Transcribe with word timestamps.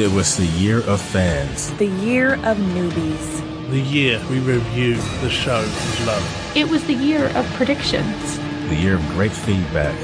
It 0.00 0.10
was 0.12 0.34
the 0.38 0.46
year 0.46 0.80
of 0.88 0.98
fans. 0.98 1.72
The 1.72 1.88
year 1.88 2.36
of 2.36 2.56
newbies. 2.56 3.68
The 3.68 3.82
year 3.82 4.18
we 4.30 4.38
review 4.38 4.94
the 5.20 5.28
show 5.28 5.60
is 5.60 6.06
love. 6.06 6.56
It 6.56 6.70
was 6.70 6.82
the 6.86 6.94
year 6.94 7.26
of 7.36 7.44
predictions. 7.52 8.38
The 8.70 8.76
year 8.76 8.94
of 8.94 9.06
great 9.10 9.30
feedback. 9.30 9.94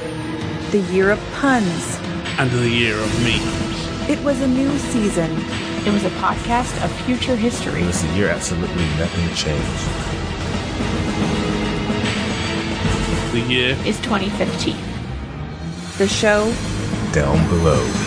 The 0.71 0.81
year 0.93 1.13
of 1.13 1.19
puns. 1.33 1.99
And 2.38 2.51
the 2.51 2.69
year 2.69 2.99
of 2.99 3.22
memes. 3.22 4.11
It 4.11 4.22
was 4.22 4.43
a 4.43 4.47
new 4.47 4.69
season. 4.93 5.33
It 5.87 5.93
was 5.95 6.04
a 6.04 6.10
podcast 6.21 6.85
of 6.85 6.92
future 7.06 7.35
history. 7.35 7.81
It 7.81 7.87
was 7.87 8.03
the 8.03 8.13
year 8.17 8.28
absolutely 8.28 8.85
nothing 8.99 9.35
changed. 9.35 9.87
The 13.33 13.40
year 13.51 13.71
is 13.87 13.99
2015. 14.01 14.76
The 15.97 16.06
show 16.06 16.52
Down 17.15 17.48
below. 17.48 18.05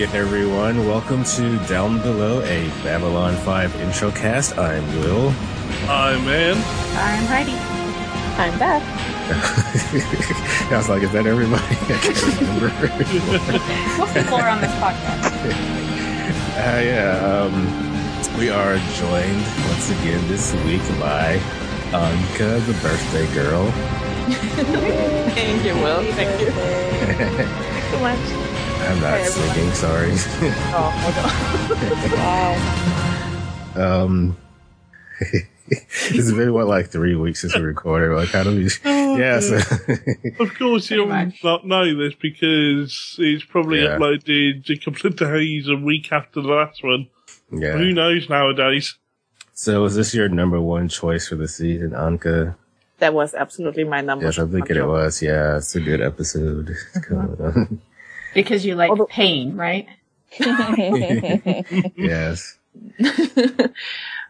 Hello 0.00 0.08
again, 0.12 0.26
everyone. 0.26 0.86
Welcome 0.86 1.24
to 1.24 1.58
Down 1.66 2.00
Below, 2.00 2.40
a 2.44 2.68
Babylon 2.82 3.36
5 3.36 3.82
intro 3.82 4.10
cast. 4.10 4.56
I'm 4.56 4.82
Will. 4.98 5.28
I'm 5.90 6.26
in. 6.26 6.56
I'm 6.56 7.26
Heidi. 7.26 7.52
I'm 8.40 8.58
Beth. 8.58 8.82
I 10.72 10.76
was 10.78 10.88
like, 10.88 11.02
is 11.02 11.12
that 11.12 11.26
everybody? 11.26 11.62
I 11.62 11.98
can't 12.00 12.40
remember. 12.40 12.70
we'll 13.98 14.06
see 14.06 14.20
on 14.32 14.60
this 14.62 14.72
podcast. 14.80 15.76
Uh, 16.50 16.80
yeah, 16.82 17.16
um, 17.26 18.38
we 18.38 18.48
are 18.48 18.76
joined 18.96 19.44
once 19.68 19.90
again 19.90 20.26
this 20.28 20.54
week 20.64 20.82
by 20.98 21.38
Anka, 21.92 22.64
the 22.66 22.72
birthday 22.82 23.26
girl. 23.34 23.70
Thank 25.34 25.64
you, 25.64 25.74
Will. 25.74 26.02
Thank 26.12 26.40
you. 26.40 26.50
so 27.90 28.00
much. 28.00 28.39
I'm 28.90 29.00
not 29.00 29.20
Hi, 29.20 29.22
singing, 29.22 29.72
sorry. 29.72 30.10
Oh, 30.74 30.90
hold 30.96 31.16
on. 31.24 32.10
wow. 33.76 34.02
um, 34.02 34.36
it's 35.68 36.32
been 36.32 36.52
what 36.52 36.66
like 36.66 36.88
three 36.88 37.14
weeks 37.14 37.42
since 37.42 37.54
we 37.54 37.62
recorded. 37.62 38.16
Like, 38.16 38.30
how 38.30 38.42
do 38.42 38.50
we? 38.56 38.68
Oh, 38.84 39.16
yeah, 39.16 39.38
so 39.38 39.58
Of 40.40 40.54
course, 40.58 40.90
you'll 40.90 41.06
not 41.06 41.64
know 41.64 41.96
this 41.96 42.14
because 42.20 43.14
it's 43.20 43.44
probably 43.44 43.84
Yeah. 43.84 43.96
uploaded 43.96 44.68
a 44.68 44.76
couple 44.76 45.06
of 45.06 45.14
days, 45.16 45.68
a 45.68 45.76
week 45.76 46.10
after 46.10 46.40
the 46.42 46.48
last 46.48 46.82
one. 46.82 47.06
Yeah, 47.52 47.74
Who 47.76 47.92
knows 47.92 48.28
nowadays? 48.28 48.96
So, 49.54 49.84
is 49.84 49.94
this 49.94 50.12
your 50.16 50.28
number 50.28 50.60
one 50.60 50.88
choice 50.88 51.28
for 51.28 51.36
the 51.36 51.46
season, 51.46 51.90
Anka? 51.90 52.56
That 52.98 53.14
was 53.14 53.34
absolutely 53.34 53.84
my 53.84 54.00
number. 54.00 54.24
Yes, 54.24 54.38
I'm 54.38 54.50
thinking 54.50 54.76
it 54.76 54.86
was. 54.86 55.22
Yeah, 55.22 55.58
it's 55.58 55.76
a 55.76 55.80
good 55.80 56.00
episode. 56.00 56.74
It's 58.34 58.34
coming 58.34 58.44
up. 58.44 58.48
Because 58.48 58.64
you 58.64 58.74
like 58.74 58.90
Although- 58.90 59.06
pain, 59.06 59.56
right? 59.56 59.86
yes. 61.96 62.58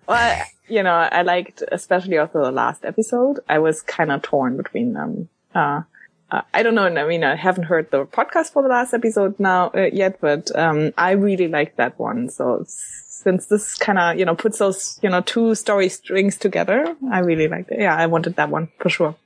well, 0.09 0.45
you 0.69 0.83
know, 0.83 0.95
I 0.95 1.23
liked, 1.23 1.63
especially 1.71 2.19
also 2.19 2.43
the 2.43 2.51
last 2.51 2.85
episode, 2.85 3.41
I 3.49 3.59
was 3.59 3.83
kind 3.83 4.11
of 4.11 4.23
torn 4.23 4.57
between 4.57 4.95
them. 4.95 5.29
Uh, 5.55 5.83
uh, 6.31 6.43
I 6.55 6.63
don't 6.63 6.75
know. 6.75 6.87
I 6.87 7.07
mean, 7.07 7.25
I 7.25 7.35
haven't 7.35 7.65
heard 7.65 7.91
the 7.91 8.07
podcast 8.07 8.53
for 8.53 8.63
the 8.63 8.69
last 8.69 8.95
episode 8.95 9.39
now 9.41 9.71
uh, 9.75 9.91
yet, 9.93 10.21
but 10.21 10.55
um, 10.57 10.93
I 10.97 11.13
really 11.13 11.49
liked 11.49 11.77
that 11.77 11.99
one. 11.99 12.29
So 12.29 12.65
since 12.67 13.47
this 13.47 13.75
kind 13.75 13.99
of 13.99 14.19
you 14.19 14.25
know 14.25 14.37
puts 14.37 14.59
those 14.59 14.99
you 15.03 15.11
know 15.11 15.21
two 15.23 15.55
story 15.55 15.89
strings 15.89 16.37
together, 16.37 16.97
I 17.11 17.19
really 17.19 17.49
liked 17.49 17.73
it. 17.73 17.81
Yeah, 17.81 17.97
I 17.97 18.07
wanted 18.07 18.37
that 18.37 18.49
one 18.49 18.69
for 18.79 18.89
sure. 18.89 19.17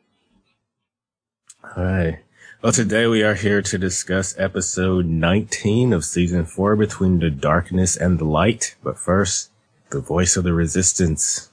All 1.77 1.85
right. 1.85 2.24
Well, 2.65 2.73
today 2.73 3.07
we 3.07 3.23
are 3.23 3.35
here 3.35 3.61
to 3.61 3.77
discuss 3.77 4.35
episode 4.39 5.05
19 5.05 5.93
of 5.93 6.03
season 6.03 6.47
four, 6.47 6.77
Between 6.77 7.19
the 7.19 7.29
Darkness 7.29 7.95
and 7.95 8.19
the 8.19 8.25
Light. 8.25 8.75
But 8.83 8.99
first, 8.99 9.51
the 9.91 10.01
voice 10.01 10.39
of 10.39 10.45
the 10.45 10.55
resistance. 10.55 11.51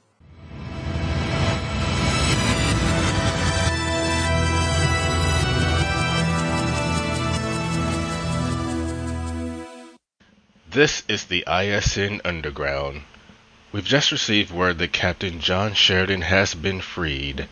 This 10.70 11.04
is 11.10 11.26
the 11.26 11.44
ISN 11.46 12.22
Underground. 12.24 13.02
We've 13.74 13.84
just 13.84 14.14
received 14.14 14.54
word 14.54 14.78
that 14.78 14.94
Captain 14.94 15.42
John 15.42 15.74
Sheridan 15.74 16.22
has 16.22 16.54
been 16.54 16.80
freed. 16.80 17.50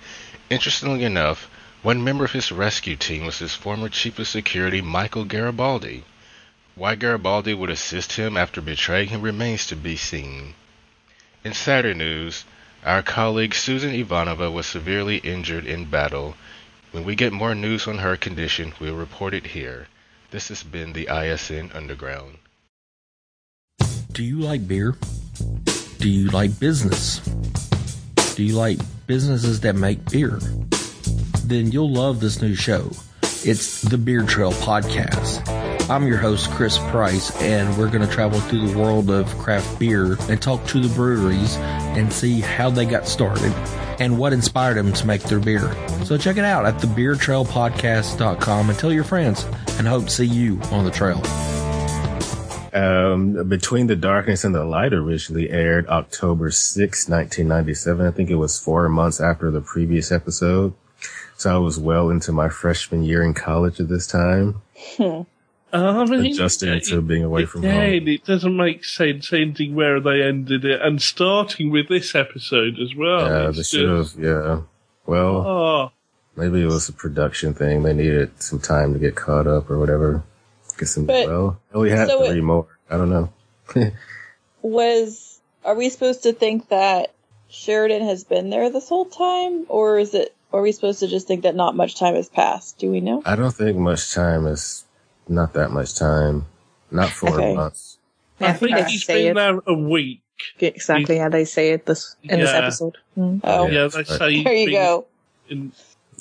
Interestingly 0.50 1.03
enough, 1.03 1.50
one 1.81 2.03
member 2.03 2.25
of 2.25 2.34
his 2.34 2.51
rescue 2.51 2.97
team 2.97 3.25
was 3.25 3.40
his 3.40 3.56
former 3.56 3.88
chief 3.88 4.19
of 4.19 4.28
security, 4.28 4.81
Michael 4.81 5.23
Garibaldi. 5.23 6.03
Why 6.75 6.95
Garibaldi 6.95 7.53
would 7.53 7.69
assist 7.69 8.13
him 8.13 8.35
after 8.35 8.59
betraying 8.59 9.09
him 9.09 9.22
remains 9.22 9.66
to 9.67 9.78
be 9.78 9.95
seen. 9.95 10.56
In 11.44 11.53
sadder 11.53 11.94
news, 11.94 12.44
our 12.85 13.01
colleague 13.01 13.53
Susan 13.53 13.91
Ivanova 13.91 14.51
was 14.51 14.66
severely 14.66 15.18
injured 15.18 15.66
in 15.66 15.85
battle. 15.85 16.35
When 16.91 17.06
we 17.06 17.16
get 17.16 17.31
more 17.31 17.56
news 17.56 17.88
on 17.88 18.00
her 18.00 18.18
condition, 18.18 18.73
we'll 18.79 18.95
report 18.95 19.34
it 19.34 19.47
here. 19.47 19.88
This 20.31 20.50
has 20.50 20.63
been 20.63 20.91
the 20.91 21.07
ISN 21.07 21.72
Underground. 21.73 22.39
Do 24.12 24.23
you 24.23 24.39
like 24.39 24.68
beer? 24.68 24.97
Do 26.00 26.09
you 26.09 26.29
like 26.29 26.59
business? 26.59 27.19
Do 28.35 28.44
you 28.44 28.56
like 28.56 28.79
businesses 29.07 29.62
that 29.62 29.75
make 29.75 30.09
beer? 30.12 30.39
Then 31.50 31.72
you'll 31.72 31.90
love 31.90 32.20
this 32.20 32.44
new 32.44 32.54
show. 32.54 32.92
It's 33.44 33.82
the 33.82 33.98
Beer 33.98 34.22
Trail 34.22 34.52
Podcast. 34.52 35.42
I'm 35.90 36.06
your 36.06 36.18
host, 36.18 36.52
Chris 36.52 36.78
Price, 36.78 37.36
and 37.42 37.76
we're 37.76 37.90
going 37.90 38.08
to 38.08 38.14
travel 38.14 38.40
through 38.40 38.68
the 38.68 38.78
world 38.78 39.10
of 39.10 39.26
craft 39.40 39.80
beer 39.80 40.16
and 40.30 40.40
talk 40.40 40.64
to 40.68 40.80
the 40.80 40.94
breweries 40.94 41.58
and 41.58 42.14
see 42.14 42.40
how 42.40 42.70
they 42.70 42.86
got 42.86 43.08
started 43.08 43.52
and 44.00 44.20
what 44.20 44.32
inspired 44.32 44.76
them 44.76 44.94
to 44.94 45.08
make 45.08 45.24
their 45.24 45.40
beer. 45.40 45.76
So 46.06 46.20
check 46.20 46.38
it 46.38 46.46
out 46.46 46.68
at 46.68 46.76
thebeertrailpodcast.com 46.76 48.70
and 48.70 48.78
tell 48.78 48.94
your 48.94 49.04
friends 49.04 49.44
and 49.80 49.88
hope 49.88 50.04
to 50.04 50.12
see 50.12 50.28
you 50.28 50.62
on 50.72 50.86
the 50.86 50.92
trail. 50.92 51.20
Um, 52.76 53.50
Between 53.50 53.88
the 53.88 53.96
Darkness 53.96 54.44
and 54.44 54.54
the 54.54 54.66
Light 54.66 54.94
originally 54.94 55.50
aired 55.50 55.88
October 55.88 56.52
6, 56.52 57.10
1997. 57.10 58.06
I 58.06 58.12
think 58.12 58.30
it 58.30 58.36
was 58.36 58.60
four 58.60 58.88
months 58.88 59.20
after 59.20 59.50
the 59.50 59.62
previous 59.62 60.12
episode. 60.12 60.76
So 61.39 61.55
I 61.55 61.57
was 61.57 61.79
well 61.79 62.09
into 62.09 62.33
my 62.33 62.50
freshman 62.50 63.01
year 63.03 63.23
in 63.23 63.33
college 63.33 63.79
at 63.79 63.88
this 63.88 64.05
time. 64.05 64.61
I 65.00 66.03
mean, 66.03 66.33
Adjusting 66.33 66.67
it- 66.73 66.83
to 66.88 67.01
being 67.01 67.23
away 67.23 67.45
from 67.45 67.63
home. 67.63 67.72
Again, 67.72 68.07
it 68.09 68.25
doesn't 68.25 68.57
make 68.57 68.83
sense 68.83 69.31
ending 69.31 69.73
where 69.73 70.01
they 70.01 70.22
ended 70.22 70.66
it 70.66 70.81
and 70.81 71.01
starting 71.01 71.72
with 71.72 71.88
this 71.88 72.13
episode 72.13 72.77
as 72.77 72.94
well. 72.94 73.25
Yeah, 73.25 73.47
It's 73.47 73.57
they 73.57 73.63
should 73.63 73.89
have, 73.89 74.13
yeah. 74.19 74.61
Well, 75.05 75.35
Oh, 75.47 75.91
maybe 76.35 76.61
it 76.61 76.66
was 76.66 76.89
a 76.89 76.94
production 76.94 77.53
thing. 77.53 77.83
They 77.83 77.94
needed 77.94 78.31
some 78.41 78.59
time 78.59 78.91
to 78.91 79.00
get 79.00 79.16
caught 79.16 79.47
up 79.47 79.71
or 79.71 79.79
whatever. 79.79 80.23
Get 80.77 80.88
some, 80.89 81.06
But- 81.06 81.25
well, 81.27 81.59
we 81.73 81.89
had 81.89 82.09
so 82.09 82.21
it- 82.25 82.31
three 82.31 82.41
more. 82.41 82.67
I 82.89 82.97
don't 82.97 83.09
know. 83.09 83.29
was 84.61 85.39
are 85.63 85.75
we 85.75 85.89
supposed 85.89 86.23
to 86.23 86.33
think 86.33 86.67
that 86.67 87.13
Sheridan 87.47 88.01
has 88.06 88.25
been 88.25 88.50
there 88.50 88.69
this 88.69 88.89
whole 88.89 89.06
time, 89.06 89.66
or 89.69 90.00
is 90.00 90.13
it? 90.13 90.35
Are 90.52 90.62
we 90.62 90.72
supposed 90.72 91.00
to 91.02 91.08
just 91.08 91.28
think 91.28 91.44
that 91.44 91.56
not 91.56 91.75
much 91.75 91.96
time 91.96 92.16
has 92.16 92.28
passed? 92.30 92.80
Do 92.80 92.90
we 92.90 93.01
know? 93.01 93.22
I 93.25 93.36
don't 93.36 93.51
think 93.54 93.78
much 93.78 94.13
time 94.13 94.48
is, 94.48 94.84
not 95.28 95.54
that 95.54 95.69
much 95.72 95.96
time. 95.96 96.46
Not 96.92 97.10
four 97.12 97.30
Okay. 97.40 97.54
months. 97.56 97.98
I 98.40 98.54
think 98.54 98.74
they 98.75 98.84
he's 98.86 99.06
say 99.06 99.24
been 99.28 99.31
it. 99.31 99.34
there 99.36 99.60
a 99.68 99.74
week. 99.74 100.22
Exactly 100.60 101.18
how 101.18 101.30
they 101.30 101.46
say 101.46 101.72
it 101.74 101.86
this 101.86 102.16
in 102.24 102.40
this 102.40 102.50
episode. 102.50 102.98
Mm. 103.18 103.42
Oh, 103.44 103.68
Yeah, 103.68 103.72
yeah, 103.72 103.81
that's 103.88 103.94
they 103.96 104.00
right. 104.00 104.07
say 104.19 104.44
there 104.44 104.54
you 104.54 104.72
go. 104.72 105.06
in- 105.50 105.72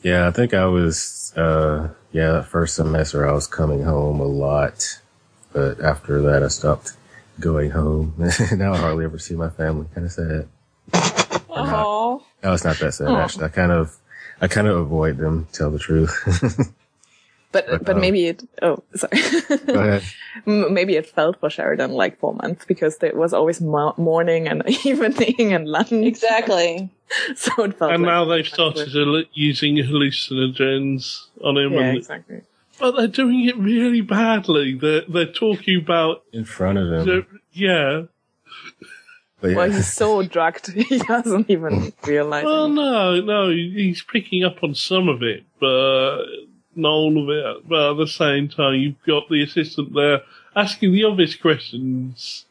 Yeah, 0.03 0.27
I 0.29 0.31
think 0.33 0.53
I 0.53 0.67
was, 0.67 1.33
uh, 1.37 1.89
yeah, 2.13 2.33
that 2.33 2.47
first 2.47 2.75
semester 2.75 3.27
I 3.29 3.33
was 3.33 3.47
coming 3.47 3.83
home 3.85 4.21
a 4.21 4.25
lot. 4.27 5.01
But 5.53 5.81
after 5.81 6.21
that, 6.23 6.43
I 6.43 6.49
stopped 6.49 6.93
going 7.41 7.71
home. 7.71 8.15
now 8.53 8.75
I 8.75 8.79
hardly 8.79 9.05
ever 9.07 9.19
see 9.19 9.35
my 9.37 9.49
family. 9.49 9.87
Kind 9.95 10.07
of 10.07 10.13
sad. 10.13 10.49
Oh, 11.51 12.23
No, 12.43 12.53
it's 12.53 12.65
not 12.65 12.79
that 12.79 12.93
sad, 12.93 13.09
actually. 13.11 13.45
I 13.45 13.49
kind 13.49 13.73
of, 13.73 13.97
I 14.41 14.49
kind 14.49 14.67
of 14.69 14.77
avoid 14.77 15.17
them, 15.19 15.47
tell 15.53 15.71
the 15.71 15.79
truth. 15.79 16.13
But 17.51 17.67
But, 17.67 17.85
but 17.85 17.95
um, 17.97 18.01
maybe 18.03 18.27
it. 18.27 18.43
Oh, 18.61 18.83
sorry. 18.95 19.23
Go 19.67 19.73
ahead. 19.81 20.03
Maybe 20.47 20.97
it 20.97 21.07
felt 21.07 21.41
for 21.41 21.49
Sheridan 21.49 21.93
like 21.93 22.19
four 22.19 22.35
months 22.35 22.67
because 22.67 22.99
there 22.99 23.15
was 23.17 23.33
always 23.33 23.61
mo- 23.63 23.95
morning 23.97 24.47
and 24.47 24.63
evening 24.85 25.55
and 25.55 25.67
lunch. 25.67 25.91
Exactly. 25.91 26.91
So 27.37 27.65
it 27.65 27.79
felt. 27.79 27.93
And 27.95 28.03
like 28.03 28.11
now 28.13 28.25
they've 28.27 28.47
started 28.47 28.85
with- 28.87 28.95
hallu- 28.95 29.27
using 29.33 29.77
hallucinogens 29.77 31.27
on 31.43 31.57
him, 31.57 31.73
Yeah, 31.73 31.81
and, 31.81 31.97
exactly. 31.97 32.43
but 32.79 32.93
they're 32.97 33.07
doing 33.09 33.47
it 33.49 33.57
really 33.57 34.03
badly. 34.03 34.75
They're 34.75 35.03
they're 35.09 35.33
talking 35.33 35.79
about 35.81 36.25
In 36.35 36.45
front 36.45 36.77
of 36.79 37.09
him. 37.09 37.27
yeah. 37.53 38.03
But 39.41 39.51
yeah. 39.51 39.57
Well, 39.57 39.71
he's 39.71 39.93
so 39.93 40.23
drugged 40.35 40.73
he 40.73 40.99
doesn't 40.99 41.49
even 41.51 41.93
realize. 42.07 42.45
Well, 42.45 42.67
it. 42.67 42.71
no, 42.71 43.21
no, 43.21 43.51
he's 43.51 44.03
picking 44.03 44.45
up 44.45 44.63
on 44.63 44.75
some 44.75 45.09
of 45.09 45.23
it, 45.23 45.45
but 45.61 46.25
not 46.75 46.89
all 46.91 47.23
of 47.23 47.29
it. 47.29 47.69
But 47.69 47.93
at 47.93 47.97
the 47.99 48.07
same 48.07 48.49
time, 48.49 48.75
you've 48.75 49.03
got 49.07 49.29
the 49.29 49.43
assistant 49.43 49.95
there 49.95 50.23
asking 50.57 50.93
the 50.93 51.05
obvious 51.05 51.37
questions. 51.37 52.45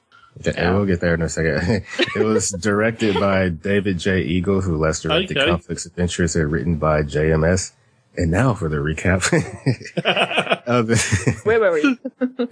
Yeah, 0.43 0.73
we'll 0.75 0.85
get 0.85 0.99
there 1.01 1.15
in 1.15 1.21
a 1.23 1.29
second. 1.29 1.83
it 2.15 2.23
was 2.23 2.51
directed 2.51 3.15
by 3.19 3.49
David 3.49 3.97
J. 3.97 4.21
Eagle, 4.21 4.61
who 4.61 4.77
last 4.77 5.01
directed 5.01 5.35
Okay. 5.35 5.47
Conflicts 5.49 5.87
of 5.87 5.97
Interest 5.97 6.35
and 6.35 6.51
written 6.51 6.75
by 6.75 7.01
JMS. 7.01 7.71
And 8.15 8.29
now 8.31 8.53
for 8.53 8.69
the 8.69 8.77
recap. 8.77 9.23
of 10.67 10.87
the- 10.87 11.39
Where 11.43 11.59
were 11.59 11.71
we? 11.73 11.99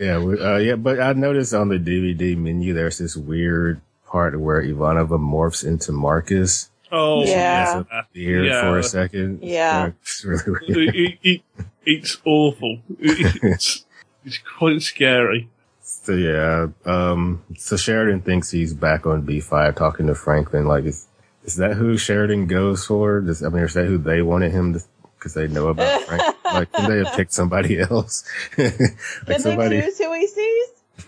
yeah, 0.04 0.18
we- 0.20 0.40
uh, 0.40 0.58
yeah, 0.58 0.76
but 0.76 1.00
I 1.00 1.14
noticed 1.14 1.54
on 1.54 1.70
the 1.70 1.78
DVD 1.78 2.36
menu, 2.36 2.74
there's 2.74 2.98
this 2.98 3.16
weird 3.16 3.82
part 4.16 4.40
where 4.40 4.62
Ivanova 4.64 5.20
morphs 5.20 5.68
into 5.68 5.92
Marcus. 5.92 6.72
Oh, 6.90 7.26
Yeah. 7.26 7.84
Has 7.92 8.06
beard 8.14 8.46
Yeah. 8.46 8.62
for 8.62 8.80
a 8.80 8.84
second. 8.84 9.40
Yeah. 9.44 9.92
It's 10.02 10.24
really 10.24 10.44
weird. 10.48 10.96
it, 10.96 11.20
it, 11.22 11.42
it's 11.86 12.18
awful. 12.24 12.80
It's, 12.98 13.84
it's 14.24 14.38
quite 14.58 14.82
scary. 14.82 15.50
So 15.82 16.14
yeah, 16.14 16.68
um, 16.86 17.44
so 17.58 17.76
Sheridan 17.76 18.22
thinks 18.22 18.50
he's 18.52 18.74
back 18.74 19.06
on 19.06 19.28
B5 19.28 19.76
talking 19.76 20.08
to 20.08 20.16
Franklin. 20.16 20.66
Like, 20.66 20.86
is, 20.86 21.08
is 21.44 21.58
that 21.58 21.74
who 21.76 21.98
Sheridan 21.98 22.48
goes 22.48 22.86
for? 22.86 23.20
Does, 23.20 23.44
I 23.44 23.50
mean, 23.50 23.64
is 23.64 23.74
that 23.74 23.86
who 23.86 23.98
they 23.98 24.22
wanted 24.22 24.52
him 24.54 24.74
to, 24.74 24.80
cause 25.20 25.34
they 25.34 25.48
know 25.48 25.68
about 25.68 26.04
Frank? 26.04 26.24
like, 26.46 26.72
could 26.72 26.90
they 26.90 27.00
have 27.04 27.16
picked 27.18 27.34
somebody 27.34 27.80
else? 27.80 28.24
like 28.58 28.78
Did 28.78 29.44
they 29.44 29.82
choose 29.82 29.98
who 29.98 30.14
he 30.14 30.28
sees? 30.28 30.68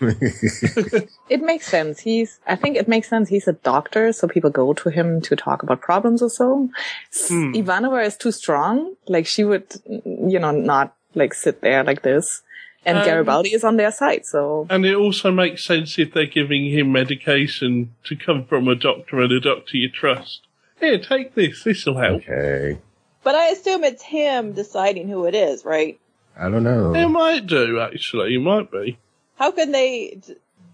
It 1.30 1.42
makes 1.42 1.66
sense. 1.66 2.00
He's, 2.00 2.40
I 2.46 2.56
think 2.56 2.76
it 2.76 2.88
makes 2.88 3.08
sense. 3.08 3.28
He's 3.28 3.48
a 3.48 3.52
doctor, 3.52 4.12
so 4.12 4.26
people 4.28 4.50
go 4.50 4.72
to 4.74 4.90
him 4.90 5.20
to 5.22 5.36
talk 5.36 5.62
about 5.62 5.80
problems 5.80 6.22
or 6.22 6.30
so. 6.30 6.68
S- 7.12 7.28
Hmm. 7.28 7.52
Ivanova 7.52 8.04
is 8.06 8.16
too 8.16 8.32
strong. 8.32 8.94
Like 9.06 9.26
she 9.26 9.44
would, 9.44 9.66
you 9.86 10.38
know, 10.38 10.50
not 10.52 10.94
like 11.14 11.34
sit 11.34 11.60
there 11.60 11.84
like 11.84 12.02
this. 12.02 12.42
And 12.86 12.98
Um, 12.98 13.04
Garibaldi 13.04 13.52
is 13.52 13.64
on 13.64 13.76
their 13.76 13.90
side, 13.90 14.24
so 14.24 14.66
And 14.70 14.86
it 14.86 14.94
also 14.94 15.30
makes 15.30 15.64
sense 15.64 15.98
if 15.98 16.12
they're 16.14 16.26
giving 16.26 16.66
him 16.70 16.92
medication 16.92 17.94
to 18.04 18.16
come 18.16 18.44
from 18.44 18.68
a 18.68 18.74
doctor 18.74 19.20
and 19.20 19.32
a 19.32 19.40
doctor 19.40 19.76
you 19.76 19.90
trust. 19.90 20.40
Here, 20.80 20.98
take 20.98 21.34
this. 21.34 21.64
This'll 21.64 21.96
help. 21.98 22.22
okay. 22.22 22.78
But 23.24 23.34
I 23.34 23.48
assume 23.48 23.82
it's 23.84 24.04
him 24.04 24.52
deciding 24.52 25.08
who 25.08 25.26
it 25.26 25.34
is, 25.34 25.64
right? 25.64 25.98
I 26.38 26.48
don't 26.48 26.62
know. 26.62 26.94
It 26.94 27.08
might 27.08 27.46
do, 27.46 27.80
actually. 27.80 28.36
It 28.36 28.40
might 28.40 28.70
be. 28.70 28.96
How 29.38 29.50
can 29.52 29.72
they? 29.72 30.20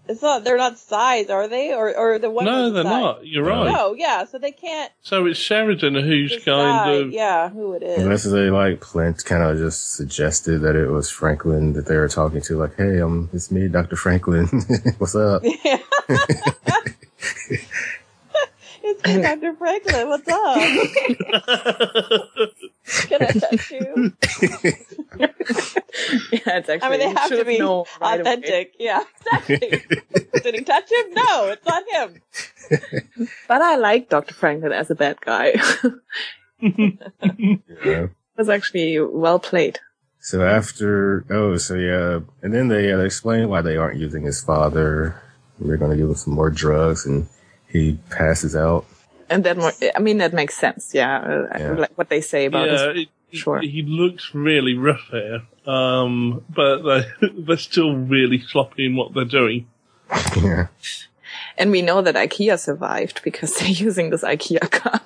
It's 0.07 0.21
not. 0.21 0.43
They're 0.43 0.57
not 0.57 0.75
psis, 0.75 1.29
are 1.31 1.47
they? 1.47 1.73
Or 1.73 1.95
or 1.95 2.19
the 2.19 2.29
one? 2.29 2.45
no, 2.45 2.69
they're 2.69 2.83
psis? 2.83 2.89
not. 3.01 3.25
You're 3.25 3.43
right. 3.43 3.71
No, 3.71 3.93
yeah. 3.95 4.25
So 4.25 4.37
they 4.37 4.51
can't 4.51 4.91
So 5.01 5.25
it's 5.25 5.39
Sheridan 5.39 5.95
who's 5.95 6.31
decide. 6.31 6.45
kind 6.45 6.91
of. 7.05 7.11
yeah, 7.11 7.49
who 7.49 7.73
it 7.73 7.81
is. 7.83 8.03
Unless 8.03 8.23
they 8.25 8.49
like 8.51 8.81
Plint 8.81 9.23
kind 9.25 9.41
of 9.43 9.57
just 9.57 9.93
suggested 9.93 10.59
that 10.59 10.75
it 10.75 10.89
was 10.89 11.09
Franklin 11.09 11.73
that 11.73 11.87
they 11.87 11.97
were 11.97 12.07
talking 12.07 12.41
to, 12.41 12.57
like, 12.57 12.75
"Hey, 12.75 13.01
um, 13.01 13.29
it's 13.33 13.49
me, 13.51 13.67
Doctor 13.67 13.95
Franklin. 13.95 14.47
What's 14.99 15.15
up?" 15.15 15.41
Yeah. 15.43 15.77
it's 18.85 19.03
me, 19.05 19.21
Dr. 19.21 19.53
Franklin. 19.55 20.07
What's 20.09 20.27
up? 20.27 20.55
Can 23.09 23.21
I 23.21 23.31
touch 23.31 23.71
you? 23.71 24.13
yeah, 26.31 26.57
it's 26.57 26.69
actually. 26.69 26.81
I 26.81 26.89
mean, 26.89 26.99
they 26.99 27.09
have 27.09 27.29
to 27.29 27.45
be 27.45 27.59
known 27.59 27.85
right 27.99 28.19
away. 28.19 28.21
authentic. 28.21 28.73
Yeah, 28.79 29.03
exactly. 29.17 29.57
Did 30.43 30.55
he 30.55 30.63
touch 30.63 30.91
him? 30.91 31.13
No, 31.13 31.47
it's 31.47 31.65
not 31.65 31.83
him. 31.91 32.21
But 33.47 33.61
I 33.61 33.75
like 33.77 34.09
Dr. 34.09 34.33
Franklin 34.33 34.71
as 34.71 34.89
a 34.91 34.95
bad 34.95 35.19
guy. 35.21 35.53
it 36.61 37.61
Yeah. 37.85 38.07
was 38.37 38.49
actually 38.49 38.99
well 38.99 39.39
played. 39.39 39.79
So 40.19 40.43
after, 40.43 41.25
oh, 41.29 41.57
so 41.57 41.75
yeah, 41.75 42.19
and 42.41 42.53
then 42.53 42.67
they, 42.67 42.91
uh, 42.91 42.99
explain 42.99 43.47
why 43.47 43.61
they 43.61 43.77
aren't 43.77 43.99
using 43.99 44.23
his 44.23 44.43
father. 44.43 45.21
We're 45.59 45.77
going 45.77 45.91
to 45.91 45.97
give 45.97 46.09
him 46.09 46.15
some 46.15 46.33
more 46.33 46.49
drugs, 46.49 47.05
and 47.05 47.27
he 47.75 47.97
passes 48.09 48.55
out. 48.55 48.85
And 49.29 49.43
that, 49.43 49.57
I 49.95 49.99
mean, 49.99 50.19
that 50.19 50.33
makes 50.33 50.55
sense. 50.55 50.93
Yeah, 50.93 51.17
uh, 51.19 51.57
Yeah. 51.57 51.71
like 51.73 51.97
what 51.97 52.09
they 52.09 52.21
say 52.21 52.45
about 52.45 52.67
yeah, 52.67 52.93
his 52.93 53.01
it, 53.03 53.09
Sure. 53.37 53.59
he, 53.59 53.69
he 53.69 53.81
looks 53.81 54.33
really 54.33 54.75
rough 54.75 55.07
here, 55.11 55.41
um, 55.65 56.43
but 56.49 56.81
they, 56.83 57.05
they're 57.39 57.57
still 57.57 57.95
really 57.95 58.39
sloppy 58.41 58.85
in 58.85 58.95
what 58.95 59.13
they're 59.13 59.25
doing. 59.25 59.67
Yeah. 60.37 60.67
And 61.57 61.71
we 61.71 61.81
know 61.81 62.01
that 62.01 62.15
IKEA 62.15 62.59
survived 62.59 63.21
because 63.23 63.55
they're 63.55 63.69
using 63.87 64.09
this 64.09 64.23
IKEA 64.23 64.69
cup. 64.71 65.01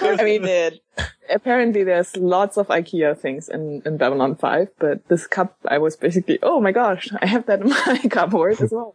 I 0.00 0.22
mean- 0.24 0.26
he 0.26 0.38
did. 0.46 0.80
Apparently 1.30 1.84
there's 1.84 2.16
lots 2.16 2.56
of 2.58 2.68
IKEA 2.68 3.18
things 3.18 3.48
in, 3.48 3.82
in 3.86 3.96
Babylon 3.96 4.36
5, 4.36 4.68
but 4.78 5.08
this 5.08 5.26
cup, 5.26 5.56
I 5.66 5.78
was 5.78 5.96
basically, 5.96 6.38
oh 6.42 6.60
my 6.60 6.70
gosh, 6.70 7.08
I 7.20 7.26
have 7.26 7.46
that 7.46 7.62
in 7.62 7.70
my 7.70 8.00
cupboard 8.10 8.60
as 8.60 8.70
well. 8.70 8.94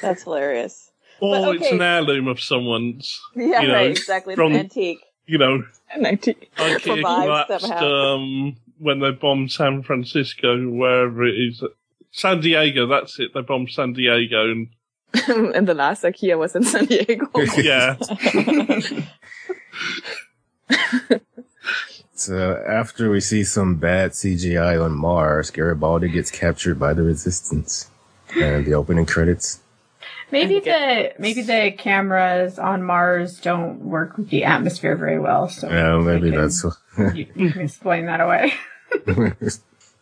That's 0.00 0.22
hilarious. 0.22 0.90
Or 1.20 1.46
But, 1.46 1.56
it's 1.56 1.72
an 1.72 1.82
heirloom 1.82 2.28
of 2.28 2.40
someone's, 2.40 3.20
Yeah, 3.34 3.60
You 3.62 3.68
know, 3.68 3.74
right. 3.74 3.90
Exactly. 3.90 4.34
It's 4.34 4.38
from- 4.38 4.52
antique. 4.54 5.00
you 5.26 5.38
know, 5.38 5.64
And 5.92 6.06
I 6.06 6.14
t- 6.14 6.34
IKEA 6.56 6.80
Survived 6.80 7.02
collapsed 7.48 7.66
somehow. 7.66 7.84
um, 8.14 8.56
when 8.78 9.00
they 9.00 9.10
bombed 9.10 9.50
San 9.52 9.82
Francisco, 9.82 10.56
wherever 10.70 11.26
it 11.26 11.34
is. 11.34 11.62
San 12.12 12.40
Diego, 12.40 12.86
that's 12.86 13.18
it. 13.20 13.32
They 13.34 13.42
bombed 13.42 13.70
San 13.70 13.92
Diego, 13.92 14.50
and 14.50 14.68
and 15.54 15.66
the 15.68 15.74
last 15.74 16.02
IKEA 16.04 16.38
was 16.38 16.54
in 16.56 16.62
San 16.64 16.86
Diego. 16.86 17.28
yeah, 17.56 17.96
So 22.14 22.62
after 22.68 23.08
we 23.10 23.20
see 23.20 23.44
some 23.44 23.76
bad 23.76 24.10
CGI 24.10 24.82
on 24.84 24.92
Mars, 24.92 25.50
Garibaldi 25.50 26.08
gets 26.10 26.30
captured 26.30 26.78
by 26.78 26.92
the 26.92 27.02
Resistance. 27.02 27.90
And 28.36 28.64
the 28.66 28.74
opening 28.74 29.06
credits. 29.06 29.60
Maybe 30.30 30.60
the 30.60 31.12
maybe 31.18 31.42
the 31.42 31.72
cameras 31.76 32.58
on 32.60 32.84
Mars 32.84 33.40
don't 33.40 33.80
work 33.80 34.16
with 34.18 34.28
the 34.28 34.44
atmosphere 34.44 34.94
very 34.96 35.18
well. 35.18 35.48
So 35.48 35.68
Yeah, 35.68 35.98
maybe 35.98 36.30
they 36.30 36.36
can- 36.36 36.40
that's 36.42 36.64
you, 37.16 37.26
you 37.34 37.50
can 37.50 37.62
explain 37.62 38.06
that 38.06 38.20
away. 38.20 38.52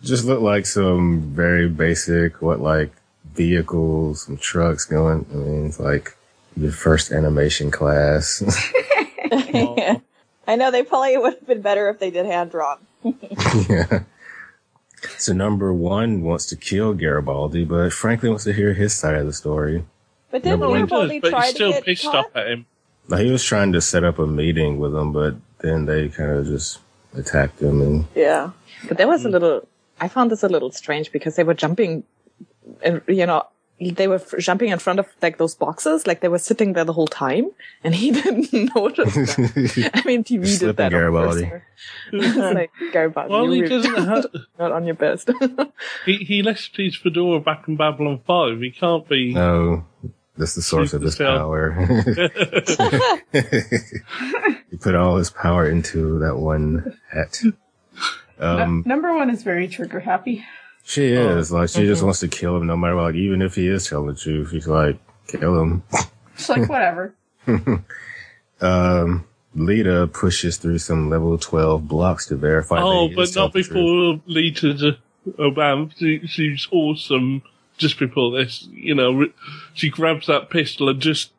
Just 0.03 0.25
look 0.25 0.41
like 0.41 0.67
some 0.67 1.21
very 1.35 1.69
basic, 1.69 2.41
what 2.43 2.61
like 2.61 2.93
vehicles, 3.35 4.23
some 4.23 4.37
trucks 4.37 4.85
going. 4.85 5.27
I 5.33 5.35
mean, 5.37 5.67
it's 5.67 5.81
like 5.81 6.17
your 6.57 6.73
first 6.73 7.13
animation 7.13 7.71
class. 7.71 8.43
I 10.47 10.57
know 10.57 10.71
they 10.71 10.83
probably 10.83 11.17
would 11.19 11.35
have 11.35 11.47
been 11.47 11.61
better 11.61 11.89
if 11.91 11.99
they 11.99 12.11
did 12.11 12.27
hand 12.27 12.51
drawn. 12.51 12.79
yeah. 13.69 14.01
So 15.19 15.33
number 15.33 15.73
one 15.73 16.23
wants 16.23 16.47
to 16.47 16.57
kill 16.57 16.95
Garibaldi, 16.95 17.65
but 17.65 17.93
Franklin 17.93 18.33
wants 18.33 18.45
to 18.45 18.53
hear 18.53 18.73
his 18.75 18.95
side 18.95 19.15
of 19.17 19.27
the 19.27 19.33
story. 19.33 19.85
But 20.31 20.43
didn't 20.43 20.61
Number 20.61 20.69
one 20.71 20.87
Garibaldi 20.87 21.21
does, 21.21 21.31
but 21.31 21.31
try 21.31 21.45
he's 21.47 21.51
to 21.53 21.55
still 21.57 21.71
get 21.73 21.85
pissed 21.85 22.03
caught? 22.05 22.15
off 22.15 22.37
at 22.37 22.49
him. 22.49 22.67
Now, 23.09 23.17
he 23.19 23.31
was 23.31 23.45
trying 23.45 23.73
to 23.73 23.81
set 23.81 24.05
up 24.05 24.19
a 24.19 24.27
meeting 24.27 24.79
with 24.79 24.95
him, 24.95 25.13
but 25.13 25.37
then 25.61 25.85
they 25.87 26.09
kind 26.09 26.31
of 26.33 26.47
just 26.47 26.79
attacked 27.15 27.61
him 27.61 27.81
and 27.81 28.05
Yeah. 28.15 28.51
But 28.89 28.99
that 28.99 29.09
was 29.09 29.25
a 29.25 29.29
little, 29.29 29.67
I 30.01 30.09
found 30.09 30.31
this 30.31 30.43
a 30.43 30.49
little 30.49 30.71
strange 30.73 31.13
because 31.13 31.37
they 31.37 31.45
were 31.45 31.55
jumping, 31.55 32.05
and 32.83 33.03
you 33.09 33.27
know, 33.27 33.45
they 33.81 34.09
were 34.09 34.17
f- 34.17 34.35
jumping 34.39 34.71
in 34.71 34.79
front 34.79 34.99
of 34.99 35.07
like 35.23 35.39
those 35.39 35.55
boxes, 35.55 36.07
like 36.07 36.21
they 36.21 36.29
were 36.29 36.39
sitting 36.39 36.73
there 36.73 36.85
the 36.85 36.93
whole 36.93 37.07
time, 37.07 37.51
and 37.85 37.95
he 37.95 38.11
didn't 38.21 38.53
notice 38.75 39.15
that. 39.15 39.91
I 39.95 40.03
mean, 40.07 40.25
TV 40.25 40.59
did 40.59 40.77
that. 40.77 40.91
Slipping 40.91 40.91
Garibaldi. 40.91 41.51
like, 42.13 42.71
Garibaldi. 42.93 43.31
Well, 43.33 43.55
you 43.55 43.63
he 43.65 43.69
doesn't 43.69 43.95
have. 43.95 44.27
not 44.59 44.73
on 44.73 44.85
your 44.87 44.95
best. 44.97 45.31
He, 46.05 46.17
he 46.17 46.43
left 46.43 46.77
his 46.77 46.97
fedora 46.97 47.41
back 47.41 47.69
in 47.69 47.77
Babylon 47.77 48.21
5. 48.27 48.61
He 48.61 48.71
can't 48.71 49.09
be. 49.09 49.33
no, 49.33 49.85
that's 50.37 50.55
the 50.55 50.63
source 50.63 50.93
of 50.93 51.03
Sleep 51.03 51.07
his 51.07 51.17
power. 51.17 51.73
he 54.71 54.77
put 54.77 54.95
all 54.95 55.17
his 55.17 55.31
power 55.31 55.69
into 55.69 56.19
that 56.21 56.37
one 56.37 56.99
hat. 57.11 57.41
Um, 58.41 58.83
Number 58.87 59.15
one 59.15 59.31
is 59.31 59.43
very 59.43 59.67
trigger 59.69 60.01
happy. 60.01 60.45
she 60.85 61.07
is 61.13 61.51
like 61.53 61.69
she 61.71 61.81
Mm-hmm. 61.81 61.89
just 61.89 62.03
wants 62.03 62.21
to 62.21 62.29
kill 62.29 62.57
him, 62.57 62.67
no 62.67 62.77
matter 62.77 62.95
what. 62.97 63.03
Like, 63.07 63.15
even 63.17 63.43
if 63.43 63.55
he 63.55 63.67
is 63.69 63.87
telling 63.89 64.07
the 64.09 64.15
truth, 64.15 64.51
she's 64.51 64.69
like, 64.69 64.99
kill 65.27 65.61
him. 65.61 65.83
It's 66.35 66.49
like 66.49 66.69
whatever. 66.69 67.15
Um, 68.61 69.27
Lyta 69.57 70.13
pushes 70.13 70.57
through 70.57 70.79
some 70.79 71.09
level 71.11 71.37
12 71.39 71.87
blocks 71.89 72.27
to 72.27 72.37
verify. 72.37 72.81
Oh, 72.81 73.05
that 73.05 73.09
he 73.11 73.15
but 73.17 73.23
is 73.23 73.37
not 73.37 73.53
telling 73.53 73.53
the 73.53 73.63
truth. 73.63 74.21
before 74.27 74.35
Lyta 74.35 74.97
Obama. 75.39 75.93
She, 75.97 76.27
she's 76.27 76.69
awesome. 76.71 77.43
Just 77.77 77.99
before 77.99 78.33
this, 78.37 78.67
you 78.73 78.95
know, 78.95 79.27
she 79.75 79.89
grabs 79.89 80.27
that 80.27 80.51
pistol 80.51 80.89
and 80.89 81.01
just 81.01 81.31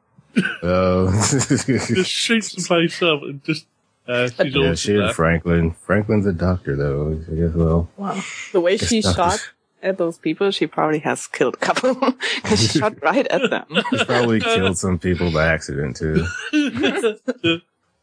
Oh. 0.63 1.11
just 1.29 2.09
shoots 2.11 2.53
the 2.55 2.63
place 2.65 3.01
up 3.01 3.23
and 3.23 3.43
just. 3.43 3.65
Uh, 4.09 4.27
she's 4.27 4.55
yeah, 4.55 4.73
she 4.73 4.95
and. 4.95 5.13
Franklin. 5.15 5.71
Franklin's 5.71 6.25
a 6.25 6.33
doctor, 6.33 6.75
though. 6.75 7.11
I 7.31 7.35
guess, 7.35 7.53
well, 7.53 7.87
Wow. 7.95 8.19
The 8.51 8.59
way 8.59 8.75
she 8.77 8.97
It's 8.99 9.07
not- 9.07 9.15
shot 9.15 9.49
at 9.83 9.97
those 9.97 10.17
people, 10.17 10.49
she 10.51 10.65
probably 10.67 10.99
has 10.99 11.27
killed 11.27 11.53
a 11.53 11.57
couple 11.57 11.93
because 12.35 12.59
she 12.59 12.79
shot 12.79 13.01
right 13.03 13.27
at 13.27 13.49
them. 13.49 13.65
he's 13.91 14.03
probably 14.03 14.39
killed 14.55 14.77
some 14.77 14.97
people 14.97 15.31
by 15.31 15.45
accident, 15.45 15.95
too. 15.95 16.25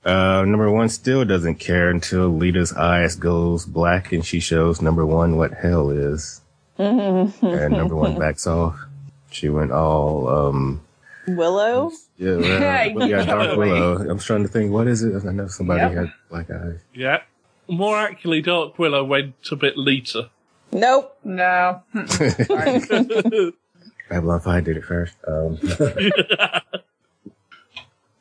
Uh, 0.04 0.44
number 0.46 0.70
one 0.70 0.88
still 0.88 1.24
doesn't 1.24 1.56
care 1.56 1.90
until 1.90 2.28
Lyta's 2.30 2.72
eyes 2.72 3.16
goes 3.16 3.66
black 3.66 4.12
and 4.12 4.24
she 4.24 4.38
shows 4.38 4.80
number 4.80 5.04
one 5.04 5.36
what 5.36 5.52
hell 5.52 5.90
is. 5.90 6.40
and 6.78 7.32
number 7.72 7.96
one 7.96 8.16
backs 8.16 8.46
off. 8.46 8.78
She 9.32 9.48
went 9.48 9.72
all, 9.72 10.28
um, 10.28 10.80
Willow? 11.26 11.90
Yeah, 12.18 12.36
well, 12.36 12.44
Yeah, 12.44 12.92
we 12.94 13.08
got 13.10 13.26
Dark. 13.26 13.56
Willow. 13.58 14.08
I'm 14.08 14.18
trying 14.18 14.42
to 14.42 14.48
think, 14.48 14.72
what 14.72 14.86
is 14.86 15.02
it? 15.02 15.24
I 15.24 15.32
know 15.32 15.48
somebody 15.48 15.80
Yep. 15.80 15.92
had 15.94 16.12
black 16.30 16.50
eyes. 16.50 16.80
Yeah. 16.94 17.22
More 17.68 17.96
accurately, 17.98 18.42
Dark 18.42 18.78
Willow 18.78 19.04
went 19.04 19.34
a 19.50 19.56
bit 19.56 19.76
later. 19.76 20.30
Nope. 20.72 21.16
No. 21.24 21.82
Babylon 24.08 24.40
5 24.40 24.64
did 24.64 24.76
it 24.76 24.84
first. 24.84 25.14
Um, 25.26 25.58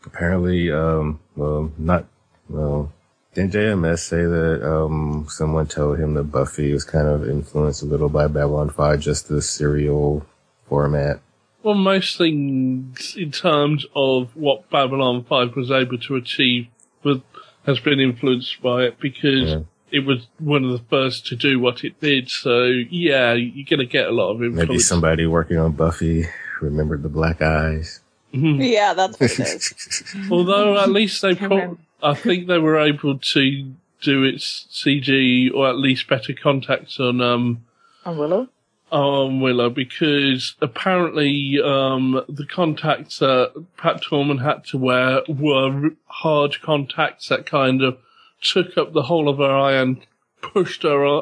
apparently, 0.05 0.71
um, 0.71 1.19
well, 1.35 1.71
not, 1.77 2.05
well, 2.49 2.91
didn't 3.33 3.53
JMS 3.53 3.99
say 3.99 4.23
that, 4.23 4.67
um, 4.67 5.27
someone 5.29 5.67
told 5.67 5.99
him 5.99 6.13
that 6.15 6.23
Buffy 6.23 6.71
was 6.73 6.83
kind 6.83 7.07
of 7.07 7.27
influenced 7.29 7.81
a 7.83 7.85
little 7.85 8.09
by 8.09 8.27
Babylon 8.27 8.69
5, 8.69 8.99
just 8.99 9.27
the 9.27 9.41
serial 9.41 10.25
format? 10.67 11.19
Well, 11.65 11.74
most 11.74 12.19
things 12.19 13.15
in 13.17 13.31
terms 13.31 13.88
of 13.95 14.36
what 14.36 14.69
Babylon 14.69 15.24
5 15.27 15.55
was 15.55 15.72
able 15.72 15.98
to 15.98 16.15
achieve 16.15 16.67
was, 17.01 17.22
has 17.65 17.79
been 17.79 18.00
influenced 18.00 18.62
by 18.62 18.84
it 18.84 19.00
because 19.00 19.50
Yeah. 19.50 19.60
it 19.89 20.05
was 20.05 20.27
one 20.38 20.63
of 20.63 20.69
the 20.74 20.84
first 20.91 21.25
to 21.25 21.36
do 21.36 21.60
what 21.60 21.84
it 21.84 22.00
did. 22.00 22.29
So, 22.29 22.65
yeah, 22.65 23.34
you're 23.34 23.65
going 23.67 23.79
to 23.79 23.91
get 23.91 24.05
a 24.05 24.12
lot 24.12 24.29
of 24.34 24.43
influence. 24.43 24.69
Maybe 24.69 24.79
somebody 24.79 25.25
working 25.25 25.57
on 25.57 25.72
Buffy 25.72 26.25
remembered 26.62 27.01
the 27.01 27.10
black 27.10 27.41
eyes. 27.41 28.01
Yeah, 28.31 28.93
that's 28.93 29.19
what 29.19 29.31
it 29.31 29.39
is. 29.39 29.74
Although 30.29 30.77
at 30.77 30.89
least 30.89 31.22
they 31.24 31.34
pro- 31.34 31.79
I 32.03 32.13
think 32.13 32.45
they 32.48 32.60
were 32.60 32.77
able 32.79 33.17
to 33.17 33.72
do 34.01 34.24
its 34.24 34.67
CG 34.72 35.51
or 35.51 35.67
at 35.67 35.77
least 35.77 36.07
better 36.07 36.34
contacts 36.34 37.00
on 37.00 37.22
um 37.22 37.63
On 38.05 38.17
Willow? 38.17 38.50
On 38.92 39.42
Willow 39.42 39.70
because 39.70 40.56
apparently 40.62 41.60
um 41.62 42.24
the 42.30 42.46
contacts 42.46 43.20
that 43.20 43.65
Pat 43.77 44.01
Tallman 44.04 44.38
had 44.38 44.63
to 44.65 44.77
wear 44.77 45.22
were 45.27 45.89
hard 46.06 46.62
contacts 46.62 47.30
that 47.30 47.46
kind 47.46 47.82
of 47.82 47.98
took 48.42 48.77
up 48.77 48.94
the 48.94 49.04
whole 49.04 49.27
of 49.27 49.39
her 49.39 49.56
eye 49.56 49.74
and 49.74 50.06
pushed 50.42 50.84
her 50.84 51.06
uh, 51.06 51.22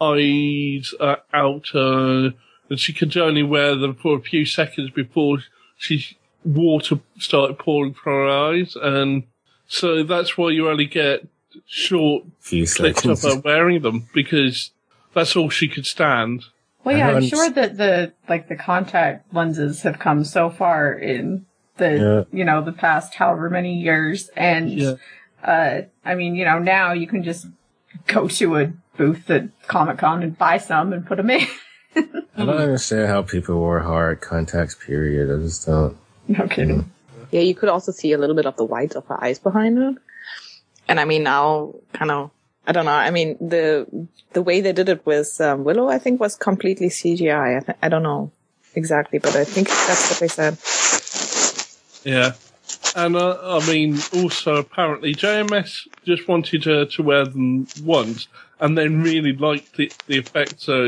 eyes 0.00 0.94
uh, 1.00 1.16
out 1.34 1.66
uh, 1.74 2.30
and 2.70 2.80
she 2.80 2.94
could 2.94 3.14
only 3.16 3.42
wear 3.42 3.76
them 3.76 3.94
for 3.94 4.16
a 4.16 4.22
few 4.22 4.46
seconds 4.46 4.90
before 4.90 5.38
she 5.76 6.16
water 6.44 6.98
started 7.18 7.58
pouring 7.58 7.92
from 7.92 8.12
her 8.14 8.28
eyes 8.28 8.74
and 8.80 9.24
so 9.68 10.02
that's 10.02 10.36
why 10.38 10.48
you 10.48 10.68
only 10.68 10.86
get 10.86 11.26
short 11.66 12.24
Few 12.40 12.66
clips 12.66 13.04
of 13.04 13.22
her 13.22 13.40
wearing 13.40 13.82
them 13.82 14.08
because 14.14 14.70
that's 15.14 15.36
all 15.36 15.50
she 15.50 15.68
could 15.68 15.86
stand. 15.86 16.44
Well, 16.84 16.96
yeah, 16.96 17.08
I 17.08 17.14
I'm 17.16 17.22
sure 17.22 17.48
that 17.50 17.76
the 17.76 18.12
like 18.28 18.48
the 18.48 18.56
contact 18.56 19.32
lenses 19.32 19.82
have 19.82 19.98
come 19.98 20.24
so 20.24 20.50
far 20.50 20.92
in 20.92 21.46
the 21.76 22.26
Yeah. 22.32 22.38
you 22.38 22.44
know 22.44 22.62
the 22.62 22.72
past 22.72 23.14
however 23.14 23.48
many 23.50 23.74
years, 23.78 24.30
and 24.36 24.70
Yeah. 24.70 24.94
uh, 25.44 25.82
I 26.04 26.14
mean, 26.14 26.34
you 26.34 26.44
know, 26.44 26.58
now 26.58 26.92
you 26.92 27.06
can 27.06 27.22
just 27.22 27.46
go 28.06 28.26
to 28.28 28.56
a 28.56 28.72
booth 28.96 29.30
at 29.30 29.44
Comic 29.68 29.98
Con 29.98 30.22
and 30.22 30.36
buy 30.36 30.58
some 30.58 30.92
and 30.92 31.06
put 31.06 31.16
them 31.18 31.30
in. 31.30 31.46
I 31.94 32.44
don't 32.44 32.48
understand 32.56 33.08
how 33.08 33.22
people 33.22 33.56
wore 33.58 33.80
hard 33.80 34.20
contacts, 34.20 34.74
period. 34.74 35.30
I 35.30 35.42
just 35.42 35.66
don't. 35.66 35.96
no 36.28 36.46
kidding. 36.48 36.90
Yeah, 37.30 37.40
you 37.42 37.54
could 37.54 37.68
also 37.68 37.92
see 37.92 38.12
a 38.12 38.18
little 38.18 38.36
bit 38.36 38.46
of 38.46 38.56
the 38.56 38.64
whites 38.64 38.96
of 38.96 39.06
her 39.06 39.22
eyes 39.22 39.38
behind 39.38 39.78
it. 39.78 39.96
And 40.88 40.98
I 41.00 41.04
mean, 41.04 41.22
now 41.22 41.74
kind 41.92 42.10
of, 42.10 42.30
I 42.66 42.72
don't 42.72 42.84
know. 42.84 42.92
I 42.92 43.10
mean, 43.10 43.36
the 43.40 43.86
the 44.32 44.42
way 44.42 44.60
they 44.60 44.72
did 44.72 44.88
it 44.88 45.04
with 45.04 45.40
um, 45.40 45.64
Willow, 45.64 45.88
I 45.88 45.98
think, 45.98 46.20
was 46.20 46.36
completely 46.36 46.88
CGI. 46.88 47.56
I, 47.56 47.60
th- 47.60 47.78
I 47.82 47.88
don't 47.88 48.02
know 48.02 48.30
exactly, 48.74 49.18
but 49.18 49.34
I 49.34 49.44
think 49.44 49.68
that's 49.68 50.10
what 50.10 50.20
they 50.20 50.28
said. 50.28 50.58
Yeah. 52.04 52.32
And 52.94 53.16
uh, 53.16 53.38
I 53.42 53.66
mean, 53.66 53.98
also 54.14 54.56
apparently 54.56 55.14
JMS 55.14 55.88
just 56.04 56.28
wanted 56.28 56.64
her 56.64 56.84
to 56.84 57.02
wear 57.02 57.24
them 57.24 57.66
once 57.82 58.28
and 58.60 58.76
then 58.76 59.02
really 59.02 59.32
liked 59.32 59.76
the, 59.76 59.90
the 60.06 60.18
effect, 60.18 60.60
so, 60.60 60.84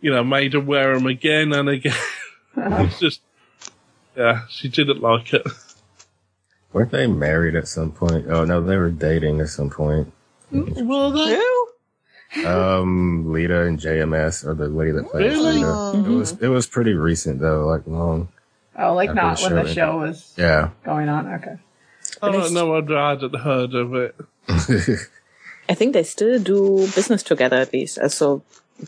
you 0.00 0.10
know, 0.10 0.24
made 0.24 0.54
her 0.54 0.60
wear 0.60 0.94
them 0.94 1.06
again 1.06 1.52
and 1.52 1.68
again. 1.68 1.94
it's 2.56 2.98
just, 2.98 3.20
yeah, 4.16 4.42
she 4.48 4.68
didn't 4.68 5.00
like 5.00 5.32
it. 5.32 5.46
Weren't 6.72 6.90
they 6.90 7.06
married 7.06 7.54
at 7.54 7.68
some 7.68 7.92
point? 7.92 8.26
Oh 8.28 8.44
no, 8.44 8.60
they 8.60 8.76
were 8.76 8.90
dating 8.90 9.40
at 9.40 9.48
some 9.48 9.70
point. 9.70 10.12
Well, 10.54 11.10
that, 11.12 11.38
Who? 11.38 12.46
Um, 12.48 13.26
Lyta 13.28 13.66
and 13.68 13.78
JMS, 13.78 14.44
or 14.46 14.54
the 14.54 14.68
lady 14.68 14.92
that 14.92 15.08
plays 15.10 15.36
Really? 15.36 15.60
Lyta. 15.62 16.06
It 16.06 16.10
was 16.10 16.32
it 16.40 16.48
was 16.48 16.66
pretty 16.66 16.94
recent 16.94 17.40
though, 17.40 17.66
like 17.66 17.86
long. 17.86 18.28
Oh, 18.76 18.94
like 18.94 19.14
not 19.14 19.38
the 19.38 19.44
when 19.44 19.64
the 19.64 19.72
show 19.74 19.98
was 19.98 20.32
Yeah. 20.36 20.70
going 20.84 21.08
on. 21.08 21.32
Okay. 21.34 21.56
I 22.22 22.32
don't 22.32 22.52
know, 22.54 22.74
I'd, 22.76 22.90
I 22.90 23.10
hadn't 23.10 23.36
heard 23.36 23.74
of 23.74 23.94
it. 23.94 24.16
I 25.68 25.74
think 25.74 25.92
they 25.92 26.02
still 26.02 26.38
do 26.38 26.86
business 26.94 27.22
together 27.22 27.56
at 27.56 27.72
least. 27.72 27.98
Uh, 27.98 28.08
So 28.08 28.42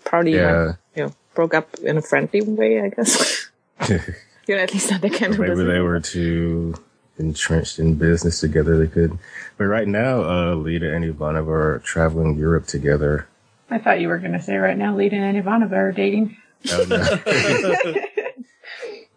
probably, 0.04 0.35
Yeah. 0.37 0.52
like, 0.64 0.76
you 0.96 1.02
know, 1.04 1.12
broke 1.35 1.54
up 1.54 1.78
in 1.80 1.96
a 1.99 2.02
friendly 2.02 2.40
way, 2.42 2.80
I 2.80 2.88
guess. 2.88 3.49
you 3.88 4.54
know, 4.56 4.62
at 4.62 4.73
least 4.73 4.88
that 4.90 5.02
they 5.02 5.11
can 5.11 5.32
do 5.32 5.38
Maybe 5.38 5.50
business. 5.50 5.68
they 5.68 5.80
were 5.80 6.00
too 6.00 6.75
entrenched 7.18 7.78
in 7.78 7.96
business 7.96 8.40
together. 8.40 8.78
They 8.78 8.92
could. 8.92 9.18
But 9.56 9.64
right 9.64 9.88
now, 9.88 10.23
uh, 10.23 10.54
Lyta 10.54 10.94
and 10.94 11.04
Ivanova 11.04 11.49
are 11.49 11.78
traveling 11.85 12.37
Europe 12.37 12.66
together. 12.66 13.28
I 13.70 13.78
thought 13.78 14.00
you 14.00 14.08
were 14.08 14.18
going 14.18 14.32
to 14.32 14.42
say 14.42 14.56
right 14.56 14.76
now, 14.76 14.94
Lyta 14.94 15.14
and 15.14 15.42
Ivanova 15.42 15.73
are 15.73 15.92
dating. 15.92 16.37
Oh, 16.70 16.85
no. 16.88 16.96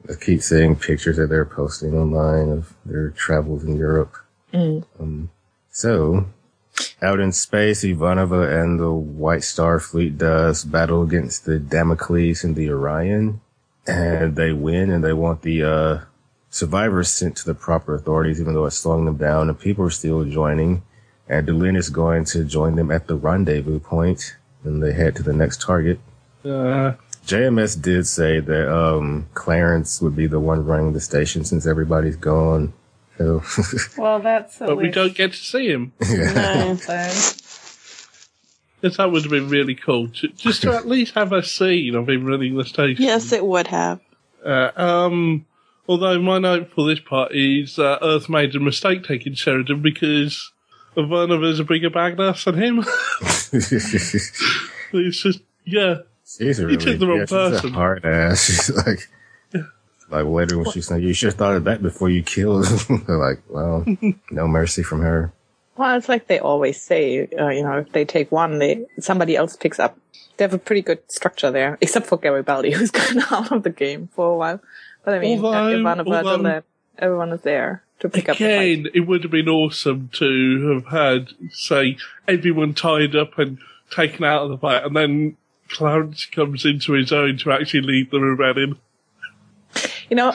I 0.09 0.15
keep 0.19 0.41
seeing 0.41 0.75
pictures 0.75 1.17
that 1.17 1.27
they're 1.27 1.45
posting 1.45 1.93
online 1.93 2.49
of 2.49 2.73
their 2.83 3.11
travels 3.11 3.63
in 3.63 3.77
Europe. 3.77 4.15
Um, 4.53 5.29
so, 5.69 6.25
out 7.01 7.19
in 7.19 7.31
space, 7.31 7.83
Ivanova 7.83 8.61
and 8.61 8.79
the 8.79 8.91
White 8.91 9.43
Star 9.43 9.79
Fleet 9.79 10.17
does 10.17 10.63
battle 10.63 11.03
against 11.03 11.45
the 11.45 11.59
Damocles 11.59 12.43
and 12.43 12.55
the 12.55 12.71
Orion, 12.71 13.41
and 13.85 14.35
they 14.35 14.51
win, 14.51 14.89
and 14.89 15.03
they 15.03 15.13
want 15.13 15.43
the 15.43 15.63
uh, 15.63 16.01
survivors 16.49 17.09
sent 17.09 17.37
to 17.37 17.45
the 17.45 17.53
proper 17.53 17.95
authorities, 17.95 18.41
even 18.41 18.53
though 18.53 18.65
it's 18.65 18.77
slowing 18.77 19.05
them 19.05 19.17
down, 19.17 19.49
and 19.49 19.59
people 19.59 19.85
are 19.85 19.89
still 19.89 20.23
joining. 20.25 20.83
And 21.27 21.47
Delenn 21.47 21.77
is 21.77 21.89
going 21.89 22.25
to 22.25 22.43
join 22.43 22.75
them 22.75 22.89
at 22.89 23.07
the 23.07 23.15
rendezvous 23.15 23.79
point, 23.79 24.35
and 24.63 24.81
they 24.81 24.93
head 24.93 25.15
to 25.17 25.23
the 25.23 25.33
next 25.33 25.61
target. 25.61 25.99
Uh, 26.43 26.93
JMS 27.25 27.79
did 27.79 28.07
say 28.07 28.39
that 28.39 28.73
um, 28.73 29.27
Clarence 29.35 30.01
would 30.01 30.15
be 30.15 30.25
the 30.25 30.39
one 30.39 30.65
running 30.65 30.93
the 30.93 31.01
station 31.01 31.45
since 31.45 31.67
everybody's 31.67 32.15
gone. 32.15 32.73
So, 33.17 33.43
Well, 33.97 34.19
that's 34.19 34.61
at 34.61 34.67
but 34.67 34.77
we 34.77 34.89
don't 34.89 35.13
get 35.13 35.31
to 35.33 35.37
see 35.37 35.67
him. 35.67 35.93
No. 36.09 36.77
Yes, 38.81 38.95
that 38.95 39.11
would 39.11 39.23
have 39.23 39.31
been 39.31 39.49
really 39.49 39.75
cool. 39.75 40.07
To, 40.07 40.29
just 40.29 40.61
to 40.61 40.73
at 40.73 40.87
least 40.87 41.13
have 41.15 41.33
a 41.33 41.43
scene 41.43 41.95
of 41.95 42.07
him 42.07 42.25
running 42.25 42.55
the 42.55 42.63
station. 42.63 43.03
Yes, 43.03 43.33
it 43.33 43.45
would 43.45 43.67
have. 43.67 43.99
Uh, 44.43 44.71
um, 44.77 45.45
although 45.89 46.21
my 46.21 46.37
note 46.37 46.71
for 46.71 46.87
this 46.87 46.99
part 46.99 47.33
is 47.33 47.75
that 47.77 47.99
Earth 48.03 48.29
made 48.29 48.55
a 48.55 48.59
mistake 48.59 49.03
taking 49.03 49.33
Sheridan 49.33 49.81
because 49.81 50.53
Ivanova's 50.95 51.59
a 51.59 51.63
bigger 51.63 51.89
badass 51.89 52.45
than 52.45 52.55
him. 52.55 52.77
it's 54.93 55.21
just, 55.21 55.41
yeah. 55.65 55.95
she's 56.23 56.59
a 56.59 56.67
really 56.67 56.77
took 56.77 56.99
the 56.99 57.07
wrong 57.07 57.17
yeah, 57.17 57.25
she's 57.25 57.31
person. 57.31 57.69
a 57.71 57.73
hard 57.73 58.05
ass. 58.05 58.45
She's 58.45 58.69
like, 58.69 58.99
like 60.11 60.25
later 60.25 60.57
when 60.57 60.71
she's 60.71 60.89
like, 60.89 61.01
you 61.01 61.13
should 61.13 61.29
have 61.29 61.35
thought 61.35 61.55
of 61.55 61.63
that 61.65 61.81
before 61.81 62.09
you 62.09 62.23
killed. 62.23 62.65
They're 63.07 63.17
like, 63.17 63.41
well, 63.49 63.85
no 64.31 64.47
mercy 64.47 64.83
from 64.83 65.01
her. 65.01 65.33
Well, 65.75 65.97
it's 65.97 66.09
like 66.09 66.27
they 66.27 66.39
always 66.39 66.81
say, 66.81 67.27
uh, 67.39 67.49
you 67.49 67.63
know, 67.63 67.77
if 67.77 67.91
they 67.91 68.05
take 68.05 68.31
one, 68.31 68.59
they 68.59 68.85
somebody 68.99 69.35
else 69.35 69.55
picks 69.55 69.79
up. 69.79 69.97
They 70.37 70.43
have 70.43 70.53
a 70.53 70.57
pretty 70.57 70.81
good 70.81 70.99
structure 71.11 71.51
there, 71.51 71.77
except 71.79 72.07
for 72.07 72.17
Garibaldi, 72.17 72.71
who's 72.71 72.91
gone 72.91 73.23
out 73.31 73.51
of 73.51 73.63
the 73.63 73.69
game 73.69 74.09
for 74.13 74.31
a 74.31 74.35
while. 74.35 74.61
But 75.03 75.15
I 75.15 75.19
mean, 75.19 75.43
Although- 75.43 75.77
Ivana 75.77 76.05
although- 76.05 76.37
Bertolet, 76.37 76.63
everyone 76.97 77.31
is 77.31 77.41
there. 77.41 77.83
to 77.99 78.09
pick 78.09 78.29
up. 78.29 78.35
Again, 78.37 78.87
it 78.93 79.01
would 79.01 79.23
have 79.23 79.31
been 79.31 79.49
awesome 79.49 80.09
to 80.13 80.71
have 80.73 80.85
had, 80.87 81.29
say, 81.51 81.97
everyone 82.27 82.73
tied 82.73 83.15
up 83.15 83.37
and 83.37 83.57
taken 83.91 84.23
out 84.23 84.43
of 84.43 84.49
the 84.49 84.57
fight, 84.57 84.85
and 84.85 84.95
then 84.95 85.35
Clarence 85.69 86.25
comes 86.25 86.65
into 86.65 86.93
his 86.93 87.11
own 87.11 87.37
to 87.39 87.51
actually 87.51 87.81
lead 87.81 88.11
the 88.11 88.19
rebellion. 88.19 88.77
You 90.09 90.15
know, 90.15 90.33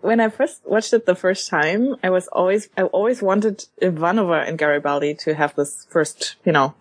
when 0.00 0.20
I 0.20 0.28
first 0.28 0.60
watched 0.64 0.92
it 0.92 1.06
the 1.06 1.14
first 1.14 1.48
time, 1.48 1.96
I 2.02 2.10
was 2.10 2.28
always, 2.28 2.68
I 2.76 2.82
always 2.82 3.22
wanted 3.22 3.64
Ivanova 3.82 4.46
and 4.46 4.58
Garibaldi 4.58 5.14
to 5.14 5.34
have 5.34 5.56
this 5.56 5.86
first, 5.90 6.36
you 6.44 6.52
know, 6.52 6.74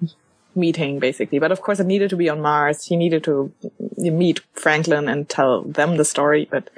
meeting 0.54 1.00
basically. 1.00 1.40
But 1.40 1.52
of 1.52 1.62
course 1.62 1.80
it 1.80 1.88
needed 1.88 2.10
to 2.12 2.16
be 2.16 2.30
on 2.30 2.42
Mars. 2.42 2.86
He 2.86 2.96
needed 2.96 3.24
to 3.24 3.52
meet 3.98 4.42
Franklin 4.54 5.08
and 5.08 5.28
tell 5.28 5.64
them 5.64 5.98
the 5.98 6.06
story, 6.06 6.48
but 6.50 6.70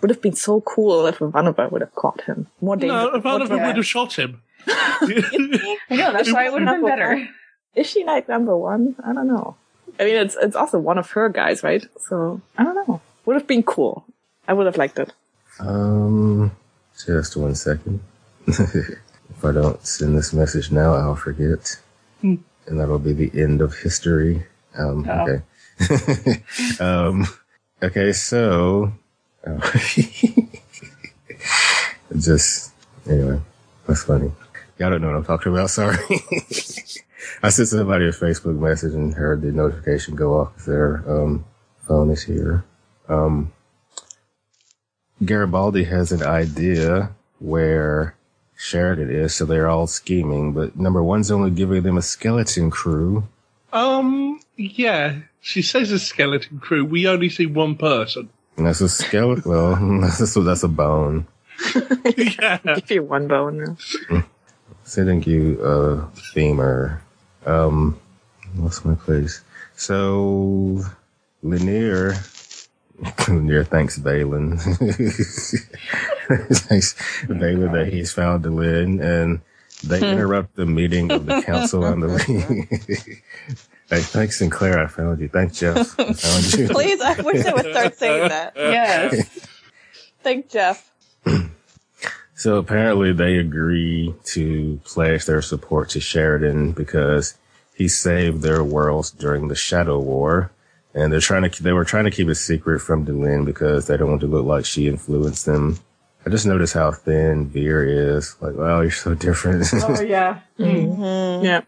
would 0.00 0.10
have 0.10 0.22
been 0.22 0.34
so 0.34 0.60
cool 0.62 1.06
if 1.06 1.18
Ivanova 1.18 1.70
would 1.70 1.80
have 1.82 1.94
caught 1.94 2.22
him. 2.22 2.46
More 2.60 2.76
No, 2.76 2.80
dangerous. 2.80 3.22
Ivanova 3.24 3.48
more 3.58 3.66
would 3.66 3.76
have 3.76 3.86
shot 3.86 4.12
him. 4.18 4.42
I 4.66 5.76
know, 5.90 6.12
that's 6.12 6.32
why 6.32 6.46
it 6.46 6.52
would 6.52 6.62
have 6.62 6.76
been 6.76 6.86
better. 6.86 7.28
Is 7.74 7.86
she 7.86 8.04
like 8.04 8.28
number 8.28 8.56
one? 8.56 8.96
I 9.04 9.12
don't 9.12 9.28
know. 9.28 9.56
I 9.98 10.04
mean, 10.04 10.16
it's 10.16 10.36
it's 10.40 10.56
also 10.56 10.78
one 10.78 10.98
of 10.98 11.10
her 11.12 11.28
guys, 11.28 11.62
right? 11.62 11.86
So 11.98 12.40
I 12.58 12.64
don't 12.64 12.74
know. 12.88 13.00
Would 13.26 13.34
have 13.34 13.46
been 13.46 13.62
cool. 13.62 14.04
I 14.48 14.52
would 14.52 14.66
have 14.66 14.76
liked 14.76 14.98
it. 14.98 15.12
Um, 15.60 16.52
just 17.06 17.36
one 17.36 17.54
second. 17.54 18.00
if 18.46 19.44
I 19.44 19.52
don't 19.52 19.84
send 19.86 20.16
this 20.16 20.32
message 20.32 20.70
now, 20.72 20.94
I'll 20.94 21.16
forget. 21.16 21.78
Hmm. 22.20 22.36
And 22.66 22.80
that'll 22.80 22.98
be 22.98 23.12
the 23.12 23.30
end 23.40 23.60
of 23.60 23.74
history. 23.78 24.46
Um, 24.78 25.06
Oh. 25.08 25.26
okay. 25.26 26.42
um, 26.80 27.26
okay, 27.82 28.12
so, 28.12 28.92
uh, 29.46 29.60
just, 32.18 32.72
anyway, 33.08 33.40
that's 33.86 34.04
funny. 34.04 34.32
Y'all 34.78 34.90
don't 34.90 35.00
know 35.00 35.08
what 35.08 35.16
I'm 35.16 35.24
talking 35.24 35.52
about, 35.52 35.70
sorry. 35.70 35.96
I 37.42 37.50
sent 37.50 37.68
somebody 37.68 38.06
a 38.06 38.12
Facebook 38.12 38.58
message 38.58 38.94
and 38.94 39.14
heard 39.14 39.42
the 39.42 39.52
notification 39.52 40.14
go 40.14 40.40
off 40.40 40.64
their, 40.64 41.04
um, 41.06 41.44
phone 41.86 42.10
is 42.10 42.22
here. 42.22 42.64
Um, 43.08 43.52
Garibaldi 45.24 45.84
has 45.84 46.12
an 46.12 46.22
idea 46.22 47.10
where 47.38 48.14
Sheridan 48.56 49.10
is, 49.10 49.34
so 49.34 49.44
they're 49.44 49.68
all 49.68 49.86
scheming, 49.86 50.52
but 50.52 50.76
number 50.76 51.02
one's 51.02 51.30
only 51.30 51.50
giving 51.50 51.82
them 51.82 51.96
a 51.96 52.02
skeleton 52.02 52.70
crew. 52.70 53.26
Um, 53.72 54.40
yeah, 54.56 55.20
she 55.40 55.62
says 55.62 55.90
a 55.90 55.98
skeleton 55.98 56.58
crew. 56.58 56.84
We 56.84 57.08
only 57.08 57.28
see 57.28 57.46
one 57.46 57.76
person. 57.76 58.28
And 58.60 58.66
that's 58.66 58.82
a 58.82 58.90
skeleton. 58.90 59.50
well, 59.50 59.74
that's 60.02 60.36
a, 60.36 60.40
that's 60.42 60.62
a 60.64 60.68
bone. 60.68 61.26
yeah. 62.14 62.58
Give 62.74 62.90
you 62.90 63.02
one 63.04 63.26
bone. 63.26 63.78
Sending 64.84 65.22
you 65.22 65.58
a 65.62 66.06
femur. 66.10 67.00
Um, 67.46 67.98
what's 68.56 68.84
my 68.84 68.96
place? 68.96 69.40
So, 69.76 70.84
Lennier, 71.42 72.12
Lennier 73.00 73.66
thanks 73.66 73.98
Valen. 73.98 74.60
thanks 76.68 76.94
Valen 77.22 77.72
that 77.72 77.90
he's 77.90 78.12
found 78.12 78.44
Delenn, 78.44 79.00
and 79.02 79.40
they 79.82 79.98
hmm. 79.98 80.04
interrupt 80.04 80.56
the 80.56 80.66
meeting 80.66 81.10
of 81.10 81.26
the 81.26 81.42
council 81.42 81.84
on 81.84 82.00
the 82.00 82.08
ring. 82.08 82.66
hey, 83.90 84.00
thanks 84.00 84.38
Sinclair, 84.38 84.78
I 84.78 84.86
found 84.86 85.20
you. 85.20 85.28
Thanks 85.28 85.58
Jeff, 85.58 85.98
I 85.98 86.12
found 86.12 86.52
you. 86.54 86.68
Please, 86.70 87.00
I 87.00 87.20
wish 87.20 87.44
I 87.44 87.52
would 87.52 87.70
start 87.70 87.96
saying 87.96 88.28
that. 88.28 88.52
Yes. 88.56 89.46
Thank 90.22 90.50
Jeff. 90.50 90.90
So 92.40 92.56
apparently 92.56 93.12
they 93.12 93.36
agree 93.36 94.14
to 94.32 94.80
pledge 94.84 95.26
their 95.26 95.42
support 95.42 95.90
to 95.90 96.00
Sheridan 96.00 96.72
because 96.72 97.36
he 97.74 97.86
saved 97.86 98.40
their 98.40 98.64
worlds 98.64 99.10
during 99.10 99.48
the 99.48 99.54
Shadow 99.54 99.98
War. 99.98 100.50
And 100.94 101.12
they're 101.12 101.20
trying 101.20 101.50
to, 101.50 101.62
they 101.62 101.74
were 101.74 101.84
trying 101.84 102.06
to 102.06 102.10
keep 102.10 102.30
it 102.30 102.36
secret 102.36 102.80
from 102.80 103.04
Delenn 103.04 103.44
because 103.44 103.88
they 103.88 103.98
don't 103.98 104.08
want 104.08 104.22
to 104.22 104.26
look 104.26 104.46
like 104.46 104.64
she 104.64 104.88
influenced 104.88 105.44
them. 105.44 105.80
I 106.26 106.30
just 106.30 106.46
noticed 106.46 106.74
how 106.74 106.92
thin 106.92 107.48
Vir 107.48 107.84
is. 108.16 108.36
Like, 108.40 108.54
wow, 108.54 108.80
you're 108.82 108.90
so 108.90 109.14
different. 109.14 109.66
Oh, 109.72 110.00
yeah. 110.00 110.40
Mm-hmm. 110.58 111.44
Yeah. 111.44 111.62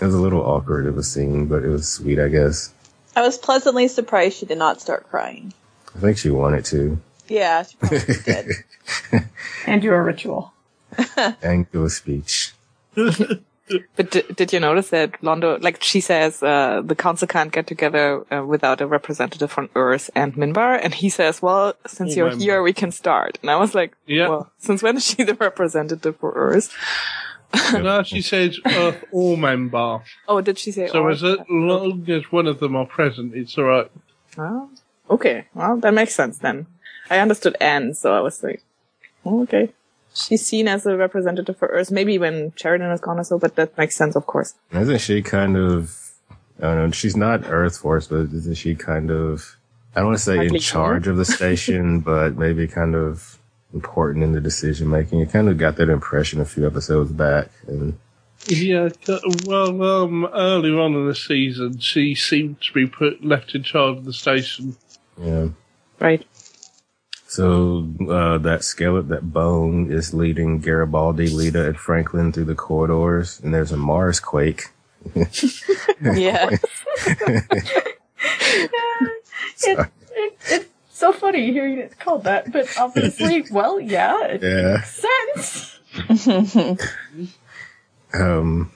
it 0.00 0.04
was 0.04 0.14
a 0.14 0.20
little 0.20 0.42
awkward 0.42 0.86
of 0.86 0.98
a 0.98 1.02
scene, 1.02 1.46
but 1.46 1.64
it 1.64 1.68
was 1.68 1.88
sweet, 1.88 2.18
I 2.18 2.28
guess. 2.28 2.74
I 3.16 3.22
was 3.22 3.38
pleasantly 3.38 3.88
surprised 3.88 4.36
she 4.36 4.44
did 4.46 4.58
not 4.58 4.80
start 4.82 5.08
crying. 5.08 5.54
I 5.96 6.00
think 6.00 6.18
she 6.18 6.28
wanted 6.30 6.64
to. 6.66 6.98
Yeah, 7.28 7.62
she 7.62 7.76
probably 7.78 7.98
did. 8.24 8.50
And 9.66 9.80
do 9.80 9.92
a 9.92 10.02
ritual. 10.02 10.52
And 11.42 11.70
do 11.72 11.84
a 11.84 11.90
speech. 11.90 12.52
But 13.96 14.10
d- 14.10 14.22
did 14.36 14.52
you 14.52 14.60
notice 14.60 14.90
that 14.90 15.20
Londo, 15.22 15.62
like 15.62 15.82
she 15.82 16.00
says, 16.00 16.42
uh, 16.42 16.82
the 16.84 16.94
council 16.94 17.26
can't 17.26 17.50
get 17.50 17.66
together 17.66 18.24
uh, 18.30 18.44
without 18.44 18.80
a 18.82 18.86
representative 18.86 19.50
from 19.50 19.70
Earth 19.74 20.10
and 20.14 20.34
Minbar, 20.34 20.78
and 20.82 20.92
he 20.92 21.08
says, 21.08 21.40
"Well, 21.40 21.74
since 21.86 22.12
Oh, 22.12 22.16
you're 22.16 22.30
Minbar. 22.30 22.40
here, 22.40 22.62
we 22.62 22.74
can 22.74 22.92
start." 22.92 23.38
And 23.40 23.50
I 23.50 23.56
was 23.56 23.74
like, 23.74 23.96
Yeah. 24.06 24.28
"Well, 24.28 24.50
since 24.58 24.82
when 24.82 24.96
is 24.98 25.06
she 25.06 25.22
the 25.24 25.34
representative 25.34 26.16
for 26.18 26.32
Earth?" 26.34 26.74
No, 27.72 28.02
she 28.02 28.20
says 28.20 28.58
Earth 28.66 29.02
or 29.12 29.36
Minbar. 29.36 30.02
Oh, 30.28 30.40
did 30.42 30.58
she 30.58 30.70
say? 30.72 30.88
So 30.88 31.06
as 31.08 31.22
long 31.48 32.04
as 32.10 32.30
one 32.32 32.46
of 32.48 32.58
them 32.60 32.74
are 32.76 32.84
present, 32.86 33.34
it's 33.34 33.56
alright. 33.56 33.90
Oh, 34.36 34.68
okay. 35.08 35.46
Well, 35.54 35.76
that 35.78 35.94
makes 35.94 36.14
sense 36.14 36.38
then. 36.38 36.66
I 37.08 37.18
understood 37.18 37.56
Anne, 37.60 37.94
so 37.94 38.12
I 38.12 38.20
was 38.20 38.42
like, 38.42 38.62
oh, 39.24 39.42
okay. 39.44 39.72
She's 40.14 40.46
seen 40.46 40.68
as 40.68 40.86
a 40.86 40.96
representative 40.96 41.56
for 41.56 41.68
Earth, 41.68 41.90
maybe 41.90 42.18
when 42.18 42.52
Sheridan 42.56 42.90
is 42.92 43.00
gone 43.00 43.18
or 43.18 43.24
so, 43.24 43.38
but 43.38 43.56
that 43.56 43.76
makes 43.76 43.96
sense, 43.96 44.14
of 44.14 44.26
course. 44.26 44.54
Isn't 44.72 45.00
she 45.00 45.22
kind 45.22 45.56
of, 45.56 46.12
I 46.60 46.62
don't 46.62 46.76
know, 46.76 46.90
she's 46.92 47.16
not 47.16 47.42
Earth 47.46 47.78
Force, 47.78 48.06
but 48.06 48.32
isn't 48.32 48.54
she 48.54 48.76
kind 48.76 49.10
of, 49.10 49.56
I 49.94 50.00
don't 50.00 50.10
want 50.10 50.18
to 50.18 50.24
say 50.24 50.46
in 50.46 50.58
charge 50.58 51.08
of 51.08 51.16
the 51.16 51.24
station, 51.24 52.00
but 52.00 52.36
maybe 52.36 52.68
kind 52.68 52.94
of 52.94 53.38
important 53.74 54.22
in 54.22 54.32
the 54.32 54.40
decision 54.40 54.88
making. 54.88 55.18
You 55.18 55.26
kind 55.26 55.48
of 55.48 55.58
got 55.58 55.76
that 55.76 55.90
impression 55.90 56.40
a 56.40 56.44
few 56.44 56.64
episodes 56.64 57.10
back. 57.10 57.48
And 57.66 57.98
Yeah, 58.46 58.90
well, 59.44 59.82
um, 59.82 60.26
earlier 60.32 60.78
on 60.78 60.94
in 60.94 61.08
the 61.08 61.14
season, 61.14 61.78
she 61.78 62.14
seemed 62.14 62.60
to 62.62 62.72
be 62.72 62.86
put 62.86 63.24
left 63.24 63.54
in 63.54 63.64
charge 63.64 63.98
of 63.98 64.04
the 64.04 64.12
station. 64.12 64.76
yeah. 65.20 65.48
Right. 66.00 66.24
So, 67.34 67.88
uh, 68.08 68.38
that 68.38 68.62
skeleton, 68.62 69.08
that 69.08 69.32
bone 69.32 69.90
is 69.90 70.14
leading 70.14 70.60
Garibaldi, 70.60 71.28
Lyta, 71.30 71.66
and 71.66 71.76
Franklin 71.76 72.30
through 72.32 72.44
the 72.44 72.54
corridors, 72.54 73.40
and 73.40 73.52
there's 73.52 73.72
a 73.72 73.76
Mars 73.76 74.20
quake. 74.20 74.68
yeah. 75.14 76.48
It, 79.66 79.90
it, 80.16 80.38
it's 80.48 80.66
so 80.92 81.12
funny 81.12 81.50
hearing 81.50 81.78
it 81.78 81.98
called 81.98 82.22
that, 82.22 82.52
but 82.52 82.68
obviously, 82.78 83.44
well, 83.50 83.80
yeah, 83.80 84.26
it 84.26 84.42
Yeah. 84.42 84.82
makes 85.34 85.80
sense. 86.16 86.60
Um, 88.14 88.70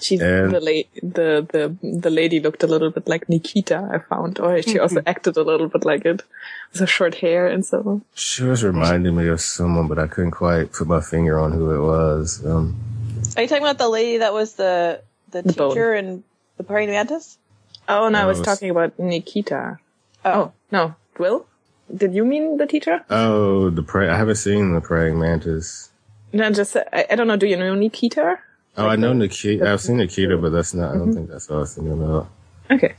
She's 0.00 0.20
And- 0.20 0.52
the, 0.54 0.60
la- 0.60 0.90
the 1.02 1.46
the 1.52 1.76
the 2.00 2.10
lady 2.10 2.40
looked 2.40 2.62
a 2.62 2.66
little 2.66 2.90
bit 2.90 3.06
like 3.08 3.28
Nikita. 3.28 3.88
I 3.92 3.98
found, 3.98 4.38
or 4.40 4.60
she 4.62 4.78
also 4.78 5.02
acted 5.06 5.36
a 5.36 5.42
little 5.42 5.68
bit 5.68 5.84
like 5.84 6.04
it, 6.04 6.22
with 6.72 6.80
her 6.80 6.86
short 6.86 7.16
hair 7.16 7.46
and 7.46 7.64
so. 7.64 8.00
she 8.14 8.44
was 8.44 8.64
reminding 8.64 9.14
me 9.16 9.28
of 9.28 9.40
someone, 9.40 9.88
but 9.88 9.98
I 9.98 10.06
couldn't 10.06 10.30
quite 10.32 10.72
put 10.72 10.86
my 10.88 11.00
finger 11.00 11.38
on 11.38 11.52
who 11.52 11.70
it 11.74 11.80
was. 11.84 12.44
Um, 12.44 12.76
Are 13.36 13.42
you 13.42 13.48
talking 13.48 13.62
about 13.64 13.78
the 13.78 13.88
lady 13.88 14.18
that 14.18 14.32
was 14.32 14.54
the 14.54 15.02
the, 15.30 15.42
The 15.42 15.52
bone. 15.52 15.70
teacher 15.70 15.94
in 15.94 16.24
the 16.56 16.64
praying 16.64 16.90
mantis? 16.90 17.38
Oh 17.88 18.08
no, 18.08 18.18
I 18.20 18.26
was 18.26 18.38
it 18.38 18.40
was- 18.40 18.46
talking 18.48 18.70
about 18.70 18.98
Nikita. 18.98 19.78
Oh, 20.24 20.30
Oh 20.32 20.52
no, 20.70 20.94
Will, 21.18 21.46
did 21.94 22.14
you 22.14 22.24
mean 22.24 22.56
the 22.56 22.66
teacher? 22.66 23.04
oh, 23.10 23.70
the 23.70 23.82
pray. 23.82 24.08
I 24.08 24.16
haven't 24.16 24.36
seen 24.36 24.72
the 24.74 24.80
praying 24.80 25.18
mantis. 25.18 25.90
No, 26.32 26.48
just 26.50 26.76
I, 26.76 27.06
I 27.10 27.14
don't 27.16 27.26
know. 27.26 27.36
Do 27.36 27.46
you 27.46 27.56
know 27.56 27.74
Nikita? 27.74 28.38
Oh, 28.76 28.86
I 28.86 28.96
know 28.96 29.12
Nikita. 29.12 29.70
I've 29.70 29.80
seen 29.80 29.96
Nikita, 29.98 30.36
but 30.38 30.50
that's 30.50 30.74
not. 30.74 30.84
I 30.84 30.88
Mm-hmm. 30.94 30.98
don't 30.98 31.12
think 31.14 31.30
that's 31.30 31.48
what 31.48 31.56
I 31.56 31.58
was 31.60 31.74
thinking 31.74 31.92
about. 32.02 32.28
Okay, 32.70 32.94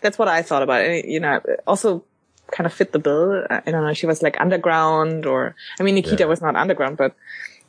that's 0.00 0.18
what 0.18 0.28
I 0.28 0.42
thought 0.42 0.62
about 0.62 0.82
it. 0.82 1.04
You 1.06 1.20
know, 1.20 1.40
also 1.66 2.04
kind 2.50 2.66
of 2.66 2.72
fit 2.72 2.92
the 2.92 2.98
bill. 2.98 3.44
I 3.50 3.60
don't 3.70 3.84
know. 3.84 3.92
She 3.94 4.06
was 4.06 4.22
like 4.22 4.40
underground, 4.40 5.26
or 5.26 5.54
I 5.78 5.82
mean, 5.82 5.94
Nikita 5.96 6.22
Yeah. 6.22 6.26
was 6.26 6.40
not 6.40 6.56
underground, 6.56 6.96
but 6.96 7.14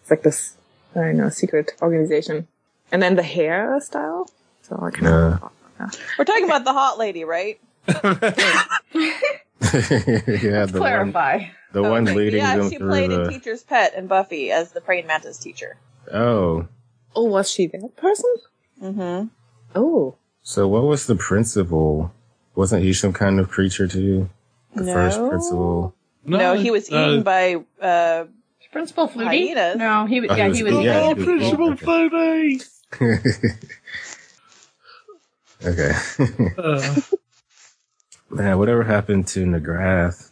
it's 0.02 0.10
like 0.12 0.24
this, 0.24 0.54
I 0.96 1.00
don't 1.00 1.18
know, 1.18 1.30
secret 1.30 1.72
organization. 1.82 2.48
And 2.92 3.02
then 3.02 3.16
the 3.16 3.22
hairstyle. 3.24 4.28
So 4.62 4.80
I 4.82 4.92
kind 4.92 5.08
of. 5.08 5.52
Yeah. 5.80 5.90
we're 6.18 6.26
talking 6.26 6.46
about 6.46 6.66
the 6.66 6.74
hot 6.74 6.98
lady, 7.00 7.24
right? 7.24 7.60
yeah, 7.88 8.04
the 10.66 10.72
one, 10.72 10.72
Clarify. 10.72 11.44
the 11.74 11.82
one 11.84 12.08
Okay. 12.08 12.16
leading 12.18 12.40
yeah, 12.40 12.58
them 12.58 12.70
she 12.70 12.78
through 12.78 12.90
played 12.90 13.12
in. 13.12 13.30
Teacher's 13.30 13.64
Pet 13.64 13.94
and 13.96 14.08
Buffy 14.08 14.52
as 14.52 14.72
the 14.72 14.82
praying 14.82 15.08
mantis 15.08 15.38
teacher. 15.38 15.78
Oh, 16.14 16.68
Oh, 17.16 17.24
was 17.26 17.50
she 17.50 17.68
that 17.68 17.96
person? 17.98 18.36
Mm-hmm. 18.82 19.28
Oh, 19.76 20.16
so 20.42 20.68
what 20.68 20.84
was 20.84 21.06
the 21.08 21.16
principal? 21.16 22.12
Wasn't 22.56 22.84
he 22.84 22.94
some 22.94 23.14
kind 23.14 23.40
of 23.40 23.50
creature 23.50 23.88
too? 23.88 24.30
The 24.76 24.86
first 24.86 25.18
principal. 25.20 25.94
No, 26.26 26.54
he 26.56 26.72
was 26.72 26.92
uh, 26.92 26.96
eaten 26.96 27.24
by 27.24 27.56
uh, 27.82 28.26
Principal 28.72 29.08
Flutie? 29.08 29.26
Hyenas? 29.26 29.78
No, 29.78 30.06
he 30.06 30.22
was. 30.22 30.30
Oh, 30.30 30.34
he 30.36 30.40
yeah, 30.42 30.48
was- 30.48 30.58
he 30.58 30.64
was. 30.64 30.74
yeah, 30.74 31.00
oh, 31.02 31.14
he 31.16 31.24
was- 31.24 31.26
Principal 31.26 31.72
okay. 31.72 31.86
Flutie! 31.86 32.66
okay. 35.66 35.92
Uh, 36.58 37.02
Man, 38.36 38.58
whatever 38.60 38.84
happened 38.84 39.28
to 39.30 39.46
McGrath? 39.46 40.30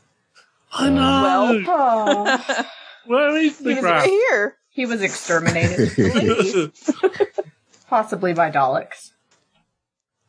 I 0.71 0.89
know. 0.89 1.63
Oh, 1.67 2.65
Where 3.05 3.35
is 3.37 3.57
He 3.57 3.63
the 3.63 3.73
was 3.75 3.83
right 3.83 4.05
here. 4.07 4.56
He 4.77 4.85
was 4.85 5.01
exterminated, 5.01 5.89
possibly 7.89 8.33
by 8.35 8.51
Daleks. 8.51 9.09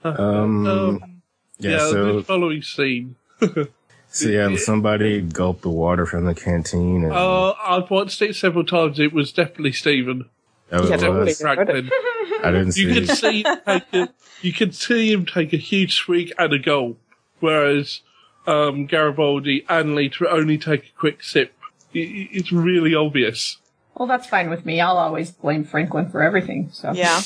Um, 0.02 0.66
Um, 0.66 1.22
yeah, 1.58 1.70
yeah, 1.72 1.78
so 1.80 2.16
the 2.16 2.22
following 2.22 2.62
scene. 2.62 3.16
so 4.08 4.28
yeah, 4.28 4.56
somebody 4.56 5.20
gulped 5.20 5.60
the 5.60 5.68
water 5.68 6.06
from 6.06 6.24
the 6.24 6.34
canteen 6.34 7.04
and 7.04 7.12
Uh, 7.12 7.52
I've 7.62 7.90
watched 7.90 8.22
it 8.22 8.36
several 8.36 8.64
times. 8.64 8.98
It 8.98 9.12
was 9.12 9.32
definitely 9.32 9.72
Stephen 9.72 10.30
oh, 10.72 10.82
it 10.82 10.90
Yeah, 10.90 10.96
totally. 10.96 11.24
was. 11.26 11.40
Franklin. 11.42 11.90
I 12.42 12.50
didn't 12.50 12.72
see. 12.72 12.84
You 12.84 12.94
could 12.94 13.10
see 13.10 13.42
him 13.44 13.58
take 13.66 13.92
a, 13.92 14.08
you 14.40 14.52
could 14.54 14.74
see 14.74 15.12
him 15.12 15.26
take 15.26 15.52
a 15.52 15.56
huge 15.58 15.94
swig 15.94 16.32
and 16.38 16.54
a 16.54 16.58
gulp, 16.58 16.98
whereas 17.40 18.00
um, 18.46 18.86
Garibaldi 18.86 19.66
and 19.68 19.90
Lyta 19.90 20.26
only 20.30 20.56
take 20.56 20.84
a 20.86 20.92
quick 20.98 21.22
sip. 21.22 21.52
I- 21.94 21.98
I- 21.98 22.28
It's 22.32 22.50
really 22.50 22.94
obvious. 22.94 23.58
Well, 23.98 24.06
that's 24.08 24.26
fine 24.26 24.48
with 24.50 24.64
me. 24.64 24.80
I'll 24.80 24.96
always 24.96 25.30
blame 25.32 25.64
Franklin 25.64 26.08
for 26.08 26.22
everything. 26.22 26.70
So 26.72 26.92
Yeah. 26.92 27.20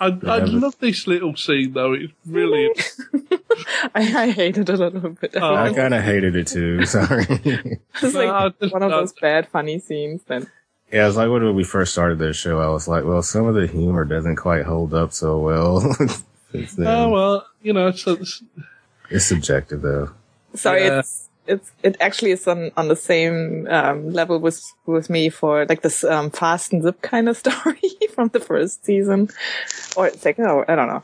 I, 0.00 0.06
I 0.06 0.38
Yeah, 0.38 0.44
love 0.46 0.78
this 0.78 1.06
little 1.06 1.34
scene 1.36 1.72
though. 1.72 1.92
It's 1.92 2.12
really. 2.26 2.70
I, 3.94 4.24
I 4.24 4.30
hate 4.30 4.58
it 4.58 4.68
a 4.68 4.76
little 4.76 5.10
bit. 5.10 5.32
Oh. 5.36 5.54
I 5.54 5.72
kind 5.72 5.94
of 5.94 6.02
hated 6.04 6.36
it 6.36 6.46
too. 6.46 6.84
Sorry. 6.86 7.26
it's 7.28 8.14
No, 8.14 8.20
like 8.26 8.58
just 8.60 8.72
one 8.72 8.82
of 8.82 8.90
love- 8.90 9.00
those 9.02 9.12
bad 9.20 9.48
funny 9.48 9.78
scenes 9.78 10.22
Then. 10.26 10.48
yeah, 10.92 11.06
it's 11.08 11.16
like 11.16 11.30
when 11.30 11.54
we 11.54 11.64
first 11.64 11.92
started 11.92 12.18
this 12.18 12.36
show. 12.36 12.60
I 12.60 12.68
was 12.68 12.86
like, 12.88 13.04
well, 13.04 13.22
some 13.22 13.46
of 13.46 13.54
the 13.54 13.66
humor 13.66 14.04
doesn't 14.04 14.36
quite 14.36 14.64
hold 14.64 14.94
up 14.94 15.12
so 15.12 15.38
well. 15.38 15.80
Since 16.52 16.78
oh 16.78 17.08
well, 17.10 17.46
you 17.62 17.72
know, 17.74 17.90
so 17.90 18.12
it's, 18.12 18.42
It's 19.10 19.26
subjective 19.26 19.82
though. 19.82 20.10
sorry 20.54 20.84
Yeah. 20.84 21.00
it's 21.00 21.27
it's 21.48 21.70
it 21.82 21.96
actually 22.00 22.30
is 22.32 22.46
on 22.46 22.70
on 22.76 22.88
the 22.88 22.96
same 22.96 23.66
um 23.70 24.10
level 24.12 24.38
with 24.38 24.60
with 24.86 25.08
me 25.10 25.28
for 25.30 25.64
like 25.66 25.82
this 25.82 26.04
um 26.04 26.30
fast 26.30 26.72
and 26.72 26.82
zip 26.82 27.00
kind 27.02 27.28
of 27.28 27.36
story 27.44 27.80
from 28.14 28.28
the 28.28 28.40
first 28.40 28.84
season 28.84 29.28
or 29.96 30.10
second 30.10 30.46
or 30.46 30.70
I 30.70 30.74
don't 30.76 30.88
know. 30.88 31.02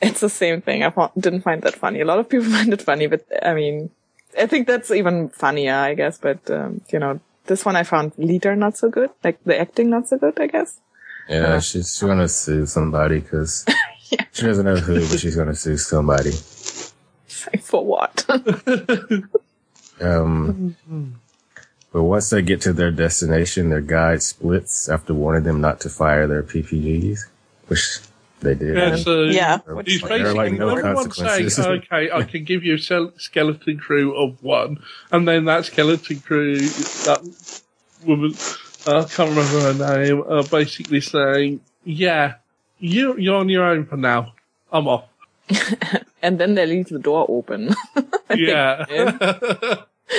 It's 0.00 0.20
the 0.20 0.28
same 0.28 0.60
thing. 0.62 0.82
I 0.82 0.90
found, 0.90 1.12
didn't 1.16 1.42
find 1.42 1.62
that 1.62 1.76
funny. 1.76 2.00
A 2.00 2.04
lot 2.04 2.18
of 2.18 2.28
people 2.28 2.46
find 2.58 2.72
it 2.72 2.82
funny, 2.82 3.06
but 3.06 3.24
I 3.44 3.54
mean, 3.54 3.90
I 4.36 4.46
think 4.46 4.66
that's 4.66 4.90
even 4.90 5.28
funnier, 5.28 5.74
I 5.74 5.94
guess. 5.94 6.18
But 6.18 6.50
um, 6.50 6.80
you 6.92 6.98
know, 6.98 7.20
this 7.46 7.64
one 7.64 7.76
I 7.76 7.84
found 7.84 8.12
leader 8.18 8.56
not 8.56 8.76
so 8.76 8.88
good, 8.90 9.10
like 9.22 9.38
the 9.44 9.60
acting 9.60 9.90
not 9.90 10.08
so 10.08 10.18
good, 10.18 10.40
I 10.40 10.48
guess. 10.48 10.80
Yeah, 11.28 11.54
Uh. 11.54 11.60
she's, 11.60 11.92
she's 11.92 12.02
gonna 12.02 12.28
sue 12.28 12.66
somebody 12.66 13.20
because 13.20 13.64
she 14.32 14.42
doesn't 14.42 14.64
know 14.64 14.74
who, 14.76 15.06
but 15.08 15.20
she's 15.20 15.36
gonna 15.36 15.54
sue 15.54 15.76
somebody. 15.76 16.32
Like, 17.46 17.62
for 17.62 17.84
what? 17.84 18.24
Um, 20.02 20.76
but 21.92 22.02
once 22.02 22.30
they 22.30 22.42
get 22.42 22.60
to 22.62 22.72
their 22.72 22.90
destination, 22.90 23.68
their 23.68 23.80
guide 23.80 24.22
splits 24.22 24.88
after 24.88 25.12
warning 25.14 25.44
them 25.44 25.60
not 25.60 25.80
to 25.80 25.90
fire 25.90 26.26
their 26.26 26.42
PPGs, 26.42 27.20
which 27.68 28.00
they 28.40 28.54
did. 28.54 28.76
yeah, 28.76 28.96
so 28.96 29.24
Yeah. 29.24 29.58
He's 29.84 30.00
There 30.00 30.08
basically 30.08 30.34
like, 30.34 30.52
no 30.54 30.68
everyone's 30.70 31.16
saying, 31.16 31.48
consequences. 31.50 31.66
okay, 31.92 32.10
I 32.10 32.22
can 32.22 32.44
give 32.44 32.64
you 32.64 32.74
a 32.74 33.10
skeleton 33.18 33.78
crew 33.78 34.16
of 34.16 34.42
one, 34.42 34.82
and 35.10 35.28
then 35.28 35.44
that 35.44 35.66
skeleton 35.66 36.20
crew, 36.20 36.56
that 36.56 37.20
woman, 38.04 38.34
I 38.86 39.04
can't 39.04 39.30
remember 39.30 39.72
her 39.72 39.96
name, 39.96 40.24
uh, 40.26 40.42
basically 40.44 41.00
saying, 41.00 41.60
yeah, 41.84 42.34
you, 42.78 43.16
you're 43.18 43.36
on 43.36 43.48
your 43.48 43.64
own 43.64 43.84
for 43.86 43.96
now. 43.96 44.32
I'm 44.72 44.88
off. 44.88 45.04
and 46.22 46.38
then 46.38 46.54
they 46.54 46.66
leave 46.66 46.88
the 46.88 46.98
door 46.98 47.26
open. 47.28 47.74
Yeah. 48.34 48.86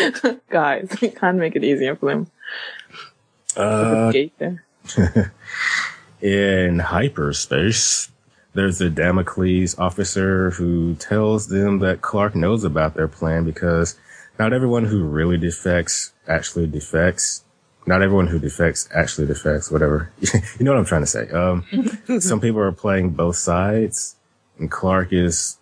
Guys, 0.50 0.90
we 1.02 1.10
can't 1.10 1.38
make 1.38 1.56
it 1.56 1.64
easier 1.64 1.96
for 1.96 2.10
them. 2.10 2.28
Uh, 3.56 4.12
Gate 4.12 4.34
there. 4.38 4.64
in 6.22 6.80
hyperspace, 6.80 8.10
there's 8.54 8.82
a 8.82 8.90
Damocles 8.90 9.78
officer 9.78 10.52
who 10.52 10.96
tells 10.96 11.48
them 11.48 11.80
that 11.80 12.02
Clark 12.02 12.36
knows 12.36 12.64
about 12.64 12.96
their 12.96 13.08
plan 13.08 13.46
because 13.46 13.98
not 14.40 14.54
everyone 14.54 14.86
who 14.86 15.04
really 15.04 15.38
defects 15.38 16.14
actually 16.28 16.68
defects. 16.68 17.44
Not 17.86 18.02
everyone 18.02 18.28
who 18.28 18.40
defects 18.40 18.88
actually 18.94 19.28
defects, 19.28 19.70
whatever. 19.70 20.12
you 20.22 20.66
know 20.66 20.72
what 20.72 20.80
I'm 20.80 20.86
trying 20.86 21.02
to 21.02 21.08
say. 21.08 21.30
Um, 21.30 21.66
some 22.20 22.40
people 22.40 22.62
are 22.62 22.72
playing 22.72 23.12
both 23.12 23.36
sides 23.36 24.16
and 24.58 24.70
Clark 24.70 25.12
is 25.12 25.58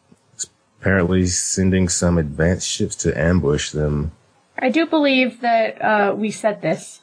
apparently 0.80 1.28
sending 1.28 1.90
some 1.90 2.18
advanced 2.18 2.68
ships 2.68 2.96
to 2.98 3.20
ambush 3.20 3.72
them. 3.72 4.12
I 4.62 4.70
do 4.70 4.86
believe 4.86 5.42
that 5.42 5.82
uh, 5.82 6.14
we 6.16 6.32
said 6.32 6.62
this. 6.62 7.02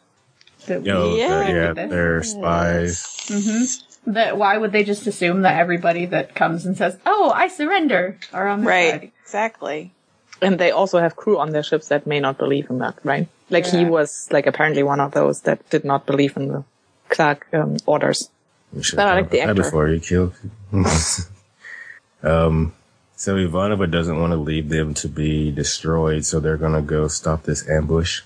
That 0.66 0.82
we, 0.82 0.88
Yo, 0.88 1.16
Yeah. 1.16 1.28
they're, 1.28 1.56
yeah, 1.56 1.72
This. 1.72 1.90
they're 1.90 2.22
spies. 2.22 3.26
hmm 3.28 3.64
That 4.12 4.38
why 4.38 4.56
would 4.56 4.72
they 4.72 4.84
just 4.84 5.06
assume 5.06 5.42
that 5.42 5.58
everybody 5.58 6.06
that 6.06 6.34
comes 6.34 6.64
and 6.64 6.76
says, 6.76 6.96
"Oh, 7.04 7.30
I 7.34 7.48
surrender," 7.48 8.16
are 8.32 8.46
on 8.48 8.60
their 8.60 8.68
Right. 8.68 8.92
side? 9.00 9.12
Exactly. 9.24 9.92
And 10.40 10.58
they 10.58 10.70
also 10.70 10.98
have 10.98 11.16
crew 11.16 11.36
on 11.38 11.50
their 11.50 11.64
ships 11.64 11.88
that 11.88 12.06
may 12.06 12.20
not 12.20 12.38
believe 12.38 12.70
in 12.70 12.78
that, 12.78 12.94
right? 13.04 13.26
Like 13.50 13.66
he 13.66 13.84
was 13.84 14.28
like 14.30 14.46
apparently 14.46 14.82
one 14.84 15.00
of 15.00 15.10
those 15.12 15.40
that 15.42 15.68
did 15.68 15.84
not 15.84 16.06
believe 16.06 16.36
in 16.36 16.48
the 16.48 16.64
Clark 17.08 17.48
um, 17.52 17.76
orders. 17.86 18.30
You 18.72 18.82
should 18.82 18.96
But 18.96 19.08
I 19.08 19.14
like 19.14 19.30
the 19.30 19.38
thought 19.38 19.44
about 19.50 19.56
that 19.56 19.60
actor. 19.60 19.62
before 19.62 19.88
you 19.88 20.00
kill. 20.00 20.32
um, 22.22 22.72
so 23.18 23.34
Ivanova 23.34 23.90
doesn't 23.90 24.20
want 24.20 24.30
to 24.30 24.36
leave 24.36 24.68
them 24.68 24.94
to 24.94 25.08
be 25.08 25.50
destroyed, 25.50 26.24
so 26.24 26.38
they're 26.38 26.56
gonna 26.56 26.80
go 26.80 27.08
stop 27.08 27.42
this 27.42 27.68
ambush. 27.68 28.22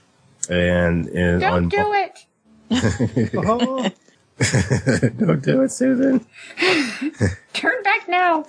And 0.51 1.09
in, 1.09 1.41
Don't 1.41 1.53
on, 1.53 1.69
do 1.71 1.93
it. 1.95 2.27
Oh, 3.35 3.91
don't 5.19 5.43
do 5.43 5.63
it, 5.63 5.71
Susan. 5.71 6.27
Turn 7.55 7.83
back 7.83 8.07
now. 8.09 8.45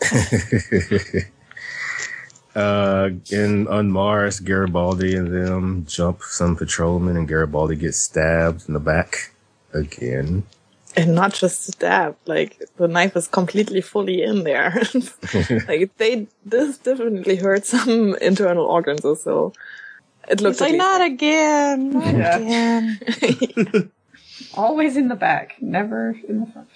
Uh, 2.56 3.10
and 3.32 3.67
on 3.67 3.89
Mars, 3.89 4.39
Garibaldi 4.39 5.15
and 5.15 5.34
them 5.34 5.86
jump 5.88 6.21
some 6.23 6.56
patrolmen, 6.56 7.17
and 7.17 7.27
Garibaldi 7.27 7.75
gets 7.75 7.99
stabbed 7.99 8.67
in 8.67 8.73
the 8.73 8.79
back 8.79 9.32
again. 9.73 10.43
And 10.95 11.15
not 11.15 11.34
just 11.34 11.65
stabbed 11.65 12.17
like 12.27 12.62
the 12.77 12.88
knife 12.88 13.15
is 13.15 13.27
completely 13.27 13.82
fully 13.82 14.21
in 14.21 14.43
there. 14.43 14.79
like 15.67 15.95
they, 15.97 16.27
this 16.45 16.77
definitely 16.77 17.36
hurt 17.38 17.65
some 17.65 18.15
internal 18.21 18.65
organs 18.65 19.03
or 19.03 19.15
so. 19.15 19.53
It 20.29 20.39
looks 20.39 20.62
like, 20.62 20.75
not 20.75 21.01
again. 21.01 21.89
Not 21.91 22.13
Yeah. 22.15 22.38
again. 22.38 22.99
least- 23.21 23.88
Always 24.56 24.97
in 24.97 25.08
the 25.08 25.15
back, 25.15 25.56
never 25.62 26.15
in 26.27 26.41
the 26.41 26.45
front. 26.47 26.69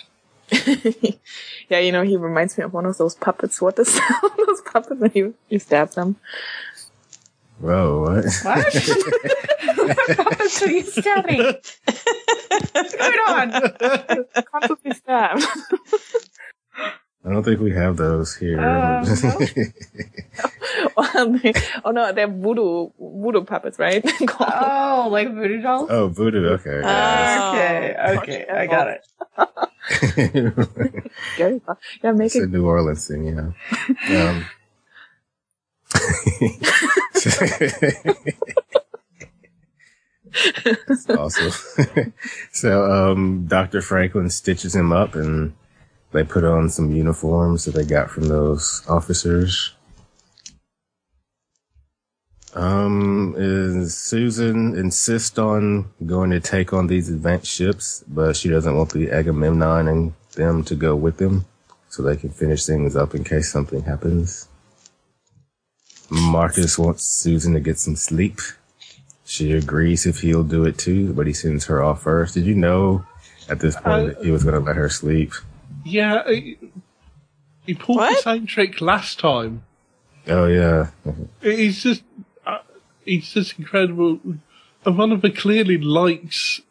yeah, 1.69 1.79
you 1.79 1.91
know, 1.91 2.03
he 2.03 2.17
reminds 2.17 2.57
me 2.57 2.63
of 2.63 2.73
one 2.73 2.85
of 2.85 2.97
those 2.97 3.15
puppets. 3.15 3.61
What 3.61 3.77
is 3.79 3.99
those 4.45 4.61
puppets 4.61 4.99
when 4.99 5.11
you, 5.13 5.35
you 5.49 5.59
stab 5.59 5.91
them? 5.91 6.15
Whoa, 7.59 8.01
what? 8.01 8.25
What? 8.43 8.73
what 9.77 10.17
puppets 10.17 10.61
are 10.61 10.69
you 10.71 10.83
stabbing? 10.83 11.39
What's 12.71 12.95
going 12.95 13.19
on? 13.27 14.25
Constantly 14.51 14.91
stabbed. 14.93 15.43
I 17.25 17.29
don't 17.31 17.43
think 17.43 17.59
we 17.59 17.71
have 17.73 17.97
those 17.97 18.35
here. 18.35 18.59
Um, 18.61 19.03
Well, 20.95 21.37
they- 21.39 21.53
oh 21.83 21.91
no, 21.91 22.11
they're 22.13 22.27
voodoo 22.27 22.89
voodoo 22.99 23.43
puppets, 23.43 23.77
right? 23.79 24.03
Oh, 24.39 25.07
like 25.11 25.33
voodoo 25.33 25.61
dolls? 25.61 25.89
oh, 25.91 26.07
voodoo. 26.07 26.47
Okay. 26.53 26.81
Uh, 26.83 27.51
okay, 27.51 27.95
okay, 28.17 28.45
I 28.49 28.67
got 28.67 28.87
it. 28.87 29.07
Yeah, 31.37 32.11
make 32.11 32.27
It's 32.27 32.35
a 32.35 32.43
it. 32.43 32.49
New 32.51 32.65
Orleans 32.65 33.07
thing, 33.07 33.25
yeah. 33.27 33.51
Um, 34.29 34.45
That's 35.93 36.96
awesome. 41.09 42.13
so, 42.51 42.91
um, 42.91 43.45
Dr. 43.47 43.81
Franklin 43.81 44.29
stitches 44.29 44.75
him 44.75 44.91
up 44.91 45.15
and 45.15 45.53
they 46.11 46.23
put 46.23 46.43
on 46.43 46.69
some 46.69 46.95
uniforms 46.95 47.65
that 47.65 47.75
they 47.75 47.85
got 47.85 48.09
from 48.09 48.25
those 48.25 48.83
officers. 48.87 49.73
Um, 52.53 53.35
is 53.37 53.95
Susan 53.95 54.75
insists 54.75 55.37
on 55.37 55.91
going 56.05 56.31
to 56.31 56.39
take 56.39 56.73
on 56.73 56.87
these 56.87 57.09
advanced 57.09 57.51
ships, 57.51 58.03
but 58.07 58.35
she 58.35 58.49
doesn't 58.49 58.75
want 58.75 58.93
the 58.93 59.11
Agamemnon 59.11 59.87
and 59.87 60.13
them 60.33 60.63
to 60.63 60.75
go 60.75 60.95
with 60.95 61.17
them 61.17 61.45
so 61.89 62.01
they 62.01 62.15
can 62.15 62.29
finish 62.29 62.65
things 62.65 62.95
up 62.95 63.13
in 63.13 63.23
case 63.23 63.51
something 63.51 63.83
happens. 63.83 64.46
Marcus 66.09 66.77
wants 66.77 67.03
Susan 67.03 67.53
to 67.53 67.59
get 67.59 67.77
some 67.79 67.95
sleep. 67.95 68.39
she 69.25 69.51
agrees 69.51 70.05
if 70.05 70.21
he'll 70.21 70.43
do 70.43 70.63
it 70.65 70.77
too, 70.77 71.11
but 71.13 71.27
he 71.27 71.33
sends 71.33 71.65
her 71.65 71.83
off 71.83 72.01
first. 72.03 72.33
Did 72.35 72.45
you 72.45 72.55
know 72.55 73.05
at 73.49 73.59
this 73.59 73.75
point 73.75 73.87
Uh, 73.87 74.05
that 74.13 74.23
he 74.23 74.31
was 74.31 74.43
going 74.43 74.55
to 74.55 74.61
let 74.61 74.75
her 74.77 74.89
sleep? 74.89 75.33
Yeah, 75.83 76.23
he, 76.27 76.57
he 77.65 77.73
pulled 77.73 77.99
the 77.99 78.15
same 78.15 78.45
trick 78.45 78.79
last 78.81 79.19
time. 79.19 79.63
Oh 80.27 80.45
yeah, 80.47 80.89
He's 81.41 81.83
just, 81.83 82.03
uh, 82.45 82.59
he's 83.05 83.29
just 83.31 83.57
incredible. 83.59 84.19
Ivanova 84.85 85.35
clearly 85.35 85.77
likes 85.77 86.61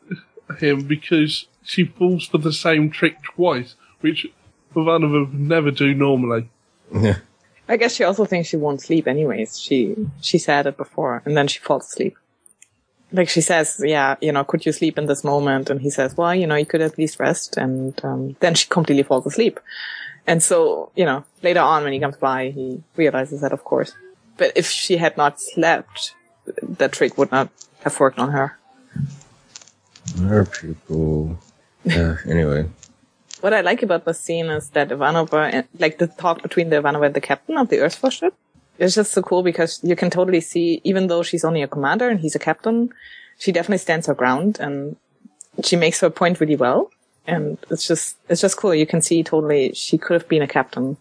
him 0.59 0.85
because 0.87 1.47
she 1.63 1.85
falls 1.85 2.27
for 2.27 2.39
the 2.39 2.53
same 2.53 2.91
trick 2.91 3.23
twice, 3.23 3.75
which 4.01 4.27
Ivanova 4.75 5.27
would 5.31 5.35
never 5.41 5.71
do 5.71 5.93
normally. 5.95 6.49
yeah. 6.95 7.17
I 7.69 7.77
guess 7.77 7.95
she 7.95 8.05
also 8.05 8.25
thinks 8.25 8.49
she 8.49 8.57
won't 8.57 8.81
sleep 8.81 9.07
anyways. 9.09 9.59
She 9.61 9.97
she 10.21 10.39
said 10.39 10.67
it 10.67 10.77
before, 10.77 11.23
and 11.25 11.37
then 11.37 11.49
she 11.49 11.59
falls 11.59 11.87
asleep. 11.87 12.17
Like 13.13 13.29
she 13.29 13.41
says, 13.41 13.81
yeah, 13.85 14.17
you 14.21 14.33
know, 14.33 14.45
could 14.45 14.67
you 14.67 14.73
sleep 14.73 14.99
in 14.99 15.07
this 15.07 15.23
moment? 15.23 15.71
And 15.71 15.81
he 15.81 15.91
says, 15.91 16.17
well, 16.17 16.35
you 16.35 16.47
know, 16.47 16.57
you 16.57 16.67
could 16.67 16.83
at 16.83 16.99
least 16.99 17.21
rest. 17.21 17.57
And 17.57 17.99
um, 18.05 18.37
then 18.41 18.55
she 18.55 18.69
completely 18.69 19.05
falls 19.05 19.27
asleep. 19.27 19.61
And 20.27 20.43
so, 20.43 20.91
you 20.97 21.05
know, 21.05 21.25
later 21.41 21.61
on 21.61 21.85
when 21.85 21.93
he 21.93 22.01
comes 22.01 22.17
by, 22.17 22.51
he 22.51 22.83
realizes 22.97 23.43
that, 23.43 23.53
of 23.53 23.63
course. 23.63 23.93
But 24.37 24.53
if 24.57 24.67
she 24.69 24.97
had 24.97 25.17
not 25.17 25.41
slept, 25.41 26.15
that 26.63 26.93
trick 26.93 27.17
would 27.17 27.31
not 27.31 27.49
have 27.85 27.99
worked 27.99 28.19
on 28.19 28.33
her. 28.33 28.59
Her 30.21 30.45
people. 30.45 31.39
Anyway, 31.89 32.69
What 33.47 33.55
I 33.55 33.61
like 33.61 33.85
about 33.85 34.05
the 34.05 34.13
scene 34.13 34.47
is 34.47 34.71
that 34.71 34.89
Ivanova, 34.89 35.53
and- 35.53 35.69
like 35.79 35.99
the 35.99 36.09
talk 36.09 36.43
between 36.43 36.69
the 36.71 36.83
Ivanova 36.83 37.07
and 37.07 37.15
the 37.15 37.21
captain 37.21 37.57
of 37.57 37.69
the 37.69 37.79
Earth 37.79 37.95
Force 37.95 38.15
ship, 38.15 38.35
is 38.77 38.97
just 38.97 39.13
so 39.13 39.23
cool 39.23 39.45
because 39.45 39.79
you 39.85 39.95
can 39.95 40.11
totally 40.11 40.41
see, 40.41 40.81
even 40.83 41.07
though 41.07 41.23
she's 41.23 41.45
only 41.45 41.63
a 41.63 41.69
commander 41.69 42.09
and 42.09 42.19
he's 42.19 42.35
a 42.35 42.41
captain, 42.41 42.93
she 43.39 43.53
definitely 43.53 43.79
stands 43.79 44.09
her 44.09 44.15
ground 44.15 44.59
and 44.59 44.97
she 45.63 45.77
makes 45.77 46.01
her 46.01 46.11
point 46.11 46.41
really 46.41 46.57
well. 46.57 46.91
And 47.25 47.57
it's 47.71 47.87
just, 47.87 48.17
it's 48.29 48.41
just 48.41 48.57
cool. 48.57 48.75
You 48.75 48.85
can 48.85 49.01
see 49.01 49.23
totally 49.23 49.73
she 49.75 49.97
could 49.97 50.15
have 50.15 50.29
been 50.29 50.43
a 50.43 50.49
captain 50.49 50.97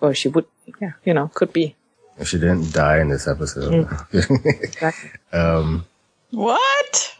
or 0.00 0.14
she 0.14 0.26
would, 0.26 0.46
yeah, 0.82 0.94
you 1.04 1.14
know, 1.14 1.30
could 1.32 1.52
be. 1.52 1.76
she 2.24 2.38
didn't 2.40 2.72
die 2.72 2.98
in 2.98 3.08
this 3.08 3.28
episode. 3.28 3.86
Exactly. 4.12 5.10
um. 5.32 5.84
What? 6.32 7.16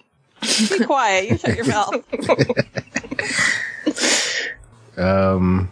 Be 0.68 0.84
quiet. 0.84 1.30
You 1.30 1.38
shut 1.38 1.56
your 1.56 1.66
mouth. 1.66 1.94
Um. 4.98 5.70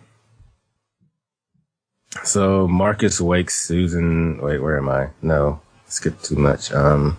So 2.25 2.67
Marcus 2.67 3.21
wakes 3.21 3.61
Susan. 3.61 4.41
Wait, 4.41 4.59
where 4.61 4.79
am 4.79 4.89
I? 4.89 5.09
No, 5.23 5.61
skip 5.87 6.21
too 6.23 6.37
much. 6.37 6.73
Um. 6.73 7.19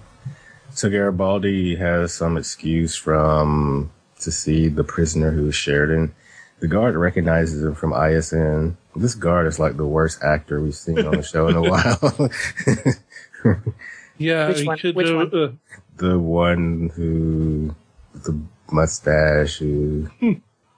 So 0.72 0.90
Garibaldi 0.90 1.76
has 1.76 2.14
some 2.14 2.38
excuse 2.38 2.96
from 2.96 3.92
to 4.22 4.32
see 4.32 4.68
the 4.68 4.84
prisoner 4.84 5.32
who 5.32 5.48
is 5.48 5.56
Sheridan. 5.56 6.14
The 6.60 6.68
guard 6.68 6.96
recognizes 6.96 7.62
him 7.64 7.76
from 7.76 7.94
ISN. 7.94 8.78
This 8.96 9.14
guard 9.14 9.46
is 9.46 9.60
like 9.60 9.78
the 9.78 9.86
worst 9.86 10.24
actor 10.24 10.60
we've 10.60 10.74
seen 10.74 11.06
on 11.06 11.16
the 11.18 11.22
show 11.24 11.48
in 11.48 11.56
a 11.56 11.62
while. 13.46 13.56
Yeah, 14.20 14.48
Which 14.48 14.66
one? 14.66 14.78
could 14.80 14.96
Which 14.96 15.08
do. 15.08 15.16
one? 15.18 15.28
Uh, 15.36 15.52
the 15.98 16.18
one 16.18 16.90
who 16.96 17.76
the 18.16 18.40
mustache 18.72 19.58
who 19.58 20.10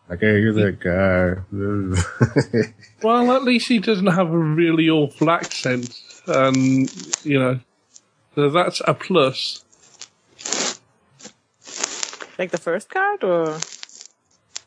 like 0.10 0.19
hey 0.19 0.39
you're 0.39 0.54
that 0.54 0.80
guy 0.80 1.41
well, 3.04 3.32
at 3.32 3.43
least 3.43 3.67
he 3.67 3.80
doesn't 3.80 4.08
have 4.08 4.32
a 4.32 4.38
really 4.38 4.89
awful 4.89 5.30
accent, 5.30 6.02
and 6.28 6.91
you 7.24 7.39
know, 7.39 7.60
so 8.36 8.50
that's 8.50 8.82
a 8.86 8.93
plus. 8.93 9.63
Like 12.38 12.52
the 12.52 12.58
first 12.58 12.89
card 12.89 13.24
or? 13.24 13.60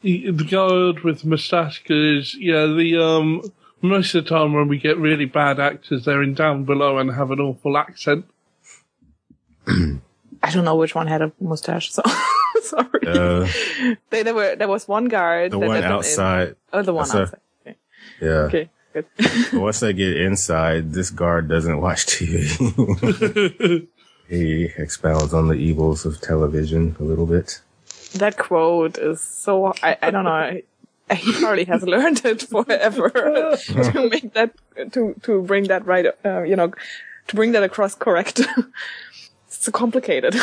The, 0.02 0.30
the 0.30 0.44
guard 0.44 1.00
with 1.00 1.24
moustache, 1.24 1.82
because 1.82 2.34
yeah, 2.34 2.66
the 2.66 2.96
um 3.02 3.42
most 3.80 4.14
of 4.14 4.24
the 4.24 4.30
time 4.30 4.52
when 4.52 4.68
we 4.68 4.78
get 4.78 4.98
really 4.98 5.26
bad 5.26 5.60
actors, 5.60 6.04
they're 6.04 6.22
in 6.22 6.34
down 6.34 6.64
below 6.64 6.98
and 6.98 7.12
have 7.12 7.30
an 7.30 7.40
awful 7.40 7.76
accent. 7.76 8.26
I 9.66 10.50
don't 10.50 10.64
know 10.64 10.76
which 10.76 10.94
one 10.94 11.06
had 11.06 11.22
a 11.22 11.32
mustache, 11.40 11.92
so 11.92 12.02
sorry. 12.72 13.02
uh, 13.06 13.46
They, 14.10 14.22
there 14.26 14.34
were 14.34 14.56
there 14.56 14.68
was 14.68 14.88
one 14.88 15.06
guard. 15.12 15.52
the 15.52 15.58
one 15.58 15.76
them 15.80 15.84
in. 15.84 15.92
outside 15.92 16.48
Oh, 16.72 16.82
the 16.82 16.94
one 16.94 17.04
That's 17.08 17.14
a- 17.14 17.22
outside. 17.22 17.40
Okay. 17.66 17.76
yeah 18.20 18.46
okay, 18.48 18.66
good. 18.92 19.06
Once 19.52 19.80
they 19.80 19.92
get 19.92 20.16
inside 20.16 20.92
this 20.96 21.10
guard 21.10 21.48
doesn't 21.48 21.78
watch 21.84 22.06
tv 22.06 22.32
he 24.32 24.70
expounds 24.78 25.32
on 25.34 25.48
the 25.52 25.58
evils 25.68 26.06
of 26.08 26.20
television 26.20 26.96
a 27.00 27.04
little 27.04 27.26
bit 27.26 27.60
that 28.14 28.36
quote 28.36 28.98
is 28.98 29.20
so. 29.22 29.72
I, 29.82 29.96
I 30.02 30.10
don't 30.10 30.24
know. 30.28 30.60
He 31.16 31.32
probably 31.40 31.64
has 31.64 31.82
learned 31.82 32.20
it 32.24 32.42
forever 32.42 33.08
to 33.92 34.08
make 34.12 34.32
that 34.36 34.52
to 34.92 35.14
to 35.24 35.40
bring 35.42 35.64
that 35.72 35.86
right. 35.86 36.06
Uh, 36.24 36.42
you 36.42 36.56
know, 36.56 36.72
to 37.28 37.32
bring 37.36 37.52
that 37.52 37.62
across 37.64 37.94
correct. 37.94 38.40
it's 39.48 39.64
so 39.64 39.72
complicated. 39.72 40.34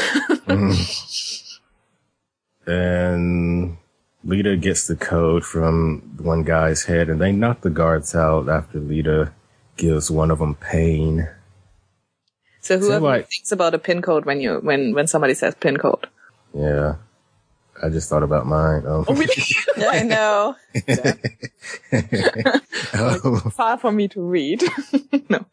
And 2.69 3.77
Lyta 4.25 4.59
gets 4.61 4.87
the 4.87 4.95
code 4.95 5.43
from 5.45 6.01
one 6.21 6.43
guy's 6.43 6.83
head, 6.83 7.09
and 7.09 7.19
they 7.19 7.31
knock 7.31 7.61
the 7.61 7.69
guards 7.69 8.13
out 8.15 8.47
after 8.47 8.79
Lyta 8.79 9.31
gives 9.77 10.11
one 10.11 10.29
of 10.29 10.39
them 10.39 10.55
pain. 10.55 11.27
so 12.61 12.77
whoever 12.77 13.05
like- 13.05 13.29
thinks 13.29 13.51
about 13.51 13.73
a 13.73 13.79
pin 13.79 14.01
code 14.01 14.25
when 14.25 14.41
you 14.41 14.59
when 14.59 14.93
when 14.93 15.07
somebody 15.07 15.33
says 15.33 15.55
pin 15.55 15.77
code. 15.77 16.07
Yeah, 16.53 16.95
I 17.81 17.89
just 17.89 18.09
thought 18.09 18.23
about 18.23 18.45
mine. 18.45 18.85
Um, 18.85 19.05
Oh, 19.07 19.15
really? 19.15 19.33
I 19.77 20.03
know. 20.03 20.55
um, 22.93 23.51
Far 23.51 23.77
from 23.77 23.95
me 23.95 24.07
to 24.09 24.21
read. 24.21 24.63
no. 25.29 25.45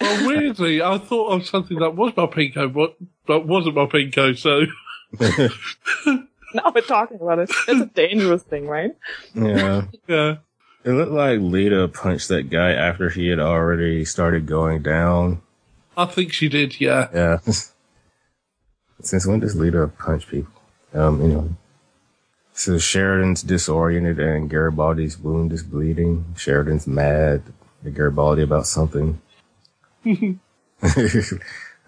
Well, 0.00 0.26
weirdly, 0.26 0.82
I 0.82 0.98
thought 0.98 1.28
of 1.32 1.46
something 1.46 1.78
that 1.78 1.94
was 1.96 2.12
my 2.16 2.26
pin 2.26 2.52
code, 2.52 2.74
but 2.74 2.96
that 3.28 3.46
wasn't 3.46 3.76
my 3.76 3.86
pin 3.86 4.10
code. 4.10 4.38
So 4.38 4.62
Now 6.54 6.70
we're 6.72 6.82
talking 6.82 7.20
about 7.20 7.40
it. 7.40 7.50
It's 7.66 7.80
a 7.80 7.86
dangerous 7.86 8.44
thing, 8.44 8.68
right? 8.68 8.96
yeah, 9.34 9.86
yeah, 10.06 10.36
it 10.84 10.90
looked 10.90 11.10
like 11.10 11.40
Lyta 11.40 11.92
punched 11.92 12.28
that 12.28 12.48
guy 12.48 12.70
after 12.70 13.10
he 13.10 13.26
had 13.26 13.40
already 13.40 14.04
started 14.04 14.46
going 14.46 14.82
down. 14.82 15.42
I 15.96 16.06
think 16.06 16.32
she 16.32 16.48
did. 16.48 16.80
Yeah, 16.80 17.08
Yeah. 17.12 17.38
Since 19.00 19.26
when 19.26 19.40
does 19.40 19.56
Lyta 19.56 19.90
punch 19.98 20.28
people? 20.28 20.52
Um, 20.94 21.20
anyway. 21.20 21.48
So 22.52 22.78
Sheridan's 22.78 23.42
disoriented 23.42 24.20
and 24.20 24.48
Garibaldi's 24.48 25.18
wound 25.18 25.52
is 25.52 25.64
bleeding. 25.64 26.24
Sheridan's 26.38 26.86
mad 26.86 27.42
at 27.84 27.94
Garibaldi 27.94 28.42
about 28.42 28.66
something. 28.66 29.20
I 30.06 30.38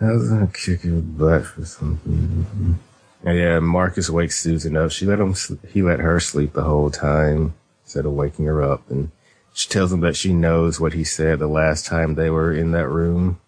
was 0.01 0.29
gonna 0.29 0.51
kick 0.53 0.83
your 0.83 1.01
butt 1.01 1.47
for 1.47 1.65
something. 1.65 2.79
And 3.27 3.37
yeah, 3.37 3.59
Marcus 3.59 4.09
wakes 4.09 4.39
Susan 4.39 4.77
up. 4.77 4.93
She 4.93 5.05
let 5.05 5.19
him, 5.19 5.35
he 5.69 5.83
let 5.83 5.99
her 5.99 6.21
sleep 6.21 6.53
the 6.53 6.63
whole 6.63 6.91
time 6.91 7.55
instead 7.83 8.07
of 8.07 8.13
waking 8.13 8.45
her 8.45 8.63
up. 8.63 8.89
And 8.89 9.11
she 9.53 9.69
tells 9.69 9.93
him 9.93 10.01
that 10.01 10.15
she 10.15 10.33
knows 10.33 10.79
what 10.79 10.93
he 10.93 11.03
said 11.03 11.41
the 11.41 11.49
last 11.49 11.87
time 11.87 12.15
they 12.15 12.31
were 12.31 12.53
in 12.53 12.71
that 12.71 12.89
room. 12.89 13.41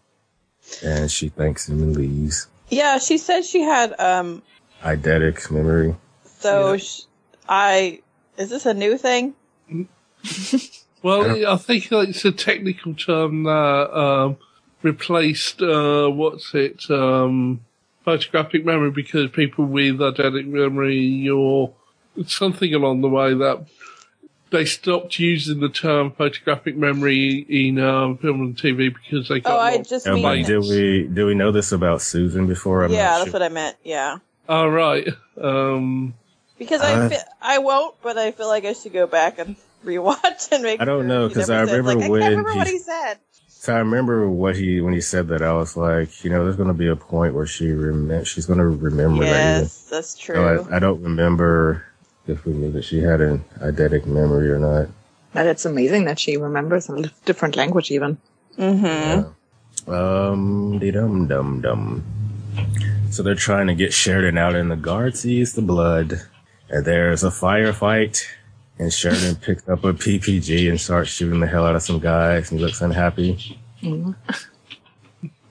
And 0.85 1.09
she 1.09 1.29
thanks 1.29 1.69
him 1.69 1.81
and 1.81 1.97
leaves. 1.97 2.49
Yeah, 2.69 2.99
she 2.99 3.19
said 3.19 3.45
she 3.45 3.63
had 3.63 3.99
um. 4.01 4.43
Eidetic 4.83 5.49
memory. 5.51 5.95
So 6.25 6.77
sh- 6.77 7.03
I 7.49 8.01
is 8.37 8.51
this 8.51 8.67
a 8.67 8.75
new 8.75 8.99
thing? 8.99 9.35
Well, 11.01 11.47
I 11.47 11.57
think 11.57 11.93
it's 11.93 12.25
a 12.25 12.33
technical 12.33 12.93
term 12.93 13.45
that 13.45 13.97
um, 13.97 14.37
replaced 14.83 15.63
uh, 15.63 16.09
what's 16.09 16.53
it 16.55 16.91
um, 16.91 17.65
photographic 18.09 18.65
memory 18.65 18.91
because 18.91 19.31
people 19.31 19.67
with 19.67 19.99
eidetic 19.99 20.47
memory 20.47 21.29
or 21.29 21.75
something 22.27 22.73
along 22.73 23.03
the 23.03 23.09
way 23.09 23.35
that 23.35 23.67
they 24.51 24.65
stopped 24.65 25.19
using 25.19 25.61
the 25.61 25.69
term 25.69 26.11
photographic 26.13 26.75
memory 26.75 27.45
in 27.51 27.79
um, 27.79 28.17
film 28.17 28.41
and 28.41 28.57
TV 28.57 28.95
because 28.95 29.29
they 29.29 29.41
got 29.41 29.53
Oh, 29.53 29.59
I 29.61 29.83
just 29.83 30.07
mean. 30.07 30.23
but 30.23 30.47
did 30.47 30.61
we 30.61 31.07
do 31.07 31.27
we 31.27 31.35
know 31.35 31.53
this 31.53 31.71
about 31.71 32.01
Susan 32.01 32.47
before? 32.47 32.83
I'm 32.83 32.93
yeah, 32.93 33.09
not 33.09 33.11
that's 33.19 33.25
sure. 33.25 33.33
what 33.35 33.43
I 33.43 33.51
meant. 33.51 33.77
Yeah, 33.85 34.19
All 34.49 34.71
right. 34.71 35.07
Um, 35.39 36.15
because 36.59 36.81
Uh, 36.81 36.87
I 36.87 37.09
fe- 37.11 37.31
I 37.43 37.59
won't, 37.59 37.95
but 38.03 38.17
I 38.17 38.31
feel 38.31 38.49
like 38.49 38.65
I 38.65 38.73
should 38.73 38.95
go 38.95 39.07
back 39.07 39.39
and 39.39 39.55
rewatch 39.85 40.51
and 40.51 40.63
make. 40.63 40.81
I 40.81 40.87
don't 40.87 41.07
know, 41.07 41.29
because 41.29 41.51
I 41.51 41.61
remember 41.61 41.95
like, 41.95 42.09
when 42.09 42.23
I 42.23 42.27
can't 42.29 42.31
remember 42.39 42.53
he- 42.53 42.59
what 42.59 42.69
he 42.69 42.79
said. 42.79 43.19
So 43.61 43.75
I 43.75 43.79
remember 43.79 44.31
what 44.31 44.55
he 44.55 44.81
when 44.81 44.95
he 44.95 45.01
said 45.01 45.27
that 45.29 45.43
I 45.43 45.53
was 45.53 45.77
like, 45.77 46.23
you 46.23 46.31
know, 46.31 46.45
there's 46.45 46.55
going 46.55 46.69
to 46.69 46.75
be 46.75 46.87
a 46.87 46.95
point 46.95 47.35
where 47.35 47.45
she 47.45 47.73
rem- 47.73 48.23
she's 48.23 48.47
going 48.47 48.61
to 48.61 48.69
remember 48.69 49.25
that. 49.25 49.63
Yes, 49.63 49.89
that's 49.91 50.11
So 50.11 50.33
true. 50.33 50.69
I, 50.71 50.77
I 50.77 50.79
don't 50.79 51.03
remember 51.03 51.85
if 52.29 52.45
we 52.47 52.53
knew 52.53 52.71
that 52.71 52.85
she 52.85 53.01
had 53.01 53.21
an 53.21 53.45
eidetic 53.59 54.07
memory 54.07 54.49
or 54.49 54.61
not. 54.61 54.91
But 55.33 55.47
it's 55.47 55.65
amazing 55.65 56.05
that 56.05 56.21
she 56.21 56.37
remembers 56.37 56.89
a 56.89 57.03
different 57.25 57.57
language 57.57 57.91
even. 57.91 58.19
mm-hmm. 58.57 59.93
Um, 59.93 60.79
de 60.79 60.93
dum 60.93 61.27
dum 61.27 61.61
dum. 61.61 62.05
So 63.11 63.25
they're 63.25 63.35
trying 63.35 63.67
to 63.67 63.75
get 63.75 63.93
Sheridan 63.93 64.39
out, 64.39 64.55
and 64.55 64.71
the 64.71 64.77
guard 64.77 65.17
sees 65.17 65.55
the 65.55 65.63
blood, 65.63 66.23
and 66.71 66.85
there's 66.85 67.25
a 67.25 67.31
firefight. 67.31 68.23
And 68.79 68.93
Sheridan 68.93 69.37
picks 69.37 69.69
up 69.69 69.83
a 69.85 69.93
PPG 69.93 70.69
and 70.71 70.81
starts 70.81 71.11
shooting 71.11 71.41
the 71.41 71.47
hell 71.47 71.67
out 71.67 71.75
of 71.77 71.83
some 71.83 71.99
guys. 71.99 72.51
And 72.51 72.61
he 72.61 72.65
looks 72.67 72.81
unhappy. 72.81 73.59
Mm-hmm. 73.83 74.13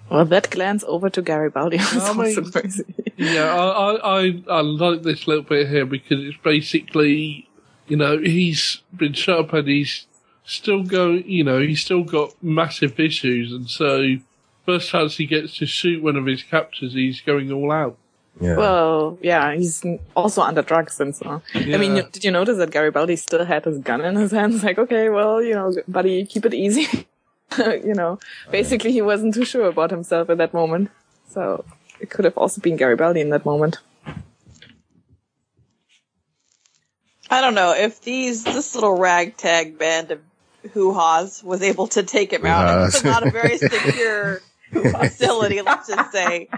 Well, 0.09 0.25
that 0.25 0.49
glance 0.49 0.85
over 0.87 1.09
to 1.09 1.21
Garibaldi 1.21 1.77
was 1.77 1.95
I 1.95 2.13
mean- 2.13 2.37
also 2.37 2.49
crazy. 2.49 2.85
Yeah, 3.17 3.53
I, 3.53 3.65
I, 3.65 4.19
I, 4.27 4.43
I 4.49 4.61
like 4.61 5.01
this 5.03 5.27
little 5.27 5.43
bit 5.43 5.67
here 5.67 5.85
because 5.85 6.23
it's 6.23 6.37
basically, 6.37 7.49
you 7.87 7.97
know, 7.97 8.17
he's 8.19 8.83
been 8.95 9.13
shut 9.13 9.39
up 9.39 9.53
and 9.53 9.67
he's 9.67 10.05
still 10.45 10.83
going, 10.83 11.29
you 11.29 11.43
know, 11.43 11.59
he's 11.59 11.81
still 11.81 12.03
got 12.03 12.31
massive 12.43 12.99
issues. 12.99 13.51
And 13.51 13.69
so, 13.69 14.17
first 14.65 14.89
chance 14.89 15.17
he 15.17 15.25
gets 15.25 15.57
to 15.57 15.65
shoot 15.65 16.03
one 16.03 16.15
of 16.15 16.25
his 16.27 16.43
captors, 16.43 16.93
he's 16.93 17.21
going 17.21 17.51
all 17.51 17.71
out. 17.71 17.97
Yeah. 18.39 18.55
Well, 18.55 19.17
yeah, 19.21 19.55
he's 19.55 19.83
also 20.15 20.41
under 20.41 20.61
drugs 20.61 20.99
and 20.99 21.15
so. 21.15 21.41
I 21.55 21.77
mean, 21.77 21.95
did 22.11 22.23
you 22.23 22.31
notice 22.31 22.57
that 22.57 22.71
Garibaldi 22.71 23.15
still 23.15 23.45
had 23.45 23.65
his 23.65 23.79
gun 23.79 24.01
in 24.01 24.15
his 24.15 24.31
hands? 24.31 24.63
Like, 24.67 24.77
okay, 24.77 25.09
well, 25.09 25.41
you 25.41 25.53
know, 25.53 25.73
buddy, 25.87 26.25
keep 26.25 26.45
it 26.45 26.53
easy. 26.53 27.07
you 27.57 27.93
know, 27.93 28.19
basically, 28.51 28.91
he 28.91 29.01
wasn't 29.01 29.33
too 29.33 29.45
sure 29.45 29.67
about 29.67 29.91
himself 29.91 30.29
at 30.29 30.37
that 30.37 30.53
moment. 30.53 30.91
So 31.29 31.63
it 31.99 32.09
could 32.09 32.25
have 32.25 32.37
also 32.37 32.61
been 32.61 32.75
Garibaldi 32.75 33.21
in 33.21 33.29
that 33.29 33.45
moment. 33.45 33.77
I 37.29 37.41
don't 37.41 37.55
know 37.55 37.73
if 37.73 38.01
these 38.01 38.43
this 38.43 38.73
little 38.75 38.97
ragtag 38.97 39.77
band 39.77 40.11
of 40.11 40.21
hoo-haws 40.71 41.43
was 41.43 41.61
able 41.61 41.87
to 41.87 42.03
take 42.03 42.31
him 42.31 42.45
out. 42.45 42.77
It 42.77 42.81
was 42.85 43.03
not 43.03 43.25
a 43.25 43.31
very 43.31 43.57
secure 43.57 44.41
facility, 44.71 45.61
let's 45.61 45.87
just 45.87 46.11
say. 46.11 46.49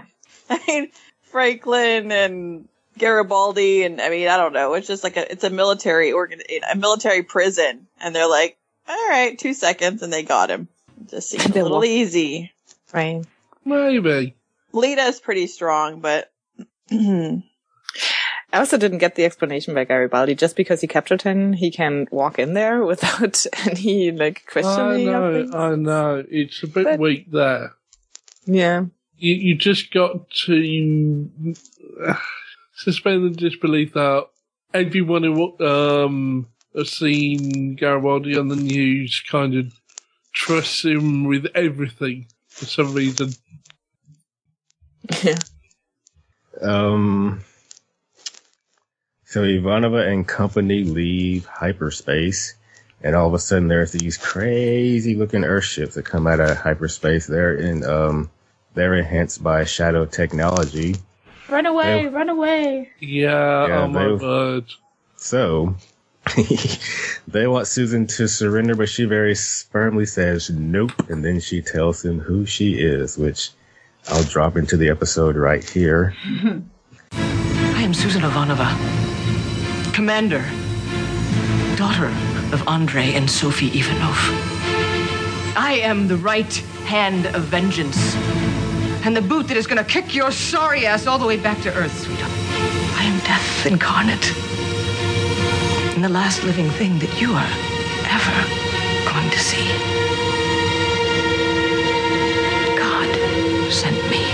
I 0.48 0.60
mean, 0.66 0.90
Franklin 1.30 2.12
and 2.12 2.68
Garibaldi, 2.98 3.84
and 3.84 4.00
I 4.00 4.10
mean, 4.10 4.28
I 4.28 4.36
don't 4.36 4.52
know. 4.52 4.74
It's 4.74 4.86
just 4.86 5.04
like 5.04 5.16
a 5.16 5.30
it's 5.30 5.44
a 5.44 5.50
military 5.50 6.12
organ, 6.12 6.40
a 6.70 6.76
military 6.76 7.22
prison, 7.22 7.86
and 8.00 8.14
they're 8.14 8.28
like, 8.28 8.56
all 8.88 9.08
right, 9.08 9.38
two 9.38 9.54
seconds, 9.54 10.02
and 10.02 10.12
they 10.12 10.22
got 10.22 10.50
him. 10.50 10.68
It 11.00 11.08
just 11.10 11.30
seems 11.30 11.46
a 11.46 11.62
little 11.62 11.84
easy. 11.84 12.52
Right. 12.92 13.22
Maybe. 13.64 14.34
Lyta's 14.72 15.20
pretty 15.20 15.46
strong, 15.46 16.00
but 16.00 16.30
I 16.90 17.42
also 18.58 18.76
didn't 18.76 18.98
get 18.98 19.14
the 19.14 19.24
explanation 19.24 19.74
by 19.74 19.84
Garibaldi. 19.84 20.34
Just 20.34 20.56
because 20.56 20.80
he 20.80 20.86
captured 20.86 21.22
him, 21.22 21.52
he 21.52 21.70
can 21.70 22.06
walk 22.10 22.38
in 22.38 22.54
there 22.54 22.84
without 22.84 23.44
any 23.66 24.10
like 24.10 24.44
questioning. 24.50 25.08
of 25.08 25.50
know. 25.50 25.58
I 25.58 25.74
know. 25.76 26.24
It's 26.28 26.62
a 26.62 26.66
bit 26.66 26.84
But- 26.84 26.98
weak 26.98 27.30
there. 27.30 27.74
yeah. 28.46 28.86
You, 29.20 29.34
you 29.34 29.54
just 29.54 29.92
got 29.92 30.30
to 30.46 31.30
uh, 32.04 32.14
suspend 32.74 33.24
the 33.24 33.36
disbelief 33.36 33.92
that 33.92 34.26
everyone 34.72 35.24
who 35.24 35.58
um, 35.66 36.46
has 36.74 36.90
seen 36.90 37.76
Garibaldi 37.76 38.38
on 38.38 38.48
the 38.48 38.56
news 38.56 39.22
kind 39.30 39.54
of 39.56 39.72
trusts 40.32 40.84
him 40.84 41.24
with 41.24 41.46
everything 41.54 42.26
for 42.48 42.64
some 42.64 42.94
reason. 42.94 43.32
Yeah. 45.22 45.38
Um, 46.60 47.44
so 49.24 49.42
Ivanova 49.42 50.08
and 50.10 50.26
company 50.26 50.84
leave 50.84 51.46
hyperspace, 51.46 52.54
and 53.02 53.14
all 53.14 53.28
of 53.28 53.34
a 53.34 53.38
sudden 53.38 53.68
there's 53.68 53.92
these 53.92 54.16
crazy 54.16 55.14
looking 55.14 55.42
Earthships 55.42 55.94
that 55.94 56.04
come 56.04 56.26
out 56.26 56.40
of 56.40 56.56
hyperspace. 56.56 57.26
They're 57.26 57.54
in, 57.54 57.84
um, 57.84 58.30
they're 58.74 58.94
enhanced 58.94 59.42
by 59.42 59.64
shadow 59.64 60.06
technology. 60.06 60.96
Run 61.48 61.66
away, 61.66 62.02
Yeah. 62.04 62.08
run 62.10 62.28
away. 62.28 62.90
Yeah, 63.00 63.66
Yeah, 63.66 63.82
oh 63.82 63.88
my 63.88 64.16
god. 64.16 64.66
So 65.16 65.74
they 67.28 67.46
want 67.46 67.66
Susan 67.66 68.06
to 68.06 68.28
surrender, 68.28 68.74
but 68.74 68.88
she 68.88 69.04
very 69.04 69.34
firmly 69.34 70.06
says 70.06 70.50
nope, 70.50 70.92
and 71.08 71.24
then 71.24 71.40
she 71.40 71.60
tells 71.62 72.04
him 72.04 72.20
who 72.20 72.46
she 72.46 72.74
is, 72.74 73.18
which 73.18 73.50
I'll 74.08 74.22
drop 74.24 74.56
into 74.56 74.76
the 74.76 74.88
episode 74.90 75.36
right 75.36 75.68
here. 75.68 76.14
I 77.12 77.82
am 77.82 77.94
Susan 77.94 78.22
Ivanova, 78.22 78.70
commander, 79.92 80.44
daughter 81.76 82.06
of 82.54 82.66
Andrei 82.68 83.12
and 83.14 83.28
Sophie 83.30 83.68
Ivanov. 83.78 84.16
I 85.56 85.80
am 85.82 86.06
the 86.08 86.16
right 86.16 86.52
hand 86.84 87.26
of 87.26 87.42
vengeance, 87.44 88.14
and 89.04 89.16
the 89.16 89.22
boot 89.22 89.48
that 89.48 89.56
is 89.56 89.66
going 89.66 89.82
to 89.82 89.90
kick 89.90 90.14
your 90.14 90.30
sorry 90.30 90.86
ass 90.86 91.06
all 91.06 91.18
the 91.18 91.26
way 91.26 91.36
back 91.36 91.60
to 91.62 91.74
Earth, 91.74 91.96
sweetheart. 92.04 92.32
I 92.96 93.04
am 93.04 93.18
death 93.20 93.66
incarnate, 93.66 94.32
and 95.94 96.04
the 96.04 96.08
last 96.08 96.44
living 96.44 96.68
thing 96.70 96.98
that 96.98 97.20
you 97.20 97.32
are 97.32 97.52
ever 98.10 99.10
going 99.12 99.30
to 99.30 99.38
see. 99.38 99.66
God 102.76 103.72
sent 103.72 103.96
me. 104.10 104.24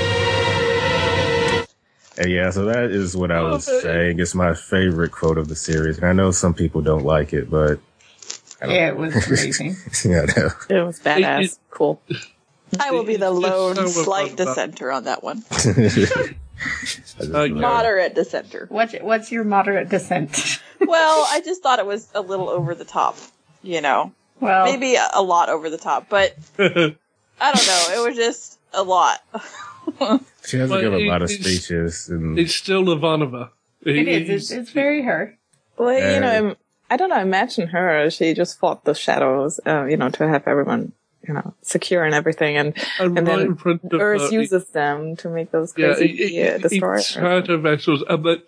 And 2.19 2.33
yeah, 2.33 2.51
so 2.51 2.65
that 2.65 2.91
is 2.91 3.17
what 3.17 3.31
I 3.31 3.43
was 3.43 3.67
but- 3.67 3.83
saying. 3.83 4.19
It's 4.21 4.35
my 4.35 4.55
favorite 4.55 5.13
quote 5.13 5.39
of 5.39 5.49
the 5.49 5.57
series, 5.57 5.99
and 5.99 6.07
I 6.07 6.13
know 6.13 6.31
some 6.31 6.55
people 6.55 6.81
don't 6.83 7.05
like 7.05 7.33
it, 7.33 7.51
but 7.51 7.79
yeah, 8.63 8.89
It 8.89 8.97
was 8.97 9.15
amazing. 9.29 9.77
yeah, 10.05 10.25
no. 10.37 10.49
It 10.71 10.83
was 10.85 10.99
badass. 11.01 11.45
it- 11.45 11.59
cool. 11.71 12.01
I 12.81 12.91
will 12.91 13.05
be 13.05 13.17
the 13.17 13.31
lone 13.31 13.77
so 13.77 13.87
slight 13.87 14.37
dissenter 14.37 14.91
on 14.93 15.05
that 15.05 15.23
one. 15.23 15.43
Okay. 17.21 17.49
Moderate 17.53 18.15
dissenter. 18.15 18.67
What's 18.71 18.95
what's 19.01 19.31
your 19.31 19.45
moderate 19.45 19.89
dissent? 19.91 20.61
Well, 20.81 21.27
I 21.31 21.41
just 21.41 21.63
thought 21.63 21.79
it 21.79 21.87
was 21.87 22.09
a 22.15 22.21
little 22.21 22.49
over 22.51 22.75
the 22.75 22.85
top, 22.85 23.17
you 23.63 23.81
know. 23.81 24.13
well, 24.41 24.65
Maybe 24.67 24.95
a, 24.95 25.09
a 25.15 25.23
lot 25.23 25.49
over 25.49 25.69
the 25.71 25.79
top, 25.79 26.09
but 26.11 26.37
I 26.59 26.63
don't 26.65 27.67
know. 27.67 27.87
It 27.95 28.07
was 28.09 28.15
just 28.17 28.59
a 28.75 28.83
lot. 28.83 29.21
She 30.47 30.59
has 30.59 30.69
to 30.69 30.75
Well, 30.75 30.81
give 30.83 30.93
a 30.93 31.09
lot 31.09 31.23
of 31.23 31.31
it's- 31.31 31.41
speeches, 31.47 32.09
and 32.11 32.39
It's 32.39 32.55
still 32.55 32.85
Ivanova. 32.85 33.51
it 33.85 34.07
is. 34.07 34.29
It's, 34.29 34.51
it's 34.51 34.71
very 34.71 35.03
her. 35.03 35.37
Well, 35.79 35.93
you 35.95 36.21
know, 36.21 36.29
Uh, 36.29 36.51
im- 36.51 36.57
I 36.91 36.97
don't 36.99 37.09
know. 37.09 37.21
Imagine 37.21 37.69
her. 37.69 38.09
She 38.11 38.33
just 38.35 38.59
fought 38.59 38.85
the 38.85 38.95
shadows, 38.95 39.59
uh, 39.67 39.85
you 39.85 39.97
know, 39.97 40.11
to 40.11 40.29
have 40.29 40.47
everyone, 40.47 40.93
you 41.27 41.35
know, 41.35 41.55
secure 41.63 42.05
and 42.05 42.15
everything, 42.15 42.57
and 42.57 42.75
And, 42.99 43.19
and 43.19 43.29
right 43.29 43.37
then 43.37 43.47
in 43.47 43.57
front 43.57 43.85
of 43.85 44.01
Earth 44.01 44.33
uses 44.33 44.67
them 44.69 45.17
to 45.17 45.29
make 45.29 45.51
those 45.51 45.75
yeah, 45.77 45.95
crazy 45.95 46.23
it, 46.23 46.33
it, 46.33 46.53
uh, 46.53 46.55
it, 46.57 46.63
destroyers. 46.63 47.07
shadow 47.07 47.59
vessels, 47.59 48.05
and 48.09 48.25
they're, 48.25 48.43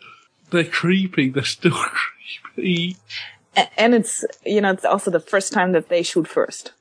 they're 0.51 0.65
creepy. 0.65 1.31
They're 1.31 1.45
still 1.45 1.73
creepy. 2.55 2.97
And 3.77 3.95
it's 3.95 4.25
you 4.47 4.61
know 4.61 4.71
it's 4.71 4.85
also 4.85 5.11
the 5.11 5.21
first 5.21 5.53
time 5.53 5.73
that 5.73 5.89
they 5.89 6.03
shoot 6.03 6.29
first 6.29 6.73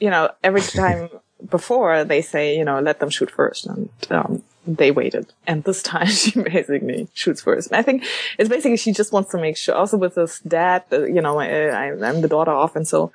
you 0.00 0.10
know 0.10 0.30
every 0.42 0.60
time 0.82 1.08
before 1.50 2.04
they 2.04 2.22
say 2.22 2.56
you 2.56 2.64
know 2.64 2.80
let 2.80 3.00
them 3.00 3.10
shoot 3.10 3.30
first 3.30 3.66
and 3.66 3.88
um, 4.10 4.42
they 4.66 4.90
waited 4.90 5.32
and 5.46 5.64
this 5.64 5.82
time 5.82 6.06
she 6.20 6.40
basically 6.40 7.08
shoots 7.14 7.40
first 7.40 7.70
and 7.70 7.76
i 7.76 7.82
think 7.82 8.04
it's 8.38 8.48
basically 8.48 8.76
she 8.76 8.92
just 8.92 9.12
wants 9.12 9.30
to 9.30 9.38
make 9.38 9.56
sure 9.56 9.74
also 9.74 9.96
with 9.96 10.14
this 10.14 10.40
dad 10.40 10.84
uh, 10.92 11.04
you 11.04 11.20
know 11.20 11.38
I, 11.38 11.90
i'm 11.90 12.20
the 12.20 12.28
daughter 12.28 12.50
of 12.50 12.74
and 12.76 12.86
so 12.86 13.12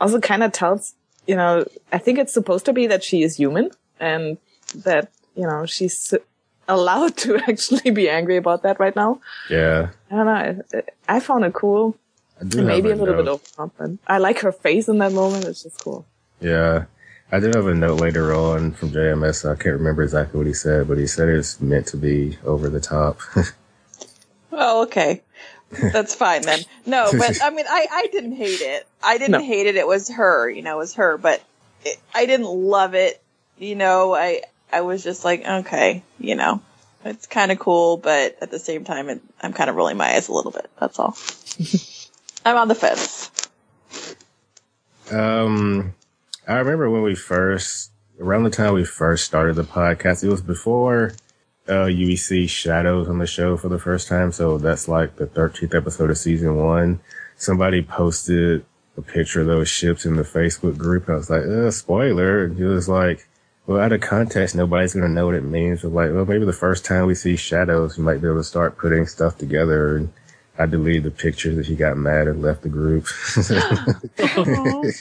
also 0.00 0.20
kind 0.20 0.42
of 0.42 0.52
tells 0.52 0.94
you 1.30 1.36
know 1.40 1.52
i 1.96 1.98
think 2.04 2.18
it's 2.18 2.34
supposed 2.40 2.64
to 2.64 2.74
be 2.80 2.84
that 2.92 3.02
she 3.08 3.22
is 3.26 3.36
human 3.42 3.70
and 4.00 4.38
that 4.88 5.04
you 5.36 5.46
know 5.48 5.60
she's 5.74 6.14
allowed 6.76 7.16
to 7.24 7.36
actually 7.50 7.90
be 8.00 8.06
angry 8.18 8.36
about 8.36 8.62
that 8.64 8.80
right 8.84 8.96
now 8.96 9.10
yeah, 9.48 9.90
i 10.10 10.14
don't 10.16 10.28
know 10.30 10.42
i, 11.08 11.16
I 11.16 11.20
found 11.20 11.44
it 11.44 11.54
cool 11.62 11.96
I 12.40 12.44
do 12.44 12.62
maybe 12.62 12.90
a 12.90 12.96
little 12.96 13.14
bit 13.14 13.26
note. 13.26 13.32
over 13.32 13.44
top, 13.56 13.70
but 13.76 13.90
I 14.06 14.16
like 14.18 14.38
her 14.40 14.52
face 14.52 14.88
in 14.88 14.96
that 14.98 15.12
moment. 15.12 15.44
It's 15.44 15.62
just 15.62 15.84
cool. 15.84 16.06
Yeah, 16.40 16.86
I 17.30 17.38
do 17.38 17.48
have 17.54 17.66
a 17.66 17.74
note 17.74 18.00
later 18.00 18.32
on 18.34 18.72
from 18.72 18.92
JMS. 18.92 19.44
I 19.44 19.56
can't 19.56 19.76
remember 19.76 20.02
exactly 20.02 20.38
what 20.38 20.46
he 20.46 20.54
said, 20.54 20.88
but 20.88 20.96
he 20.96 21.06
said 21.06 21.28
it's 21.28 21.60
meant 21.60 21.86
to 21.88 21.98
be 21.98 22.38
over 22.44 22.70
the 22.70 22.80
top. 22.80 23.20
Oh, 24.52 24.82
okay. 24.82 25.22
That's 25.70 26.14
fine 26.14 26.42
then. 26.42 26.64
No, 26.86 27.12
but 27.18 27.42
I 27.42 27.50
mean, 27.50 27.66
I, 27.68 27.86
I 27.90 28.08
didn't 28.12 28.32
hate 28.32 28.60
it. 28.60 28.86
I 29.02 29.18
didn't 29.18 29.32
No. 29.32 29.40
hate 29.40 29.66
it. 29.66 29.76
It 29.76 29.86
was 29.86 30.08
her, 30.10 30.48
you 30.50 30.62
know, 30.62 30.76
it 30.76 30.78
was 30.78 30.94
her, 30.94 31.16
but 31.18 31.42
it, 31.84 31.98
I 32.14 32.26
didn't 32.26 32.46
love 32.48 32.94
it. 32.94 33.20
You 33.58 33.74
know, 33.74 34.14
I, 34.14 34.42
I 34.72 34.80
was 34.82 35.04
just 35.04 35.24
like, 35.24 35.46
okay, 35.46 36.02
you 36.18 36.34
know, 36.34 36.60
it's 37.04 37.26
kind 37.26 37.52
of 37.52 37.58
cool, 37.58 37.96
but 37.98 38.36
at 38.40 38.50
the 38.50 38.58
same 38.58 38.84
time, 38.84 39.08
it, 39.08 39.20
I'm 39.40 39.52
kind 39.52 39.68
of 39.70 39.76
rolling 39.76 39.96
my 39.96 40.14
eyes 40.14 40.28
a 40.28 40.32
little 40.32 40.50
bit. 40.50 40.70
That's 40.80 40.98
all. 40.98 41.16
I'm 42.44 42.56
on 42.56 42.68
the 42.68 42.74
fence. 42.74 43.30
Um, 45.10 45.94
I 46.46 46.54
remember 46.54 46.88
when 46.90 47.02
we 47.02 47.14
first, 47.14 47.90
around 48.20 48.44
the 48.44 48.50
time 48.50 48.74
we 48.74 48.84
first 48.84 49.24
started 49.24 49.56
the 49.56 49.64
podcast, 49.64 50.24
it 50.24 50.28
was 50.28 50.40
before 50.40 51.12
uh, 51.70 51.86
UEC 51.86 52.48
Shadows 52.48 53.08
on 53.08 53.18
the 53.18 53.26
show 53.26 53.56
for 53.56 53.68
the 53.68 53.78
first 53.78 54.08
time. 54.08 54.32
So 54.32 54.58
that's 54.58 54.88
like 54.88 55.16
the 55.16 55.26
13th 55.26 55.74
episode 55.74 56.10
of 56.10 56.18
season 56.18 56.56
one. 56.56 57.00
Somebody 57.36 57.82
posted 57.82 58.64
a 58.96 59.02
picture 59.02 59.42
of 59.42 59.46
those 59.46 59.68
ships 59.68 60.04
in 60.04 60.16
the 60.16 60.24
Facebook 60.24 60.76
group. 60.76 61.08
I 61.08 61.14
was 61.14 61.30
like, 61.30 61.44
uh, 61.44 61.70
spoiler. 61.70 62.44
And 62.44 62.56
he 62.56 62.64
was 62.64 62.88
like, 62.88 63.28
Well, 63.66 63.80
out 63.80 63.92
of 63.92 64.00
context, 64.00 64.56
nobody's 64.56 64.94
going 64.94 65.06
to 65.06 65.12
know 65.12 65.26
what 65.26 65.36
it 65.36 65.44
means. 65.44 65.82
But 65.82 65.92
like, 65.92 66.10
well, 66.12 66.26
maybe 66.26 66.44
the 66.44 66.52
first 66.52 66.84
time 66.84 67.06
we 67.06 67.14
see 67.14 67.36
shadows, 67.36 67.96
we 67.96 68.04
might 68.04 68.20
be 68.20 68.26
able 68.26 68.38
to 68.38 68.44
start 68.44 68.76
putting 68.76 69.06
stuff 69.06 69.38
together. 69.38 69.96
And 69.96 70.12
I 70.58 70.66
deleted 70.66 71.04
the 71.04 71.12
pictures 71.12 71.56
that 71.56 71.66
he 71.66 71.76
got 71.76 71.96
mad 71.96 72.26
and 72.26 72.42
left 72.42 72.62
the 72.62 72.68
group. 72.68 73.06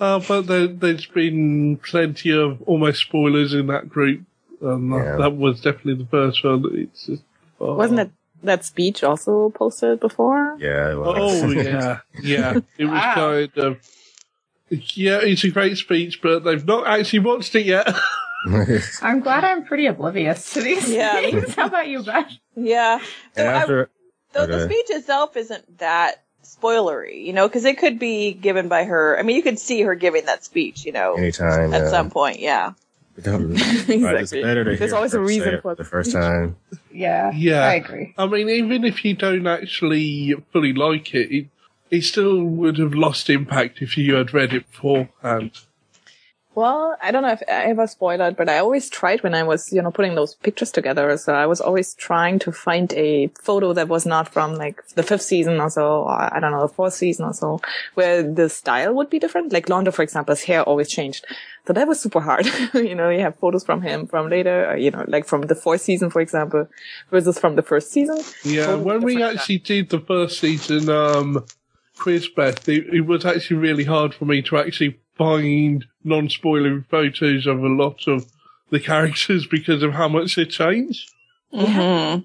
Uh, 0.00 0.20
but 0.28 0.46
there, 0.46 0.66
there's 0.66 1.06
been 1.06 1.78
plenty 1.78 2.30
of 2.30 2.60
almost 2.62 3.00
spoilers 3.00 3.54
in 3.54 3.66
that 3.68 3.88
group. 3.88 4.22
Um, 4.62 4.92
Yeah. 4.92 5.16
That 5.16 5.36
was 5.36 5.60
definitely 5.60 5.94
the 6.04 6.10
first 6.10 6.42
one. 6.44 6.64
It's 6.74 7.06
just, 7.06 7.22
oh. 7.60 7.74
Wasn't 7.74 7.96
that 7.96 8.10
that 8.42 8.64
speech 8.64 9.02
also 9.02 9.50
posted 9.50 9.98
before? 10.00 10.56
yeah, 10.60 10.92
it 10.92 10.96
was. 10.96 11.42
Oh 11.42 11.50
yeah, 11.50 11.98
yeah. 12.22 12.58
It 12.78 12.84
was 12.84 12.92
Wow. 12.92 13.14
kind 13.14 13.58
of. 13.58 13.78
Yeah, 14.70 15.20
it's 15.22 15.44
a 15.44 15.50
great 15.50 15.76
speech, 15.78 16.20
but 16.22 16.44
they've 16.44 16.64
not 16.66 16.86
actually 16.86 17.20
watched 17.20 17.54
it 17.54 17.66
yet. 17.66 17.88
I'm 19.02 19.20
glad 19.20 19.42
I'm 19.44 19.64
pretty 19.64 19.86
oblivious 19.86 20.52
to 20.54 20.60
these 20.60 20.88
Yeah. 20.90 21.14
things. 21.20 21.54
How 21.54 21.66
about 21.66 21.88
you, 21.88 22.02
Beth? 22.02 22.30
yeah. 22.54 23.00
Though, 23.34 23.42
and 23.42 23.48
I- 23.50 23.60
after, 23.62 23.90
though 24.32 24.46
the 24.46 24.64
speech 24.64 24.86
itself 24.90 25.36
isn't 25.36 25.78
that 25.78 26.22
spoilery, 26.44 27.24
you 27.24 27.32
know, 27.32 27.48
because 27.48 27.64
it 27.64 27.78
could 27.78 27.98
be 27.98 28.32
given 28.32 28.68
by 28.68 28.84
her. 28.84 29.18
I 29.18 29.22
mean, 29.22 29.36
you 29.36 29.42
could 29.42 29.58
see 29.58 29.82
her 29.82 29.94
giving 29.94 30.26
that 30.26 30.44
speech, 30.44 30.84
you 30.84 30.92
know, 30.92 31.14
anytime, 31.14 31.74
at 31.74 31.82
yeah. 31.84 31.90
some 31.90 32.10
point. 32.10 32.38
Yeah. 32.40 32.72
Don't- 33.22 33.50
right, 33.52 33.58
it's 33.58 33.88
Exactly. 34.32 34.42
better 34.42 34.64
to 34.64 34.76
There's 34.76 34.92
always 34.92 35.14
a 35.14 35.20
reason 35.20 35.60
for 35.60 35.74
the 35.74 35.82
the 35.82 35.88
first 35.88 36.12
time. 36.12 36.56
Yeah, 36.92 37.30
Yeah. 37.34 37.66
I 37.66 37.74
agree. 37.74 38.14
I 38.18 38.26
mean, 38.26 38.48
even 38.48 38.84
if 38.84 39.04
you 39.04 39.14
don't 39.14 39.46
actually 39.46 40.34
fully 40.52 40.72
like 40.72 41.14
it, 41.14 41.30
it, 41.34 41.46
it 41.90 42.02
still 42.02 42.42
would 42.42 42.78
have 42.78 42.94
lost 42.94 43.30
impact 43.30 43.80
if 43.80 43.96
you 43.96 44.14
had 44.14 44.34
read 44.34 44.52
it 44.52 44.70
beforehand. 44.70 45.52
Well, 46.58 46.96
I 47.00 47.12
don't 47.12 47.22
know 47.22 47.30
if 47.30 47.42
I 47.46 47.66
ever 47.70 47.86
spoiled 47.86 48.20
it, 48.20 48.36
but 48.36 48.48
I 48.48 48.58
always 48.58 48.90
tried 48.90 49.22
when 49.22 49.32
I 49.32 49.44
was, 49.44 49.72
you 49.72 49.80
know, 49.80 49.92
putting 49.92 50.16
those 50.16 50.34
pictures 50.34 50.72
together. 50.72 51.16
So 51.16 51.32
I 51.32 51.46
was 51.46 51.60
always 51.60 51.94
trying 51.94 52.40
to 52.40 52.50
find 52.50 52.92
a 52.94 53.28
photo 53.40 53.72
that 53.74 53.86
was 53.86 54.04
not 54.04 54.28
from 54.28 54.56
like 54.56 54.84
the 54.96 55.04
fifth 55.04 55.22
season 55.22 55.60
or 55.60 55.70
so, 55.70 56.02
or 56.02 56.34
I 56.34 56.40
don't 56.40 56.50
know, 56.50 56.62
the 56.62 56.74
fourth 56.74 56.94
season 56.94 57.26
or 57.26 57.32
so, 57.32 57.60
where 57.94 58.24
the 58.24 58.48
style 58.48 58.92
would 58.94 59.08
be 59.08 59.20
different. 59.20 59.52
Like 59.52 59.66
Londo, 59.66 59.94
for 59.94 60.02
example, 60.02 60.34
his 60.34 60.42
hair 60.42 60.64
always 60.64 60.88
changed. 60.88 61.24
So 61.68 61.74
that 61.74 61.86
was 61.86 62.00
super 62.00 62.20
hard. 62.20 62.46
you 62.74 62.96
know, 62.96 63.08
you 63.08 63.20
have 63.20 63.36
photos 63.36 63.62
from 63.62 63.80
him 63.80 64.08
from 64.08 64.28
later, 64.28 64.68
or, 64.68 64.76
you 64.76 64.90
know, 64.90 65.04
like 65.06 65.26
from 65.26 65.42
the 65.42 65.54
fourth 65.54 65.82
season, 65.82 66.10
for 66.10 66.20
example, 66.20 66.66
versus 67.12 67.38
from 67.38 67.54
the 67.54 67.62
first 67.62 67.92
season. 67.92 68.18
Yeah, 68.42 68.66
Totally 68.66 68.84
when 68.84 69.02
we 69.02 69.22
actually 69.22 69.58
did 69.58 69.90
the 69.90 70.00
first 70.00 70.40
season 70.40 70.88
um, 70.90 71.44
quiz, 71.98 72.28
Beth, 72.28 72.68
it, 72.68 72.92
it 72.92 73.02
was 73.02 73.24
actually 73.24 73.58
really 73.58 73.84
hard 73.84 74.12
for 74.12 74.24
me 74.24 74.42
to 74.42 74.58
actually 74.58 74.98
find 75.18 75.84
non-spoiler 76.08 76.84
photos 76.90 77.46
of 77.46 77.62
a 77.62 77.68
lot 77.68 78.06
of 78.08 78.26
the 78.70 78.80
characters 78.80 79.46
because 79.50 79.82
of 79.82 79.92
how 79.92 80.08
much 80.08 80.36
they 80.36 80.44
changed. 80.44 81.10
hmm 81.52 82.20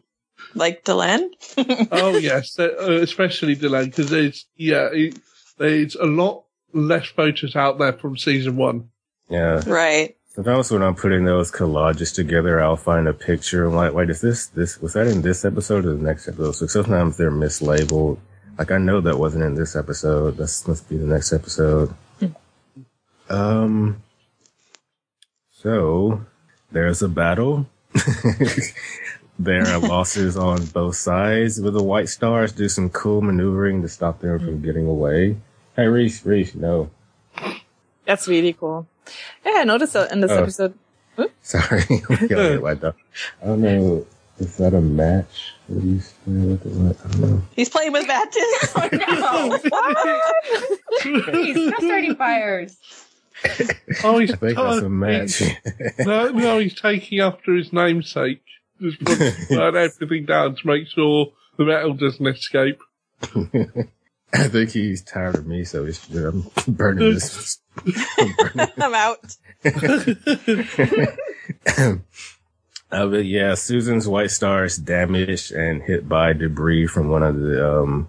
Like 0.55 0.83
Delenn? 0.83 1.29
oh 1.91 2.17
yes, 2.17 2.59
uh, 2.59 2.73
especially 3.01 3.55
Delenn, 3.55 3.85
because 3.85 4.09
there's 4.09 4.45
yeah, 4.57 4.89
it, 4.91 5.19
there's 5.57 5.95
a 5.95 6.05
lot 6.05 6.43
less 6.73 7.05
photos 7.07 7.55
out 7.55 7.77
there 7.77 7.93
from 7.93 8.17
season 8.17 8.57
one. 8.57 8.89
Yeah. 9.29 9.61
Right. 9.65 10.15
Sometimes 10.35 10.71
when 10.71 10.81
I'm 10.81 10.95
putting 10.95 11.25
those 11.25 11.51
collages 11.51 12.13
together, 12.13 12.59
I'll 12.59 12.75
find 12.75 13.07
a 13.07 13.13
picture. 13.13 13.65
I'm 13.65 13.75
like, 13.75 13.93
wait, 13.93 14.09
is 14.09 14.21
this, 14.21 14.47
this, 14.47 14.81
was 14.81 14.93
that 14.93 15.05
in 15.05 15.21
this 15.21 15.45
episode 15.45 15.85
or 15.85 15.93
the 15.93 16.03
next 16.03 16.27
episode? 16.27 16.53
So 16.53 16.65
sometimes 16.65 17.17
they're 17.17 17.31
mislabeled. 17.31 18.17
Like, 18.57 18.71
I 18.71 18.79
know 18.79 18.99
that 19.01 19.19
wasn't 19.19 19.43
in 19.43 19.53
this 19.53 19.75
episode. 19.75 20.37
This 20.37 20.67
must 20.67 20.89
be 20.89 20.97
the 20.97 21.05
next 21.05 21.33
episode. 21.33 21.93
Um, 23.33 24.01
so 25.51 26.21
there's 26.71 27.01
a 27.01 27.09
battle. 27.09 27.67
there 29.39 29.65
are 29.67 29.79
losses 29.79 30.37
on 30.37 30.65
both 30.67 30.95
sides 30.95 31.59
with 31.59 31.73
the 31.73 31.83
White 31.83 32.09
Stars 32.09 32.51
do 32.51 32.69
some 32.69 32.89
cool 32.89 33.21
maneuvering 33.21 33.81
to 33.81 33.87
stop 33.89 34.19
them 34.21 34.39
from 34.39 34.61
getting 34.61 34.87
away. 34.87 35.37
Hey, 35.75 35.87
Reese, 35.87 36.25
Reese, 36.25 36.55
no. 36.55 36.89
That's 38.05 38.27
really 38.27 38.53
cool. 38.53 38.87
Yeah, 39.45 39.53
I 39.57 39.63
noticed 39.63 39.93
that 39.93 40.11
in 40.11 40.21
this 40.21 40.31
Oh. 40.31 40.41
episode. 40.43 40.73
Sorry, 41.41 41.83
we 41.89 42.15
gotta 42.27 42.27
get 42.27 42.61
wiped. 42.61 42.83
I 42.85 42.93
don't 43.45 43.61
know. 43.61 44.05
Is 44.39 44.57
that 44.57 44.73
a 44.73 44.81
match? 44.81 45.53
What 45.67 45.81
do 45.81 45.87
you 45.87 45.99
say 45.99 46.15
with 46.27 46.65
it? 46.65 46.71
What? 46.73 46.97
I 47.05 47.11
don't 47.11 47.21
know. 47.21 47.41
He's 47.55 47.69
playing 47.69 47.91
with 47.93 48.07
matches. 48.07 48.43
No. 48.93 49.59
Please, 51.31 51.67
stop 51.67 51.81
starting 51.83 52.15
fires. 52.15 52.77
Oh, 54.03 54.17
he's 54.17 54.31
I 54.31 54.35
think 54.35 54.57
that's 54.57 54.81
a 54.81 54.89
match. 54.89 55.43
no, 55.99 56.29
no, 56.29 56.59
he's 56.59 56.79
taking 56.79 57.19
after 57.19 57.55
his 57.55 57.71
namesake. 57.71 58.43
Just 58.81 59.01
wants 59.01 59.45
burn 59.49 59.75
everything 59.75 60.25
down 60.25 60.55
to 60.55 60.67
make 60.67 60.87
sure 60.87 61.31
the 61.57 61.65
metal 61.65 61.93
doesn't 61.93 62.25
escape. 62.25 62.81
I 64.33 64.47
think 64.47 64.71
he's 64.71 65.01
tired 65.03 65.35
of 65.35 65.45
me, 65.45 65.63
so 65.63 65.85
he's 65.85 66.09
I'm 66.15 66.49
burning 66.67 67.13
this. 67.13 67.59
I'm 68.77 68.93
out. 68.95 69.37
Uh, 72.93 73.07
but 73.07 73.25
yeah, 73.25 73.55
Susan's 73.55 74.07
White 74.07 74.29
Star 74.29 74.65
is 74.65 74.77
damaged 74.77 75.51
and 75.51 75.81
hit 75.81 76.07
by 76.07 76.31
debris 76.33 76.85
from 76.85 77.09
one 77.09 77.23
of 77.23 77.39
the 77.39 77.79
um, 77.81 78.07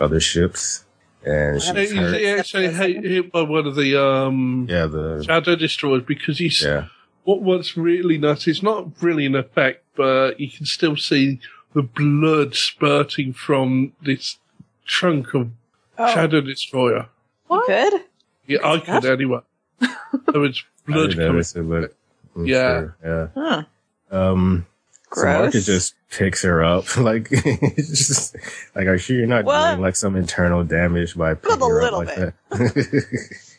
other 0.00 0.20
ships, 0.20 0.84
and 1.24 1.54
He 1.56 1.60
she's 1.60 1.92
hurt. 1.92 2.14
he 2.20 2.26
actually 2.28 2.72
hit, 2.72 3.04
hit 3.04 3.32
by 3.32 3.42
one 3.42 3.66
of 3.66 3.74
the 3.76 4.00
um, 4.02 4.66
Yeah, 4.68 4.86
the 4.86 5.22
shadow 5.24 5.56
destroyers 5.56 6.02
because 6.02 6.38
he's 6.38 6.62
yeah, 6.62 6.86
what 7.24 7.42
what's 7.42 7.76
really 7.76 8.18
nuts. 8.18 8.46
It's 8.46 8.62
not 8.62 8.88
really 9.02 9.26
an 9.26 9.34
effect, 9.34 9.84
but 9.96 10.38
you 10.40 10.50
can 10.50 10.66
still 10.66 10.96
see 10.96 11.40
the 11.74 11.82
blood 11.82 12.54
spurting 12.54 13.32
from 13.34 13.92
this 14.02 14.38
trunk 14.86 15.34
of 15.34 15.50
Oh, 15.98 16.12
shadow 16.14 16.40
destroyer. 16.40 17.06
you 17.50 17.62
good? 17.66 18.04
Yeah, 18.46 18.58
I 18.64 18.78
could 18.78 19.04
anyway. 19.04 19.40
There 19.78 20.40
was 20.40 20.62
blood 20.86 21.10
coming. 21.12 21.32
notice 21.32 21.54
it, 21.54 21.68
but 21.68 21.94
I'm 22.34 22.46
Yeah. 22.46 22.78
sure, 22.80 22.96
yeah. 23.04 23.28
Huh. 23.34 23.62
Um, 24.10 24.66
so 25.14 25.24
Marcus 25.24 25.66
just 25.66 25.94
picks 26.10 26.42
her 26.42 26.62
up, 26.64 26.96
like 26.96 27.28
just 27.76 28.36
like, 28.74 28.86
are 28.86 28.92
you 28.94 28.98
sure 28.98 29.16
you're 29.16 29.26
not 29.26 29.44
Well- 29.44 29.72
doing 29.72 29.82
like 29.82 29.96
some 29.96 30.16
internal 30.16 30.64
damage 30.64 31.16
by 31.16 31.34
picking 31.34 31.60
a 31.62 31.66
her 31.66 31.82
up 31.82 31.92
little 31.92 31.98
like 32.04 32.16
that? 32.16 32.34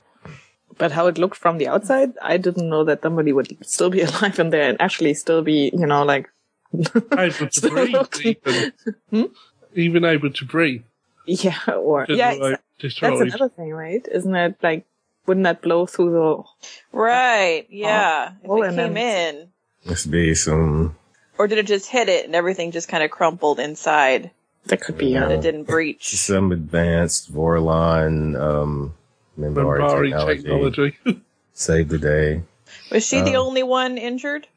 But 0.78 0.92
how 0.92 1.06
it 1.06 1.20
looked 1.20 1.38
from 1.38 1.60
the 1.60 1.68
outside, 1.68 2.14
I 2.22 2.38
didn't 2.38 2.68
know 2.68 2.84
that 2.86 3.04
somebody 3.04 3.32
would 3.32 3.64
still 3.66 3.92
be 3.92 4.02
alive 4.02 4.40
in 4.40 4.50
there 4.50 4.68
and 4.68 4.82
actually 4.82 5.14
still 5.14 5.44
be, 5.44 5.70
you 5.72 5.86
know, 5.86 6.04
like, 6.04 6.30
able 6.74 7.48
to 7.48 7.70
breathe, 7.70 7.96
even. 8.26 8.74
Hmm? 9.12 9.24
even 9.76 10.04
able 10.04 10.32
to 10.32 10.46
breathe. 10.46 10.82
yeah, 11.28 11.60
or, 11.78 12.08
Just 12.08 12.18
yeah, 12.18 12.32
like 12.32 12.60
exa- 12.82 13.00
that's 13.02 13.22
another 13.22 13.50
thing, 13.50 13.70
right? 13.72 14.06
Isn't 14.12 14.36
it 14.36 14.56
like, 14.64 14.86
wouldn't 15.28 15.44
that 15.44 15.62
blow 15.62 15.86
through 15.86 16.12
the, 16.12 16.44
Right. 16.92 17.68
Yeah. 17.70 18.32
Oh, 18.44 18.64
if 18.64 18.74
it 18.74 18.76
came 18.76 18.94
then- 18.96 19.36
in. 19.36 19.48
Must 19.86 20.10
be 20.10 20.34
some. 20.34 20.96
Or 21.38 21.48
did 21.48 21.58
it 21.58 21.68
just 21.68 21.88
hit 21.90 22.10
it 22.10 22.26
and 22.26 22.36
everything 22.36 22.72
just 22.72 22.88
kind 22.88 23.04
of 23.04 23.10
crumpled 23.12 23.60
inside 23.60 24.32
that 24.66 24.82
could 24.82 24.98
be, 24.98 25.16
and 25.16 25.26
uh, 25.26 25.30
it 25.30 25.42
didn't 25.42 25.64
breach? 25.64 26.16
some 26.16 26.52
advanced 26.52 27.34
Vorlon 27.34 28.40
um, 28.40 28.94
Minbari 29.38 29.80
Minbari 29.80 30.10
technology, 30.42 30.94
technology. 30.94 31.22
saved 31.54 31.90
the 31.90 31.98
day. 31.98 32.44
Was 32.92 33.06
she 33.06 33.22
the 33.22 33.36
Um, 33.36 33.48
only 33.48 33.64
one 33.64 33.98
injured? 33.98 34.48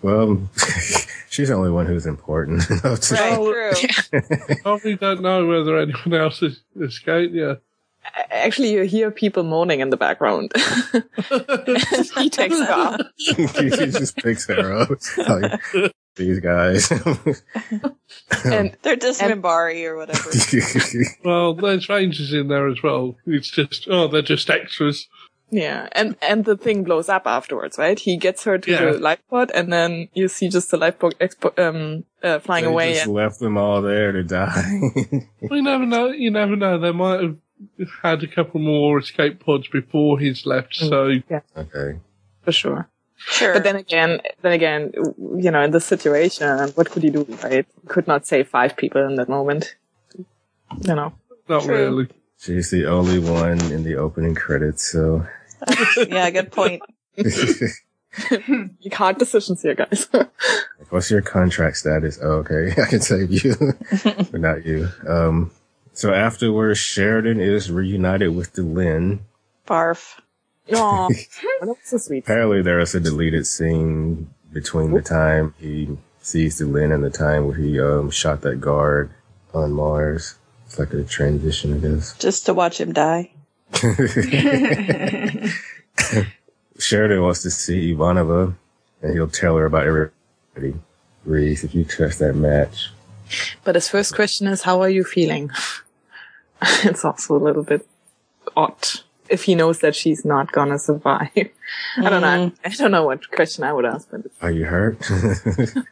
Well, 0.00 0.48
she's 1.28 1.48
the 1.48 1.54
only 1.54 1.70
one 1.70 1.86
who's 1.86 2.06
important. 2.06 2.70
enough 2.70 3.00
to- 3.00 3.14
Right, 3.14 3.36
Oh, 3.38 3.52
true. 3.52 4.56
Probably 4.62 4.94
don't 4.96 5.22
know 5.22 5.46
whether 5.46 5.76
anyone 5.78 6.14
else 6.14 6.38
has 6.40 6.60
escaped. 6.80 7.34
Yeah. 7.34 7.54
actually 8.30 8.72
you 8.72 8.82
hear 8.82 9.10
people 9.10 9.42
moaning 9.42 9.80
in 9.80 9.90
the 9.90 9.96
background. 9.96 10.52
he 12.14 12.30
takes 12.30 12.60
off. 12.60 13.00
he 13.16 13.36
just 13.68 14.16
picks 14.16 14.46
her 14.46 14.72
up. 14.72 14.90
Like, 15.18 15.60
these 16.16 16.40
guys. 16.40 16.90
And 18.44 18.76
They're 18.82 18.96
just 18.96 19.20
Minbari 19.20 19.84
or 19.84 19.96
whatever. 19.96 20.30
Well, 21.24 21.54
there's 21.54 21.88
rangers 21.88 22.32
in 22.32 22.48
there 22.48 22.68
as 22.68 22.82
well. 22.82 23.16
It's 23.26 23.50
just, 23.50 23.86
oh, 23.88 24.08
they're 24.08 24.22
just 24.22 24.48
extras. 24.50 25.06
Yeah, 25.50 25.88
and 25.92 26.16
and 26.22 26.46
the 26.46 26.56
thing 26.56 26.82
blows 26.82 27.10
up 27.10 27.26
afterwards, 27.26 27.76
right? 27.76 27.98
He 27.98 28.16
gets 28.16 28.44
her 28.44 28.56
to 28.56 28.70
Yeah. 28.70 28.92
the 28.92 28.98
lifeboat, 28.98 29.50
and 29.54 29.70
then 29.70 30.08
you 30.14 30.28
see 30.28 30.48
just 30.48 30.70
the 30.70 30.78
lifeboat 30.78 31.14
expo- 31.18 31.58
um 31.58 32.04
uh, 32.22 32.38
flying 32.38 32.64
they 32.64 32.70
away. 32.70 32.92
just 32.94 33.04
And, 33.04 33.14
left 33.14 33.38
them 33.38 33.58
all 33.58 33.82
there 33.82 34.12
to 34.12 34.22
die. 34.24 34.80
We 35.50 35.60
never 35.60 35.84
know. 35.84 36.08
You 36.08 36.30
never 36.30 36.56
know. 36.56 36.78
They 36.78 36.92
might 36.92 37.20
have 37.20 37.36
had 38.02 38.22
a 38.22 38.26
couple 38.28 38.60
more 38.60 38.98
escape 38.98 39.44
pods 39.44 39.68
before 39.68 40.18
he's 40.18 40.46
left. 40.46 40.74
So 40.74 41.10
okay. 41.54 41.98
for 42.42 42.52
sure. 42.52 42.88
Sure. 43.26 43.54
But 43.54 43.64
then 43.64 43.76
again, 43.76 44.20
then 44.42 44.52
again, 44.52 44.92
you 44.94 45.50
know, 45.50 45.62
in 45.62 45.70
this 45.70 45.84
situation, 45.84 46.70
what 46.70 46.90
could 46.90 47.02
he 47.02 47.10
do, 47.10 47.24
right? 47.42 47.66
He 47.82 47.88
could 47.88 48.06
not 48.06 48.26
save 48.26 48.48
five 48.48 48.76
people 48.76 49.04
in 49.06 49.16
that 49.16 49.28
moment. 49.28 49.76
You 50.16 50.94
know. 50.94 51.12
not 51.48 51.62
True. 51.62 51.74
really. 51.74 52.08
She's 52.38 52.70
the 52.70 52.86
only 52.86 53.18
one 53.18 53.60
in 53.72 53.84
the 53.84 53.96
opening 53.96 54.34
credits, 54.34 54.90
so 54.90 55.26
yeah, 56.08 56.30
good 56.30 56.50
point. 56.52 56.82
You 58.28 58.68
can't 58.82 58.94
hard 58.94 59.18
decisions 59.18 59.62
here, 59.62 59.74
guys. 59.74 60.06
What's 60.90 61.10
your 61.10 61.22
contract 61.22 61.78
status? 61.78 62.18
Oh, 62.22 62.44
okay, 62.44 62.70
I 62.82 62.84
can 62.84 63.00
save 63.00 63.30
you, 63.30 63.54
but 64.04 64.40
not 64.40 64.66
you. 64.66 64.88
Um, 65.08 65.50
so 65.94 66.12
afterwards, 66.12 66.78
Sheridan 66.78 67.40
is 67.40 67.70
reunited 67.70 68.36
with 68.36 68.52
Delenn. 68.52 69.20
Barf. 69.66 70.20
Aw, 70.70 71.08
that 71.60 71.60
was 71.62 71.76
so 71.84 71.98
sweet. 71.98 72.24
Apparently, 72.24 72.62
there 72.62 72.80
is 72.80 72.94
a 72.94 73.00
deleted 73.00 73.46
scene 73.46 74.30
between 74.52 74.92
the 74.92 75.02
time 75.02 75.54
he 75.58 75.96
sees 76.20 76.60
Delenn 76.60 76.94
and 76.94 77.02
the 77.02 77.10
time 77.10 77.46
where 77.46 77.56
he 77.56 77.80
um 77.80 78.10
shot 78.10 78.42
that 78.42 78.60
guard 78.60 79.10
on 79.54 79.72
Mars. 79.72 80.36
It's 80.66 80.78
like 80.78 80.92
a 80.94 81.02
transition, 81.04 81.74
I 81.74 81.78
guess. 81.78 82.16
Just 82.18 82.46
to 82.46 82.54
watch 82.54 82.80
him 82.80 82.92
die. 82.92 83.32
Sheridan 86.78 87.22
wants 87.22 87.42
to 87.42 87.50
see 87.50 87.92
Ivanova, 87.94 88.54
and 89.02 89.12
he'll 89.12 89.28
tell 89.28 89.56
her 89.56 89.66
about 89.66 89.86
everybody. 89.86 90.80
Reese, 91.24 91.62
if 91.62 91.74
you 91.74 91.84
trust 91.84 92.18
that 92.18 92.34
match. 92.34 92.90
But 93.64 93.76
his 93.76 93.88
first 93.88 94.14
question 94.14 94.46
is, 94.48 94.62
how 94.62 94.80
are 94.82 94.90
you 94.90 95.04
feeling? 95.04 95.50
it's 96.62 97.04
also 97.04 97.36
a 97.36 97.38
little 97.38 97.62
bit 97.62 97.86
odd 98.56 98.76
if 99.32 99.44
he 99.44 99.54
knows 99.54 99.80
that 99.80 99.96
she's 99.96 100.24
not 100.24 100.52
gonna 100.52 100.78
survive. 100.78 101.30
I 101.96 102.10
don't 102.10 102.20
know. 102.20 102.52
I 102.64 102.68
don't 102.68 102.90
know 102.90 103.04
what 103.04 103.30
question 103.30 103.64
I 103.64 103.72
would 103.72 103.86
ask, 103.86 104.08
but 104.10 104.20
Are 104.42 104.50
you 104.50 104.66
hurt? 104.66 105.00
Does 105.08 105.86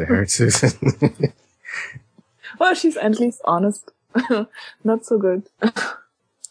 it 0.00 0.08
hurt, 0.08 0.30
Susan? 0.30 1.32
well, 2.58 2.74
she's 2.74 2.96
at 2.96 3.18
least 3.20 3.40
honest. 3.44 3.90
not 4.84 5.04
so 5.04 5.18
good. 5.18 5.44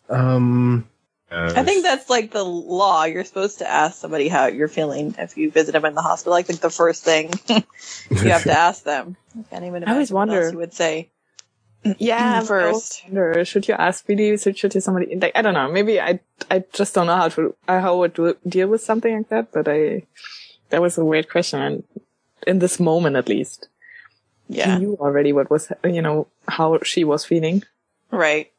um, 0.09 0.88
uh, 1.30 1.53
I 1.55 1.63
think 1.63 1.84
that's 1.84 2.09
like 2.09 2.32
the 2.32 2.45
law. 2.45 3.03
You're 3.03 3.26
supposed 3.26 3.57
to 3.59 3.70
ask 3.70 3.99
somebody 3.99 4.30
how 4.30 4.45
you're 4.45 4.68
feeling 4.70 5.16
if 5.18 5.36
you 5.36 5.51
visit 5.51 5.74
them 5.74 5.84
in 5.84 5.95
the 5.95 6.01
hospital. 6.01 6.34
I 6.34 6.43
think 6.43 6.61
the 6.61 6.70
first 6.70 7.03
thing 7.03 7.34
you 7.49 8.30
have 8.30 8.43
to 8.43 8.57
ask 8.57 8.84
them. 8.84 9.18
I 9.38 9.43
can't 9.49 9.66
even 9.66 9.84
I 9.84 9.91
always 9.91 10.11
imagine 10.11 10.34
what 10.34 10.43
else 10.43 10.51
you 10.53 10.59
would 10.59 10.74
say. 10.74 11.09
Yeah, 11.99 12.39
First. 12.41 12.47
first. 12.49 13.03
Wonder, 13.05 13.45
should 13.45 13.67
you 13.67 13.75
ask 13.75 14.07
really? 14.07 14.38
Should, 14.38 14.57
should 14.57 14.73
you 14.75 14.81
somebody 14.81 15.15
like 15.15 15.31
I 15.36 15.41
don't 15.41 15.53
know. 15.53 15.71
Maybe 15.71 15.99
I 16.01 16.19
I 16.49 16.63
just 16.73 16.93
don't 16.95 17.07
know 17.07 17.15
how 17.15 17.29
to 17.29 17.55
uh, 17.67 17.79
how 17.81 17.93
I 18.03 18.07
would 18.17 18.38
deal 18.47 18.67
with 18.67 18.81
something 18.81 19.15
like 19.17 19.29
that. 19.29 19.51
But 19.51 19.67
I 19.67 20.03
that 20.69 20.81
was 20.81 20.97
a 20.97 21.05
weird 21.05 21.29
question, 21.29 21.61
and 21.61 21.83
in 22.47 22.59
this 22.59 22.79
moment 22.79 23.15
at 23.15 23.29
least, 23.29 23.67
Yeah, 24.49 24.73
he 24.77 24.86
knew 24.86 24.97
already 24.99 25.31
what 25.33 25.49
was 25.49 25.71
you 25.83 26.01
know 26.01 26.27
how 26.47 26.79
she 26.83 27.03
was 27.03 27.25
feeling. 27.25 27.63
right. 28.11 28.51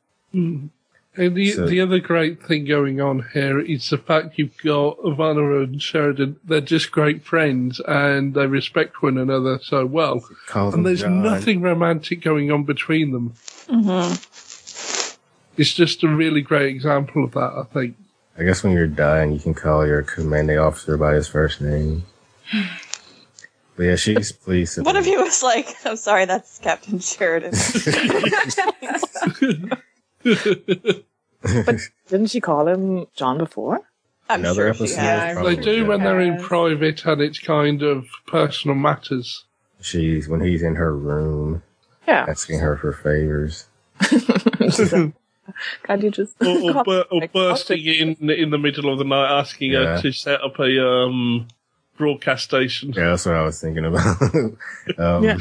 And 1.19 1.35
the 1.35 1.51
So- 1.51 1.67
the 1.67 1.81
other 1.81 1.99
great 1.99 2.43
thing 2.43 2.67
going 2.67 3.01
on 3.01 3.25
here 3.33 3.59
is 3.59 3.89
the 3.89 3.97
fact 3.99 4.35
you've 4.39 4.57
got 4.59 4.99
Ivana 4.99 5.65
and 5.65 5.81
Sheridan. 5.83 6.37
They're 6.45 6.61
just 6.61 6.91
great 6.91 7.25
friends 7.25 7.81
and 7.89 8.35
they 8.35 8.47
respect 8.47 9.03
one 9.03 9.17
another 9.17 9.59
so 9.63 9.87
well. 9.87 10.21
calls 10.47 10.75
And 10.75 10.85
there's 10.87 11.01
John. 11.03 11.23
nothing 11.23 11.63
romantic 11.63 12.21
going 12.23 12.53
on 12.53 12.65
between 12.65 13.13
them. 13.13 13.33
hmm 13.69 14.13
It's 15.57 15.73
just 15.73 16.03
a 16.05 16.09
really 16.09 16.43
great 16.43 16.69
example 16.75 17.25
of 17.25 17.33
that, 17.33 17.53
I 17.57 17.63
think. 17.73 17.97
I 18.39 18.45
guess 18.45 18.63
when 18.63 18.75
you're 18.75 18.87
dying, 18.87 19.33
you 19.33 19.39
can 19.39 19.55
call 19.55 19.87
your 19.87 20.03
commanding 20.03 20.59
officer 20.59 20.99
by 20.99 21.15
his 21.15 21.29
first 21.29 21.63
name. 21.63 22.05
But 23.77 23.85
yeah, 23.85 23.97
she's 23.97 24.33
pleased. 24.33 24.79
What 24.85 24.97
if 24.97 25.07
he 25.07 25.17
was 25.17 25.43
like, 25.43 25.75
I'm 25.87 25.97
sorry, 25.97 26.27
that's 26.27 26.59
Captain 26.59 26.99
Sheridan. 26.99 27.53
But 31.43 31.81
didn't 32.09 32.29
she 32.29 32.41
call 32.41 32.67
him 32.69 33.07
John 33.15 33.39
before? 33.39 33.81
I'm 34.29 34.41
Another 34.41 34.75
sure 34.75 34.87
she 34.89 34.95
episode? 34.95 35.01
has. 35.01 35.45
They 35.47 35.57
do 35.57 35.77
yeah. 35.77 35.83
when 35.87 36.01
they're 36.03 36.21
in 36.21 36.43
private 36.43 37.05
and 37.07 37.21
it's 37.21 37.39
kind 37.39 37.83
of 37.83 38.07
personal 38.27 38.77
matters. 38.77 39.45
She's 39.81 40.29
when 40.29 40.41
he's 40.41 40.63
in 40.63 40.75
her 40.75 40.97
room 40.97 41.63
Yeah. 42.09 42.27
asking 42.29 42.59
her 42.61 42.77
for 42.77 42.93
favors. 42.93 43.67
Can't 45.85 46.03
you 46.03 46.11
just 46.11 46.35
or, 46.43 46.49
or, 46.79 46.85
bur- 46.85 47.05
or 47.11 47.29
bursting 47.29 47.85
in 47.85 48.31
in 48.31 48.51
the 48.51 48.59
middle 48.59 48.93
of 48.93 48.99
the 48.99 49.05
night 49.05 49.31
asking 49.39 49.73
Yeah. 49.73 49.97
her 49.97 50.03
to 50.03 50.13
set 50.13 50.43
up 50.43 50.59
a 50.59 50.85
um, 50.85 51.47
broadcast 51.97 52.45
station. 52.45 52.93
Yeah, 52.97 53.11
that's 53.11 53.27
what 53.27 53.37
I 53.37 53.43
was 53.43 53.61
thinking 53.61 53.85
about. 53.85 54.21
um, 54.99 55.23
Yeah. 55.25 55.39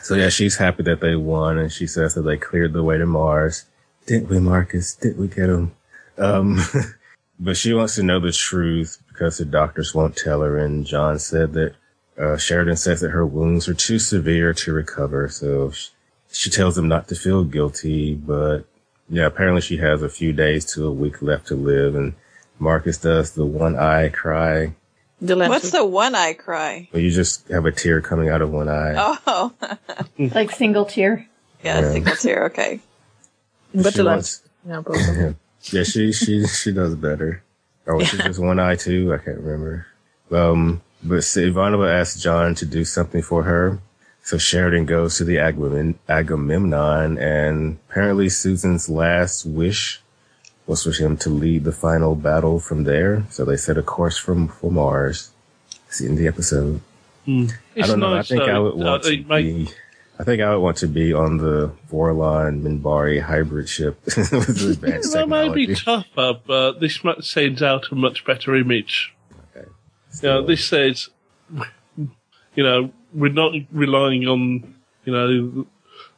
So 0.00 0.16
yeah, 0.16 0.28
she's 0.28 0.56
happy 0.56 0.82
that 0.82 1.00
they 1.00 1.14
won, 1.14 1.56
and 1.58 1.72
she 1.72 1.86
says 1.86 2.14
that 2.14 2.22
they 2.22 2.36
cleared 2.36 2.72
the 2.72 2.82
way 2.82 2.98
to 2.98 3.06
Mars. 3.06 3.64
Didn't 4.06 4.28
we, 4.28 4.38
Marcus? 4.40 4.94
Didn't 4.94 5.18
we 5.18 5.28
get 5.28 5.48
him? 5.48 5.72
Um, 6.18 6.60
but 7.40 7.56
she 7.56 7.72
wants 7.72 7.94
to 7.96 8.02
know 8.02 8.20
the 8.20 8.32
truth 8.32 9.02
because 9.08 9.38
the 9.38 9.44
doctors 9.44 9.94
won't 9.94 10.16
tell 10.16 10.40
her. 10.42 10.56
And 10.58 10.84
John 10.86 11.18
said 11.18 11.52
that 11.54 11.74
uh, 12.18 12.36
Sheridan 12.36 12.76
says 12.76 13.00
that 13.00 13.10
her 13.10 13.26
wounds 13.26 13.68
are 13.68 13.74
too 13.74 13.98
severe 13.98 14.52
to 14.54 14.72
recover, 14.72 15.28
so 15.28 15.70
sh- 15.70 15.88
she 16.30 16.50
tells 16.50 16.76
him 16.76 16.88
not 16.88 17.08
to 17.08 17.14
feel 17.14 17.44
guilty. 17.44 18.14
But 18.14 18.64
yeah, 19.08 19.26
apparently 19.26 19.62
she 19.62 19.78
has 19.78 20.02
a 20.02 20.08
few 20.08 20.32
days 20.32 20.64
to 20.74 20.86
a 20.86 20.92
week 20.92 21.22
left 21.22 21.46
to 21.48 21.54
live, 21.54 21.94
and 21.94 22.14
Marcus 22.58 22.98
does 22.98 23.32
the 23.32 23.46
one 23.46 23.76
eye 23.76 24.08
cry. 24.10 24.74
Dylan, 25.22 25.48
What's 25.48 25.70
the 25.70 25.84
one 25.86 26.14
eye 26.16 26.32
cry? 26.34 26.88
Well, 26.92 27.00
you 27.00 27.10
just 27.10 27.46
have 27.48 27.64
a 27.64 27.70
tear 27.72 28.00
coming 28.00 28.28
out 28.28 28.42
of 28.42 28.50
one 28.50 28.68
eye. 28.68 28.94
Oh, 29.26 29.52
like 30.18 30.50
single 30.50 30.84
tear. 30.84 31.26
yeah, 31.64 31.80
Yeah. 31.80 31.92
single 31.92 32.16
tear. 32.16 32.44
Okay. 32.46 32.80
But 33.74 33.92
She 33.94 34.00
Dylan, 34.00 34.04
wants- 34.06 34.42
yeah, 34.66 34.80
both 34.80 35.08
of 35.08 35.14
them. 35.16 35.36
yeah, 35.72 35.82
she 35.84 36.12
she 36.12 36.46
she 36.46 36.72
does 36.72 36.94
better. 36.94 37.42
Or 37.86 37.96
was 37.96 38.12
it 38.14 38.20
just 38.22 38.38
one 38.38 38.58
eye 38.60 38.76
too? 38.76 39.12
I 39.12 39.18
can't 39.18 39.38
remember. 39.40 39.86
Um, 40.30 40.82
but 41.02 41.18
Ivanova 41.20 41.92
asks 41.92 42.20
John 42.20 42.54
to 42.56 42.64
do 42.64 42.84
something 42.84 43.22
for 43.22 43.42
her, 43.42 43.80
so 44.22 44.38
Sheridan 44.38 44.86
goes 44.86 45.16
to 45.18 45.24
the 45.24 45.38
Agamemnon, 46.08 47.18
and 47.18 47.78
apparently 47.90 48.28
Susan's 48.28 48.88
last 48.88 49.44
wish 49.44 50.00
was 50.66 50.84
for 50.84 50.92
him 50.92 51.16
to 51.18 51.28
lead 51.28 51.64
the 51.64 51.72
final 51.72 52.14
battle 52.14 52.60
from 52.60 52.84
there. 52.84 53.26
So 53.30 53.44
they 53.44 53.56
set 53.56 53.76
a 53.78 53.82
course 53.82 54.16
from 54.16 54.48
for 54.48 54.70
Mars. 54.70 55.30
See 55.90 56.06
in 56.06 56.14
the 56.16 56.28
episode. 56.28 56.80
I 57.26 57.48
don't 57.76 57.98
know. 58.00 58.14
I 58.14 58.22
think 58.22 58.42
I 58.42 58.58
would 58.58 58.74
want 58.76 59.04
Uh, 59.04 59.08
to 59.08 59.14
it 59.14 59.28
make- 59.28 59.44
be. 59.66 59.70
I 60.22 60.24
think 60.24 60.40
I 60.40 60.54
would 60.54 60.60
want 60.60 60.76
to 60.76 60.86
be 60.86 61.12
on 61.12 61.38
the 61.38 61.72
Vorlon 61.90 62.62
Minbari 62.62 63.20
hybrid 63.20 63.68
ship 63.68 63.98
with 64.04 64.30
advanced 64.30 65.14
That 65.14 65.28
might 65.28 65.52
be 65.52 65.74
tougher, 65.74 66.34
but 66.46 66.78
this 66.78 67.00
sends 67.22 67.60
out 67.60 67.90
a 67.90 67.96
much 67.96 68.24
better 68.24 68.54
image. 68.54 69.12
You 69.56 70.28
know, 70.28 70.46
this 70.46 70.64
says, 70.64 71.08
you 72.54 72.62
know, 72.62 72.92
we're 73.12 73.32
not 73.32 73.52
relying 73.72 74.28
on, 74.28 74.76
you 75.04 75.12
know, 75.12 75.66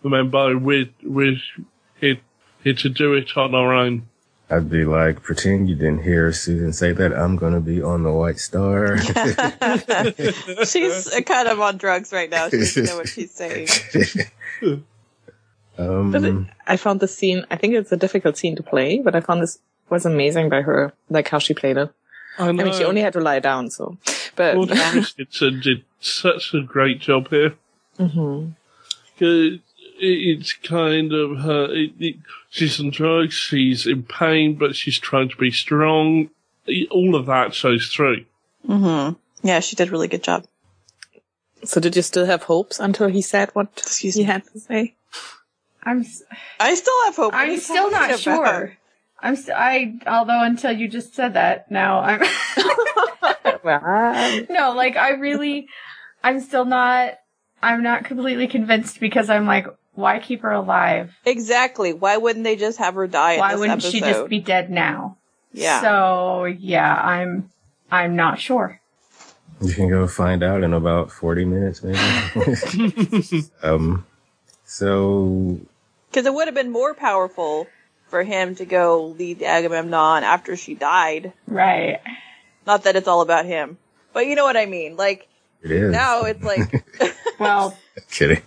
the 0.02 0.08
Minbari. 0.10 0.60
We're 0.60 0.90
we're 1.02 1.40
here, 1.98 2.18
here 2.62 2.74
to 2.74 2.90
do 2.90 3.14
it 3.14 3.34
on 3.38 3.54
our 3.54 3.72
own. 3.72 4.06
I'd 4.50 4.68
be 4.68 4.84
like, 4.84 5.22
pretend 5.22 5.68
you 5.68 5.74
didn't 5.74 6.02
hear 6.02 6.32
Susan 6.32 6.72
say 6.72 6.92
that. 6.92 7.12
I'm 7.12 7.36
gonna 7.36 7.60
be 7.60 7.82
on 7.82 8.02
the 8.02 8.12
White 8.12 8.38
Star. 8.38 8.98
She's 10.66 11.12
uh, 11.12 11.20
kind 11.22 11.48
of 11.48 11.60
on 11.60 11.78
drugs 11.78 12.12
right 12.12 12.28
now. 12.28 12.48
She 12.50 12.58
doesn't 12.58 12.84
know 12.84 12.96
what 12.96 13.08
she's 13.08 13.32
saying. 13.32 13.68
But 15.76 16.22
it, 16.22 16.30
um, 16.30 16.48
I 16.68 16.76
found 16.76 17.00
the 17.00 17.08
scene. 17.08 17.44
I 17.50 17.56
think 17.56 17.74
it's 17.74 17.90
a 17.90 17.96
difficult 17.96 18.36
scene 18.36 18.54
to 18.56 18.62
play, 18.62 19.00
but 19.00 19.16
I 19.16 19.20
found 19.20 19.42
this 19.42 19.58
was 19.90 20.06
amazing 20.06 20.48
by 20.48 20.62
her, 20.62 20.92
like 21.10 21.28
how 21.28 21.40
she 21.40 21.52
played 21.52 21.76
it. 21.76 21.90
I, 22.38 22.48
I 22.48 22.52
mean, 22.52 22.72
she 22.72 22.84
only 22.84 23.00
had 23.00 23.12
to 23.14 23.20
lie 23.20 23.40
down, 23.40 23.70
so. 23.70 23.98
But 24.36 24.54
Claudia 24.54 24.90
Christian 24.90 25.60
did 25.60 25.84
such 26.00 26.54
a 26.54 26.60
great 26.62 27.00
job 27.00 27.28
here. 27.28 27.54
Mhm. 27.98 28.52
'Cause 29.94 30.02
it's 30.02 30.52
kind 30.52 31.12
of 31.12 31.38
her. 31.38 31.72
It, 31.72 31.92
it, 32.00 32.16
she's 32.50 32.80
on 32.80 32.90
drugs. 32.90 33.34
She's 33.34 33.86
in 33.86 34.02
pain, 34.02 34.54
but 34.56 34.74
she's 34.76 34.98
trying 34.98 35.28
to 35.30 35.36
be 35.36 35.50
strong. 35.50 36.30
All 36.90 37.14
of 37.14 37.26
that 37.26 37.54
shows 37.54 37.88
through. 37.88 38.24
hmm 38.66 39.10
Yeah, 39.42 39.60
she 39.60 39.76
did 39.76 39.88
a 39.88 39.90
really 39.90 40.08
good 40.08 40.22
job. 40.24 40.46
so 41.62 41.80
did 41.80 41.94
you 41.96 42.02
still 42.02 42.26
have 42.26 42.42
hopes 42.44 42.78
until 42.80 43.08
he 43.08 43.22
said 43.22 43.50
what 43.54 43.68
Excuse 43.78 44.14
he 44.14 44.22
me. 44.22 44.26
had 44.26 44.44
to 44.52 44.58
say? 44.60 44.94
I'm 45.82 46.00
s- 46.00 46.22
I 46.58 46.74
still 46.74 47.04
have 47.04 47.16
hope. 47.16 47.34
I'm 47.34 47.58
still 47.58 47.90
not 47.90 48.10
talking 48.10 48.32
about? 48.32 48.46
sure. 48.46 48.76
I'm 49.20 49.36
st- 49.36 49.56
I 49.56 49.94
although 50.06 50.42
until 50.42 50.72
you 50.72 50.88
just 50.88 51.14
said 51.14 51.34
that 51.34 51.70
now 51.70 52.00
I'm 52.00 52.20
Well, 53.62 53.84
um, 53.84 54.46
no 54.50 54.72
like 54.72 54.96
I 54.96 55.10
really 55.10 55.68
I'm 56.22 56.40
still 56.40 56.64
not 56.64 57.14
I'm 57.62 57.82
not 57.82 58.04
completely 58.04 58.46
convinced 58.48 59.00
because 59.00 59.30
I'm 59.30 59.46
like 59.46 59.66
why 59.94 60.18
keep 60.18 60.42
her 60.42 60.50
alive? 60.52 61.12
Exactly. 61.24 61.92
Why 61.92 62.16
wouldn't 62.16 62.44
they 62.44 62.56
just 62.56 62.78
have 62.78 62.94
her 62.94 63.06
die? 63.06 63.34
in 63.34 63.40
Why 63.40 63.50
this 63.52 63.60
wouldn't 63.60 63.72
episode? 63.84 63.92
she 63.92 64.00
just 64.00 64.28
be 64.28 64.40
dead 64.40 64.70
now? 64.70 65.16
Yeah. 65.52 65.80
So 65.80 66.44
yeah, 66.44 66.94
I'm 66.94 67.50
I'm 67.90 68.16
not 68.16 68.40
sure. 68.40 68.80
you 69.60 69.72
can 69.72 69.88
go 69.88 70.06
find 70.08 70.42
out 70.42 70.62
in 70.64 70.72
about 70.74 71.10
40 71.12 71.44
minutes, 71.44 71.82
maybe. 71.82 71.98
um, 73.62 74.04
so 74.64 75.58
Because 76.10 76.26
it 76.26 76.34
would 76.34 76.48
have 76.48 76.54
been 76.54 76.72
more 76.72 76.94
powerful 76.94 77.66
for 78.08 78.22
him 78.24 78.54
to 78.56 78.64
go 78.64 79.06
lead 79.06 79.38
the 79.38 79.46
Agamemnon 79.46 80.24
after 80.24 80.56
she 80.56 80.74
died. 80.74 81.32
Right. 81.46 82.00
Not 82.66 82.84
that 82.84 82.96
it's 82.96 83.08
all 83.08 83.20
about 83.20 83.44
him, 83.46 83.78
but 84.12 84.26
you 84.26 84.34
know 84.34 84.44
what 84.44 84.56
I 84.56 84.66
mean. 84.66 84.96
Like 84.96 85.28
It 85.62 85.70
is. 85.70 85.92
now 85.92 86.22
it's 86.22 86.42
like, 86.42 86.84
Well, 87.38 87.76
Kidding. 88.10 88.42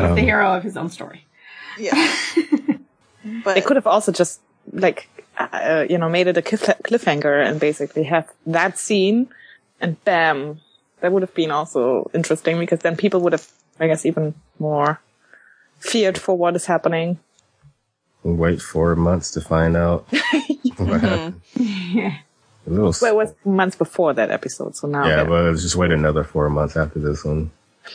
He's 0.00 0.14
the 0.14 0.20
Um, 0.22 0.26
hero 0.26 0.54
of 0.56 0.62
his 0.62 0.76
own 0.76 0.88
story. 0.90 1.24
yeah. 1.78 1.94
But 3.44 3.54
They 3.54 3.60
could 3.60 3.76
have 3.76 3.86
also 3.88 4.12
just 4.12 4.40
like 4.72 5.08
uh, 5.38 5.84
you 5.90 5.98
know 5.98 6.08
made 6.08 6.28
it 6.28 6.36
a 6.36 6.42
cliff- 6.42 6.78
cliffhanger 6.84 7.44
and 7.44 7.58
basically 7.58 8.04
have 8.04 8.30
that 8.46 8.78
scene, 8.78 9.28
and 9.80 10.02
bam, 10.04 10.60
that 11.00 11.10
would 11.12 11.22
have 11.22 11.34
been 11.34 11.50
also 11.50 12.08
interesting 12.14 12.58
because 12.60 12.80
then 12.80 12.96
people 12.96 13.20
would 13.20 13.32
have, 13.32 13.46
I 13.80 13.88
guess, 13.88 14.06
even 14.06 14.34
more 14.60 15.00
feared 15.80 16.18
for 16.18 16.36
what 16.38 16.54
is 16.56 16.66
happening. 16.66 17.18
we'll 18.22 18.34
wait 18.36 18.62
four 18.62 18.94
months 18.96 19.30
to 19.32 19.40
find 19.40 19.76
out 19.76 20.06
what 20.78 21.00
happened. 21.00 21.40
A 21.56 22.70
little. 22.70 22.94
Well, 23.02 23.12
it 23.12 23.16
was 23.16 23.34
months 23.44 23.76
before 23.76 24.14
that 24.14 24.30
episode, 24.30 24.76
so 24.76 24.86
now 24.88 25.04
yeah, 25.06 25.16
they're- 25.16 25.24
but 25.26 25.44
let's 25.44 25.62
just 25.62 25.76
wait 25.76 25.90
another 25.90 26.22
four 26.24 26.48
months 26.48 26.76
after 26.76 26.98
this 27.00 27.24
one. 27.24 27.50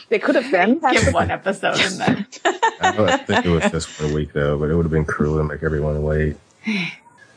They 0.08 0.18
could 0.18 0.34
have 0.34 0.50
then 0.50 0.80
had 0.80 0.92
Give 1.04 1.14
one 1.14 1.30
episode 1.30 1.78
and 1.80 2.00
then. 2.00 2.26
I 2.80 2.92
don't 2.96 3.26
think 3.26 3.46
it 3.46 3.48
was 3.50 3.70
just 3.70 3.88
for 3.88 4.06
a 4.06 4.12
week 4.12 4.32
though, 4.32 4.58
but 4.58 4.70
it 4.70 4.74
would 4.74 4.84
have 4.84 4.92
been 4.92 5.04
cruel 5.04 5.36
to 5.38 5.44
make 5.44 5.62
everyone 5.62 6.02
wait. 6.02 6.36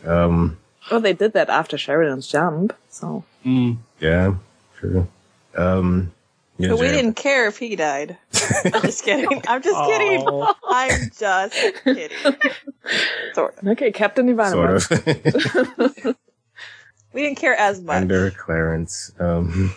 Um, 0.05 0.57
Oh, 0.91 0.99
they 0.99 1.13
did 1.13 1.33
that 1.33 1.49
after 1.49 1.77
Sheridan's 1.77 2.27
jump. 2.27 2.73
So 2.89 3.23
Mm. 3.45 3.77
yeah, 3.99 4.35
true. 4.79 5.07
Um, 5.57 6.11
yeah, 6.57 6.69
but 6.69 6.79
we 6.79 6.85
Jan- 6.87 6.95
didn't 6.95 7.15
care 7.15 7.47
if 7.47 7.57
he 7.57 7.75
died. 7.75 8.17
I'm 8.73 8.81
just 8.83 9.03
kidding. 9.03 9.41
I'm 9.47 9.61
just 9.61 9.85
kidding. 9.89 10.27
I'm 10.69 11.09
just 11.11 11.83
kidding. 11.83 12.51
Sort 13.33 13.57
of. 13.57 13.67
okay, 13.69 13.91
Captain 13.91 14.27
Ivanova. 14.27 14.79
sort 14.81 15.79
of. 16.05 16.15
We 17.13 17.21
didn't 17.23 17.37
care 17.37 17.55
as 17.55 17.81
much. 17.81 18.01
Under 18.01 18.29
Clarence. 18.31 19.11
Um, 19.19 19.73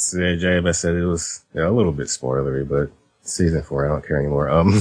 so 0.00 0.18
yeah, 0.18 0.36
JMS 0.36 0.76
said 0.76 0.94
it 0.94 1.04
was 1.04 1.42
yeah, 1.54 1.68
a 1.68 1.70
little 1.70 1.92
bit 1.92 2.06
spoilery, 2.08 2.66
but 2.68 2.90
season 3.22 3.62
four, 3.62 3.84
I 3.84 3.88
don't 3.88 4.06
care 4.06 4.18
anymore. 4.18 4.48
Um, 4.48 4.80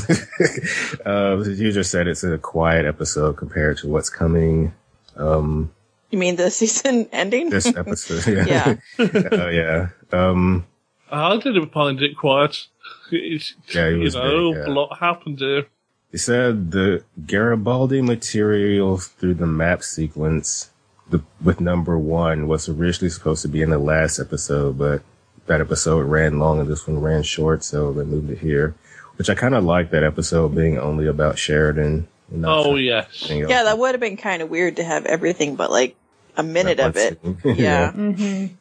uh, 1.05 1.37
you 1.45 1.71
just 1.71 1.91
said 1.91 2.07
it's 2.07 2.23
a 2.23 2.37
quiet 2.37 2.85
episode 2.85 3.37
compared 3.37 3.77
to 3.79 3.87
what's 3.87 4.09
coming. 4.09 4.73
Um, 5.15 5.71
You 6.09 6.19
mean 6.19 6.35
the 6.35 6.49
season 6.49 7.09
ending? 7.11 7.49
this 7.49 7.67
episode, 7.67 8.47
yeah, 8.47 8.75
Yeah. 8.97 9.05
uh, 9.31 9.47
yeah. 9.49 9.89
Um, 10.11 10.65
I 11.11 11.37
didn't 11.37 11.71
find 11.71 12.01
it 12.01 12.17
quiet. 12.17 12.67
It's, 13.11 13.55
Yeah, 13.73 13.89
he 13.89 13.95
you 13.95 14.01
was 14.01 14.15
know, 14.15 14.53
big, 14.53 14.63
yeah. 14.63 14.67
a 14.67 14.73
lot 14.73 14.97
happened 14.99 15.39
here. 15.39 15.65
He 16.11 16.17
said 16.17 16.71
the 16.71 17.03
Garibaldi 17.27 18.01
material 18.01 18.97
through 18.97 19.35
the 19.35 19.45
map 19.45 19.83
sequence 19.83 20.71
the, 21.09 21.21
with 21.43 21.59
number 21.59 21.97
one 21.97 22.47
was 22.47 22.69
originally 22.69 23.09
supposed 23.09 23.41
to 23.41 23.47
be 23.47 23.61
in 23.61 23.69
the 23.69 23.79
last 23.79 24.19
episode, 24.19 24.77
but 24.77 25.01
that 25.49 25.59
episode 25.61 26.05
ran 26.05 26.39
long 26.39 26.59
and 26.61 26.69
this 26.69 26.87
one 26.87 26.99
ran 27.01 27.23
short, 27.23 27.63
so 27.63 27.91
they 27.91 28.03
moved 28.05 28.31
it 28.31 28.39
here. 28.39 28.73
Which 29.17 29.29
I 29.29 29.35
kind 29.35 29.53
of 29.53 29.65
like 29.65 29.91
that 29.91 30.03
episode 30.03 30.55
being 30.55 30.79
only 30.79 31.05
about 31.05 31.37
Sheridan. 31.37 32.07
and 32.31 32.41
not 32.41 32.65
Oh, 32.65 32.75
yes. 32.75 33.29
else. 33.29 33.29
Yeah, 33.29 33.63
that 33.63 33.77
would 33.77 33.91
have 33.91 33.99
been 33.99 34.15
kind 34.15 34.41
of 34.41 34.49
weird 34.49 34.77
to 34.77 34.83
have 34.83 35.05
everything 35.05 35.55
but 35.57 35.69
like 35.69 35.97
a 36.37 36.43
minute 36.43 36.79
of 36.79 36.95
it. 36.95 37.21
one 37.21 37.37
scene. 37.41 37.55
Yeah. 37.57 37.91
Mm-hmm. 37.91 38.55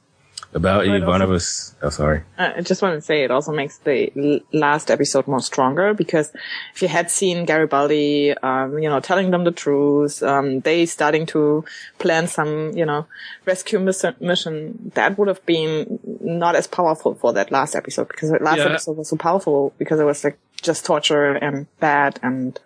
About 0.55 0.87
But 0.87 0.89
also- 0.93 1.03
Ivanovus. 1.03 1.75
Oh, 1.83 1.91
sorry. 1.91 2.23
Uh, 2.39 2.53
I 2.57 2.61
just 2.63 2.81
want 2.81 2.95
to 2.95 3.03
say 3.03 3.23
it 3.23 3.31
also 3.31 3.53
makes 3.53 3.77
the 3.79 4.43
last 4.53 4.91
episode 4.91 5.29
more 5.29 5.41
stronger 5.41 5.93
because 5.93 6.33
if 6.75 6.81
you 6.81 6.89
had 6.89 7.11
seen 7.11 7.45
Garibaldi, 7.45 8.33
um, 8.39 8.79
you 8.79 8.89
know, 8.89 8.99
telling 8.99 9.31
them 9.31 9.45
the 9.45 9.51
truth, 9.51 10.23
um, 10.23 10.61
they 10.61 10.87
starting 10.87 11.27
to 11.27 11.65
plan 11.99 12.27
some, 12.29 12.73
you 12.75 12.87
know, 12.87 13.07
rescue 13.45 13.79
miss- 13.79 14.05
mission, 14.21 14.91
that 14.95 15.19
would 15.19 15.29
have 15.29 15.45
been 15.45 15.99
not 16.23 16.57
as 16.57 16.67
powerful 16.67 17.15
for 17.15 17.35
that 17.35 17.53
last 17.53 17.75
episode 17.77 18.09
because 18.09 18.31
the 18.31 18.39
last 18.39 18.59
Yeah. 18.59 18.67
episode 18.71 18.97
was 18.97 19.09
so 19.11 19.17
powerful 19.17 19.75
because 19.77 20.01
it 20.01 20.05
was 20.05 20.25
like 20.25 20.39
just 20.63 20.87
torture 20.87 21.33
and 21.35 21.67
bad 21.79 22.19
and, 22.23 22.59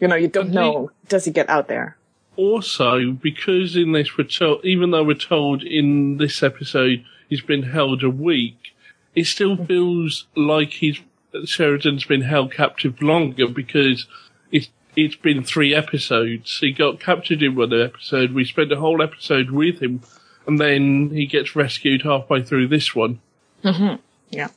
you 0.00 0.08
know, 0.08 0.16
you 0.16 0.26
don't 0.28 0.50
know, 0.50 0.90
does 1.08 1.24
he 1.24 1.30
get 1.30 1.48
out 1.48 1.68
there? 1.68 1.96
Also, 2.36 3.12
because 3.12 3.76
in 3.76 3.92
this 3.92 4.16
we're 4.16 4.24
told, 4.24 4.64
even 4.64 4.90
though 4.90 5.04
we're 5.04 5.14
told 5.14 5.62
in 5.62 6.18
this 6.18 6.42
episode 6.42 7.04
he's 7.28 7.40
been 7.40 7.62
held 7.62 8.02
a 8.02 8.10
week, 8.10 8.74
it 9.14 9.24
still 9.24 9.56
mm. 9.56 9.66
feels 9.66 10.26
like 10.36 10.70
he's 10.70 11.00
Sheridan's 11.44 12.04
been 12.04 12.22
held 12.22 12.52
captive 12.52 13.02
longer 13.02 13.48
because 13.48 14.06
it's 14.50 14.68
it's 14.94 15.16
been 15.16 15.42
three 15.42 15.74
episodes. 15.74 16.58
He 16.58 16.72
got 16.72 17.00
captured 17.00 17.42
in 17.42 17.54
one 17.54 17.78
episode. 17.78 18.32
We 18.32 18.44
spent 18.44 18.72
a 18.72 18.76
whole 18.76 19.02
episode 19.02 19.50
with 19.50 19.82
him, 19.82 20.02
and 20.46 20.58
then 20.58 21.10
he 21.10 21.26
gets 21.26 21.56
rescued 21.56 22.02
halfway 22.02 22.42
through 22.42 22.68
this 22.68 22.94
one. 22.94 23.20
Mm-hmm. 23.62 23.96
Yeah. 24.30 24.48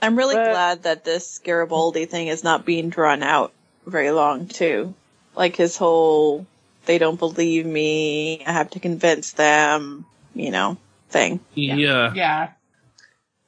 I'm 0.00 0.16
really 0.16 0.36
But- 0.36 0.50
glad 0.50 0.82
that 0.84 1.04
this 1.04 1.40
Garibaldi 1.40 2.06
thing 2.06 2.28
is 2.28 2.44
not 2.44 2.64
being 2.64 2.88
drawn 2.88 3.22
out 3.22 3.52
very 3.86 4.10
long 4.10 4.46
too. 4.46 4.94
Like 5.34 5.56
his 5.56 5.76
whole 5.76 6.46
they 6.88 6.98
don't 6.98 7.18
believe 7.18 7.66
me, 7.66 8.42
I 8.44 8.52
have 8.52 8.70
to 8.70 8.80
convince 8.80 9.32
them, 9.32 10.06
you 10.34 10.50
know, 10.50 10.78
thing. 11.10 11.38
Yeah. 11.54 12.12
Yeah. 12.14 12.48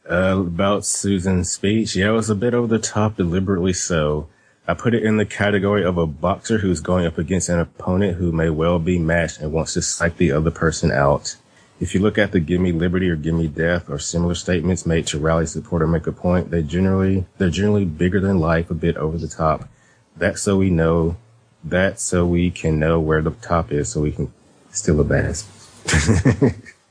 Uh, 0.09 0.45
about 0.47 0.85
Susan's 0.85 1.51
speech, 1.51 1.97
yeah, 1.97 2.11
it 2.11 2.13
was 2.13 2.31
a 2.31 2.35
bit 2.35 2.55
over 2.55 2.67
the 2.67 2.79
top, 2.79 3.17
deliberately 3.17 3.73
so. 3.73 4.29
I 4.69 4.75
put 4.75 4.95
it 4.95 5.03
in 5.03 5.17
the 5.17 5.27
category 5.27 5.85
of 5.85 5.99
a 5.99 6.07
boxer 6.07 6.59
who's 6.59 6.81
going 6.81 7.07
up 7.07 7.19
against 7.19 7.49
an 7.49 7.59
opponent 7.59 8.19
who 8.19 8.31
may 8.31 8.51
well 8.51 8.79
be 8.79 8.99
matched 8.99 9.41
and 9.41 9.53
wants 9.53 9.75
to 9.75 9.83
psych 9.83 10.17
the 10.17 10.33
other 10.33 10.51
person 10.51 10.93
out. 10.93 11.37
If 11.81 11.95
you 11.95 12.01
look 12.01 12.19
at 12.19 12.33
the 12.33 12.41
"Give 12.41 12.61
me 12.61 12.73
liberty" 12.73 13.09
or 13.09 13.17
"Give 13.17 13.35
me 13.35 13.49
death" 13.49 13.89
or 13.89 13.99
similar 13.99 14.35
statements 14.35 14.85
made 14.85 15.07
to 15.09 15.19
rally 15.19 15.47
support 15.47 15.81
or 15.81 15.87
make 15.87 16.07
a 16.07 16.13
point, 16.13 16.51
they 16.51 16.63
generally 16.63 17.25
they're 17.39 17.49
generally 17.49 17.87
bigger 17.87 18.21
than 18.21 18.39
life, 18.39 18.71
a 18.71 18.75
bit 18.75 18.97
over 18.97 19.17
the 19.17 19.29
top. 19.29 19.69
That's 20.17 20.43
so 20.43 20.59
we 20.59 20.71
know. 20.71 21.17
That 21.65 22.01
so 22.01 22.25
we 22.27 22.51
can 22.51 22.79
know 22.79 22.99
where 23.01 23.21
the 23.23 23.31
top 23.33 23.71
is, 23.73 23.91
so 23.91 24.01
we 24.01 24.13
can 24.13 24.33
steal 24.73 25.01
a 25.01 25.05
bass. 25.05 25.45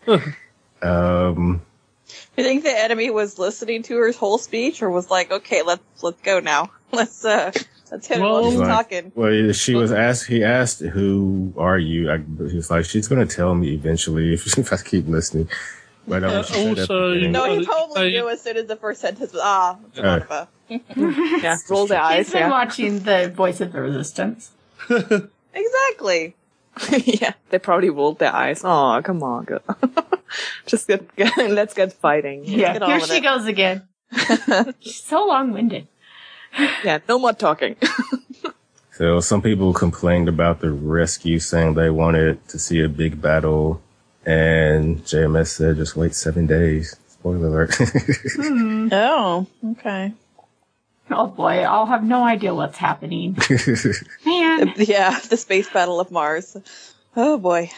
um. 0.82 1.62
You 2.38 2.44
think 2.44 2.64
the 2.64 2.72
enemy 2.72 3.10
was 3.10 3.38
listening 3.38 3.84
to 3.84 3.98
her 3.98 4.12
whole 4.14 4.38
speech 4.38 4.82
or 4.82 4.90
was 4.90 5.10
like, 5.12 5.32
okay, 5.32 5.62
let's 5.64 5.84
let's 6.02 6.22
go 6.22 6.40
now. 6.40 6.72
Let's 6.92 7.24
uh 7.24 7.52
let's 7.92 8.08
hit 8.08 8.18
her 8.18 8.24
while 8.24 8.42
Well- 8.42 8.50
she's 8.52 8.60
Like, 8.62 8.68
talking. 8.68 9.12
Well, 9.14 9.52
she 9.54 9.76
was 9.76 9.92
asked. 9.92 10.26
He 10.28 10.44
asked, 10.44 10.80
"Who 10.80 11.54
are 11.56 11.78
you?" 11.78 12.10
I, 12.12 12.18
he 12.18 12.56
was 12.56 12.72
like, 12.72 12.86
"She's 12.86 13.08
going 13.08 13.28
to 13.28 13.36
tell 13.36 13.54
me 13.54 13.74
eventually 13.76 14.34
if, 14.36 14.58
if 14.58 14.74
I 14.74 14.78
keep 14.78 15.08
listening." 15.08 15.50
But 16.08 16.24
Uh, 16.24 16.42
she 16.42 16.54
said 16.54 16.72
at 16.72 16.80
also- 16.90 17.14
No, 17.14 17.46
he 17.54 17.60
Uh, 17.64 17.66
probably 17.66 18.02
I- 18.08 18.10
knew 18.10 18.28
as 18.30 18.42
soon 18.42 18.58
as 18.58 18.66
the 18.66 18.76
first 18.76 19.02
sentence 19.02 19.34
was 19.34 19.42
ah, 19.44 19.78
Ivanova. 19.96 20.48
Yeah. 20.70 21.58
Roll 21.70 21.86
their 21.86 22.02
eyes. 22.02 22.26
He's 22.26 22.34
been 22.34 22.42
Yeah. 22.42 22.50
watching 22.50 23.00
the 23.02 23.30
Voice 23.36 23.62
of 23.62 23.72
the 23.72 23.82
Resistance. 23.82 24.50
Exactly. 25.54 26.36
yeah, 27.06 27.34
they 27.50 27.60
probably 27.60 27.90
rolled 27.90 28.20
their 28.20 28.34
eyes. 28.34 28.62
Oh, 28.64 29.02
come 29.04 29.24
on, 29.24 29.46
girl. 29.46 29.62
Just 30.66 30.88
get, 30.88 31.16
get 31.16 31.36
let's 31.50 31.74
get 31.74 31.94
fighting. 31.94 32.44
Yeah, 32.46 32.78
get 32.78 32.84
here 32.88 33.00
she 33.02 33.18
it. 33.18 33.24
goes 33.24 33.46
again. 33.46 33.88
She's 34.80 35.04
so 35.04 35.26
long-winded. 35.26 35.88
Yeah, 36.84 37.00
no 37.08 37.20
more 37.20 37.34
talking. 37.34 37.76
So 38.92 39.20
some 39.20 39.42
people 39.42 39.72
complained 39.74 40.28
about 40.28 40.60
the 40.60 40.72
rescue, 40.72 41.40
saying 41.40 41.76
they 41.76 41.90
wanted 41.90 42.46
to 42.50 42.60
see 42.60 42.82
a 42.82 42.90
big 42.90 43.22
battle, 43.22 43.82
and 44.26 44.98
JMS 45.06 45.48
said, 45.48 45.78
"Just 45.78 45.96
wait 45.96 46.14
seven 46.16 46.48
days." 46.48 46.98
Spoiler 47.08 47.48
alert. 47.48 47.70
Mm-hmm. 47.72 48.90
Oh, 48.92 49.48
okay. 49.72 50.14
Oh 51.12 51.28
boy, 51.28 51.62
I'll 51.64 51.88
have 51.88 52.04
no 52.04 52.24
idea 52.24 52.54
what's 52.54 52.78
happening. 52.78 53.38
Man, 54.26 54.74
Yeah, 54.78 55.20
the 55.30 55.38
space 55.38 55.70
battle 55.70 56.00
of 56.00 56.12
Mars. 56.12 56.56
Oh 57.16 57.38
boy. 57.38 57.72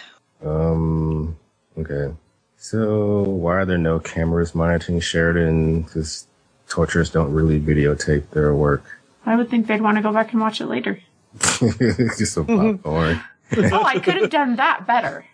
um. 0.44 1.38
Okay. 1.78 2.14
So 2.58 3.22
why 3.24 3.56
are 3.56 3.66
there 3.66 3.78
no 3.78 4.00
cameras 4.00 4.54
monitoring 4.54 5.00
Sheridan? 5.00 5.84
Because 5.84 6.28
torturers 6.68 7.10
don't 7.10 7.32
really 7.34 7.60
videotape 7.60 8.30
their 8.32 8.54
work. 8.54 8.84
I 9.26 9.36
would 9.36 9.50
think 9.50 9.68
they'd 9.68 9.82
want 9.82 9.98
to 9.98 10.04
go 10.04 10.12
back 10.12 10.32
and 10.34 10.42
watch 10.42 10.62
it 10.62 10.68
later. 10.68 11.00
Just 11.40 12.34
some 12.34 12.46
popcorn. 12.46 13.22
Oh, 13.58 13.84
I 13.84 14.00
could 14.00 14.16
have 14.16 14.30
done 14.30 14.58
that 14.58 14.86
better. 14.88 15.26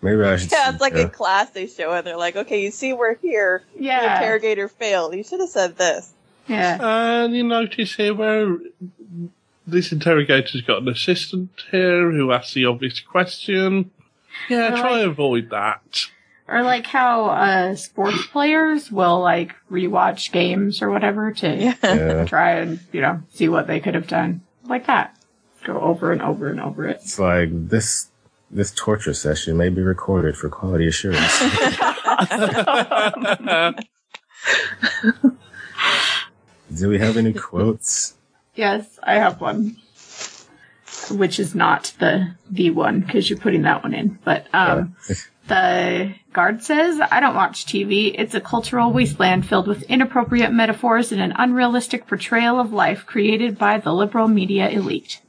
Maybe 0.02 0.22
I 0.22 0.36
should. 0.36 0.52
Yeah, 0.52 0.70
it's 0.70 0.80
like 0.80 0.94
in 0.94 1.08
class 1.10 1.50
they 1.50 1.66
show 1.66 1.92
and 1.92 2.06
They're 2.06 2.16
like, 2.16 2.36
okay, 2.36 2.62
you 2.62 2.70
see 2.70 2.92
we're 2.92 3.14
here. 3.16 3.62
The 3.76 3.84
Yeah. 3.84 4.16
interrogator 4.20 4.68
failed. 4.68 5.14
You 5.14 5.24
should 5.24 5.40
have 5.40 5.48
said 5.48 5.76
this. 5.76 6.12
Yeah. 6.46 6.78
And 7.24 7.34
you 7.34 7.42
notice 7.42 7.94
here 7.96 8.14
where 8.14 8.56
this 9.66 9.90
interrogator's 9.92 10.62
got 10.62 10.82
an 10.82 10.88
assistant 10.88 11.50
here 11.70 12.10
who 12.12 12.30
asks 12.32 12.54
the 12.54 12.66
obvious 12.66 13.00
question. 13.00 13.90
Yeah, 14.48 14.66
I 14.74 14.80
try 14.80 14.90
like- 14.98 15.06
avoid 15.06 15.50
that. 15.50 16.02
Or 16.48 16.62
like 16.62 16.86
how 16.86 17.24
uh, 17.24 17.74
sports 17.74 18.24
players 18.28 18.92
will 18.92 19.18
like 19.20 19.56
rewatch 19.68 20.30
games 20.30 20.80
or 20.80 20.90
whatever 20.90 21.32
to 21.32 21.56
Yeah. 21.82 22.24
try 22.26 22.52
and 22.60 22.78
you 22.92 23.00
know 23.00 23.22
see 23.34 23.48
what 23.48 23.66
they 23.66 23.80
could 23.80 23.96
have 23.96 24.06
done, 24.06 24.42
like 24.64 24.86
that. 24.86 25.16
Go 25.64 25.80
over 25.80 26.12
and 26.12 26.22
over 26.22 26.46
and 26.48 26.60
over 26.60 26.86
it. 26.86 27.00
It's 27.02 27.18
like 27.18 27.48
this 27.50 28.06
this 28.50 28.72
torture 28.72 29.14
session 29.14 29.56
may 29.56 29.68
be 29.68 29.82
recorded 29.82 30.36
for 30.36 30.48
quality 30.48 30.86
assurance. 30.86 31.40
Do 36.74 36.88
we 36.88 36.98
have 36.98 37.16
any 37.16 37.32
quotes? 37.32 38.14
Yes, 38.54 38.98
I 39.02 39.14
have 39.14 39.40
one, 39.40 39.76
which 41.10 41.38
is 41.38 41.54
not 41.54 41.94
the 41.98 42.34
the 42.50 42.70
one 42.70 43.00
because 43.00 43.30
you're 43.30 43.38
putting 43.38 43.62
that 43.62 43.82
one 43.82 43.94
in. 43.94 44.18
But 44.24 44.46
um, 44.52 44.96
the 45.46 46.14
guard 46.32 46.62
says, 46.62 47.00
"I 47.00 47.20
don't 47.20 47.34
watch 47.34 47.66
TV. 47.66 48.14
It's 48.16 48.34
a 48.34 48.40
cultural 48.40 48.92
wasteland 48.92 49.46
filled 49.46 49.68
with 49.68 49.82
inappropriate 49.84 50.52
metaphors 50.52 51.12
and 51.12 51.20
an 51.20 51.32
unrealistic 51.36 52.06
portrayal 52.06 52.58
of 52.58 52.72
life 52.72 53.06
created 53.06 53.58
by 53.58 53.78
the 53.78 53.92
liberal 53.92 54.28
media 54.28 54.68
elite." 54.68 55.20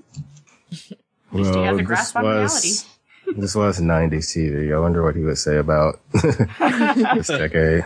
least 1.38 1.56
he 1.56 1.64
has 1.64 1.78
a 1.78 1.84
grasp 1.84 2.16
on 2.16 2.24
was 2.24 2.86
this 3.36 3.56
was 3.56 3.80
'90s 3.80 4.28
TV. 4.36 4.74
I 4.76 4.80
wonder 4.80 5.04
what 5.04 5.16
he 5.16 5.24
would 5.24 5.38
say 5.38 5.58
about 5.58 6.00
this 6.14 7.28
decade. 7.28 7.86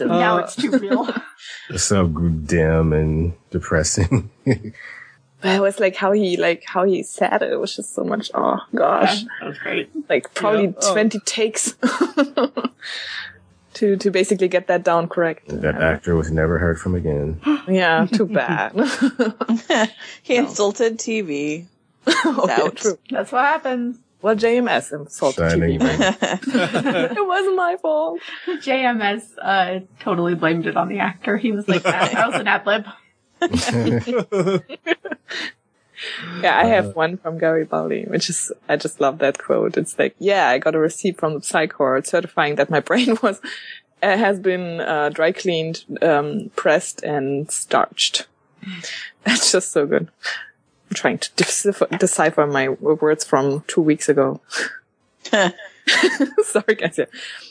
now 0.00 0.36
uh, 0.38 0.40
it's 0.42 0.56
too 0.56 0.70
real. 0.78 1.08
It's 1.68 1.82
so 1.84 2.06
dim 2.06 2.92
and 2.92 3.34
depressing. 3.50 4.30
But 5.42 5.54
it 5.56 5.60
was 5.60 5.78
like 5.78 5.94
how 5.96 6.12
he 6.12 6.36
like 6.38 6.64
how 6.64 6.84
he 6.84 7.02
said 7.02 7.42
it. 7.42 7.52
It 7.52 7.60
was 7.60 7.76
just 7.76 7.94
so 7.94 8.02
much. 8.04 8.30
Oh 8.34 8.58
gosh, 8.74 9.22
that 9.40 9.46
was 9.46 9.58
great. 9.58 9.90
like 10.08 10.32
probably 10.32 10.64
Yeah. 10.68 10.72
Oh. 10.80 10.92
twenty 10.94 11.20
takes 11.20 11.74
to 13.74 13.96
to 13.96 14.10
basically 14.10 14.48
get 14.48 14.66
that 14.68 14.82
down 14.82 15.08
correct. 15.08 15.46
that 15.48 15.74
actor 15.76 16.16
was 16.16 16.30
never 16.32 16.58
heard 16.58 16.80
from 16.80 16.94
again. 16.94 17.40
Yeah, 17.68 18.06
too 18.10 18.26
bad. 18.26 18.72
he 20.22 20.36
insulted 20.36 20.98
TV. 20.98 21.66
okay, 22.06 22.52
Ouch. 22.62 22.80
true. 22.82 22.98
That's 23.10 23.30
what 23.30 23.44
happens. 23.44 23.98
Well, 24.22 24.34
JMS 24.34 24.92
insulted 24.92 25.50
Shining 25.50 25.78
TV. 25.78 27.10
It 27.16 27.26
wasn't 27.26 27.56
my 27.56 27.76
fault. 27.80 28.20
JMS 28.46 29.22
uh, 29.40 29.80
totally 30.00 30.34
blamed 30.34 30.66
it 30.66 30.76
on 30.76 30.88
the 30.88 30.98
actor. 30.98 31.36
He 31.36 31.52
was 31.52 31.68
like, 31.68 31.82
"That, 31.82 32.12
that 32.12 32.28
was 32.28 32.40
an 32.40 32.48
ad 32.48 32.66
lib." 32.66 32.86
Yeah, 36.42 36.58
I 36.58 36.66
have 36.66 36.94
one 36.94 37.16
from 37.16 37.38
Gary 37.38 37.64
Garibaldi, 37.64 38.04
which 38.04 38.28
is 38.28 38.52
I 38.68 38.76
just 38.76 39.00
love 39.00 39.18
that 39.18 39.38
quote. 39.38 39.78
It's 39.78 39.98
like, 39.98 40.14
yeah, 40.18 40.48
I 40.48 40.58
got 40.58 40.74
a 40.74 40.78
receipt 40.78 41.18
from 41.18 41.34
the 41.34 41.42
psych 41.42 41.78
ward 41.78 42.06
certifying 42.06 42.56
that 42.56 42.68
my 42.68 42.80
brain 42.80 43.16
was 43.22 43.40
uh, 44.02 44.16
has 44.16 44.38
been 44.38 44.80
uh, 44.80 45.08
dry 45.08 45.32
cleaned, 45.32 45.84
um, 46.02 46.50
pressed, 46.54 47.02
and 47.02 47.50
starched. 47.50 48.26
That's 49.24 49.52
just 49.52 49.72
so 49.72 49.86
good. 49.86 50.08
I'm 50.96 51.00
trying 51.00 51.18
to 51.18 51.30
decipher, 51.36 51.86
decipher 51.98 52.46
my 52.46 52.70
words 52.70 53.22
from 53.22 53.62
two 53.66 53.82
weeks 53.82 54.08
ago. 54.08 54.40
Sorry, 55.30 56.74
guys. 56.74 56.96
Yeah, 56.96 57.04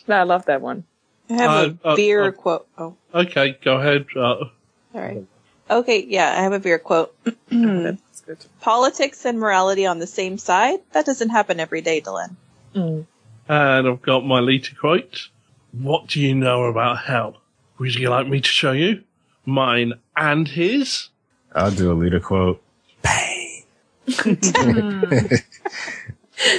no, 0.08 0.16
I 0.16 0.24
love 0.24 0.46
that 0.46 0.62
one. 0.62 0.84
I 1.30 1.34
have 1.34 1.52
a 1.52 1.78
Uh, 1.86 1.90
uh, 1.92 1.96
beer 1.96 2.24
uh, 2.24 2.32
quote. 2.32 2.68
Oh, 2.76 2.96
Okay, 3.14 3.58
go 3.64 3.78
ahead. 3.78 4.08
Uh, 4.16 4.46
sorry. 4.92 5.28
Okay, 5.70 6.04
yeah, 6.08 6.32
I 6.38 6.42
have 6.42 6.54
a 6.54 6.60
beer 6.60 6.80
quote. 6.80 7.16
That's 7.52 8.22
good. 8.26 8.38
Politics 8.62 9.26
and 9.26 9.40
morality 9.40 9.86
on 9.86 10.00
the 10.00 10.08
same 10.08 10.40
side? 10.40 10.80
That 10.94 11.06
doesn't 11.06 11.30
happen 11.30 11.60
every 11.60 11.82
day, 11.82 12.02
Delenn. 12.02 12.36
Mm. 12.76 13.06
and 13.48 13.88
I've 13.88 14.02
got 14.02 14.26
my 14.26 14.42
Lyta 14.42 14.76
quote. 14.76 15.30
What 15.72 16.08
do 16.08 16.20
you 16.20 16.34
know 16.34 16.64
about 16.64 16.98
hell? 17.06 17.38
Would 17.78 17.94
you 17.94 18.10
like 18.10 18.28
me 18.28 18.42
to 18.42 18.50
show 18.50 18.72
you? 18.72 19.04
Mine 19.46 19.94
and 20.18 20.48
his? 20.48 21.10
I'll 21.54 21.70
do 21.72 21.92
a 21.92 21.96
Lyta 21.96 22.22
quote. 22.24 22.62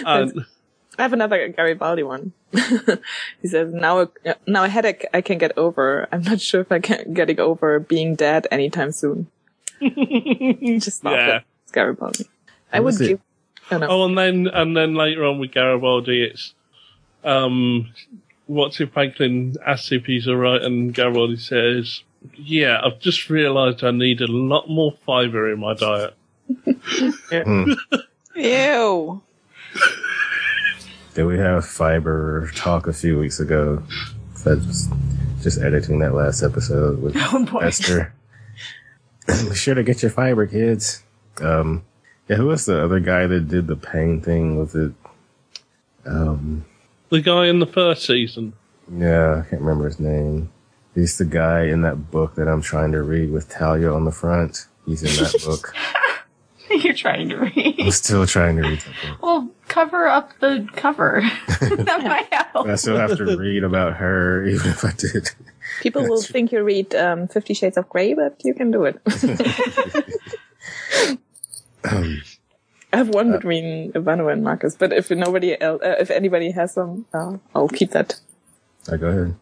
And 0.07 0.45
I 0.99 1.03
have 1.03 1.13
another 1.13 1.49
Garibaldi 1.49 2.03
one. 2.03 2.33
he 3.43 3.49
says, 3.49 3.73
now, 3.73 4.01
a, 4.01 4.09
now 4.47 4.65
a 4.65 4.69
headache 4.69 5.05
I 5.13 5.21
can 5.21 5.39
get 5.39 5.57
over. 5.59 6.09
I'm 6.11 6.23
not 6.23 6.41
sure 6.41 6.63
if 6.63 6.73
I 6.73 6.79
can 6.79 7.13
getting 7.13 7.39
over 7.39 7.79
being 7.79 8.15
dead 8.15 8.47
anytime 8.51 8.93
soon. 8.93 9.27
Just 9.81 11.05
love 11.05 11.15
Yeah. 11.15 11.37
it. 11.37 11.43
It's 11.65 11.73
Garibaldi. 11.73 12.27
I 12.73 12.81
would 12.81 12.99
give, 12.99 13.21
oh 13.71 13.79
no. 13.79 13.87
oh, 13.89 14.05
and 14.07 14.17
then 14.17 14.47
and 14.49 14.77
then 14.77 14.95
later 14.95 15.25
on 15.25 15.39
with 15.39 15.53
Garibaldi, 15.53 16.23
it's 16.25 16.55
um, 17.25 17.93
what's 18.47 18.81
if 18.81 18.93
Franklin 18.93 19.57
asks 19.67 19.93
if 19.93 20.05
he's 20.07 20.27
alright, 20.29 20.63
and 20.63 20.95
Garibaldi 20.95 21.37
says, 21.37 22.03
"Yeah, 22.37 22.81
I've 22.83 23.01
just 23.01 23.29
realised 23.31 23.85
I 23.85 23.91
need 23.91 24.21
a 24.21 24.27
lot 24.27 24.69
more 24.69 24.93
fibre 25.05 25.53
in 25.53 25.61
my 25.61 25.75
diet." 25.75 26.15
Ew. 28.35 29.23
Did 31.15 31.25
we 31.25 31.39
have 31.39 31.65
fiber 31.67 32.51
talk 32.55 32.87
a 32.87 32.93
few 32.93 33.19
weeks 33.19 33.41
ago? 33.41 33.83
So 34.37 34.53
I 34.53 34.55
just 34.57 34.91
just 35.43 35.61
editing 35.61 35.99
that 36.01 36.15
last 36.15 36.43
episode 36.43 37.01
with 37.03 37.15
Oh 37.17 37.45
boy. 37.45 37.61
Esther. 37.61 38.13
Be 39.27 39.55
sure 39.55 39.75
to 39.75 39.83
get 39.83 40.03
your 40.03 40.11
fiber, 40.11 40.47
kids. 40.47 41.03
Um, 41.41 41.85
yeah, 42.29 42.37
who 42.37 42.47
was 42.47 42.67
the 42.67 42.83
other 42.83 43.01
guy 43.01 43.27
that 43.27 43.49
did 43.49 43.67
the 43.67 43.77
pain 43.77 44.21
thing? 44.21 44.57
Was 44.59 44.75
it? 44.75 44.93
Um, 46.05 46.65
The 47.09 47.21
guy 47.21 47.47
in 47.47 47.59
the 47.59 47.67
first 47.67 48.07
season. 48.07 48.53
yeah, 48.93 49.43
I 49.45 49.49
can't 49.49 49.63
remember 49.63 49.87
his 49.87 49.99
name. 49.99 50.51
He's 50.95 51.19
the 51.19 51.25
guy 51.25 51.65
in 51.65 51.83
that 51.83 52.11
book 52.11 52.37
that 52.37 52.49
I'm 52.49 52.63
trying 52.63 52.93
to 52.93 53.03
read 53.03 53.31
with 53.33 53.49
Talia 53.49 53.93
on 53.93 54.05
the 54.05 54.13
front. 54.13 54.67
He's 54.87 55.03
in 55.03 55.25
that 55.25 55.43
book. 55.45 55.75
You're 56.85 56.95
trying 56.95 57.29
to 57.31 57.37
read. 57.37 57.81
I'm 57.81 57.91
still 57.91 58.27
trying 58.27 58.57
to 58.57 58.63
read 58.63 58.81
that 58.81 58.95
book. 59.11 59.23
Well, 59.23 59.51
cover 59.69 60.07
up 60.07 60.33
the 60.41 60.69
cover. 60.75 61.23
that 61.61 62.03
might 62.05 62.33
help. 62.53 62.67
I 62.67 62.75
still 62.77 62.97
have 62.97 63.17
to 63.17 63.37
read 63.37 63.65
about 63.65 63.97
her, 63.97 64.45
even 64.47 64.71
if 64.71 64.85
I 64.85 64.93
did. 64.93 65.31
People 65.81 66.03
will 66.09 66.23
think 66.23 66.53
you 66.53 66.63
read 66.63 66.95
um, 66.95 67.29
Fifty 67.29 67.55
Shades 67.55 67.77
of 67.77 67.89
Grey, 67.89 68.15
but 68.15 68.41
you 68.45 68.55
can 68.55 68.71
do 68.71 68.85
it. 68.85 69.01
Um, 71.85 72.23
I 72.93 72.97
have 72.99 73.09
one 73.11 73.33
between 73.33 73.93
Ivano 73.93 74.33
and 74.33 74.43
Marcus, 74.43 74.77
but 74.77 74.93
if 74.93 75.11
nobody 75.11 75.61
else, 75.61 75.83
uh, 75.83 75.97
if 75.99 76.11
anybody 76.11 76.51
has 76.51 76.75
them, 76.75 77.07
uh, 77.13 77.37
I'll 77.55 77.69
keep 77.69 77.91
that. 77.91 78.19
I 78.91 78.97
go 78.97 79.09
ahead. 79.09 79.37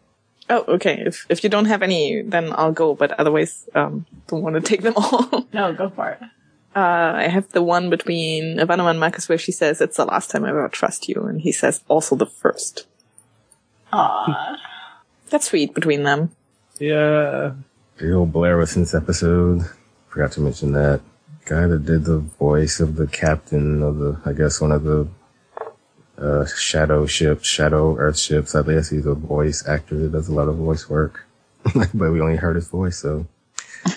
Oh, 0.49 0.63
okay. 0.67 1.01
If 1.05 1.25
if 1.29 1.43
you 1.43 1.49
don't 1.49 1.65
have 1.65 1.81
any, 1.81 2.21
then 2.21 2.53
I'll 2.55 2.71
go. 2.71 2.93
But 2.95 3.11
otherwise, 3.19 3.67
um, 3.73 4.05
don't 4.27 4.43
want 4.43 4.55
to 4.55 4.61
take 4.61 4.81
them 4.81 4.93
all. 4.95 5.47
No, 5.53 5.73
go 5.73 5.89
for 5.89 6.09
it. 6.11 6.19
Uh, 6.75 7.13
I 7.15 7.27
have 7.29 7.49
the 7.53 7.63
one 7.63 7.89
between 7.89 8.57
Ivano 8.57 8.89
and 8.89 8.99
Marcus 8.99 9.29
where 9.29 9.37
she 9.37 9.53
says, 9.53 9.79
it's 9.79 9.95
the 9.95 10.05
last 10.05 10.29
time 10.29 10.43
I 10.43 10.49
ever 10.49 10.67
trust 10.67 11.07
you. 11.07 11.21
And 11.23 11.39
he 11.39 11.53
says, 11.53 11.81
also 11.87 12.17
the 12.17 12.25
first. 12.25 12.85
Aww. 13.93 14.57
That's 15.29 15.47
sweet 15.47 15.73
between 15.73 16.03
them. 16.03 16.31
Yeah. 16.77 17.53
The 17.97 18.13
old 18.13 18.33
Blair 18.33 18.57
was 18.57 18.75
in 18.75 18.81
this 18.81 18.93
episode. 18.93 19.61
Forgot 20.09 20.33
to 20.33 20.41
mention 20.41 20.73
that. 20.73 20.99
Guy 21.45 21.65
that 21.67 21.85
did 21.85 22.03
the 22.03 22.19
voice 22.19 22.81
of 22.81 22.97
the 22.97 23.07
captain 23.07 23.81
of 23.81 23.97
the, 23.97 24.19
I 24.25 24.33
guess 24.33 24.59
one 24.59 24.73
of 24.73 24.83
the, 24.83 25.07
uh, 26.17 26.45
shadow 26.45 27.05
ships, 27.05 27.47
shadow 27.47 27.95
earth 27.97 28.19
ships. 28.19 28.53
I 28.53 28.63
guess 28.63 28.89
he's 28.89 29.05
a 29.05 29.13
voice 29.13 29.65
actor 29.65 29.97
that 29.97 30.11
does 30.11 30.27
a 30.27 30.33
lot 30.33 30.49
of 30.49 30.57
voice 30.57 30.89
work. 30.89 31.25
but 31.73 31.93
we 31.93 32.19
only 32.19 32.35
heard 32.35 32.57
his 32.57 32.67
voice, 32.67 32.97
so. 32.97 33.27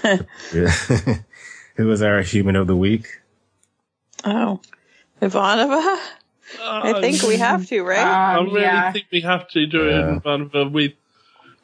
Yeah. 0.54 0.72
Who 1.78 1.86
was 1.86 2.02
our 2.02 2.20
human 2.22 2.56
of 2.56 2.66
the 2.66 2.76
week? 2.76 3.06
Oh. 4.24 4.60
Ivanova? 5.22 5.98
I 6.60 7.00
think 7.00 7.22
we 7.22 7.36
have 7.36 7.66
to, 7.68 7.82
right? 7.82 7.98
I 7.98 8.36
Um, 8.38 8.46
really 8.46 8.62
yeah. 8.62 8.92
think 8.92 9.06
we 9.12 9.20
have 9.22 9.48
to 9.48 9.66
do 9.66 9.88
it 9.88 9.92
Yeah. 9.92 10.08
in 10.14 10.20
front 10.20 10.42
of 10.42 10.52
her 10.52 10.68
with. 10.68 10.92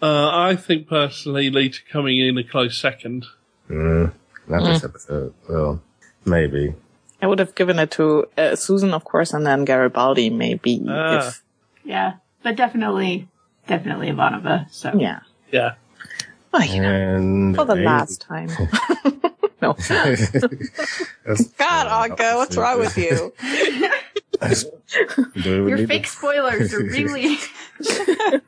Uh, 0.00 0.30
I 0.32 0.56
think 0.56 0.88
personally, 0.88 1.50
Lyta 1.50 1.80
coming 1.90 2.18
in 2.18 2.38
a 2.38 2.44
close 2.44 2.78
second. 2.78 3.26
Mm, 3.70 4.12
not 4.46 4.62
this 4.64 4.84
episode. 4.84 5.34
Well, 5.48 5.80
maybe. 6.24 6.74
I 7.22 7.26
would 7.26 7.38
have 7.38 7.54
given 7.54 7.78
it 7.78 7.90
to 7.92 8.26
uh, 8.38 8.54
Susan, 8.56 8.92
of 8.94 9.04
course, 9.04 9.32
and 9.32 9.44
then 9.46 9.64
Garibaldi, 9.64 10.30
maybe. 10.30 10.80
Ah. 10.88 11.28
If, 11.28 11.42
Yeah, 11.84 12.14
but 12.42 12.54
definitely, 12.56 13.26
definitely 13.66 14.08
Ivanova. 14.10 14.66
So 14.70 14.92
yeah. 14.96 15.20
Yeah. 15.50 15.74
Oh, 16.52 16.62
you 16.62 16.80
know, 16.82 16.92
And 16.92 17.56
for 17.56 17.64
the 17.64 17.74
maybe- 17.74 17.86
last 17.86 18.20
time. 18.22 18.48
no. 19.64 19.72
That's- 19.74 21.46
God, 21.58 22.10
Anka, 22.10 22.36
what's 22.36 22.56
wrong 22.56 22.78
with 22.78 22.96
you? 22.98 23.32
Do 25.42 25.64
we 25.64 25.70
your 25.70 25.86
fake 25.86 26.04
to- 26.04 26.08
spoilers 26.10 26.74
are 26.74 26.82
really. 26.82 27.36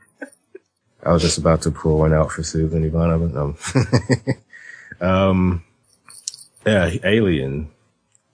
I 1.03 1.13
was 1.13 1.23
just 1.23 1.39
about 1.39 1.63
to 1.63 1.71
pull 1.71 1.99
one 1.99 2.13
out 2.13 2.33
for 2.33 2.43
Susan 2.43 2.89
Ivanova. 2.91 3.33
No. 5.01 5.07
um, 5.07 5.63
yeah, 6.67 6.91
Alien. 7.05 7.71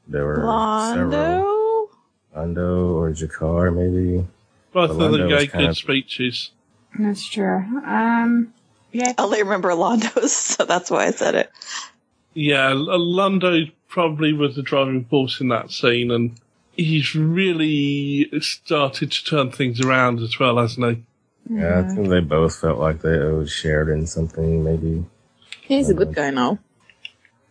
There 0.08 0.24
were 0.24 0.36
several. 0.36 1.10
Londo? 1.10 1.88
Londo 2.34 2.94
or 2.94 3.10
G'Kar, 3.12 3.74
maybe. 3.74 4.26
Both 4.72 4.90
of 4.90 4.96
Orlando 4.96 5.18
them 5.18 5.28
gave 5.28 5.52
good 5.52 5.68
of- 5.70 5.76
speeches. 5.76 6.50
That's 6.98 7.26
true. 7.28 7.56
Um, 7.84 8.52
yeah. 8.90 9.12
I 9.18 9.22
only 9.22 9.42
remember 9.42 9.74
Londo's, 9.74 10.32
so 10.32 10.64
that's 10.64 10.90
why 10.90 11.06
I 11.06 11.10
said 11.10 11.34
it. 11.34 11.50
Yeah, 12.34 12.70
L- 12.70 12.86
Londo 12.86 13.70
probably 13.88 14.32
was 14.32 14.56
the 14.56 14.62
driving 14.62 15.04
force 15.04 15.40
in 15.40 15.48
that 15.48 15.70
scene, 15.70 16.10
and 16.10 16.38
he's 16.76 17.14
really 17.14 18.30
started 18.40 19.12
to 19.12 19.24
turn 19.24 19.50
things 19.50 19.80
around 19.80 20.20
as 20.20 20.38
well, 20.38 20.58
hasn't 20.58 20.96
he? 20.96 21.02
Yeah, 21.50 21.80
I 21.80 21.94
think 21.94 22.08
they 22.08 22.20
both 22.20 22.58
felt 22.58 22.78
like 22.78 23.02
they 23.02 23.16
owed 23.16 23.50
Sheridan 23.50 24.06
something, 24.06 24.64
maybe. 24.64 25.04
He's 25.60 25.90
a 25.90 25.94
good 25.94 26.14
guy 26.14 26.30
now. 26.30 26.58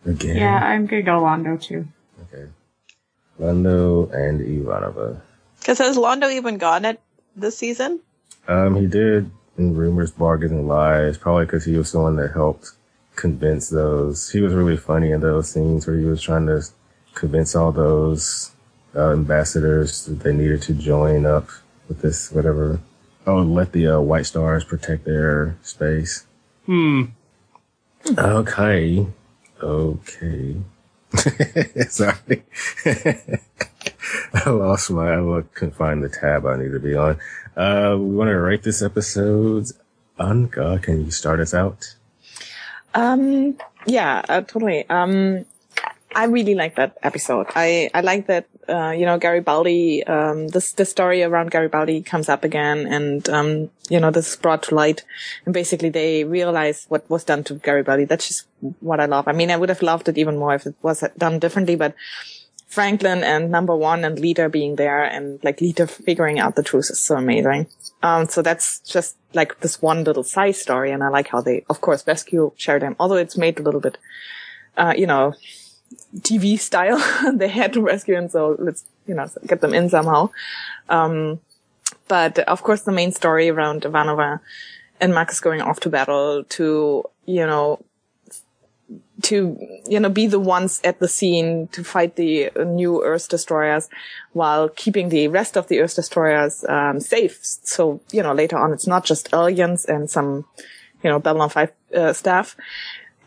Again. 0.04 0.36
Yeah, 0.36 0.56
I'm 0.56 0.86
gonna 0.86 1.02
go 1.02 1.20
Londo 1.20 1.60
too. 1.60 1.86
Okay. 2.22 2.50
Londo 3.38 4.12
and 4.12 4.40
Ivanova. 4.40 5.20
Because 5.58 5.78
has 5.78 5.96
Londo 5.96 6.30
even 6.32 6.58
gone 6.58 6.84
it 6.84 7.00
this 7.36 7.56
season? 7.56 8.00
Um, 8.48 8.74
he 8.74 8.86
did 8.86 9.30
in 9.56 9.76
rumors, 9.76 10.10
bargains, 10.10 10.52
and 10.52 10.66
lies. 10.66 11.18
Probably 11.18 11.44
because 11.44 11.64
he 11.64 11.76
was 11.76 11.92
the 11.92 12.00
one 12.00 12.16
that 12.16 12.32
helped 12.32 12.72
convince 13.16 13.68
those. 13.68 14.30
He 14.30 14.40
was 14.40 14.54
really 14.54 14.76
funny 14.76 15.10
in 15.12 15.20
those 15.20 15.50
scenes 15.50 15.86
where 15.86 15.96
he 15.98 16.04
was 16.04 16.22
trying 16.22 16.46
to 16.46 16.62
convince 17.14 17.54
all 17.54 17.72
those 17.72 18.52
uh, 18.94 19.12
ambassadors 19.12 20.06
that 20.06 20.20
they 20.20 20.32
needed 20.32 20.62
to 20.62 20.74
join 20.74 21.26
up 21.26 21.48
with 21.88 22.00
this 22.00 22.30
whatever. 22.32 22.80
Oh, 23.26 23.38
let 23.42 23.72
the 23.72 23.86
uh, 23.86 24.00
White 24.00 24.26
Stars 24.26 24.64
protect 24.64 25.04
their 25.04 25.56
space. 25.62 26.26
Hmm. 26.66 27.04
Okay. 28.18 29.06
Okay. 29.62 30.56
Sorry. 31.88 32.42
I 34.34 34.48
lost 34.50 34.90
my, 34.90 35.12
I 35.12 35.20
look- 35.20 35.54
couldn't 35.54 35.76
find 35.76 36.02
the 36.02 36.08
tab 36.08 36.46
I 36.46 36.56
need 36.56 36.72
to 36.72 36.80
be 36.80 36.94
on. 36.96 37.18
Uh, 37.56 37.96
we 37.98 38.14
want 38.16 38.28
to 38.28 38.38
rate 38.40 38.62
this 38.62 38.82
episode. 38.82 39.66
Anka, 40.18 40.82
can 40.82 41.04
you 41.04 41.10
start 41.10 41.38
us 41.40 41.54
out? 41.54 41.94
Um, 42.94 43.58
yeah, 43.86 44.22
uh, 44.28 44.42
totally. 44.42 44.88
Um, 44.88 45.44
I 46.14 46.24
really 46.24 46.54
like 46.54 46.76
that 46.76 46.98
episode. 47.02 47.46
I, 47.54 47.90
I 47.94 48.02
like 48.02 48.26
that, 48.26 48.46
uh, 48.68 48.90
you 48.90 49.06
know, 49.06 49.18
Garibaldi, 49.18 50.04
um, 50.04 50.48
this, 50.48 50.72
the 50.72 50.84
story 50.84 51.22
around 51.22 51.50
Garibaldi 51.50 52.02
comes 52.02 52.28
up 52.28 52.44
again 52.44 52.86
and, 52.86 53.26
um, 53.28 53.70
you 53.88 53.98
know, 53.98 54.10
this 54.10 54.30
is 54.30 54.36
brought 54.36 54.64
to 54.64 54.74
light 54.74 55.04
and 55.44 55.54
basically 55.54 55.88
they 55.88 56.24
realize 56.24 56.84
what 56.88 57.08
was 57.08 57.24
done 57.24 57.44
to 57.44 57.54
Garibaldi. 57.54 58.04
That's 58.04 58.28
just 58.28 58.46
what 58.80 59.00
I 59.00 59.06
love. 59.06 59.26
I 59.26 59.32
mean, 59.32 59.50
I 59.50 59.56
would 59.56 59.70
have 59.70 59.82
loved 59.82 60.08
it 60.08 60.18
even 60.18 60.36
more 60.36 60.54
if 60.54 60.66
it 60.66 60.74
was 60.82 61.02
done 61.16 61.38
differently, 61.38 61.76
but 61.76 61.94
Franklin 62.68 63.22
and 63.22 63.50
number 63.50 63.76
one 63.76 64.04
and 64.04 64.18
Lyta 64.18 64.50
being 64.50 64.76
there 64.76 65.04
and 65.04 65.42
like 65.44 65.58
Lyta 65.58 65.90
figuring 65.90 66.38
out 66.38 66.56
the 66.56 66.62
truth 66.62 66.88
is 66.90 66.98
so 66.98 67.16
amazing. 67.16 67.66
Um, 68.02 68.28
so 68.28 68.42
that's 68.42 68.80
just 68.80 69.16
like 69.32 69.60
this 69.60 69.80
one 69.80 70.04
little 70.04 70.24
side 70.24 70.56
story. 70.56 70.90
And 70.90 71.02
I 71.02 71.08
like 71.08 71.28
how 71.28 71.40
they, 71.40 71.64
of 71.70 71.80
course, 71.80 72.06
rescue 72.06 72.52
Sheridan, 72.56 72.96
although 72.98 73.16
it's 73.16 73.36
made 73.36 73.58
a 73.58 73.62
little 73.62 73.80
bit, 73.80 73.98
uh, 74.76 74.94
you 74.96 75.06
know, 75.06 75.34
TV 76.18 76.58
style. 76.58 77.00
they 77.34 77.48
had 77.48 77.72
to 77.74 77.80
rescue 77.80 78.16
him. 78.16 78.28
So 78.28 78.56
let's, 78.58 78.84
you 79.06 79.14
know, 79.14 79.28
get 79.46 79.60
them 79.60 79.74
in 79.74 79.88
somehow. 79.88 80.30
Um, 80.88 81.40
but 82.08 82.38
of 82.40 82.62
course, 82.62 82.82
the 82.82 82.92
main 82.92 83.12
story 83.12 83.48
around 83.48 83.82
Ivanova 83.82 84.40
and 85.00 85.14
Marcus 85.14 85.40
going 85.40 85.60
off 85.60 85.80
to 85.80 85.88
battle 85.88 86.44
to, 86.44 87.04
you 87.26 87.46
know, 87.46 87.84
to 89.22 89.56
you 89.86 90.00
know 90.00 90.08
be 90.08 90.26
the 90.26 90.40
ones 90.40 90.80
at 90.84 90.98
the 90.98 91.08
scene 91.08 91.68
to 91.68 91.84
fight 91.84 92.16
the 92.16 92.50
new 92.66 93.04
Earth 93.04 93.28
destroyers 93.28 93.88
while 94.32 94.68
keeping 94.68 95.08
the 95.08 95.28
rest 95.28 95.56
of 95.56 95.68
the 95.68 95.80
Earth 95.80 95.94
destroyers 95.94 96.64
um, 96.68 97.00
safe. 97.00 97.38
So 97.42 98.00
you 98.10 98.22
know 98.22 98.32
later 98.32 98.58
on 98.58 98.72
it's 98.72 98.86
not 98.86 99.04
just 99.04 99.32
aliens 99.32 99.84
and 99.84 100.10
some 100.10 100.44
you 101.02 101.10
know 101.10 101.18
Babylon 101.18 101.50
Five 101.50 101.72
uh, 101.94 102.12
staff. 102.12 102.56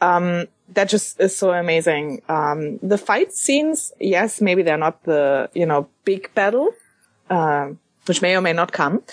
Um, 0.01 0.47
that 0.69 0.89
just 0.89 1.19
is 1.19 1.35
so 1.35 1.51
amazing. 1.51 2.21
Um, 2.27 2.79
the 2.79 2.97
fight 2.97 3.33
scenes, 3.33 3.93
yes, 3.99 4.41
maybe 4.41 4.63
they're 4.63 4.77
not 4.77 5.03
the 5.03 5.49
you 5.53 5.65
know 5.65 5.87
big 6.03 6.33
battle, 6.33 6.73
um, 7.29 7.79
which 8.05 8.21
may 8.21 8.35
or 8.35 8.41
may 8.41 8.53
not 8.53 8.71
come, 8.71 9.03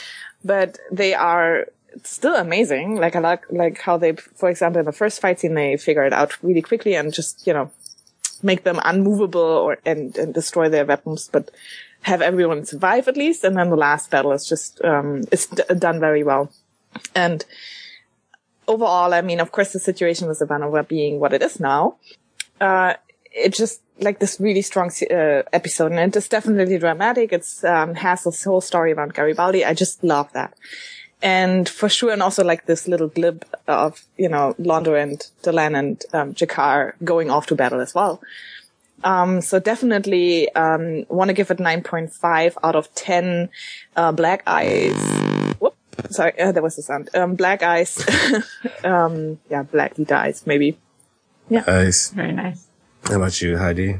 but 0.44 0.78
they 0.90 1.14
are 1.14 1.66
still 2.04 2.34
amazing. 2.36 2.96
Like 2.96 3.16
I 3.16 3.20
like 3.20 3.44
like 3.50 3.80
how 3.80 3.96
they, 3.96 4.12
for 4.12 4.48
example, 4.48 4.80
in 4.80 4.86
the 4.86 4.92
first 4.92 5.20
fight 5.20 5.40
scene, 5.40 5.54
they 5.54 5.76
figure 5.76 6.04
it 6.04 6.12
out 6.12 6.42
really 6.42 6.62
quickly 6.62 6.94
and 6.94 7.12
just 7.12 7.46
you 7.46 7.52
know 7.52 7.70
make 8.42 8.64
them 8.64 8.80
unmovable 8.84 9.40
or 9.40 9.78
and 9.84 10.16
and 10.16 10.34
destroy 10.34 10.68
their 10.68 10.84
weapons, 10.84 11.28
but 11.32 11.50
have 12.02 12.22
everyone 12.22 12.64
survive 12.64 13.08
at 13.08 13.16
least. 13.16 13.44
And 13.44 13.56
then 13.56 13.70
the 13.70 13.76
last 13.76 14.10
battle 14.10 14.32
is 14.32 14.46
just 14.46 14.82
um 14.84 15.24
is 15.30 15.46
d- 15.46 15.62
done 15.78 16.00
very 16.00 16.22
well. 16.22 16.50
And 17.14 17.44
overall, 18.68 19.14
I 19.14 19.20
mean, 19.20 19.40
of 19.40 19.52
course, 19.52 19.72
the 19.72 19.78
situation 19.78 20.28
with 20.28 20.40
Ivanova 20.40 20.86
being 20.86 21.20
what 21.20 21.32
it 21.32 21.42
is 21.42 21.60
now, 21.60 21.96
uh, 22.60 22.94
it 23.32 23.54
just 23.54 23.80
like 24.00 24.18
this 24.18 24.40
really 24.40 24.62
strong 24.62 24.90
uh, 25.10 25.42
episode, 25.52 25.92
and 25.92 26.00
it 26.00 26.16
is 26.16 26.28
definitely 26.28 26.78
dramatic. 26.78 27.32
It's 27.32 27.64
um, 27.64 27.94
has 27.94 28.24
this 28.24 28.44
whole 28.44 28.60
story 28.60 28.92
around 28.92 29.14
Garibaldi. 29.14 29.64
I 29.64 29.74
just 29.74 30.02
love 30.04 30.32
that 30.32 30.54
and 31.22 31.68
for 31.68 31.88
sure, 31.88 32.12
and 32.12 32.22
also 32.22 32.44
like 32.44 32.66
this 32.66 32.88
little 32.88 33.08
glib 33.08 33.44
of 33.68 34.04
you 34.18 34.28
know 34.28 34.54
Londo 34.58 35.00
and 35.00 35.26
Delenn 35.42 35.78
and 35.78 36.04
um, 36.12 36.34
G'Kar 36.34 36.94
going 37.04 37.30
off 37.30 37.46
to 37.46 37.54
battle 37.54 37.80
as 37.80 37.94
well. 37.94 38.20
Um, 39.04 39.40
so 39.40 39.58
definitely 39.58 40.52
um, 40.54 41.06
want 41.08 41.28
to 41.28 41.34
give 41.34 41.50
it 41.50 41.58
9.5 41.58 42.56
out 42.62 42.76
of 42.76 42.94
10 42.94 43.48
uh, 43.96 44.12
black 44.12 44.42
eyes. 44.46 44.94
Whoop, 45.58 45.74
sorry, 46.10 46.38
uh, 46.40 46.52
that 46.52 46.62
was 46.62 46.76
the 46.76 46.82
sound. 46.82 47.10
Um, 47.14 47.34
black 47.34 47.62
eyes. 47.62 48.04
um, 48.84 49.40
yeah, 49.50 49.64
black 49.64 49.96
Lyta 49.96 50.12
eyes, 50.12 50.46
maybe. 50.46 50.78
Yeah. 51.48 51.64
Nice. 51.66 52.10
Very 52.10 52.32
nice. 52.32 52.66
How 53.04 53.16
about 53.16 53.40
you, 53.40 53.58
Heidi? 53.58 53.94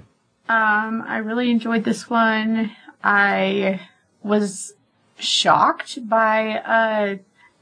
Um, 0.49 1.03
I 1.07 1.19
really 1.19 1.51
enjoyed 1.51 1.85
this 1.85 2.09
one. 2.09 2.71
I 3.03 3.81
was 4.23 4.75
shocked 5.23 6.09
by 6.09 6.59
uh 6.59 7.17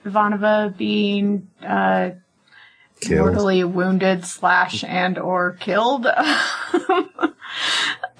Ivanova 0.05 0.77
being 0.77 1.49
uh 1.63 2.11
Killed. 3.01 3.21
mortally 3.21 3.65
wounded 3.65 4.25
slash 4.27 4.85
and 4.85 5.19
or 5.19 5.53
killed. 5.61 6.07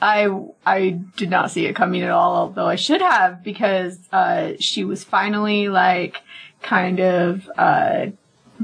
I 0.03 0.29
I 0.65 1.01
did 1.17 1.29
not 1.31 1.51
see 1.51 1.67
it 1.67 1.77
coming 1.77 2.03
at 2.03 2.11
all, 2.11 2.37
although 2.37 2.67
I 2.67 2.77
should 2.77 3.03
have 3.03 3.43
because 3.45 3.99
uh 4.13 4.53
she 4.59 4.85
was 4.85 5.05
finally 5.05 5.69
like 5.69 6.23
kind 6.63 7.01
of 7.01 7.51
uh 7.59 8.07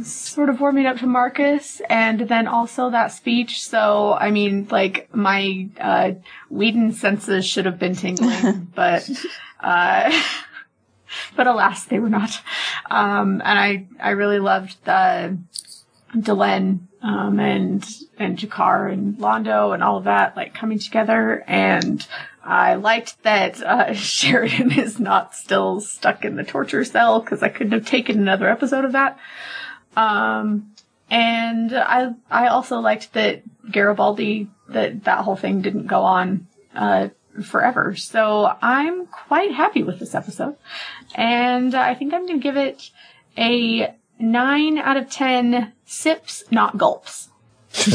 sort 0.03 0.49
of 0.49 0.61
warming 0.61 0.87
up 0.87 0.99
to 0.99 1.07
Marcus 1.07 1.81
and 1.89 2.21
then 2.21 2.47
also 2.47 2.91
that 2.91 3.09
speech. 3.13 3.63
So, 3.63 4.13
I 4.15 4.31
mean, 4.31 4.69
like, 4.71 5.15
my, 5.15 5.69
uh, 5.81 6.13
Whedon 6.51 6.93
senses 6.93 7.47
should 7.47 7.67
have 7.67 7.79
been 7.79 7.95
tingling, 7.95 8.71
but, 8.75 9.09
uh, 9.61 10.13
but 11.35 11.47
alas, 11.47 11.85
they 11.85 11.99
were 11.99 12.09
not. 12.09 12.41
Um, 12.91 13.43
and 13.45 13.59
I, 13.59 13.87
I 14.01 14.11
really 14.11 14.39
loved 14.39 14.77
the 14.85 15.39
Delenn, 16.15 16.81
um, 17.03 17.39
and, 17.41 17.87
and 18.19 18.39
G'Kar 18.39 18.93
and 18.93 19.17
Londo 19.19 19.75
and 19.75 19.83
all 19.83 19.99
of 19.99 20.05
that, 20.05 20.37
like, 20.37 20.55
coming 20.55 20.79
together. 20.79 21.45
And 21.47 22.07
I 22.43 22.75
liked 22.75 23.23
that, 23.23 23.63
uh, 23.63 23.95
Sheridan 23.95 24.73
is 24.73 24.99
not 24.99 25.35
still 25.35 25.81
stuck 25.81 26.25
in 26.25 26.37
the 26.37 26.45
torture 26.45 26.85
cell 26.85 27.21
because 27.21 27.43
I 27.43 27.49
couldn't 27.49 27.73
have 27.73 27.87
taken 27.87 28.19
another 28.19 28.49
episode 28.49 28.85
of 28.85 28.93
that. 28.93 29.19
Um, 29.97 30.73
and 31.11 31.73
I, 31.73 32.13
I 32.31 32.49
also 32.49 32.81
liked 32.81 33.13
that 33.13 33.43
Garibaldi, 33.71 34.49
that 34.69 35.05
that 35.05 35.25
whole 35.25 35.37
thing 35.37 35.63
didn't 35.63 35.87
go 35.87 36.03
on, 36.03 36.47
uh, 36.75 37.09
forever. 37.43 37.95
So 37.97 38.57
I'm 38.63 39.07
quite 39.07 39.53
happy 39.53 39.83
with 39.83 39.99
this 39.99 40.15
episode. 40.15 40.57
And 41.15 41.75
I 41.75 41.95
think 41.95 42.15
I'm 42.15 42.27
going 42.27 42.41
to 42.41 42.43
give 42.43 42.57
it 42.57 42.91
a 43.37 43.95
nine 44.19 44.79
out 44.79 44.97
of 44.97 45.11
10 45.11 45.73
sips, 45.85 46.45
not 46.51 46.79
gulps. 46.79 47.29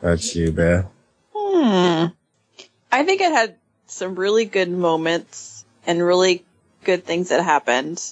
That's 0.00 0.34
you, 0.34 0.52
Beth. 0.52 0.86
Hmm. 1.34 2.06
I 2.90 3.04
think 3.04 3.20
it 3.20 3.32
had 3.32 3.56
some 3.86 4.14
really 4.14 4.44
good 4.44 4.70
moments 4.70 5.64
and 5.86 6.02
really 6.02 6.44
good 6.84 7.04
things 7.04 7.28
that 7.30 7.42
happened. 7.42 8.02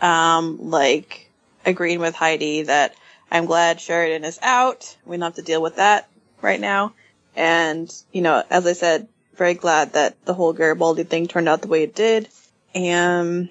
Um, 0.00 0.70
like 0.70 1.30
agreeing 1.64 2.00
with 2.00 2.14
Heidi 2.14 2.62
that 2.62 2.94
I'm 3.30 3.46
glad 3.46 3.80
Sheridan 3.80 4.24
is 4.24 4.38
out. 4.42 4.96
We 5.04 5.16
don't 5.16 5.22
have 5.22 5.34
to 5.36 5.42
deal 5.42 5.62
with 5.62 5.76
that 5.76 6.08
right 6.40 6.60
now. 6.60 6.94
And, 7.34 7.92
you 8.12 8.22
know, 8.22 8.42
as 8.50 8.66
I 8.66 8.72
said, 8.72 9.08
very 9.34 9.54
glad 9.54 9.94
that 9.94 10.22
the 10.24 10.34
whole 10.34 10.52
Garibaldi 10.52 11.04
thing 11.04 11.26
turned 11.26 11.48
out 11.48 11.62
the 11.62 11.68
way 11.68 11.82
it 11.82 11.94
did. 11.94 12.28
And, 12.74 13.48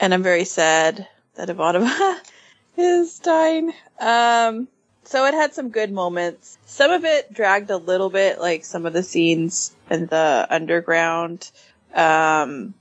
and 0.00 0.14
I'm 0.14 0.22
very 0.22 0.44
sad 0.44 1.06
that 1.34 1.48
Ivanova 1.48 2.16
is 2.76 3.18
dying. 3.18 3.72
Um, 4.00 4.68
so 5.04 5.24
it 5.26 5.34
had 5.34 5.54
some 5.54 5.70
good 5.70 5.90
moments. 5.92 6.58
Some 6.66 6.90
of 6.90 7.04
it 7.04 7.32
dragged 7.32 7.70
a 7.70 7.76
little 7.76 8.10
bit, 8.10 8.40
like 8.40 8.64
some 8.64 8.86
of 8.86 8.92
the 8.92 9.02
scenes 9.02 9.74
in 9.90 10.06
the 10.06 10.46
underground 10.50 11.50
Um, 11.94 12.74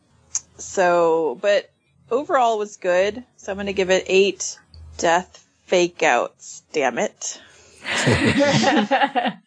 so, 0.58 1.38
but 1.42 1.70
overall 2.12 2.58
was 2.58 2.78
good. 2.78 3.24
So 3.38 3.52
I'm 3.52 3.58
going 3.58 3.68
to 3.68 3.74
give 3.74 3.90
it 3.90 4.06
eight 4.08 4.60
death 4.98 5.46
fake 5.66 6.04
outs. 6.04 6.64
Damn 6.74 6.98
it. 6.98 7.42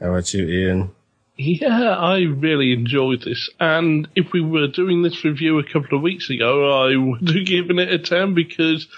How 0.00 0.08
about 0.08 0.32
you, 0.32 0.46
Ian? 0.46 0.90
Yeah, 1.36 1.96
I 1.96 2.20
really 2.20 2.72
enjoyed 2.72 3.22
this. 3.22 3.48
And 3.58 4.08
if 4.14 4.32
we 4.32 4.40
were 4.40 4.66
doing 4.66 5.02
this 5.02 5.24
review 5.24 5.58
a 5.58 5.64
couple 5.64 5.96
of 5.96 6.02
weeks 6.02 6.28
ago, 6.30 6.86
I 6.86 6.96
would 6.96 7.28
have 7.28 7.46
given 7.46 7.78
it 7.78 7.92
a 7.92 7.98
10 7.98 8.34
because 8.34 8.88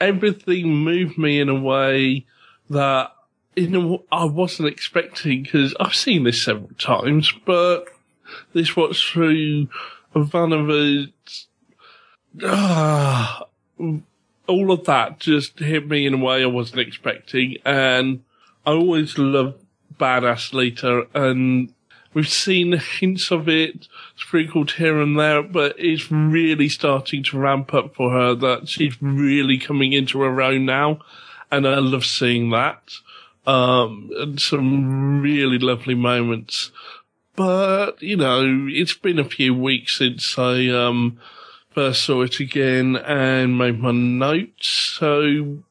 everything 0.00 0.74
moved 0.74 1.18
me 1.18 1.40
in 1.40 1.48
a 1.48 1.60
way 1.60 2.26
that 2.70 3.12
you 3.58 3.68
know, 3.68 4.04
I 4.12 4.24
wasn't 4.24 4.68
expecting 4.68 5.42
because 5.42 5.74
I've 5.80 5.94
seen 5.94 6.24
this 6.24 6.42
several 6.42 6.70
times, 6.78 7.32
but 7.44 7.86
this 8.52 8.76
was 8.76 9.02
through 9.02 9.68
Ivanova's, 10.14 11.48
ah, 12.44 13.46
all 14.46 14.70
of 14.72 14.84
that 14.84 15.18
just 15.18 15.58
hit 15.58 15.88
me 15.88 16.06
in 16.06 16.14
a 16.14 16.18
way 16.18 16.42
I 16.42 16.46
wasn't 16.46 16.80
expecting. 16.80 17.56
And 17.64 18.22
I 18.64 18.72
always 18.72 19.18
love 19.18 19.56
badass 19.98 20.52
Lyta 20.52 21.06
and 21.14 21.72
we've 22.14 22.28
seen 22.28 22.72
hints 22.72 23.30
of 23.30 23.48
it 23.48 23.86
sprinkled 24.16 24.72
here 24.72 25.00
and 25.00 25.18
there, 25.18 25.42
but 25.42 25.74
it's 25.78 26.10
really 26.10 26.68
starting 26.68 27.22
to 27.24 27.38
ramp 27.38 27.74
up 27.74 27.94
for 27.94 28.10
her 28.10 28.34
that 28.34 28.68
she's 28.68 29.00
really 29.00 29.58
coming 29.58 29.92
into 29.92 30.20
her 30.20 30.42
own 30.42 30.64
now. 30.64 31.00
And 31.50 31.66
I 31.66 31.78
love 31.78 32.04
seeing 32.04 32.50
that. 32.50 32.90
Um, 33.46 34.10
and 34.16 34.40
some 34.40 35.22
really 35.22 35.58
lovely 35.58 35.94
moments. 35.94 36.70
But, 37.36 38.02
you 38.02 38.16
know, 38.16 38.66
it's 38.68 38.94
been 38.94 39.18
a 39.18 39.24
few 39.24 39.54
weeks 39.54 39.98
since 39.98 40.38
I, 40.38 40.66
um, 40.68 41.18
first 41.70 42.02
saw 42.02 42.22
it 42.22 42.40
again 42.40 42.96
and 42.96 43.56
made 43.56 43.78
my 43.78 43.92
notes. 43.92 44.66
So 44.98 45.62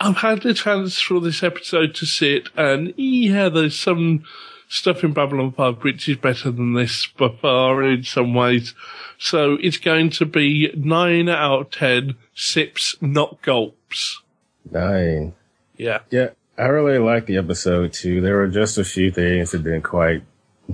I've 0.00 0.16
had 0.16 0.42
the 0.42 0.54
chance 0.54 0.98
for 0.98 1.20
this 1.20 1.42
episode 1.42 1.94
to 1.96 2.06
sit 2.06 2.48
and 2.56 2.94
yeah, 2.96 3.50
there's 3.50 3.78
some 3.78 4.24
stuff 4.66 5.04
in 5.04 5.12
Babylon 5.12 5.52
5 5.52 5.82
which 5.82 6.08
is 6.08 6.16
better 6.16 6.50
than 6.50 6.72
this 6.72 7.06
by 7.06 7.28
far 7.28 7.82
in 7.82 8.04
some 8.04 8.32
ways. 8.32 8.74
So 9.18 9.58
it's 9.60 9.76
going 9.76 10.08
to 10.10 10.24
be 10.24 10.72
9 10.74 11.28
out 11.28 11.60
of 11.60 11.70
10 11.70 12.16
sips, 12.34 12.96
not 13.02 13.42
gulps. 13.42 14.22
Nine. 14.70 15.34
Yeah. 15.76 16.00
Yeah, 16.10 16.30
I 16.56 16.64
really 16.64 16.98
liked 16.98 17.26
the 17.26 17.36
episode 17.36 17.92
too. 17.92 18.22
There 18.22 18.36
were 18.36 18.48
just 18.48 18.78
a 18.78 18.84
few 18.84 19.10
things 19.10 19.50
that 19.50 19.64
didn't 19.64 19.82
quite, 19.82 20.22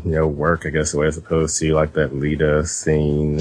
you 0.04 0.12
know, 0.12 0.28
work, 0.28 0.66
I 0.66 0.70
guess, 0.70 0.92
the 0.92 0.98
way 0.98 1.08
it's 1.08 1.16
supposed 1.16 1.58
to, 1.58 1.74
like 1.74 1.94
that 1.94 2.12
Lyta 2.12 2.66
scene 2.66 3.40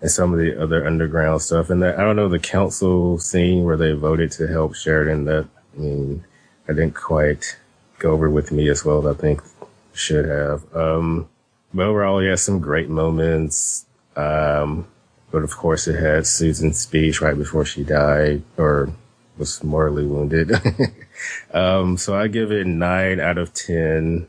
and 0.00 0.10
some 0.10 0.32
of 0.32 0.38
the 0.38 0.60
other 0.60 0.86
underground 0.86 1.42
stuff. 1.42 1.70
And 1.70 1.82
that, 1.82 1.98
I 1.98 2.02
don't 2.02 2.16
know, 2.16 2.28
the 2.28 2.38
council 2.38 3.18
scene 3.18 3.64
where 3.64 3.76
they 3.76 3.92
voted 3.92 4.32
to 4.32 4.46
help 4.46 4.74
Sheridan, 4.74 5.24
that, 5.26 5.46
I 5.76 5.80
mean, 5.80 6.24
I 6.68 6.72
didn't 6.72 6.94
quite 6.94 7.56
go 7.98 8.12
over 8.12 8.30
with 8.30 8.50
me 8.50 8.68
as 8.68 8.84
well 8.84 9.06
as 9.06 9.16
I 9.16 9.20
think 9.20 9.42
should 9.92 10.24
have. 10.24 10.64
Um, 10.74 11.28
but 11.74 11.86
overall, 11.86 12.22
yeah, 12.22 12.36
some 12.36 12.60
great 12.60 12.88
moments. 12.88 13.86
Um, 14.16 14.86
but 15.30 15.44
of 15.44 15.56
course 15.56 15.86
it 15.86 16.00
had 16.00 16.26
Susan's 16.26 16.80
speech 16.80 17.20
right 17.20 17.36
before 17.36 17.64
she 17.64 17.84
died 17.84 18.42
or 18.56 18.90
was 19.38 19.62
mortally 19.62 20.04
wounded. 20.04 20.52
um, 21.54 21.96
so 21.96 22.16
I 22.16 22.28
give 22.28 22.50
it 22.50 22.66
nine 22.66 23.20
out 23.20 23.38
of 23.38 23.54
10. 23.54 24.26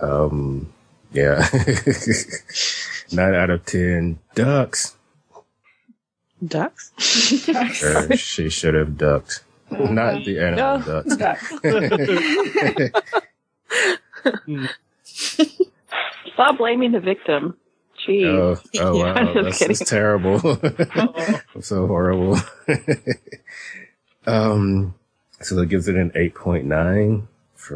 Um, 0.00 0.72
yeah. 1.12 1.48
nine 3.12 3.34
out 3.34 3.50
of 3.50 3.64
10 3.66 4.18
ducks. 4.34 4.96
Ducks? 6.46 6.92
Or 7.82 8.16
she 8.16 8.48
should 8.48 8.74
have 8.74 8.96
ducked. 8.98 9.44
Not 9.70 10.24
the 10.24 10.38
animal 10.40 10.78
No. 10.80 11.02
ducks. 11.16 11.48
Stop 16.34 16.58
blaming 16.58 16.92
the 16.92 17.00
victim. 17.00 17.56
Jeez. 18.06 18.26
Oh, 18.26 18.60
oh 18.80 18.98
wow. 19.04 19.14
I'm 19.14 19.26
just 19.34 19.44
That's, 19.44 19.58
kidding. 19.58 19.76
that's 19.76 19.90
terrible. 19.90 20.38
so 21.60 21.86
horrible. 21.86 22.38
um, 24.26 24.94
so 25.40 25.54
that 25.56 25.66
gives 25.66 25.88
it 25.88 25.96
an 25.96 26.10
8.9. 26.10 27.26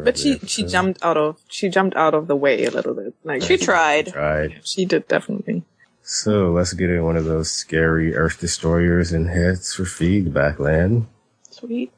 But 0.03 0.19
she 0.19 0.35
the 0.35 0.47
she 0.47 0.63
jumped 0.65 1.01
out 1.03 1.17
of 1.17 1.39
she 1.47 1.67
jumped 1.67 1.95
out 1.97 2.13
of 2.13 2.27
the 2.27 2.35
way 2.35 2.63
a 2.65 2.69
little 2.69 2.93
bit. 2.93 3.15
Like 3.23 3.41
She 3.41 3.57
tried. 3.57 4.09
Tried. 4.09 4.59
She 4.63 4.85
did 4.85 5.07
definitely. 5.07 5.63
So 6.11 6.49
let's 6.49 6.73
get 6.73 6.89
in 6.89 7.03
one 7.03 7.17
of 7.17 7.25
those 7.25 7.51
scary 7.51 8.15
Earth 8.15 8.39
destroyers 8.39 9.11
and 9.11 9.29
heads 9.29 9.75
for 9.75 9.85
feedback 9.85 10.57
land. 10.57 11.05
Sweet. 11.51 11.93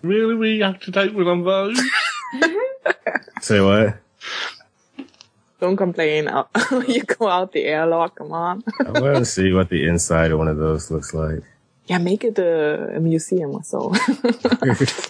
Really, 0.00 0.34
we 0.34 0.60
have 0.60 0.80
to 0.80 0.90
take 0.90 1.12
one 1.12 1.26
on 1.26 1.44
those? 1.44 1.78
Say 3.42 3.60
what? 3.60 3.98
Don't 5.60 5.76
complain. 5.76 6.30
you 6.88 7.02
go 7.02 7.28
out 7.28 7.52
the 7.52 7.64
airlock. 7.64 8.16
Come 8.16 8.32
on. 8.32 8.64
I 8.80 8.98
want 8.98 9.16
to 9.16 9.24
see 9.36 9.52
what 9.52 9.68
the 9.68 9.86
inside 9.86 10.30
of 10.30 10.38
one 10.38 10.48
of 10.48 10.56
those 10.56 10.90
looks 10.90 11.12
like. 11.12 11.42
Yeah, 11.84 11.98
make 11.98 12.24
it 12.24 12.38
a, 12.38 12.96
a 12.96 13.00
museum 13.00 13.50
or 13.50 13.62
so. 13.62 13.92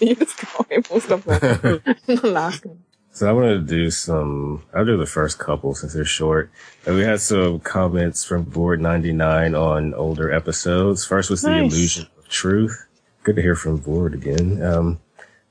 you 0.01 0.17
destroy 0.17 0.83
most 0.91 1.09
of 1.09 1.23
them. 1.23 1.83
the 2.05 2.21
last 2.25 2.67
one. 2.67 2.83
So 3.13 3.29
I 3.29 3.33
wanted 3.33 3.67
to 3.67 3.75
do 3.75 3.91
some, 3.91 4.63
I'll 4.73 4.85
do 4.85 4.97
the 4.97 5.07
first 5.07 5.39
couple 5.39 5.75
since 5.75 5.95
they're 5.95 6.05
short. 6.05 6.51
And 6.87 6.95
we 6.95 7.03
had 7.03 7.21
some 7.21 7.61
comments 7.61 8.25
from 8.25 8.45
Board 8.45 8.81
99 8.81 9.55
on 9.55 9.95
older 9.95 10.33
episodes. 10.33 11.05
First 11.05 11.29
was 11.29 11.43
the 11.43 11.57
illusion 11.57 12.07
of 12.19 12.29
truth. 12.29 12.87
Good 13.25 13.37
to 13.37 13.43
hear 13.43 13.57
from 13.57 13.79
Board 13.79 14.15
again. 14.15 14.63
Um, 14.63 15.01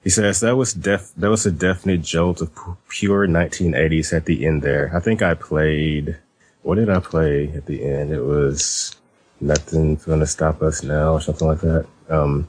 he 0.03 0.09
says 0.09 0.39
that 0.39 0.55
was 0.55 0.73
def, 0.73 1.11
that 1.17 1.29
was 1.29 1.45
a 1.45 1.51
definite 1.51 2.01
jolt 2.01 2.41
of 2.41 2.55
pu- 2.55 2.77
pure 2.87 3.27
1980s 3.27 4.13
at 4.13 4.25
the 4.25 4.45
end 4.45 4.61
there. 4.61 4.89
I 4.95 5.01
think 5.01 5.21
I 5.21 5.33
played, 5.33 6.17
what 6.61 6.75
did 6.75 6.89
I 6.89 6.99
play 6.99 7.51
at 7.53 7.65
the 7.65 7.83
end? 7.83 8.11
It 8.11 8.21
was 8.23 8.95
nothing's 9.41 10.05
gonna 10.05 10.25
stop 10.25 10.61
us 10.61 10.81
now 10.83 11.13
or 11.13 11.21
something 11.21 11.47
like 11.47 11.59
that. 11.61 11.85
Um, 12.09 12.47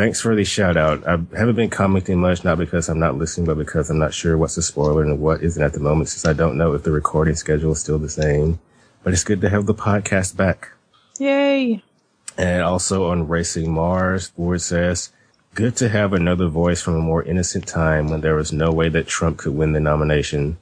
Thanks 0.00 0.18
for 0.18 0.34
the 0.34 0.44
shout 0.44 0.78
out. 0.78 1.06
I 1.06 1.18
haven't 1.36 1.56
been 1.56 1.68
commenting 1.68 2.20
much, 2.20 2.42
not 2.42 2.56
because 2.56 2.88
I'm 2.88 2.98
not 2.98 3.18
listening, 3.18 3.44
but 3.44 3.58
because 3.58 3.90
I'm 3.90 3.98
not 3.98 4.14
sure 4.14 4.38
what's 4.38 4.56
a 4.56 4.62
spoiler 4.62 5.02
and 5.02 5.20
what 5.20 5.42
isn't 5.42 5.62
at 5.62 5.74
the 5.74 5.78
moment, 5.78 6.08
since 6.08 6.24
I 6.24 6.32
don't 6.32 6.56
know 6.56 6.72
if 6.72 6.84
the 6.84 6.90
recording 6.90 7.34
schedule 7.34 7.72
is 7.72 7.80
still 7.80 7.98
the 7.98 8.08
same. 8.08 8.60
But 9.04 9.12
it's 9.12 9.24
good 9.24 9.42
to 9.42 9.50
have 9.50 9.66
the 9.66 9.74
podcast 9.74 10.38
back. 10.38 10.70
Yay. 11.18 11.82
And 12.38 12.62
also 12.62 13.10
on 13.10 13.28
Racing 13.28 13.70
Mars, 13.70 14.28
Ford 14.28 14.62
says, 14.62 15.12
good 15.54 15.76
to 15.76 15.90
have 15.90 16.14
another 16.14 16.48
voice 16.48 16.80
from 16.80 16.96
a 16.96 17.02
more 17.02 17.22
innocent 17.22 17.66
time 17.66 18.08
when 18.08 18.22
there 18.22 18.36
was 18.36 18.54
no 18.54 18.72
way 18.72 18.88
that 18.88 19.06
Trump 19.06 19.36
could 19.36 19.52
win 19.52 19.72
the 19.72 19.80
nomination. 19.80 20.56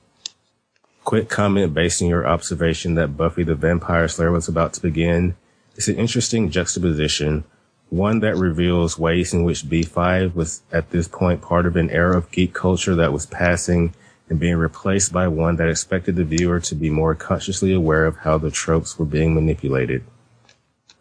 Quick 1.04 1.28
comment 1.28 1.72
based 1.72 2.02
on 2.02 2.08
your 2.08 2.26
observation 2.26 2.96
that 2.96 3.16
Buffy 3.16 3.44
the 3.44 3.54
Vampire 3.54 4.08
Slayer 4.08 4.32
was 4.32 4.48
about 4.48 4.72
to 4.72 4.82
begin. 4.82 5.36
It's 5.76 5.86
an 5.86 5.94
interesting 5.94 6.50
juxtaposition, 6.50 7.44
one 7.90 8.20
that 8.20 8.36
reveals 8.36 8.98
ways 8.98 9.32
in 9.32 9.44
which 9.44 9.64
B5 9.64 10.34
was 10.34 10.62
at 10.72 10.90
this 10.90 11.08
point 11.08 11.40
part 11.40 11.66
of 11.66 11.76
an 11.76 11.90
era 11.90 12.16
of 12.16 12.30
geek 12.30 12.52
culture 12.52 12.94
that 12.96 13.12
was 13.12 13.26
passing 13.26 13.94
and 14.28 14.38
being 14.38 14.56
replaced 14.56 15.12
by 15.12 15.26
one 15.28 15.56
that 15.56 15.68
expected 15.68 16.16
the 16.16 16.24
viewer 16.24 16.60
to 16.60 16.74
be 16.74 16.90
more 16.90 17.14
consciously 17.14 17.72
aware 17.72 18.04
of 18.04 18.18
how 18.18 18.36
the 18.36 18.50
tropes 18.50 18.98
were 18.98 19.06
being 19.06 19.34
manipulated. 19.34 20.04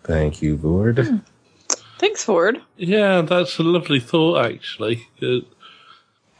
Thank 0.03 0.41
you, 0.41 0.55
Board. 0.55 1.23
Thanks, 1.99 2.23
Ford. 2.23 2.61
Yeah, 2.77 3.21
that's 3.21 3.57
a 3.57 3.63
lovely 3.63 3.99
thought, 3.99 4.45
actually. 4.45 5.07
Uh, 5.21 5.39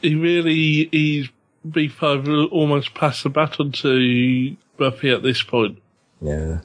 he 0.01 0.15
really, 0.15 0.87
he's 0.91 1.29
B5 1.67 2.27
will 2.27 2.45
almost 2.45 2.93
pass 2.93 3.23
the 3.23 3.29
baton 3.29 3.71
to 3.73 4.55
Buffy 4.77 5.09
at 5.09 5.23
this 5.23 5.43
point. 5.43 5.81
Yeah. 6.21 6.59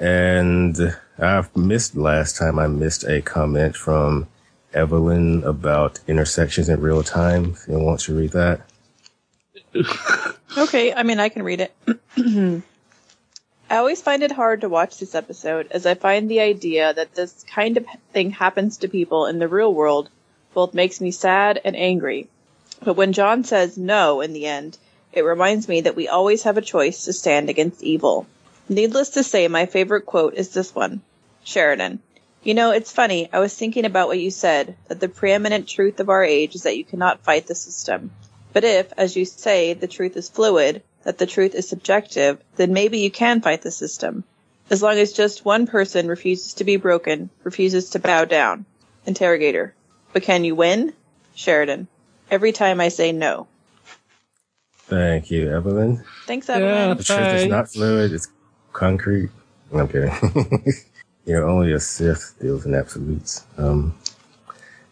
And 0.00 0.96
I've 1.18 1.56
missed 1.56 1.96
last 1.96 2.36
time 2.36 2.58
I 2.58 2.66
missed 2.68 3.04
a 3.04 3.20
comment 3.22 3.76
from 3.76 4.28
Evelyn 4.72 5.42
about 5.44 6.00
intersections 6.06 6.68
in 6.68 6.80
real 6.80 7.02
time. 7.02 7.52
If 7.52 7.68
you 7.68 7.78
want 7.78 8.00
to 8.00 8.14
read 8.16 8.32
that. 8.32 8.60
Okay, 10.56 10.94
I 10.94 11.02
mean, 11.02 11.20
I 11.20 11.28
can 11.28 11.42
read 11.42 11.60
it. 11.60 11.74
I 13.70 13.76
always 13.76 14.00
find 14.00 14.22
it 14.22 14.32
hard 14.32 14.62
to 14.62 14.68
watch 14.68 14.98
this 14.98 15.14
episode 15.14 15.68
as 15.70 15.84
I 15.84 15.94
find 15.94 16.28
the 16.28 16.40
idea 16.40 16.92
that 16.94 17.14
this 17.14 17.44
kind 17.44 17.76
of 17.76 17.86
thing 18.12 18.30
happens 18.30 18.78
to 18.78 18.88
people 18.88 19.26
in 19.26 19.38
the 19.38 19.46
real 19.46 19.72
world 19.72 20.08
both 20.54 20.72
makes 20.72 21.00
me 21.00 21.10
sad 21.10 21.60
and 21.64 21.76
angry. 21.76 22.28
But 22.82 22.96
when 22.96 23.12
John 23.12 23.44
says 23.44 23.76
no 23.76 24.22
in 24.22 24.32
the 24.32 24.46
end, 24.46 24.78
it 25.12 25.22
reminds 25.22 25.68
me 25.68 25.82
that 25.82 25.96
we 25.96 26.08
always 26.08 26.44
have 26.44 26.56
a 26.56 26.62
choice 26.62 27.04
to 27.04 27.12
stand 27.12 27.50
against 27.50 27.82
evil. 27.82 28.26
Needless 28.68 29.10
to 29.10 29.22
say, 29.22 29.48
my 29.48 29.66
favorite 29.66 30.06
quote 30.06 30.34
is 30.34 30.50
this 30.50 30.74
one 30.74 31.00
Sheridan. 31.44 32.00
You 32.42 32.54
know, 32.54 32.70
it's 32.70 32.92
funny. 32.92 33.28
I 33.32 33.40
was 33.40 33.54
thinking 33.54 33.84
about 33.84 34.08
what 34.08 34.20
you 34.20 34.30
said, 34.30 34.76
that 34.88 35.00
the 35.00 35.08
preeminent 35.08 35.68
truth 35.68 36.00
of 36.00 36.08
our 36.08 36.22
age 36.22 36.54
is 36.54 36.62
that 36.62 36.76
you 36.76 36.84
cannot 36.84 37.24
fight 37.24 37.46
the 37.46 37.54
system. 37.54 38.10
But 38.52 38.64
if, 38.64 38.92
as 38.96 39.16
you 39.16 39.24
say, 39.24 39.74
the 39.74 39.88
truth 39.88 40.16
is 40.16 40.28
fluid, 40.28 40.82
that 41.02 41.18
the 41.18 41.26
truth 41.26 41.54
is 41.54 41.68
subjective, 41.68 42.38
then 42.56 42.72
maybe 42.72 42.98
you 42.98 43.10
can 43.10 43.40
fight 43.40 43.62
the 43.62 43.70
system. 43.70 44.24
As 44.70 44.82
long 44.82 44.98
as 44.98 45.12
just 45.12 45.44
one 45.44 45.66
person 45.66 46.08
refuses 46.08 46.54
to 46.54 46.64
be 46.64 46.76
broken, 46.76 47.30
refuses 47.42 47.90
to 47.90 47.98
bow 47.98 48.24
down. 48.24 48.66
Interrogator. 49.06 49.74
But 50.12 50.22
can 50.22 50.44
you 50.44 50.54
win? 50.54 50.92
Sheridan. 51.34 51.88
Every 52.30 52.52
time 52.52 52.80
I 52.80 52.88
say 52.88 53.12
no. 53.12 53.46
Thank 54.86 55.30
you, 55.30 55.50
Evelyn. 55.50 56.04
Thanks, 56.26 56.48
Yeah. 56.48 56.56
Evelyn. 56.56 56.96
The 56.98 57.04
truth 57.04 57.34
is 57.34 57.46
not 57.46 57.70
fluid, 57.70 58.12
it's 58.12 58.28
concrete. 58.78 59.30
I'm 59.74 59.88
kidding. 59.88 60.12
you 61.26 61.34
know, 61.34 61.48
only 61.48 61.72
a 61.72 61.80
Sith 61.80 62.34
deals 62.40 62.64
in 62.64 62.74
absolutes. 62.74 63.44
Um, 63.58 63.94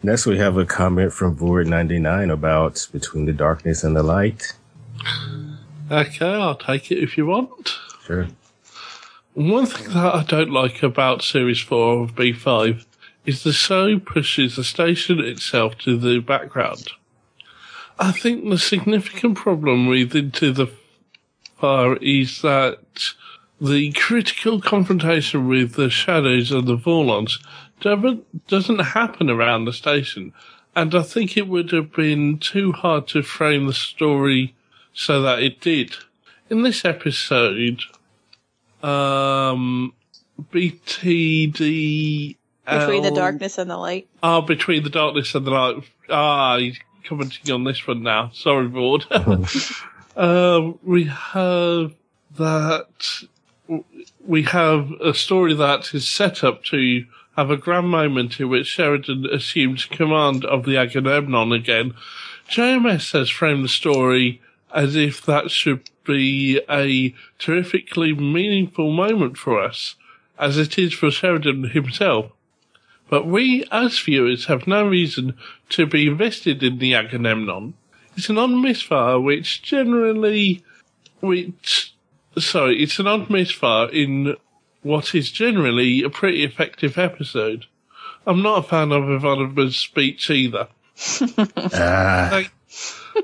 next, 0.03 0.25
we 0.25 0.37
have 0.37 0.57
a 0.57 0.65
comment 0.65 1.13
from 1.13 1.37
Void99 1.37 2.31
about 2.31 2.87
Between 2.91 3.25
the 3.25 3.33
Darkness 3.33 3.83
and 3.83 3.95
the 3.95 4.03
Light. 4.03 4.53
Okay, 5.89 6.33
I'll 6.33 6.55
take 6.55 6.91
it 6.91 6.99
if 7.01 7.17
you 7.17 7.25
want. 7.25 7.77
Sure. 8.05 8.27
One 9.33 9.65
thing 9.65 9.87
that 9.93 10.15
I 10.15 10.23
don't 10.23 10.51
like 10.51 10.83
about 10.83 11.21
Series 11.21 11.61
4 11.61 12.03
of 12.03 12.15
B5 12.15 12.85
is 13.25 13.43
the 13.43 13.53
show 13.53 13.99
pushes 13.99 14.57
the 14.57 14.63
station 14.63 15.19
itself 15.19 15.77
to 15.79 15.97
the 15.97 16.19
background. 16.19 16.89
I 17.99 18.11
think 18.11 18.49
the 18.49 18.57
significant 18.57 19.37
problem 19.37 19.87
with 19.87 20.13
Into 20.15 20.51
the 20.51 20.69
Fire 21.57 21.95
is 21.97 22.41
that 22.41 23.13
the 23.59 23.91
critical 23.93 24.61
confrontation 24.61 25.47
with 25.47 25.73
the 25.73 25.89
shadows 25.89 26.51
and 26.51 26.67
the 26.67 26.77
Vorlons 26.77 27.43
doesn't, 27.81 28.47
doesn't 28.47 28.79
happen 28.79 29.29
around 29.29 29.65
the 29.65 29.73
station. 29.73 30.33
And 30.75 30.93
I 30.93 31.01
think 31.01 31.35
it 31.35 31.47
would 31.47 31.71
have 31.71 31.91
been 31.91 32.37
too 32.37 32.71
hard 32.71 33.07
to 33.09 33.23
frame 33.23 33.65
the 33.65 33.73
story 33.73 34.55
so 34.93 35.21
that 35.23 35.39
it 35.39 35.59
did. 35.59 35.95
In 36.49 36.61
this 36.61 36.85
episode, 36.85 37.81
um, 38.83 39.93
BTD. 40.51 42.35
Between 42.69 43.01
the 43.01 43.11
darkness 43.11 43.57
and 43.57 43.69
the 43.69 43.77
light. 43.77 44.07
Ah, 44.21 44.41
between 44.41 44.83
the 44.83 44.89
darkness 44.89 45.33
and 45.33 45.47
the 45.47 45.51
light. 45.51 45.83
Ah, 46.09 46.57
he's 46.57 46.79
commenting 47.05 47.53
on 47.53 47.63
this 47.63 47.87
one 47.87 48.03
now. 48.03 48.29
Sorry, 48.33 48.67
board. 48.67 49.05
um, 50.15 50.77
we 50.83 51.05
have 51.05 51.95
that. 52.37 53.23
We 54.27 54.43
have 54.43 54.91
a 55.01 55.13
story 55.13 55.53
that 55.53 55.93
is 55.93 56.05
set 56.05 56.43
up 56.43 56.61
to 56.65 57.05
have 57.37 57.49
a 57.49 57.55
grand 57.55 57.87
moment 57.87 58.41
in 58.41 58.49
which 58.49 58.67
Sheridan 58.67 59.25
assumes 59.25 59.85
command 59.85 60.43
of 60.43 60.65
the 60.65 60.75
Agamemnon 60.75 61.53
again. 61.53 61.93
JMS 62.49 63.13
has 63.13 63.29
framed 63.29 63.63
the 63.63 63.69
story 63.69 64.41
as 64.73 64.97
if 64.97 65.25
that 65.25 65.49
should 65.49 65.89
be 66.03 66.59
a 66.69 67.15
terrifically 67.39 68.13
meaningful 68.13 68.91
moment 68.91 69.37
for 69.37 69.63
us, 69.63 69.95
as 70.37 70.57
it 70.57 70.77
is 70.77 70.93
for 70.93 71.09
Sheridan 71.09 71.69
himself. 71.69 72.31
But 73.09 73.27
we, 73.27 73.63
as 73.71 73.97
viewers, 73.97 74.47
have 74.47 74.67
no 74.67 74.85
reason 74.85 75.37
to 75.69 75.85
be 75.85 76.07
invested 76.07 76.61
in 76.63 76.79
the 76.79 76.95
Agamemnon. 76.95 77.75
It's 78.17 78.29
an 78.29 78.37
odd 78.37 78.51
misfire 78.51 79.21
which 79.21 79.61
generally, 79.61 80.65
which, 81.21 81.93
sorry, 82.39 82.81
it's 82.83 82.99
an 82.99 83.07
odd 83.07 83.29
misfire 83.29 83.89
in 83.89 84.35
what 84.83 85.13
is 85.15 85.31
generally 85.31 86.03
a 86.03 86.09
pretty 86.09 86.43
effective 86.43 86.97
episode. 86.97 87.65
I'm 88.25 88.41
not 88.41 88.59
a 88.59 88.63
fan 88.63 88.91
of 88.91 89.03
Ivanova's 89.03 89.77
speech 89.77 90.29
either. 90.29 90.67
Thank- 90.95 92.51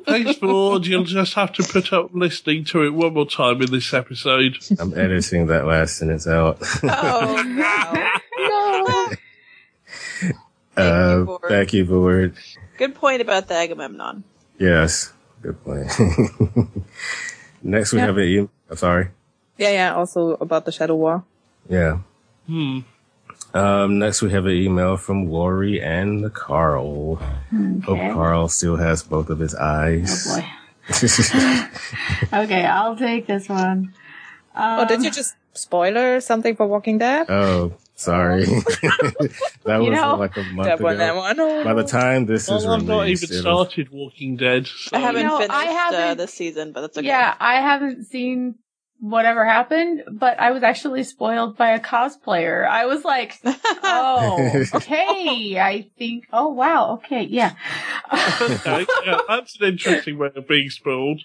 Thanks, 0.08 0.42
Lord. 0.42 0.88
You'll 0.88 1.04
just 1.04 1.36
have 1.36 1.54
to 1.54 1.64
put 1.64 1.94
up 1.94 2.10
listening 2.14 2.66
to 2.66 2.82
it 2.84 2.90
one 2.96 3.14
more 3.14 3.28
time 3.28 3.62
in 3.62 3.70
this 3.72 3.94
episode. 3.94 4.58
I'm 4.80 4.98
editing 4.98 5.46
that 5.48 5.68
last 5.68 5.98
sentence 5.98 6.26
out. 6.26 6.58
Oh, 6.84 7.56
wow. 8.40 9.10
uh, 10.78 11.24
Void. 11.24 11.42
thank 11.48 11.74
you, 11.74 11.86
Void. 11.86 12.34
Good 12.78 12.96
point 12.96 13.22
about 13.22 13.48
the 13.48 13.54
Agamemnon. 13.56 14.24
Yes, 14.58 15.14
good 15.44 15.64
point. 15.64 15.92
Next, 17.64 17.94
we 17.94 18.00
Yeah. 18.00 18.06
have 18.08 18.18
an 18.18 18.24
email. 18.24 18.50
I'm 18.74 18.78
sorry. 18.78 19.10
Yeah, 19.60 19.70
yeah. 19.70 19.94
Also 19.94 20.32
about 20.42 20.66
the 20.66 20.72
Shadow 20.72 20.96
War. 20.96 21.24
Yeah. 21.70 22.00
Hmm. 22.48 22.80
Um, 23.54 24.00
next, 24.00 24.24
we 24.24 24.32
have 24.32 24.48
an 24.48 24.54
email 24.58 24.98
from 24.98 25.30
Lori 25.30 25.80
and 25.80 26.34
Carl. 26.34 27.18
Hope 27.86 28.00
Carl 28.14 28.48
still 28.50 28.78
has 28.78 29.04
both 29.04 29.30
of 29.30 29.38
his 29.38 29.54
eyes. 29.54 30.26
Oh 30.28 30.42
boy. 30.42 30.48
Okay, 32.34 32.66
I'll 32.66 32.96
take 32.98 33.28
this 33.28 33.48
one. 33.48 33.94
Um, 34.56 34.80
oh, 34.80 34.86
did 34.88 35.04
you 35.04 35.12
just 35.12 35.36
spoiler 35.54 36.20
something 36.20 36.56
for 36.56 36.66
Walking 36.66 36.98
Dead? 36.98 37.28
oh, 37.30 37.74
sorry. 37.94 38.46
that 39.66 39.78
was 39.78 39.90
know, 39.94 40.16
like 40.16 40.36
a 40.36 40.44
month 40.44 40.66
that 40.68 40.82
one, 40.82 40.98
that 40.98 41.12
ago. 41.12 41.20
one. 41.20 41.40
Oh. 41.40 41.64
By 41.64 41.74
the 41.76 41.84
time 41.84 42.26
this 42.26 42.50
is 42.50 42.66
Well, 42.66 42.72
I've 42.72 42.86
not 42.86 43.08
even 43.08 43.30
started 43.30 43.92
Walking 43.92 44.36
Dead. 44.36 44.66
So. 44.66 44.98
I 44.98 45.00
haven't 45.00 45.28
know, 45.28 45.38
finished 45.38 45.54
Uh, 45.54 45.64
haven't- 45.68 46.18
this 46.18 46.34
season, 46.34 46.72
but 46.72 46.82
that's 46.82 46.98
okay. 46.98 47.06
Yeah, 47.08 47.36
I 47.40 47.62
haven't 47.62 48.06
seen 48.06 48.56
whatever 49.04 49.44
happened, 49.44 50.02
but 50.10 50.40
I 50.40 50.52
was 50.52 50.64
actually 50.64 51.04
spoiled 51.04 51.58
by 51.58 51.72
a 51.72 51.80
cosplayer. 51.80 52.66
I 52.66 52.86
was 52.86 53.04
like, 53.04 53.38
oh, 53.46 54.66
okay. 54.76 55.60
I 55.60 55.90
think, 55.98 56.26
oh 56.32 56.48
wow, 56.48 56.94
okay, 56.94 57.24
yeah. 57.24 57.54
okay, 58.42 58.86
yeah, 59.06 59.18
that's 59.28 59.60
an 59.60 59.68
interesting 59.68 60.18
way 60.18 60.30
of 60.34 60.48
being 60.48 60.70
spoiled. 60.70 61.22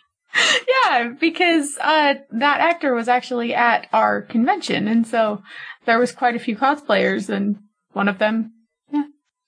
yeah, 0.85 1.13
because 1.21 1.79
uh, 1.81 2.15
that 2.33 2.61
actor 2.61 2.95
was 2.95 3.07
actually 3.07 3.55
at 3.55 3.87
our 3.93 4.23
convention, 4.23 4.89
and 4.89 5.07
so 5.07 5.41
there 5.87 6.01
was 6.01 6.11
quite 6.11 6.35
a 6.35 6.41
few 6.41 6.57
cosplayers, 6.57 7.29
and 7.29 7.61
one 7.93 8.09
of 8.09 8.19
them, 8.19 8.55
yeah. 8.93 9.05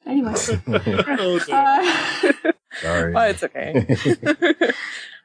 Anyway, 0.06 0.34
Oh, 0.68 1.40
uh, 1.50 2.22
sorry. 2.80 3.14
Oh, 3.14 3.20
it's 3.22 3.42
okay. 3.42 3.86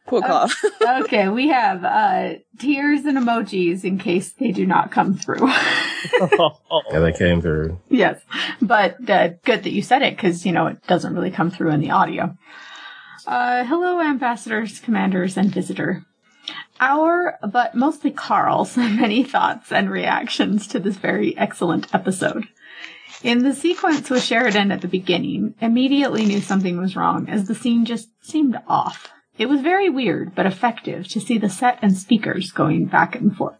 Poor 0.08 0.22
Carl. 0.22 0.50
okay, 1.02 1.30
we 1.30 1.48
have 1.48 1.84
uh, 1.84 2.36
tears 2.60 3.06
and 3.06 3.18
emojis 3.18 3.84
in 3.84 3.98
case 3.98 4.34
they 4.34 4.52
do 4.52 4.66
not 4.66 4.92
come 4.92 5.16
through. 5.16 5.48
yeah, 6.20 7.00
they 7.00 7.12
came 7.12 7.42
through. 7.42 7.80
yes, 7.90 8.22
but 8.62 9.10
uh, 9.10 9.30
good 9.44 9.64
that 9.64 9.72
you 9.72 9.82
said 9.82 10.04
it 10.04 10.16
because 10.16 10.46
you 10.46 10.52
know 10.52 10.68
it 10.68 10.86
doesn't 10.86 11.16
really 11.16 11.32
come 11.32 11.50
through 11.50 11.72
in 11.72 11.80
the 11.80 11.92
audio. 11.92 12.38
Uh, 13.26 13.64
hello, 13.64 14.00
ambassadors, 14.00 14.80
commanders, 14.80 15.38
and 15.38 15.52
visitor. 15.52 16.06
Our, 16.80 17.40
but 17.52 17.74
mostly 17.74 18.12
Carl's, 18.12 18.78
many 18.78 19.24
thoughts 19.24 19.72
and 19.72 19.90
reactions 19.90 20.68
to 20.68 20.80
this 20.80 20.98
very 20.98 21.36
excellent 21.36 21.94
episode. 21.96 22.48
In 23.24 23.44
the 23.44 23.56
sequence 23.56 24.10
with 24.10 24.22
Sheridan 24.22 24.72
at 24.72 24.82
the 24.82 24.88
beginning, 24.88 25.56
immediately 25.60 26.26
knew 26.26 26.42
something 26.42 26.78
was 26.78 26.96
wrong 26.96 27.28
as 27.30 27.48
the 27.48 27.56
scene 27.56 27.86
just 27.86 28.10
seemed 28.22 28.60
off. 28.68 29.10
It 29.38 29.48
was 29.48 29.62
very 29.62 29.90
weird 29.90 30.34
but 30.36 30.46
effective 30.46 31.08
to 31.10 31.20
see 31.20 31.38
the 31.38 31.50
set 31.50 31.80
and 31.82 31.98
speakers 31.98 32.52
going 32.52 32.86
back 32.86 33.16
and 33.16 33.36
forth. 33.36 33.58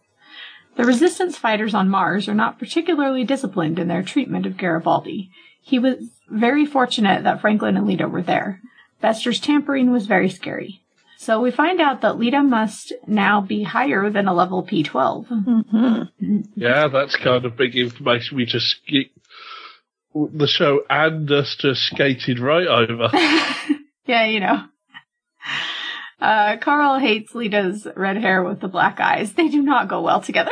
The 0.76 0.84
resistance 0.84 1.38
fighters 1.38 1.74
on 1.74 1.88
Mars 1.88 2.28
are 2.28 2.34
not 2.34 2.58
particularly 2.58 3.24
disciplined 3.24 3.78
in 3.78 3.88
their 3.88 4.02
treatment 4.02 4.46
of 4.46 4.58
Garibaldi. 4.58 5.30
He 5.62 5.78
was 5.78 5.96
very 6.28 6.66
fortunate 6.66 7.24
that 7.24 7.40
Franklin 7.40 7.76
and 7.76 7.86
Lyta 7.86 8.10
were 8.10 8.22
there. 8.22 8.60
Bester's 9.00 9.40
tampering 9.40 9.90
was 9.90 10.06
very 10.06 10.28
scary. 10.28 10.80
So 11.18 11.40
we 11.40 11.50
find 11.50 11.80
out 11.80 12.02
that 12.02 12.16
Lyta 12.16 12.46
must 12.46 12.92
now 13.06 13.40
be 13.40 13.62
higher 13.62 14.10
than 14.10 14.28
a 14.28 14.34
level 14.34 14.62
P12. 14.66 15.26
Mm-hmm. 15.26 16.40
Yeah, 16.54 16.88
that's 16.88 17.16
kind 17.16 17.44
of 17.44 17.56
big 17.56 17.74
information. 17.74 18.36
We 18.36 18.44
just 18.44 18.66
sk- 18.66 19.10
the 20.14 20.46
show 20.46 20.80
and 20.88 21.30
us 21.30 21.56
just 21.58 21.82
skated 21.86 22.38
right 22.38 22.66
over. 22.66 23.08
yeah, 24.06 24.26
you 24.26 24.40
know. 24.40 24.64
Uh, 26.20 26.56
Carl 26.56 26.98
hates 26.98 27.34
Lyta's 27.34 27.86
red 27.94 28.16
hair 28.16 28.42
with 28.42 28.60
the 28.60 28.68
black 28.68 29.00
eyes. 29.00 29.34
They 29.34 29.48
do 29.48 29.62
not 29.62 29.88
go 29.88 30.00
well 30.00 30.20
together. 30.20 30.50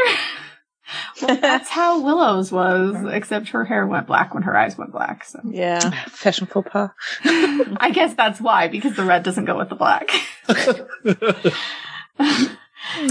well, 1.23 1.37
that's 1.37 1.71
how 1.71 2.01
Willow's 2.05 2.53
was, 2.53 2.97
except 3.11 3.49
her 3.49 3.65
hair 3.65 3.87
went 3.87 4.07
black 4.07 4.35
when 4.35 4.43
her 4.43 4.57
eyes 4.57 4.77
went 4.77 4.93
black. 4.93 5.25
So 5.25 5.41
Yeah. 5.45 5.79
Fashion 6.09 6.47
faux 6.47 6.69
pas. 6.71 6.91
I 7.25 7.91
guess 7.95 8.15
that's 8.15 8.41
why, 8.41 8.69
because 8.69 8.95
the 8.95 9.05
red 9.05 9.23
doesn't 9.23 9.47
go 9.47 9.57
with 9.57 9.71
the 9.71 9.75
black. 9.75 10.11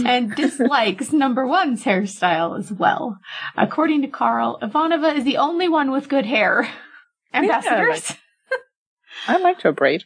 and 0.06 0.36
dislikes 0.36 1.12
number 1.12 1.48
one's 1.48 1.84
hairstyle 1.84 2.58
as 2.58 2.72
well. 2.72 3.18
According 3.58 4.04
to 4.04 4.08
Carl, 4.08 4.60
Ivanova 4.62 5.16
is 5.16 5.24
the 5.24 5.38
only 5.38 5.68
one 5.68 5.92
with 5.92 6.08
good 6.10 6.26
hair. 6.26 6.70
Ambassadors? 7.34 8.14
I 9.28 9.38
liked 9.38 9.64
her 9.64 9.72
braid. 9.72 10.04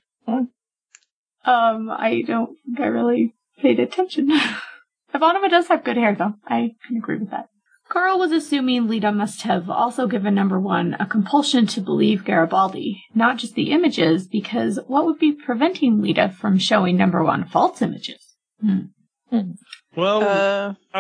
Um, 1.46 1.90
I 1.90 2.24
don't 2.26 2.58
think 2.66 2.80
I 2.80 2.86
really 2.88 3.34
paid 3.62 3.80
attention. 3.80 4.30
Ivanova 5.14 5.50
does 5.50 5.68
have 5.68 5.84
good 5.84 5.98
hair, 5.98 6.16
though. 6.16 6.34
I 6.46 6.72
can 6.88 6.98
agree 6.98 7.18
with 7.18 7.32
that. 7.32 7.48
Carl 7.90 8.20
was 8.20 8.34
assuming 8.34 8.88
Lyta 8.88 9.16
must 9.16 9.44
have 9.44 9.70
also 9.70 10.08
given 10.08 10.36
number 10.36 10.60
one 10.60 10.96
a 11.00 11.06
compulsion 11.06 11.66
to 11.68 11.80
believe 11.80 12.26
Garibaldi, 12.26 13.02
not 13.16 13.38
just 13.38 13.56
the 13.56 13.72
images, 13.72 14.28
because 14.28 14.78
what 14.88 15.06
would 15.06 15.20
be 15.20 15.32
preventing 15.32 16.00
Lyta 16.02 16.34
from 16.34 16.60
showing 16.60 16.98
number 16.98 17.24
one 17.24 17.46
false 17.46 17.82
images? 17.82 18.36
Hmm. 18.60 18.88
Well, 19.96 20.22
Uh, 20.22 20.74
I, 20.94 21.00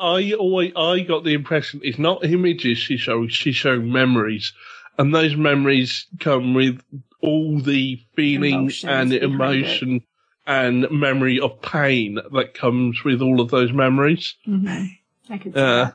I, 0.00 0.18
I 0.18 0.32
always, 0.32 0.72
I 0.74 1.00
got 1.00 1.24
the 1.24 1.34
impression 1.34 1.80
it's 1.84 1.98
not 1.98 2.24
images 2.24 2.78
she's 2.78 3.00
showing, 3.00 3.28
she's 3.28 3.56
showing 3.56 3.92
memories. 3.92 4.52
And 4.98 5.14
those 5.14 5.36
memories 5.36 6.06
come 6.20 6.54
with 6.54 6.80
all 7.20 7.58
the 7.60 8.00
feeling 8.14 8.54
Emotions 8.54 8.90
and 8.90 9.12
emotion 9.12 10.02
and 10.46 10.90
memory 10.90 11.40
of 11.40 11.62
pain 11.62 12.18
that 12.32 12.54
comes 12.54 13.02
with 13.04 13.22
all 13.22 13.40
of 13.40 13.50
those 13.50 13.72
memories. 13.72 14.34
Mhm. 14.46 14.98
I 15.30 15.38
could 15.38 15.54
see 15.54 15.60
Uh, 15.60 15.84
that. 15.84 15.94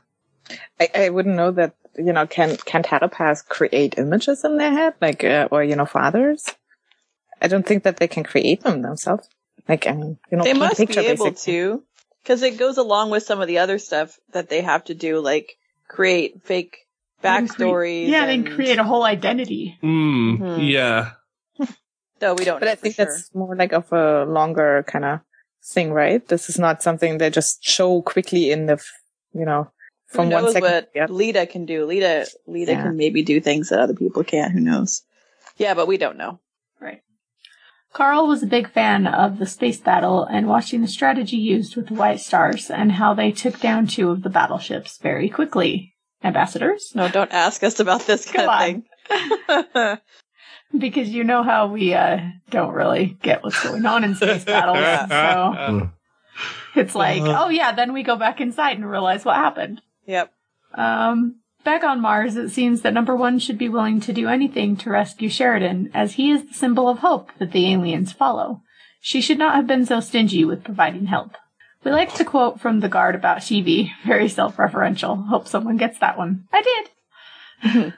I, 0.80 1.04
I 1.04 1.08
wouldn't 1.10 1.36
know 1.36 1.50
that, 1.50 1.74
you 1.96 2.12
know, 2.12 2.26
can, 2.26 2.56
can 2.56 2.82
telepaths 2.82 3.42
create 3.42 3.98
images 3.98 4.44
in 4.44 4.56
their 4.56 4.72
head? 4.72 4.94
Like, 5.00 5.22
uh, 5.22 5.48
or, 5.50 5.62
you 5.62 5.76
know, 5.76 5.84
for 5.84 6.00
others? 6.00 6.46
I 7.40 7.48
don't 7.48 7.66
think 7.66 7.84
that 7.84 7.98
they 7.98 8.08
can 8.08 8.24
create 8.24 8.62
them 8.62 8.82
themselves. 8.82 9.28
Like, 9.68 9.86
I 9.86 9.92
mean, 9.92 10.18
you 10.30 10.38
know, 10.38 10.44
they 10.44 10.54
must 10.54 10.78
picture, 10.78 11.02
be 11.02 11.06
able 11.06 11.26
basically. 11.26 11.52
to, 11.52 11.82
because 12.22 12.42
it 12.42 12.56
goes 12.58 12.78
along 12.78 13.10
with 13.10 13.22
some 13.22 13.40
of 13.40 13.48
the 13.48 13.58
other 13.58 13.78
stuff 13.78 14.18
that 14.32 14.48
they 14.48 14.62
have 14.62 14.84
to 14.84 14.94
do, 14.94 15.20
like 15.20 15.58
create 15.86 16.42
fake 16.44 16.86
Then 17.20 17.48
cre- 17.48 17.62
backstories. 17.64 18.08
Yeah, 18.08 18.26
then 18.26 18.46
and- 18.46 18.54
create 18.54 18.78
a 18.78 18.84
whole 18.84 19.02
identity. 19.04 19.78
mm, 19.82 20.38
Mhm. 20.38 20.70
yeah. 20.70 21.10
No, 22.20 22.34
we 22.34 22.44
don't. 22.44 22.58
But 22.58 22.66
know 22.66 22.72
I 22.72 22.74
think 22.74 22.96
sure. 22.96 23.04
that's 23.04 23.32
more 23.34 23.54
like 23.54 23.72
of 23.72 23.92
a 23.92 24.24
longer 24.24 24.84
kind 24.88 25.04
of 25.04 25.20
thing, 25.64 25.92
right? 25.92 26.26
This 26.26 26.48
is 26.48 26.58
not 26.58 26.82
something 26.82 27.18
they 27.18 27.30
just 27.30 27.62
show 27.62 28.02
quickly 28.02 28.50
in 28.50 28.66
the, 28.66 28.72
f- 28.72 28.92
you 29.32 29.44
know, 29.44 29.70
from 30.06 30.24
Who 30.24 30.30
knows 30.30 30.42
one 30.42 30.52
second. 30.54 30.70
what 30.72 30.92
to. 30.94 31.12
Lyta 31.12 31.48
can 31.48 31.64
do? 31.64 31.86
Lyta, 31.86 32.26
Lyta 32.48 32.68
Yeah. 32.68 32.82
can 32.82 32.96
maybe 32.96 33.22
do 33.22 33.40
things 33.40 33.68
that 33.68 33.78
other 33.78 33.94
people 33.94 34.24
can't. 34.24 34.52
Who 34.52 34.58
knows? 34.60 35.02
Yeah, 35.58 35.74
but 35.74 35.86
we 35.86 35.96
don't 35.96 36.16
know. 36.18 36.40
Right. 36.80 37.02
Carl 37.92 38.26
was 38.26 38.42
a 38.42 38.46
big 38.46 38.68
fan 38.72 39.06
of 39.06 39.38
the 39.38 39.46
space 39.46 39.78
battle 39.80 40.24
and 40.24 40.48
watching 40.48 40.80
the 40.82 40.88
strategy 40.88 41.36
used 41.36 41.76
with 41.76 41.86
the 41.88 41.94
White 41.94 42.18
Stars 42.20 42.68
and 42.68 42.90
how 42.92 43.14
they 43.14 43.30
took 43.30 43.60
down 43.60 43.86
two 43.86 44.10
of 44.10 44.22
the 44.24 44.28
battleships 44.30 44.98
very 44.98 45.28
quickly. 45.28 45.94
Ambassadors? 46.22 46.92
No, 46.94 47.08
don't 47.08 47.32
ask 47.32 47.62
us 47.62 47.80
about 47.80 48.02
this 48.02 48.30
Come 48.30 48.46
kind 48.46 48.84
of 49.48 49.72
thing. 49.72 49.98
Because 50.78 51.08
you 51.08 51.24
know 51.24 51.42
how 51.42 51.68
we 51.68 51.94
uh, 51.94 52.18
don't 52.50 52.74
really 52.74 53.16
get 53.22 53.42
what's 53.42 53.62
going 53.62 53.86
on 53.86 54.04
in 54.04 54.14
space 54.14 54.44
battles. 54.44 54.76
so 55.08 55.90
it's 56.76 56.94
like, 56.94 57.22
oh 57.22 57.48
yeah, 57.48 57.72
then 57.72 57.94
we 57.94 58.02
go 58.02 58.16
back 58.16 58.38
inside 58.38 58.76
and 58.76 58.88
realize 58.88 59.24
what 59.24 59.36
happened. 59.36 59.80
yep. 60.04 60.30
Um, 60.74 61.40
back 61.64 61.84
on 61.84 62.02
Mars, 62.02 62.36
it 62.36 62.50
seems 62.50 62.82
that 62.82 62.92
number 62.92 63.16
one 63.16 63.38
should 63.38 63.56
be 63.56 63.70
willing 63.70 63.98
to 64.00 64.12
do 64.12 64.28
anything 64.28 64.76
to 64.76 64.90
rescue 64.90 65.30
Sheridan, 65.30 65.90
as 65.94 66.12
he 66.12 66.30
is 66.30 66.44
the 66.44 66.54
symbol 66.54 66.90
of 66.90 66.98
hope 66.98 67.30
that 67.38 67.52
the 67.52 67.72
aliens 67.72 68.12
follow. 68.12 68.60
She 69.00 69.22
should 69.22 69.38
not 69.38 69.54
have 69.54 69.66
been 69.66 69.86
so 69.86 70.00
stingy 70.00 70.44
with 70.44 70.64
providing 70.64 71.06
help. 71.06 71.32
We 71.88 71.94
like 71.94 72.12
to 72.16 72.24
quote 72.26 72.60
from 72.60 72.80
the 72.80 72.88
guard 72.90 73.14
about 73.14 73.38
Shivi, 73.38 73.92
very 74.06 74.28
self-referential. 74.28 75.26
Hope 75.26 75.48
someone 75.48 75.78
gets 75.78 75.98
that 76.00 76.18
one. 76.18 76.44
I 76.52 76.84
did. 77.62 77.94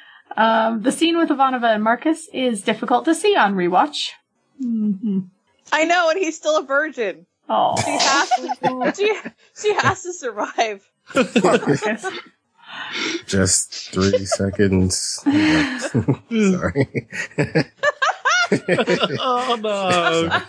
um, 0.34 0.80
the 0.80 0.90
scene 0.90 1.18
with 1.18 1.28
Ivanova 1.28 1.74
and 1.74 1.84
Marcus 1.84 2.26
is 2.32 2.62
difficult 2.62 3.04
to 3.04 3.14
see 3.14 3.36
on 3.36 3.54
rewatch. 3.54 4.12
hmm 4.58 5.18
I 5.70 5.84
know, 5.84 6.08
and 6.08 6.18
he's 6.18 6.38
still 6.38 6.58
a 6.58 6.62
virgin. 6.62 7.26
Oh, 7.46 7.76
She 7.84 7.90
has 7.90 8.30
to. 8.30 8.94
she, 8.96 9.14
she 9.60 9.74
has 9.74 10.02
to 10.04 10.14
survive. 10.14 10.90
Just 13.26 13.92
three 13.92 14.24
seconds. 14.24 15.20
Sorry. 15.22 17.08
oh 19.20 19.58
no. 19.60 20.40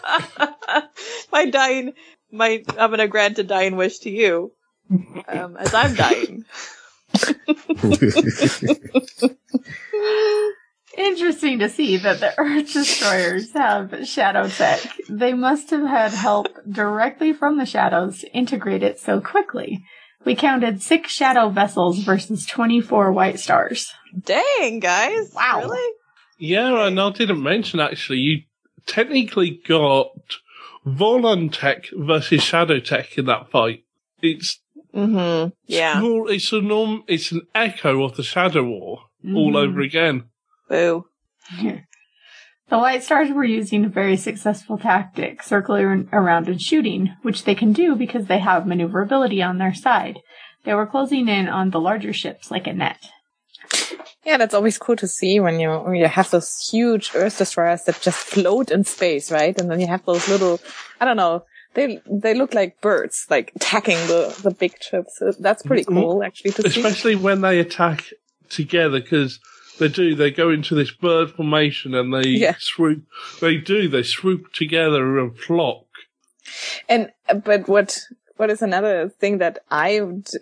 my 1.34 1.50
dying, 1.50 1.94
my 2.36 2.64
I'm 2.78 2.92
gonna 2.92 3.08
grant 3.08 3.40
a 3.40 3.44
dying 3.44 3.76
wish 3.76 4.00
to 4.00 4.10
you, 4.10 4.52
um, 5.28 5.58
as 5.58 5.74
I'm 5.74 5.96
dying. 5.96 6.46
Interesting 10.98 11.60
to 11.60 11.70
see 11.70 11.98
that 11.98 12.22
the 12.22 12.34
Earth 12.38 12.72
destroyers 12.72 13.52
have 13.54 14.08
shadow 14.08 14.48
tech. 14.48 14.80
They 15.10 15.34
must 15.34 15.70
have 15.72 15.86
had 15.86 16.12
help 16.12 16.48
directly 16.70 17.34
from 17.34 17.58
the 17.58 17.66
shadows 17.66 18.22
to 18.22 18.32
integrate 18.32 18.84
it 18.84 19.00
so 19.00 19.20
quickly. 19.20 19.84
We 20.24 20.36
counted 20.36 20.82
six 20.82 21.12
shadow 21.12 21.50
vessels 21.50 22.00
versus 22.00 22.46
24 22.46 23.12
white 23.12 23.40
stars. 23.40 23.92
Dang, 24.20 24.80
guys! 24.80 25.34
Wow. 25.36 25.62
Really? 25.64 25.94
Yeah, 26.38 26.88
and 26.88 27.00
I 27.00 27.12
didn't 27.12 27.44
mention 27.44 27.80
actually, 27.80 28.20
you 28.20 28.42
technically 28.88 29.62
got 29.68 30.12
Vorlon 30.86 31.52
tech 31.52 31.86
versus 31.94 32.44
Shadow 32.44 32.80
Tech 32.80 33.18
in 33.18 33.26
that 33.26 33.50
fight. 33.52 33.84
It's 34.22 34.60
Mm-hmm. 34.94 35.50
Yeah. 35.68 36.00
small, 36.00 36.30
it's 36.30 36.54
a 36.54 36.62
norm, 36.62 37.04
it's 37.08 37.32
an 37.34 37.42
echo 37.54 38.04
of 38.04 38.16
the 38.16 38.24
Shadow 38.24 38.64
War 38.64 39.00
all 39.36 39.52
Mhm. 39.52 39.56
over 39.68 39.82
again. 39.82 40.24
Boo. 40.70 41.06
The 42.68 42.80
white 42.80 43.04
stars 43.04 43.30
were 43.30 43.44
using 43.44 43.86
a 43.86 43.90
very 43.90 44.18
successful 44.18 44.80
tactic, 44.80 45.44
circling 45.44 46.10
around 46.12 46.48
and 46.48 46.60
shooting, 46.60 47.14
which 47.22 47.44
they 47.44 47.54
can 47.54 47.74
do 47.74 47.96
because 47.96 48.26
they 48.26 48.40
have 48.40 48.66
maneuverability 48.66 49.44
on 49.44 49.60
their 49.60 49.74
side. 49.76 50.18
They 50.64 50.74
were 50.74 50.88
closing 50.88 51.28
in 51.30 51.48
on 51.48 51.70
the 51.70 51.80
larger 51.80 52.12
ships 52.12 52.50
like 52.50 52.66
a 52.66 52.74
net. 52.74 52.98
Yeah, 54.26 54.38
that's 54.38 54.56
always 54.56 54.78
cool 54.78 54.96
to 54.96 55.08
see 55.08 55.40
when 55.40 55.60
you 55.60 55.70
when 55.70 55.96
you 55.96 56.08
have 56.08 56.32
those 56.32 56.68
huge 56.70 57.12
Earth 57.14 57.38
destroyers 57.38 57.84
that 57.84 58.02
just 58.02 58.18
float 58.18 58.72
in 58.72 58.84
space, 58.84 59.32
right? 59.32 59.58
And 59.60 59.70
then 59.70 59.80
you 59.80 59.88
have 59.88 60.04
those 60.06 60.28
little, 60.28 60.60
I 61.00 61.06
don't 61.06 61.18
know, 61.18 61.44
they 61.76 62.02
they 62.10 62.34
look 62.34 62.54
like 62.54 62.82
birds, 62.82 63.28
like 63.30 63.52
attacking 63.56 63.98
the 64.08 64.36
the 64.42 64.52
big 64.52 64.82
ships. 64.82 65.18
So 65.20 65.32
That's 65.40 65.62
pretty 65.62 65.84
mm-hmm. 65.84 66.00
cool, 66.00 66.24
actually, 66.24 66.52
to 66.52 66.70
see. 66.70 66.82
Especially 66.82 67.16
when 67.16 67.42
they 67.42 67.60
attack 67.60 68.06
together, 68.50 69.00
because 69.00 69.40
they 69.78 69.90
do, 69.90 70.16
they 70.16 70.32
go 70.32 70.50
into 70.50 70.74
this 70.74 70.92
bird 70.92 71.32
formation 71.32 71.94
and 71.94 72.14
they 72.14 72.30
Yeah. 72.30 72.56
swoop, 72.58 73.04
they 73.42 73.58
do, 73.58 73.88
they 73.90 74.04
swoop 74.04 74.54
together 74.54 75.20
in 75.20 75.28
a 75.28 75.32
flock. 75.34 75.86
And 76.90 77.12
but 77.44 77.68
what 77.68 78.00
what 78.38 78.50
is 78.50 78.62
another 78.62 79.10
thing 79.10 79.38
that 79.40 79.60
I 79.72 79.92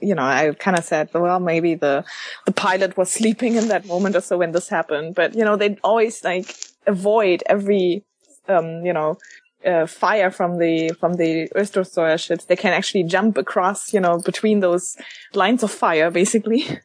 you 0.02 0.16
know 0.16 0.24
I 0.24 0.54
kind 0.58 0.78
of 0.78 0.84
said 0.84 1.10
well 1.14 1.40
maybe 1.40 1.76
the 1.76 2.04
the 2.46 2.52
pilot 2.52 2.98
was 2.98 3.12
sleeping 3.12 3.56
in 3.56 3.68
that 3.68 3.86
moment 3.86 4.16
or 4.16 4.22
so 4.22 4.38
when 4.38 4.52
this 4.52 4.70
happened. 4.70 5.16
But 5.16 5.36
you 5.36 5.46
know 5.46 5.56
they 5.56 5.78
always 5.84 6.24
like 6.24 6.56
avoid 6.88 7.44
every 7.46 8.04
um 8.48 8.86
you 8.86 8.94
know 8.94 9.18
uh, 9.66 9.86
fire 9.86 10.30
from 10.30 10.58
the 10.58 10.90
from 11.00 11.14
the 11.14 11.50
destroyer 11.56 12.18
ships. 12.18 12.46
They 12.46 12.56
can 12.56 12.74
actually 12.74 13.04
jump 13.04 13.38
across 13.38 13.94
you 13.94 14.00
know 14.00 14.20
between 14.20 14.60
those 14.60 14.98
lines 15.34 15.64
of 15.64 15.72
fire 15.72 16.12
basically. 16.12 16.66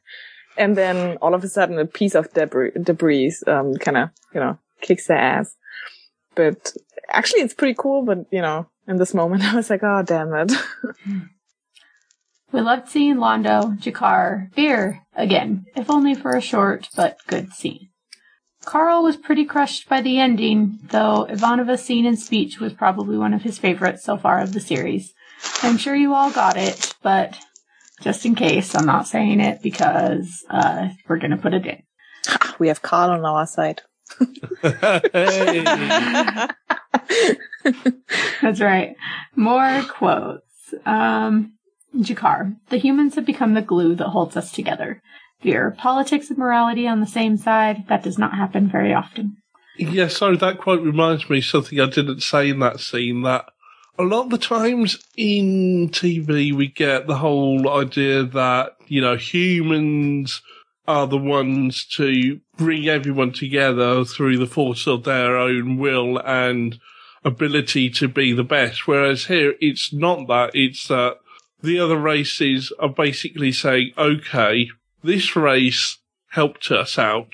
And 0.57 0.77
then 0.77 1.19
all 1.23 1.35
of 1.35 1.45
a 1.45 1.49
sudden 1.49 1.79
a 1.79 1.87
piece 1.87 2.17
of 2.17 2.33
debris 2.33 2.73
debris 2.83 3.33
um 3.47 3.75
kind 3.77 3.97
of 3.97 4.11
you 4.35 4.41
know 4.41 4.59
kicks 4.81 5.07
their 5.07 5.17
ass. 5.17 5.55
But 6.35 6.73
actually 7.09 7.43
it's 7.43 7.55
pretty 7.55 7.75
cool 7.79 8.03
but 8.05 8.27
you 8.33 8.43
know 8.43 8.67
in 8.89 8.97
this 8.97 9.15
moment 9.15 9.45
i 9.53 9.55
was 9.55 9.71
like 9.71 9.83
oh 9.83 10.03
damn 10.03 10.35
it 10.35 10.53
We 12.51 12.63
loved 12.63 12.89
seeing 12.89 13.17
Londo, 13.17 13.79
G'Kar, 13.79 14.55
Vir 14.55 15.03
again, 15.15 15.67
if 15.77 15.91
only 15.91 16.15
for 16.15 16.31
a 16.31 16.41
short 16.41 16.89
but 16.97 17.19
good 17.27 17.53
scene. 17.53 17.91
Carl 18.65 19.03
was 19.03 19.19
pretty 19.19 19.45
crushed 19.45 19.87
by 19.87 20.01
the 20.01 20.19
ending, 20.19 20.79
though 20.89 21.27
Ivanova's 21.29 21.85
scene 21.85 22.07
and 22.07 22.19
speech 22.19 22.59
was 22.59 22.73
probably 22.73 23.19
one 23.19 23.35
of 23.35 23.43
his 23.43 23.59
favorites 23.59 24.03
so 24.03 24.17
far 24.17 24.41
of 24.41 24.55
the 24.55 24.61
series. 24.61 25.13
I'm 25.63 25.77
sure 25.77 25.95
you 25.95 26.15
all 26.15 26.31
got 26.31 26.57
it, 26.57 26.95
but 27.03 27.39
just 28.01 28.25
in 28.25 28.35
case, 28.35 28.75
I'm 28.75 28.87
not 28.87 29.07
saying 29.07 29.41
it 29.41 29.61
because 29.63 30.43
uh, 30.49 30.89
we're 31.07 31.19
gonna 31.19 31.37
put 31.37 31.53
it 31.53 31.67
in. 31.67 31.83
we 32.59 32.69
have 32.69 32.81
carl 32.81 33.11
on 33.11 33.25
our 33.27 33.47
side 33.47 33.83
hey. 34.63 35.65
That's 38.43 38.61
right. 38.61 38.97
More 39.37 39.83
quotes. 39.89 40.75
Um, 40.85 41.55
G'Kar, 41.97 42.57
the 42.69 42.79
humans 42.79 43.15
have 43.15 43.25
become 43.25 43.55
the 43.55 43.63
glue 43.63 43.95
that 43.95 44.09
holds 44.09 44.37
us 44.37 44.53
together. 44.53 45.03
Vir, 45.43 45.75
politics 45.79 46.29
and 46.29 46.39
morality 46.39 46.87
on 46.87 47.01
the 47.01 47.07
same 47.07 47.37
side, 47.37 47.87
that 47.89 48.03
does 48.03 48.19
not 48.19 48.35
happen 48.35 48.69
very 48.69 48.93
often. 48.93 49.37
Yeah, 49.79 50.09
so 50.09 50.35
that 50.35 50.59
quote 50.59 50.83
reminds 50.83 51.31
me 51.31 51.39
of 51.39 51.45
something 51.45 51.81
I 51.81 51.87
didn't 51.87 52.21
say 52.21 52.51
in 52.51 52.59
that 52.59 52.81
scene 52.81 53.23
that 53.23 53.47
a 53.99 54.03
lot 54.03 54.25
of 54.25 54.31
the 54.31 54.39
times 54.39 54.99
in 55.17 55.89
TV 55.91 56.53
we 56.53 56.69
get 56.69 57.07
the 57.07 57.19
whole 57.19 57.69
idea 57.71 58.25
that, 58.25 58.77
you 58.87 59.01
know, 59.01 59.17
humans 59.17 60.43
are 60.87 61.07
the 61.07 61.19
ones 61.19 61.85
to 61.85 62.41
bring 62.57 62.89
everyone 62.89 63.33
together 63.33 64.05
through 64.05 64.39
the 64.39 64.47
force 64.47 64.87
of 64.87 65.05
their 65.05 65.37
own 65.37 65.77
will 65.77 66.19
and 66.19 66.81
ability 67.25 67.91
to 67.91 68.09
be 68.09 68.33
the 68.33 68.45
best. 68.45 68.87
Whereas 68.87 69.27
here 69.27 69.55
it's 69.61 69.93
not 69.93 70.27
that, 70.29 70.51
it's 70.55 70.89
that 70.89 71.19
the 71.63 71.79
other 71.81 71.99
races 71.99 72.73
are 72.79 72.89
basically 72.89 73.53
saying, 73.53 73.93
okay, 73.99 74.71
this 75.03 75.35
race 75.35 75.99
helped 76.31 76.71
us 76.71 76.99
out 76.99 77.31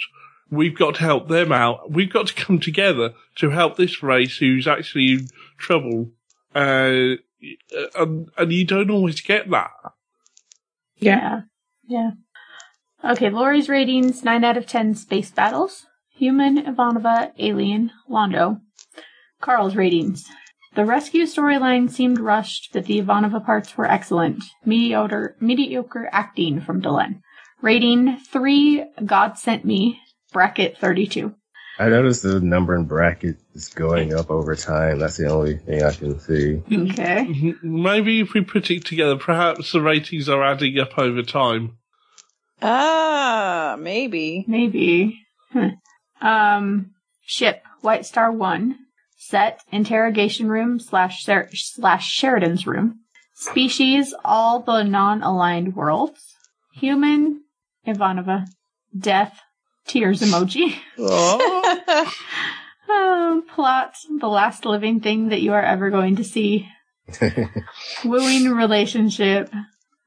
we've 0.55 0.77
got 0.77 0.97
to 0.97 1.01
help 1.01 1.29
them 1.29 1.53
out. 1.53 1.91
We've 1.91 2.13
got 2.13 2.29
to 2.29 2.35
come 2.35 2.61
together 2.61 3.15
to 3.37 3.51
help 3.51 3.77
this 3.77 4.03
race 4.03 4.39
who's 4.39 4.67
actually 4.67 5.13
in 5.13 5.29
trouble. 5.59 6.11
Uh, 6.55 7.17
and, 7.95 8.31
and 8.37 8.53
you 8.53 8.65
don't 8.65 8.91
always 8.91 9.21
get 9.21 9.51
that. 9.51 9.71
Yeah. 10.97 11.43
Yeah. 11.87 12.13
Okay, 13.05 13.29
Lori's 13.29 13.69
ratings 13.69 14.25
9 14.25 14.45
out 14.45 14.57
of 14.57 14.67
10 14.67 14.95
space 14.95 15.31
battles. 15.31 15.87
Human, 16.17 16.65
Ivanova, 16.65 17.33
Alien, 17.39 17.91
Londo. 18.09 18.61
Carl's 19.45 19.77
ratings. 19.77 20.25
The 20.75 20.87
rescue 20.87 21.25
storyline 21.25 21.91
seemed 21.91 22.19
rushed, 22.19 22.71
but 22.73 22.87
the 22.87 23.01
Ivanova 23.01 23.45
parts 23.45 23.77
were 23.77 23.85
excellent. 23.85 24.43
Mediocre, 24.65 25.37
mediocre 25.39 26.09
acting 26.11 26.63
from 26.63 26.81
Delenn. 26.81 27.21
Rating 27.61 28.17
3, 28.33 28.87
God 29.05 29.39
Sent 29.39 29.65
Me, 29.65 30.01
bracket 30.33 30.79
32. 30.79 31.35
I 31.79 31.89
noticed 31.91 32.23
the 32.23 32.41
number 32.41 32.75
in 32.75 32.85
bracket 32.85 33.37
is 33.53 33.69
going 33.69 34.15
up 34.15 34.31
over 34.31 34.57
time. 34.57 34.99
That's 34.99 35.19
the 35.19 35.31
only 35.31 35.59
thing 35.59 35.83
I 35.83 35.93
can 35.93 36.19
see. 36.21 36.63
Okay. 36.73 37.55
Maybe 37.63 38.21
if 38.21 38.33
we 38.33 38.41
put 38.41 38.71
it 38.71 38.87
together, 38.87 39.17
perhaps 39.17 39.73
the 39.73 39.81
ratings 39.81 40.29
are 40.29 40.43
adding 40.43 40.79
up 40.79 40.99
over 40.99 41.23
time. 41.23 41.77
Ah, 42.63 43.77
maybe. 43.79 44.45
Maybe. 44.49 45.21
Huh. 45.53 45.71
Um, 46.21 46.93
ship, 47.27 47.63
White 47.83 48.07
Star 48.07 48.33
1. 48.33 48.79
Set, 49.27 49.63
interrogation 49.73 50.49
room 50.49 50.79
slash, 50.79 51.25
Ser- 51.25 51.49
slash 51.55 52.11
Sheridan's 52.11 52.67
room. 52.67 53.01
Species, 53.35 54.15
all 54.25 54.61
the 54.61 54.83
non-aligned 54.83 55.75
worlds. 55.75 56.35
Human, 56.75 57.43
Ivanova. 57.87 58.45
Death, 58.97 59.41
tears 59.87 60.21
emoji. 60.21 60.77
Um, 62.87 63.47
plot, 63.49 63.95
the 64.21 64.29
last 64.29 64.67
living 64.67 65.01
thing 65.01 65.31
that 65.31 65.41
you 65.41 65.55
are 65.55 65.63
ever 65.63 65.89
going 65.89 66.17
to 66.17 66.23
see. 66.23 66.69
Wooing 68.05 68.51
relationship, 68.51 69.51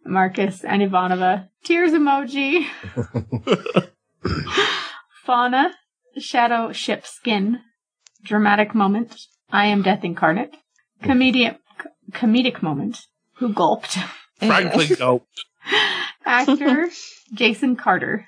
Marcus 0.05 0.63
and 0.63 0.83
Ivanova. 0.83 1.49
Tears 1.63 1.91
emoji. 1.91 2.67
Fauna, 5.25 5.73
shadow 6.19 6.71
ship 6.71 7.07
skin. 7.07 7.61
Dramatic 8.27 8.75
moment. 8.75 9.15
I 9.51 9.67
am 9.67 9.81
death 9.81 10.03
incarnate. 10.03 10.53
Comedic, 11.01 11.57
comedic 12.11 12.61
moment. 12.61 12.99
Who 13.35 13.53
gulped? 13.53 13.97
Frankly 14.39 14.87
gulped. 14.95 15.45
Actor, 16.25 16.89
Jason 17.33 17.75
Carter. 17.77 18.27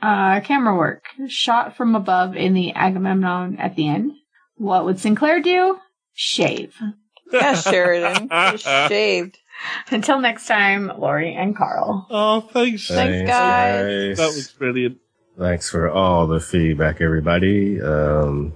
Uh, 0.00 0.40
camera 0.40 0.76
work. 0.76 1.04
Shot 1.28 1.76
from 1.76 1.94
above 1.94 2.36
in 2.36 2.54
the 2.54 2.72
Agamemnon 2.74 3.58
at 3.58 3.76
the 3.76 3.88
end. 3.88 4.12
What 4.56 4.84
would 4.84 4.98
Sinclair 4.98 5.40
do? 5.40 5.78
Shave. 6.12 6.76
Yeah, 7.32 7.54
Sheridan. 7.54 8.28
You 8.30 8.58
shaved. 8.58 9.38
Until 9.90 10.20
next 10.20 10.46
time, 10.46 10.90
Lori 10.98 11.34
and 11.34 11.56
Carl. 11.56 12.06
Oh, 12.10 12.40
thanks. 12.40 12.88
Thanks, 12.88 13.28
guys. 13.30 14.16
That 14.18 14.26
was 14.26 14.50
brilliant. 14.58 14.98
Thanks 15.38 15.70
for 15.70 15.88
all 15.88 16.26
the 16.26 16.40
feedback, 16.40 17.00
everybody. 17.00 17.80
Um, 17.80 18.54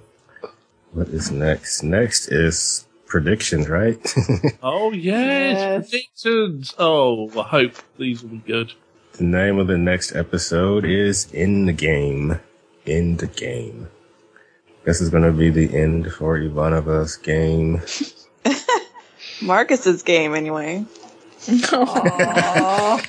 what 0.97 1.09
is 1.09 1.31
next? 1.31 1.82
Next 1.82 2.28
is 2.28 2.86
predictions, 3.06 3.68
right? 3.68 3.98
Oh, 4.62 4.90
yes, 4.93 5.59
Yes. 5.59 5.90
predictions. 5.90 6.74
Oh, 6.78 7.31
I 7.39 7.43
hope 7.44 7.73
these 7.98 8.23
will 8.23 8.31
be 8.31 8.39
good. 8.39 8.73
the 9.12 9.24
name 9.24 9.59
of 9.59 9.66
the 9.66 9.78
next 9.78 10.14
episode 10.16 10.85
is 10.85 11.32
In 11.32 11.66
the 11.66 11.73
Game. 11.73 12.40
In 12.85 13.16
the 13.18 13.27
Game. 13.28 13.89
This 14.85 15.01
is 15.01 15.10
going 15.10 15.24
to 15.24 15.32
be 15.32 15.51
the 15.51 15.77
end 15.77 16.12
for 16.12 16.39
Ivanova's 16.39 17.16
game. 17.16 17.82
Marcus's 19.43 20.02
game, 20.02 20.35
anyway. 20.35 20.85
Aww. 21.47 23.02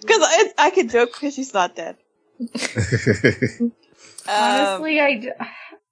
Because 0.00 0.22
I, 0.22 0.52
I 0.58 0.70
could 0.70 0.90
joke 0.90 1.12
because 1.14 1.34
she's 1.34 1.52
not 1.54 1.74
dead. 1.76 1.96
Um, 2.40 3.72
Honestly, 4.28 5.00
I, 5.00 5.14
d- 5.18 5.30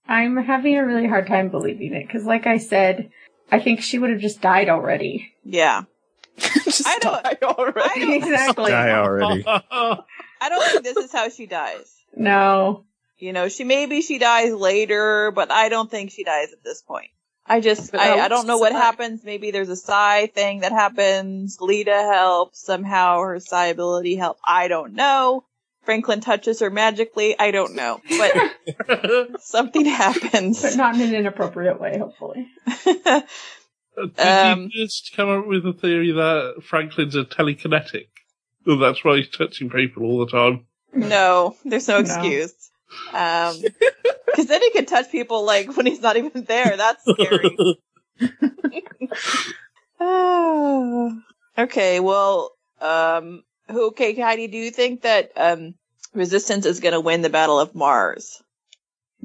I'm 0.09 0.37
having 0.37 0.77
a 0.77 0.85
really 0.87 1.07
hard 1.07 1.27
time 1.27 1.49
believing 1.49 1.95
it 1.95 2.07
because, 2.07 2.25
like 2.25 2.47
I 2.47 2.59
said, 2.59 3.11
I 3.51 3.61
think 3.61 3.81
she 3.81 3.99
would 3.99 4.11
have 4.11 4.21
just 4.21 4.41
died 4.41 4.69
already. 4.69 5.33
yeah. 5.45 5.85
Just 6.65 6.87
I 6.87 6.99
don't- 6.99 7.23
die 7.25 7.39
already. 7.43 7.81
I 7.81 7.95
don't- 7.99 8.13
exactly. 8.23 8.71
Die 8.71 8.91
already. 8.91 9.43
I 10.41 10.49
don't 10.51 10.71
think 10.71 10.85
this 10.85 10.99
is 10.99 11.11
how 11.11 11.31
she 11.31 11.47
dies. 11.47 11.91
No. 12.15 12.85
You 13.19 13.33
know, 13.33 13.49
she 13.49 13.65
maybe 13.65 14.03
she 14.03 14.19
dies 14.19 14.53
later, 14.53 15.31
but 15.31 15.51
I 15.51 15.71
don't 15.71 15.91
think 15.91 16.11
she 16.11 16.25
dies 16.25 16.53
at 16.53 16.63
this 16.63 16.83
point. 16.83 17.09
I 17.47 17.61
just, 17.61 17.95
I, 17.95 18.21
I 18.21 18.29
don't 18.29 18.47
know 18.47 18.59
what 18.59 18.73
Sigh. 18.73 18.79
happens. 18.79 19.25
Maybe 19.25 19.51
there's 19.51 19.71
a 19.71 19.77
psi 19.77 20.27
thing 20.27 20.61
that 20.61 20.73
happens. 20.73 21.57
Lyta 21.57 22.13
helps 22.13 22.61
somehow. 22.61 23.23
Her 23.23 23.41
psi 23.41 23.69
ability 23.69 24.17
helps. 24.17 24.41
I 24.45 24.69
don't 24.69 24.93
know. 24.93 25.45
Franklin 25.87 26.21
touches 26.21 26.61
her 26.61 26.69
magically. 26.69 27.39
I 27.39 27.51
don't 27.53 27.75
know, 27.75 28.01
but 28.19 29.41
something 29.41 29.87
happens. 29.87 30.61
But 30.61 30.77
not 30.77 30.95
in 30.97 31.01
an 31.03 31.15
inappropriate 31.15 31.81
way, 31.81 31.97
hopefully. 31.99 32.49
Did 32.85 34.19
Um, 34.19 34.69
you 34.71 34.85
just 34.85 35.17
come 35.17 35.31
up 35.31 35.47
with 35.47 35.65
a 35.65 35.73
theory 35.73 36.13
that 36.13 36.63
Franklin's 36.63 37.17
a 37.17 37.25
telekinetic? 37.25 38.09
Oh, 38.67 38.77
that's 38.77 39.03
why 39.03 39.17
he's 39.17 39.31
touching 39.31 39.71
people 39.71 40.03
all 40.05 40.27
the 40.27 40.31
time. 40.31 40.67
no, 40.93 41.57
there's 41.65 41.89
no 41.89 41.95
No. 41.95 42.01
excuse. 42.01 42.53
Um, 43.13 43.57
cause 44.35 44.47
then 44.47 44.61
he 44.63 44.71
can 44.73 44.85
touch 44.87 45.11
people 45.11 45.45
like 45.47 45.75
when 45.77 45.87
he's 45.87 46.01
not 46.03 46.17
even 46.17 46.45
there. 46.45 46.77
That's 46.77 47.03
scary. 47.05 47.57
Ah. 50.01 51.11
okay, 51.59 52.01
well, 52.01 52.53
um, 52.81 53.25
who- 53.25 53.43
okay, 53.69 54.19
Heidi, 54.19 54.49
do 54.49 54.59
you 54.59 54.71
think 54.71 55.03
that 55.03 55.33
um, 55.37 55.75
Resistance 56.15 56.67
is 56.67 56.81
going 56.81 56.95
to 56.95 57.01
win 57.01 57.23
the 57.23 57.31
Battle 57.31 57.61
of 57.61 57.75
Mars? 57.75 58.43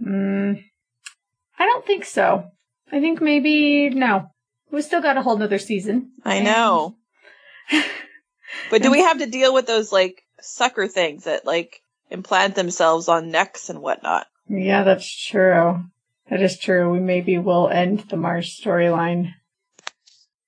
Mm, 0.02 0.64
I 1.58 1.66
don't 1.66 1.86
think 1.86 2.06
so. 2.06 2.46
I 2.92 3.00
think 3.00 3.22
maybe 3.22 3.90
no. 3.90 4.32
We 4.72 4.82
still 4.82 5.02
got 5.02 5.18
a 5.18 5.22
whole 5.22 5.38
nother 5.38 5.60
season. 5.60 6.12
I 6.24 6.42
know, 6.42 6.96
but 8.70 8.82
do 8.82 8.90
we 8.90 9.00
have 9.00 9.20
to 9.20 9.26
deal 9.26 9.54
with 9.54 9.68
those 9.68 9.92
like 9.92 10.24
sucker 10.40 10.88
things 10.88 11.26
that 11.26 11.46
like 11.46 11.82
implant 12.10 12.56
themselves 12.56 13.10
on 13.10 13.32
necks 13.32 13.70
and 13.70 13.82
whatnot? 13.82 14.28
Yeah, 14.48 14.84
that's 14.84 15.10
true. 15.28 15.84
That 16.30 16.42
is 16.42 16.58
true. 16.58 16.92
We 16.92 17.00
maybe 17.00 17.38
will 17.38 17.70
end 17.70 18.06
the 18.10 18.18
Mars 18.18 18.58
storyline. 18.58 19.34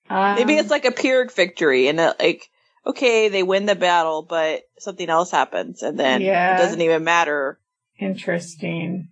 Um, 0.10 0.36
Maybe 0.36 0.56
it's 0.56 0.70
like 0.70 0.86
a 0.86 0.91
Pyrrhic 0.91 1.34
victory, 1.34 1.88
and 1.88 1.99
it, 1.99 2.15
like, 2.20 2.49
okay, 2.85 3.30
they 3.30 3.43
win 3.43 3.65
the 3.65 3.76
battle, 3.76 4.22
but 4.23 4.61
something 4.80 5.10
else 5.10 5.31
happens, 5.31 5.81
and 5.84 5.97
then 5.99 6.22
Yeah. 6.22 6.55
it 6.55 6.57
doesn't 6.57 6.81
even 6.81 7.03
matter. 7.03 7.60
interesting. 7.99 9.10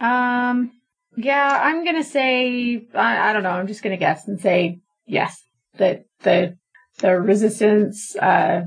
Um, 0.00 0.72
yeah, 1.16 1.60
I'm 1.62 1.84
gonna 1.84 2.02
say 2.04 2.86
I, 2.94 3.30
I 3.30 3.32
don't 3.32 3.42
know. 3.42 3.50
I'm 3.50 3.66
just 3.66 3.82
gonna 3.82 3.96
guess 3.96 4.26
and 4.28 4.40
say 4.40 4.80
yes 5.06 5.42
that 5.76 6.04
the 6.20 6.56
the 7.00 7.20
resistance 7.20 8.16
uh 8.16 8.62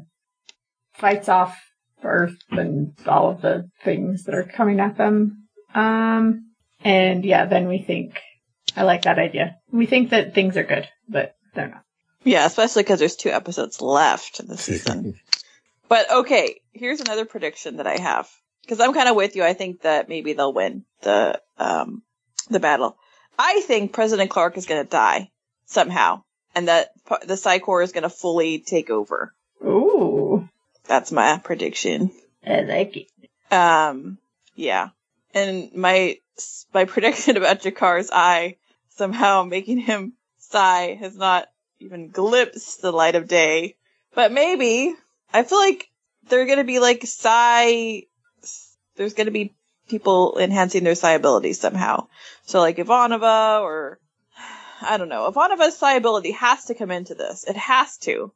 fights 0.93 1.27
off 1.29 1.57
Earth 2.03 2.37
and 2.51 2.93
all 3.07 3.31
of 3.31 3.41
the 3.41 3.69
things 3.83 4.25
that 4.25 4.35
are 4.35 4.43
coming 4.43 4.79
at 4.79 4.97
them. 4.97 5.47
Um, 5.73 6.51
and 6.83 7.25
yeah, 7.25 7.45
then 7.45 7.67
we 7.67 7.79
think 7.79 8.19
I 8.77 8.83
like 8.83 9.03
that 9.03 9.17
idea. 9.17 9.55
We 9.71 9.85
think 9.87 10.11
that 10.11 10.35
things 10.35 10.55
are 10.57 10.63
good, 10.63 10.87
but 11.09 11.35
they're 11.55 11.69
not. 11.69 11.83
Yeah, 12.25 12.45
especially 12.45 12.83
because 12.83 12.99
there's 12.99 13.15
two 13.15 13.29
episodes 13.29 13.81
left 13.81 14.39
in 14.41 14.47
the 14.47 14.57
season. 14.67 15.17
but 15.87 16.11
okay, 16.11 16.59
here's 16.73 16.99
another 16.99 17.23
prediction 17.25 17.77
that 17.77 17.87
I 17.87 17.97
have 17.97 18.29
because 18.63 18.81
I'm 18.81 18.93
kind 18.93 19.07
of 19.07 19.15
with 19.15 19.35
you. 19.37 19.43
I 19.43 19.53
think 19.53 19.81
that 19.83 20.09
maybe 20.09 20.33
they'll 20.33 20.51
win 20.53 20.83
the 21.03 21.39
um 21.57 22.01
the 22.49 22.59
battle. 22.59 22.97
I 23.39 23.61
think 23.61 23.93
President 23.93 24.29
Clark 24.29 24.57
is 24.57 24.65
going 24.65 24.83
to 24.83 24.89
die 24.89 25.29
somehow, 25.65 26.23
and 26.55 26.67
that 26.67 26.91
p- 27.07 27.25
the 27.25 27.37
Psi 27.37 27.59
Corps 27.59 27.81
is 27.83 27.91
going 27.91 28.03
to 28.03 28.09
fully 28.09 28.59
take 28.59 28.89
over. 28.89 29.33
Ooh, 29.63 30.47
That's 30.85 31.11
my 31.11 31.39
prediction. 31.43 32.11
I 32.45 32.61
like 32.61 32.95
it. 32.97 33.07
Um, 33.53 34.17
yeah. 34.55 34.89
And 35.33 35.73
my, 35.73 36.17
my 36.73 36.85
prediction 36.93 37.35
about 37.37 37.61
G'Kar's 37.61 38.09
eye 38.11 38.57
somehow 38.91 39.43
making 39.43 39.79
him 39.79 40.13
psi 40.37 40.95
has 40.95 41.15
not 41.17 41.47
even 41.79 42.09
glimpse 42.09 42.77
the 42.77 42.91
light 42.91 43.15
of 43.15 43.27
day. 43.27 43.75
But 44.13 44.31
maybe, 44.31 44.93
I 45.33 45.43
feel 45.43 45.57
like 45.57 45.87
they're 46.27 46.45
gonna 46.45 46.63
be 46.63 46.79
like 46.79 47.05
psi, 47.05 48.03
there's 48.95 49.13
gonna 49.13 49.31
be 49.31 49.53
people 49.87 50.37
enhancing 50.39 50.83
their 50.83 50.95
psi 50.95 51.11
abilities 51.11 51.59
somehow. 51.59 52.07
So 52.43 52.59
like 52.59 52.77
Ivanova 52.77 53.61
or, 53.61 53.99
I 54.81 54.97
don't 54.97 55.09
know, 55.09 55.31
Ivanova's 55.31 55.77
psi 55.77 55.93
ability 55.95 56.31
has 56.31 56.65
to 56.65 56.75
come 56.75 56.91
into 56.91 57.15
this. 57.15 57.43
It 57.43 57.57
has 57.57 57.97
to. 57.99 58.31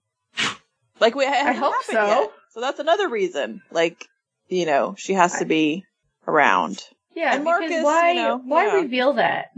Like 1.00 1.16
we, 1.16 1.26
hasn't 1.26 1.58
hope 1.58 1.76
so. 1.84 2.06
yet. 2.06 2.32
So 2.52 2.62
that's 2.62 2.80
another 2.80 3.08
reason. 3.08 3.62
Like, 3.72 4.06
you 4.48 4.66
know, 4.66 4.96
she 4.98 5.14
has 5.14 5.40
to 5.40 5.46
be 5.46 5.86
around. 6.28 6.84
Yeah, 7.16 7.36
And 7.36 7.44
Marcus, 7.44 7.84
why 7.84 8.12
you 8.12 8.22
know, 8.22 8.38
why 8.38 8.68
yeah. 8.68 8.76
reveal 8.76 9.14
that? 9.14 9.52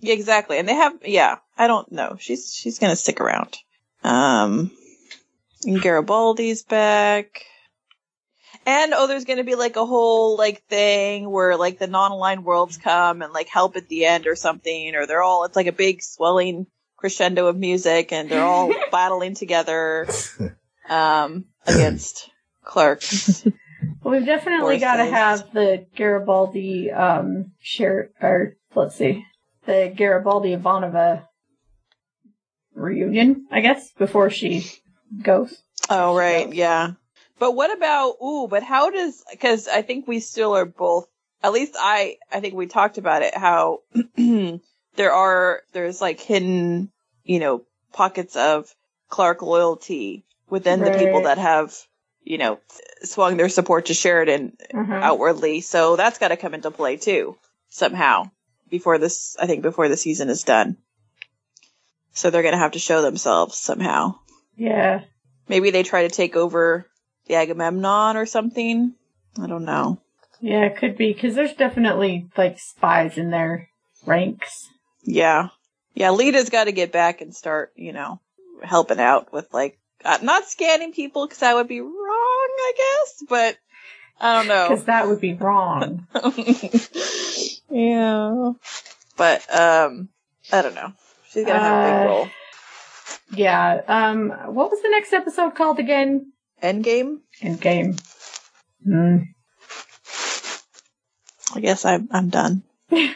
Yeah, 0.00 0.14
exactly. 0.14 0.58
And 0.58 0.68
they 0.68 0.74
have, 0.74 0.94
yeah, 1.04 1.36
I 1.56 1.66
don't 1.66 1.90
know. 1.92 2.16
She's 2.18 2.52
she's 2.52 2.78
gonna 2.78 2.96
stick 2.96 3.20
around. 3.20 3.56
Um, 4.02 4.70
and 5.64 5.80
Garibaldi's 5.80 6.62
back. 6.62 7.44
And 8.66 8.92
oh, 8.94 9.06
there's 9.06 9.24
gonna 9.24 9.44
be 9.44 9.54
like 9.54 9.76
a 9.76 9.84
whole 9.84 10.36
like 10.36 10.64
thing 10.64 11.30
where 11.30 11.56
like 11.56 11.78
the 11.78 11.86
non-aligned 11.86 12.44
worlds 12.44 12.76
come 12.76 13.22
and 13.22 13.32
like 13.32 13.48
help 13.48 13.76
at 13.76 13.88
the 13.88 14.06
end 14.06 14.26
or 14.26 14.36
something, 14.36 14.94
or 14.94 15.06
they're 15.06 15.22
all 15.22 15.44
it's 15.44 15.56
like 15.56 15.66
a 15.66 15.72
big 15.72 16.02
swelling 16.02 16.66
crescendo 16.96 17.46
of 17.46 17.56
music 17.56 18.12
and 18.12 18.28
they're 18.28 18.42
all 18.42 18.72
battling 18.90 19.34
together 19.34 20.08
um 20.88 21.44
against 21.66 22.30
Clark. 22.64 23.02
Well, 24.02 24.14
we've 24.14 24.26
definitely 24.26 24.78
got 24.78 24.96
to 24.96 25.04
have 25.04 25.52
the 25.52 25.86
Garibaldi 25.94 26.90
um 26.90 27.52
share 27.60 28.10
or 28.20 28.56
let's 28.74 28.96
see, 28.96 29.24
the 29.66 29.92
Garibaldi 29.94 30.56
Ivanova 30.56 31.26
reunion, 32.74 33.46
I 33.50 33.60
guess, 33.60 33.90
before 33.92 34.30
she 34.30 34.70
goes. 35.22 35.56
Oh 35.90 36.16
right, 36.16 36.52
yeah. 36.52 36.92
But 37.38 37.52
what 37.52 37.76
about 37.76 38.16
ooh, 38.22 38.46
but 38.48 38.62
how 38.62 38.90
does 38.90 39.22
cuz 39.40 39.68
I 39.68 39.82
think 39.82 40.06
we 40.06 40.20
still 40.20 40.54
are 40.56 40.64
both 40.64 41.08
at 41.42 41.52
least 41.52 41.74
I 41.78 42.18
I 42.32 42.40
think 42.40 42.54
we 42.54 42.66
talked 42.66 42.98
about 42.98 43.22
it 43.22 43.36
how 43.36 43.80
there 44.96 45.12
are 45.12 45.62
there's 45.72 46.00
like 46.00 46.20
hidden, 46.20 46.90
you 47.24 47.38
know, 47.40 47.64
pockets 47.92 48.36
of 48.36 48.74
Clark 49.08 49.42
loyalty 49.42 50.24
within 50.48 50.80
the 50.80 50.90
people 50.92 51.22
that 51.22 51.38
have, 51.38 51.74
you 52.22 52.38
know, 52.38 52.58
swung 53.02 53.36
their 53.36 53.48
support 53.48 53.86
to 53.86 53.94
Sheridan 53.94 54.56
Uh-huh. 54.72 54.94
outwardly. 54.94 55.60
So 55.60 55.96
that's 55.96 56.18
got 56.18 56.28
to 56.28 56.36
come 56.36 56.54
into 56.54 56.70
play 56.70 56.96
too 56.96 57.36
somehow 57.68 58.30
before 58.70 58.98
this 58.98 59.36
I 59.40 59.46
think 59.46 59.62
before 59.62 59.88
the 59.88 59.96
season 59.96 60.30
is 60.30 60.42
done. 60.44 60.76
So 62.14 62.30
they're 62.30 62.42
going 62.42 62.52
to 62.54 62.58
have 62.58 62.72
to 62.72 62.78
show 62.78 63.02
themselves 63.02 63.58
somehow. 63.58 64.14
Yeah. 64.56 65.02
Maybe 65.48 65.70
they 65.70 65.82
try 65.82 66.02
to 66.02 66.14
take 66.14 66.36
over 66.36 66.86
the 67.26 67.34
Agamemnon 67.34 68.16
or 68.16 68.24
something. 68.24 68.94
I 69.40 69.46
don't 69.46 69.64
know. 69.64 70.00
Yeah, 70.40 70.64
it 70.64 70.76
could 70.76 70.96
be 70.96 71.12
because 71.12 71.34
there's 71.34 71.54
definitely 71.54 72.28
like 72.36 72.58
spies 72.58 73.18
in 73.18 73.30
their 73.30 73.68
ranks. 74.06 74.68
Yeah. 75.02 75.48
Yeah, 75.94 76.10
Lyta's 76.10 76.50
got 76.50 76.64
to 76.64 76.72
get 76.72 76.92
back 76.92 77.20
and 77.20 77.34
start, 77.34 77.72
you 77.76 77.92
know, 77.92 78.20
helping 78.62 79.00
out 79.00 79.32
with 79.32 79.52
like, 79.52 79.78
uh, 80.04 80.18
not 80.22 80.44
scanning 80.44 80.92
people 80.92 81.26
because 81.26 81.38
that 81.38 81.54
would 81.54 81.68
be 81.68 81.80
wrong, 81.80 81.90
I 81.90 82.72
guess, 82.76 83.24
but 83.28 83.56
I 84.20 84.38
don't 84.38 84.48
know. 84.48 84.68
Because 84.68 84.84
that 84.84 85.08
would 85.08 85.20
be 85.20 85.34
wrong. 85.34 86.06
yeah. 87.70 88.52
But, 89.16 89.54
um, 89.54 90.08
I 90.52 90.62
don't 90.62 90.74
know. 90.74 90.92
She's 91.34 91.44
going 91.44 91.56
to 91.56 91.60
have 91.62 91.74
a 91.74 91.76
Uh, 91.76 92.00
big 92.00 92.08
role. 92.08 92.28
yeah. 93.34 93.80
Um, 93.86 94.30
what 94.54 94.70
was 94.70 94.80
the 94.80 94.88
next 94.90 95.12
episode 95.12 95.54
called 95.54 95.78
again? 95.78 96.32
Endgame? 96.62 97.18
Endgame. 97.42 98.00
Hmm. 98.84 99.16
I 101.56 101.60
guess 101.60 101.84
I'm, 101.84 102.08
I'm 102.10 102.28
done. 102.30 102.62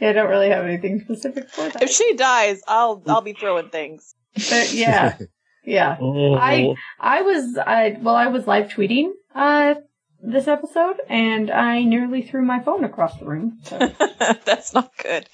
Yeah, 0.00 0.10
I 0.10 0.12
don't 0.12 0.28
really 0.28 0.50
have 0.50 0.64
anything 0.66 1.00
specific 1.00 1.48
for 1.48 1.70
that. 1.70 1.82
If 1.82 1.88
she 1.90 2.14
dies, 2.14 2.60
I'll, 2.68 3.02
I'll 3.06 3.22
be 3.22 3.32
throwing 3.32 3.70
things. 3.70 4.14
But 4.34 4.74
yeah, 4.74 5.16
yeah. 5.64 5.96
I 5.98 6.74
I 7.00 7.22
was 7.22 7.56
I 7.56 7.96
well 8.02 8.16
I 8.16 8.26
was 8.26 8.46
live 8.46 8.68
tweeting 8.68 9.12
uh 9.34 9.76
this 10.22 10.46
episode 10.48 10.96
and 11.08 11.50
I 11.50 11.84
nearly 11.84 12.20
threw 12.20 12.42
my 12.44 12.60
phone 12.60 12.84
across 12.84 13.16
the 13.18 13.24
room. 13.24 13.58
So. 13.64 13.78
That's 14.44 14.74
not 14.74 14.90
good. 15.02 15.26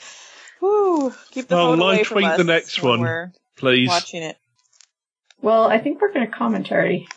Woo. 0.62 1.12
Keep 1.32 1.48
the 1.48 1.56
Well, 1.56 1.66
phone 1.72 1.80
away 1.80 1.97
live 1.98 2.06
from 2.06 2.14
tweet 2.14 2.26
us 2.28 2.36
the 2.39 2.44
next 2.44 2.82
when 2.82 2.89
one, 2.90 3.01
We're 3.01 3.32
please. 3.56 3.89
watching 3.89 4.22
it. 4.22 4.39
Well, 5.43 5.64
I 5.66 5.78
think 5.78 6.01
we're 6.01 6.12
going 6.12 6.24
to 6.26 6.32
commentary. 6.32 7.09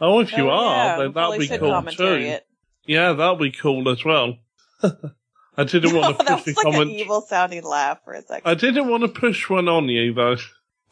Oh, 0.00 0.20
if 0.20 0.32
you 0.36 0.48
Oh, 0.48 0.54
are, 0.54 0.74
yeah, 0.76 0.96
then 0.96 0.96
that'll 0.98 1.12
probably 1.12 1.38
be 1.40 1.46
should 1.46 1.60
cool 1.60 1.70
commentary 1.72 2.22
too. 2.22 2.28
it. 2.30 2.46
Yeah, 2.86 3.12
that'll 3.12 3.36
be 3.36 3.50
cool 3.52 3.88
as 3.90 4.04
well. 4.04 4.36
I 5.56 5.64
didn't 5.64 5.94
want 5.94 6.18
to 6.18 6.24
that 6.26 6.44
push 6.44 6.46
was 6.46 6.56
a 6.56 6.58
like 6.60 6.66
an 6.66 6.72
comment. 6.72 6.90
evil 6.92 7.20
sounding 7.22 7.62
laugh 7.64 7.98
for 8.04 8.14
a 8.14 8.22
second. 8.22 8.42
I 8.48 8.54
didn't 8.54 8.88
want 8.88 9.02
to 9.02 9.08
push 9.08 9.50
one 9.50 9.68
on 9.68 9.88
you 9.88 10.14
though. 10.14 10.36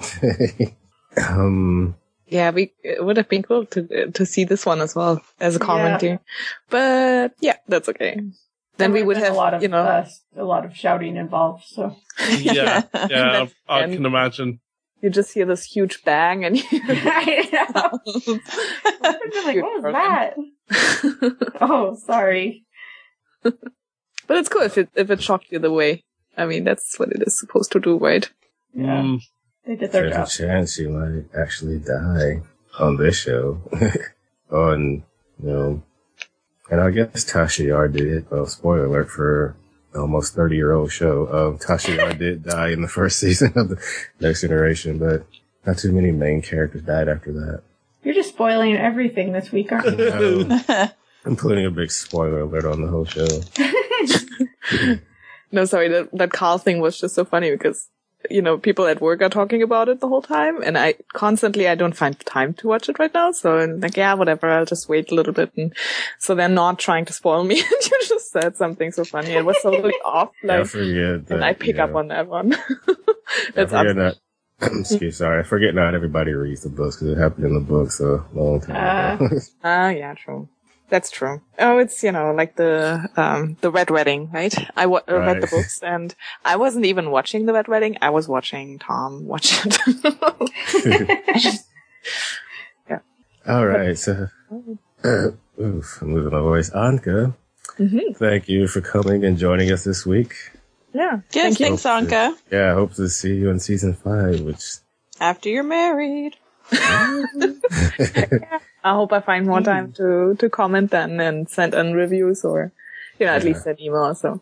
um, 1.29 1.97
Yeah, 2.27 2.51
we 2.51 2.73
it 2.83 3.05
would 3.05 3.17
have 3.17 3.29
been 3.29 3.43
cool 3.43 3.67
to 3.67 4.11
to 4.13 4.27
see 4.27 4.45
this 4.45 4.67
one 4.67 4.81
as 4.81 4.95
well 4.95 5.23
as 5.41 5.57
a 5.57 5.59
Yeah. 5.59 5.65
commentary, 5.67 6.19
but 6.69 7.33
yeah, 7.41 7.57
that's 7.69 7.89
okay. 7.89 8.21
Then 8.81 8.93
we 8.93 9.03
would 9.03 9.17
have 9.19 9.33
a 9.33 9.37
lot 9.37 9.55
of 9.55 9.63
you 9.63 9.69
know 9.69 9.83
uh, 9.83 10.09
a 10.37 10.45
lot 10.45 10.65
of 10.65 10.77
shouting 10.77 11.17
involved. 11.17 11.65
So 11.67 11.97
Yeah, 12.39 12.83
yeah, 12.95 13.09
That's- 13.09 13.55
I, 13.69 13.85
I 13.85 13.87
can 13.89 14.05
imagine. 14.07 14.61
you 15.03 15.09
just 15.11 15.33
hear 15.33 15.47
this 15.47 15.65
huge 15.65 16.03
bang 16.05 16.45
and 16.45 16.57
you 16.57 16.65
I 16.73 17.49
know. 17.53 18.41
Like, 19.45 19.63
what 19.63 19.83
was 19.83 19.93
that? 19.95 20.35
Oh, 21.61 21.95
sorry. 22.05 22.65
But 23.43 24.37
it's 24.37 24.49
cool 24.49 24.63
if 24.63 24.77
it 24.79 24.89
if 24.95 25.11
it 25.11 25.23
shocked 25.23 25.47
you 25.51 25.59
the 25.59 25.73
way. 25.73 26.03
I 26.37 26.47
mean, 26.47 26.65
that's 26.65 26.99
what 26.99 27.11
it 27.11 27.23
is 27.27 27.39
supposed 27.39 27.73
to 27.73 27.81
do, 27.81 27.97
right? 27.99 28.31
Yeah, 28.75 29.03
Mm, 29.03 29.21
they 29.67 29.75
did 29.77 29.91
their 29.93 30.03
there's 30.11 30.15
job. 30.15 30.27
a 30.29 30.31
chance 30.31 30.79
you 30.79 30.91
might 30.91 31.25
actually 31.37 31.79
die 31.79 32.43
on 32.79 32.97
this 32.97 33.17
show. 33.19 33.61
on, 34.51 35.03
you 35.43 35.51
know, 35.51 35.83
and 36.71 36.81
I 36.81 36.91
guess 36.91 37.25
Tasha 37.25 37.67
Yar 37.67 37.89
did. 37.89 38.31
Well, 38.31 38.47
spoiler 38.47 38.87
alert 38.87 39.11
for 39.11 39.57
almost 39.95 40.35
30 40.35 40.57
year 40.57 40.73
old 40.73 40.93
show. 40.93 41.27
Um, 41.27 41.59
Tasha 41.59 41.97
Yar 41.97 42.15
did 42.15 42.45
die 42.45 42.69
in 42.69 42.83
the 42.83 42.89
first 42.99 43.19
season 43.19 43.53
of 43.57 43.71
the 43.71 43.83
Next 44.21 44.43
Generation, 44.43 44.99
but 44.99 45.27
not 45.67 45.79
too 45.79 45.93
many 45.93 46.11
main 46.11 46.43
characters 46.43 46.83
died 46.83 47.09
after 47.09 47.33
that. 47.33 47.63
You're 48.03 48.15
just 48.15 48.31
spoiling 48.31 48.77
everything 48.77 49.33
this 49.33 49.53
week, 49.53 49.73
aren't 49.73 49.99
you? 49.99 50.49
I'm 51.27 51.37
putting 51.37 51.67
a 51.67 51.71
big 51.71 51.91
spoiler 51.91 52.41
alert 52.41 52.65
on 52.65 52.81
the 52.81 52.89
whole 52.89 53.05
show. 53.05 53.27
No, 55.53 55.65
sorry, 55.65 55.89
that 55.89 56.09
that 56.13 56.31
Carl 56.31 56.59
thing 56.59 56.81
was 56.81 56.99
just 56.99 57.15
so 57.15 57.25
funny 57.25 57.51
because 57.51 57.89
you 58.29 58.43
know 58.43 58.59
people 58.59 58.87
at 58.87 59.01
work 59.01 59.23
are 59.23 59.29
talking 59.29 59.63
about 59.63 59.89
it 59.89 60.01
the 60.01 60.09
whole 60.09 60.23
time, 60.23 60.63
and 60.63 60.77
I 60.77 60.95
constantly 61.13 61.69
I 61.69 61.75
don't 61.75 61.97
find 61.97 62.19
time 62.21 62.55
to 62.55 62.69
watch 62.69 62.89
it 62.89 62.99
right 62.99 63.13
now. 63.15 63.33
So 63.33 63.59
I'm 63.59 63.81
like, 63.81 63.97
yeah, 63.97 64.15
whatever, 64.15 64.51
I'll 64.51 64.67
just 64.67 64.89
wait 64.89 65.11
a 65.11 65.15
little 65.15 65.33
bit, 65.33 65.53
and 65.57 65.73
so 66.19 66.35
they're 66.35 66.49
not 66.49 66.79
trying 66.79 67.05
to 67.07 67.13
spoil 67.13 67.45
me. 67.45 67.61
and 67.61 67.71
you 67.91 67.99
just 68.07 68.31
said 68.33 68.57
something 68.57 68.93
so 68.93 69.05
funny. 69.05 69.31
It 69.31 69.45
was 69.45 69.57
totally 69.63 69.95
off, 70.05 70.31
I 70.43 70.47
like, 70.47 70.67
forget 70.67 71.27
that. 71.27 71.35
and 71.35 71.45
I 71.45 71.55
pick 71.55 71.77
you 71.77 71.83
up 71.83 71.95
on 71.95 72.09
that 72.09 72.27
one. 72.29 72.55
I 72.89 72.95
That's 73.55 73.73
forget 73.73 73.97
not. 73.97 74.15
excuse, 74.63 75.17
sorry. 75.17 75.41
I 75.41 75.43
forget 75.43 75.75
not 75.75 75.95
everybody 75.95 76.33
reads 76.33 76.63
the 76.65 76.69
books 76.69 76.97
because 76.97 77.17
it 77.17 77.19
happened 77.19 77.47
in 77.47 77.55
the 77.55 77.61
books 77.61 77.99
a 78.01 78.23
long 78.35 78.61
time 78.61 79.17
ago. 79.19 79.39
Ah, 79.65 79.89
yeah, 79.89 80.13
true. 80.15 80.49
That's 80.91 81.11
true. 81.11 81.41
Oh, 81.59 81.79
it's 81.79 82.03
you 82.03 82.11
know 82.13 82.33
like 82.35 82.57
the 82.57 83.09
um 83.17 83.57
the 83.63 83.71
Red 83.71 83.91
Wedding, 83.91 84.29
right? 84.33 84.53
I 84.77 84.87
wa- 84.87 85.03
uh, 85.09 85.19
read 85.21 85.41
the 85.41 85.47
books, 85.47 85.81
and 85.83 86.15
I 86.45 86.57
wasn't 86.57 86.85
even 86.85 87.11
watching 87.13 87.47
the 87.47 87.53
Red 87.53 87.69
Wedding. 87.69 87.97
I 88.03 88.11
was 88.11 88.27
watching 88.29 88.79
Tom 88.81 89.25
watch 89.27 89.65
it. 89.65 89.79
Yeah. 92.89 92.99
All 93.47 93.67
right, 93.67 93.97
so 93.99 94.29
uh, 95.05 95.07
oof, 95.61 95.99
I'm 96.03 96.15
losing 96.15 96.31
my 96.33 96.41
voice. 96.41 96.71
Anka, 96.71 97.35
Mhm. 97.79 98.17
thank 98.17 98.49
you 98.49 98.67
for 98.69 98.81
coming 98.81 99.25
and 99.25 99.39
joining 99.39 99.71
us 99.73 99.85
this 99.85 100.05
week. 100.05 100.35
yeah. 100.93 101.21
Yes, 101.33 101.57
Thank 101.57 101.61
you. 101.61 101.67
thanks, 101.77 101.83
Anka. 101.85 102.35
Yeah, 102.51 102.73
I 102.73 102.75
hope 102.75 102.95
to 102.95 103.09
see 103.09 103.35
you 103.37 103.51
in 103.51 103.61
season 103.61 103.95
five, 103.95 104.41
which 104.41 104.63
After 105.21 105.49
you're 105.49 105.63
married. 105.63 106.37
I 108.83 108.95
hope 108.95 109.13
I 109.13 109.21
find 109.21 109.47
more 109.47 109.61
time 109.61 109.93
to 109.95 110.35
to 110.39 110.49
comment 110.51 110.91
then 110.91 111.21
and 111.21 111.49
send 111.49 111.75
in 111.75 111.95
reviews 111.95 112.45
or 112.45 112.73
you 113.19 113.27
know 113.27 113.33
at 113.33 113.43
Yeah. 113.43 113.49
least 113.53 113.67
an 113.67 113.81
email. 113.81 114.15
So 114.15 114.41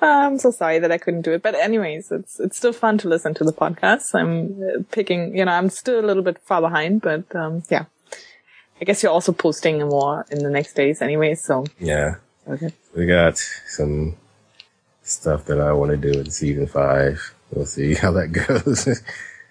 I'm 0.00 0.38
so 0.38 0.50
sorry 0.50 0.78
that 0.80 0.90
I 0.90 0.98
couldn't 0.98 1.22
do 1.22 1.32
it, 1.32 1.42
but 1.42 1.54
anyways, 1.54 2.10
it's 2.10 2.40
it's 2.40 2.56
still 2.56 2.72
fun 2.72 2.98
to 2.98 3.08
listen 3.08 3.34
to 3.34 3.44
the 3.44 3.52
podcast. 3.52 4.14
I'm 4.14 4.60
uh, 4.62 4.82
picking, 4.90 5.36
you 5.36 5.44
know, 5.44 5.52
I'm 5.52 5.70
still 5.70 6.00
a 6.00 6.06
little 6.06 6.22
bit 6.24 6.38
far 6.38 6.60
behind, 6.60 7.02
but 7.02 7.34
um 7.36 7.62
yeah. 7.70 7.84
I 8.80 8.84
guess 8.84 9.02
you're 9.02 9.12
also 9.12 9.32
posting 9.32 9.78
more 9.78 10.26
in 10.30 10.40
the 10.42 10.50
next 10.50 10.72
days 10.74 11.00
anyway, 11.02 11.34
so 11.36 11.64
yeah, 11.78 12.16
okay. 12.48 12.72
we 12.96 13.06
got 13.06 13.38
some 13.38 14.16
stuff 15.04 15.44
that 15.44 15.60
I 15.60 15.72
want 15.72 15.92
to 15.92 15.96
do 15.96 16.18
in 16.18 16.30
season 16.30 16.66
five. 16.66 17.32
We'll 17.52 17.66
see 17.66 17.94
how 17.94 18.10
that 18.12 18.28
goes. 18.32 18.88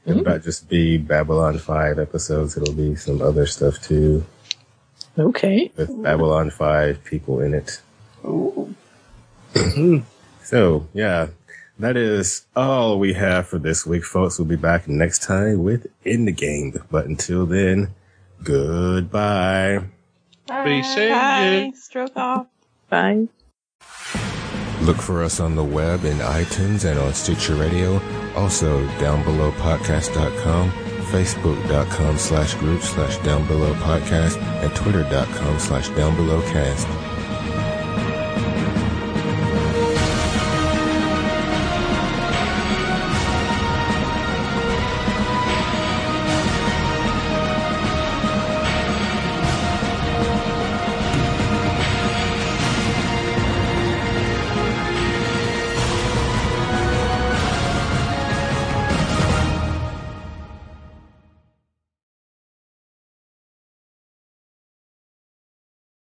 It'll 0.06 0.24
not 0.24 0.36
mm-hmm. 0.36 0.44
just 0.44 0.68
be 0.68 0.98
Babylon 0.98 1.60
5 1.60 2.00
episodes, 2.00 2.58
it'll 2.58 2.74
be 2.74 2.96
some 2.96 3.22
other 3.22 3.46
stuff 3.46 3.82
too, 3.82 4.26
Okay. 5.18 5.72
with 5.76 6.02
Babylon 6.02 6.50
5 6.50 7.04
people 7.04 7.40
in 7.40 7.54
it. 7.54 7.82
Ooh. 8.26 8.74
So, 10.44 10.90
yeah, 10.94 11.28
that 11.80 11.96
is 11.96 12.46
all 12.58 13.00
we 13.00 13.14
have 13.14 13.48
for 13.48 13.58
this 13.58 13.86
week, 13.86 14.04
folks. 14.04 14.38
We'll 14.38 14.50
be 14.50 14.58
back 14.58 14.88
next 14.88 15.24
time 15.24 15.64
with 15.64 15.88
In 16.04 16.26
the 16.26 16.34
Game. 16.34 16.78
But 16.92 17.06
until 17.06 17.46
then, 17.46 17.94
goodbye. 18.44 19.86
Be 20.66 20.84
seeing. 20.84 21.12
Bye. 21.14 21.72
Stroke 21.74 22.18
off. 22.18 22.48
Bye. 22.90 23.30
Look 24.82 24.98
for 24.98 25.24
us 25.24 25.40
on 25.40 25.56
the 25.56 25.64
web 25.64 26.06
in 26.06 26.18
iTunes 26.18 26.90
and 26.90 27.00
on 27.00 27.14
Stitcher 27.14 27.56
Radio. 27.56 28.02
Also, 28.36 28.84
downbelowpodcast.com, 28.98 30.72
facebook.com 31.12 32.18
slash 32.18 32.56
group 32.56 32.82
slash 32.82 33.18
downbelowpodcast, 33.20 34.42
and 34.42 34.76
twitter.com 34.76 35.60
slash 35.60 35.90
downbelowcast. 35.90 37.01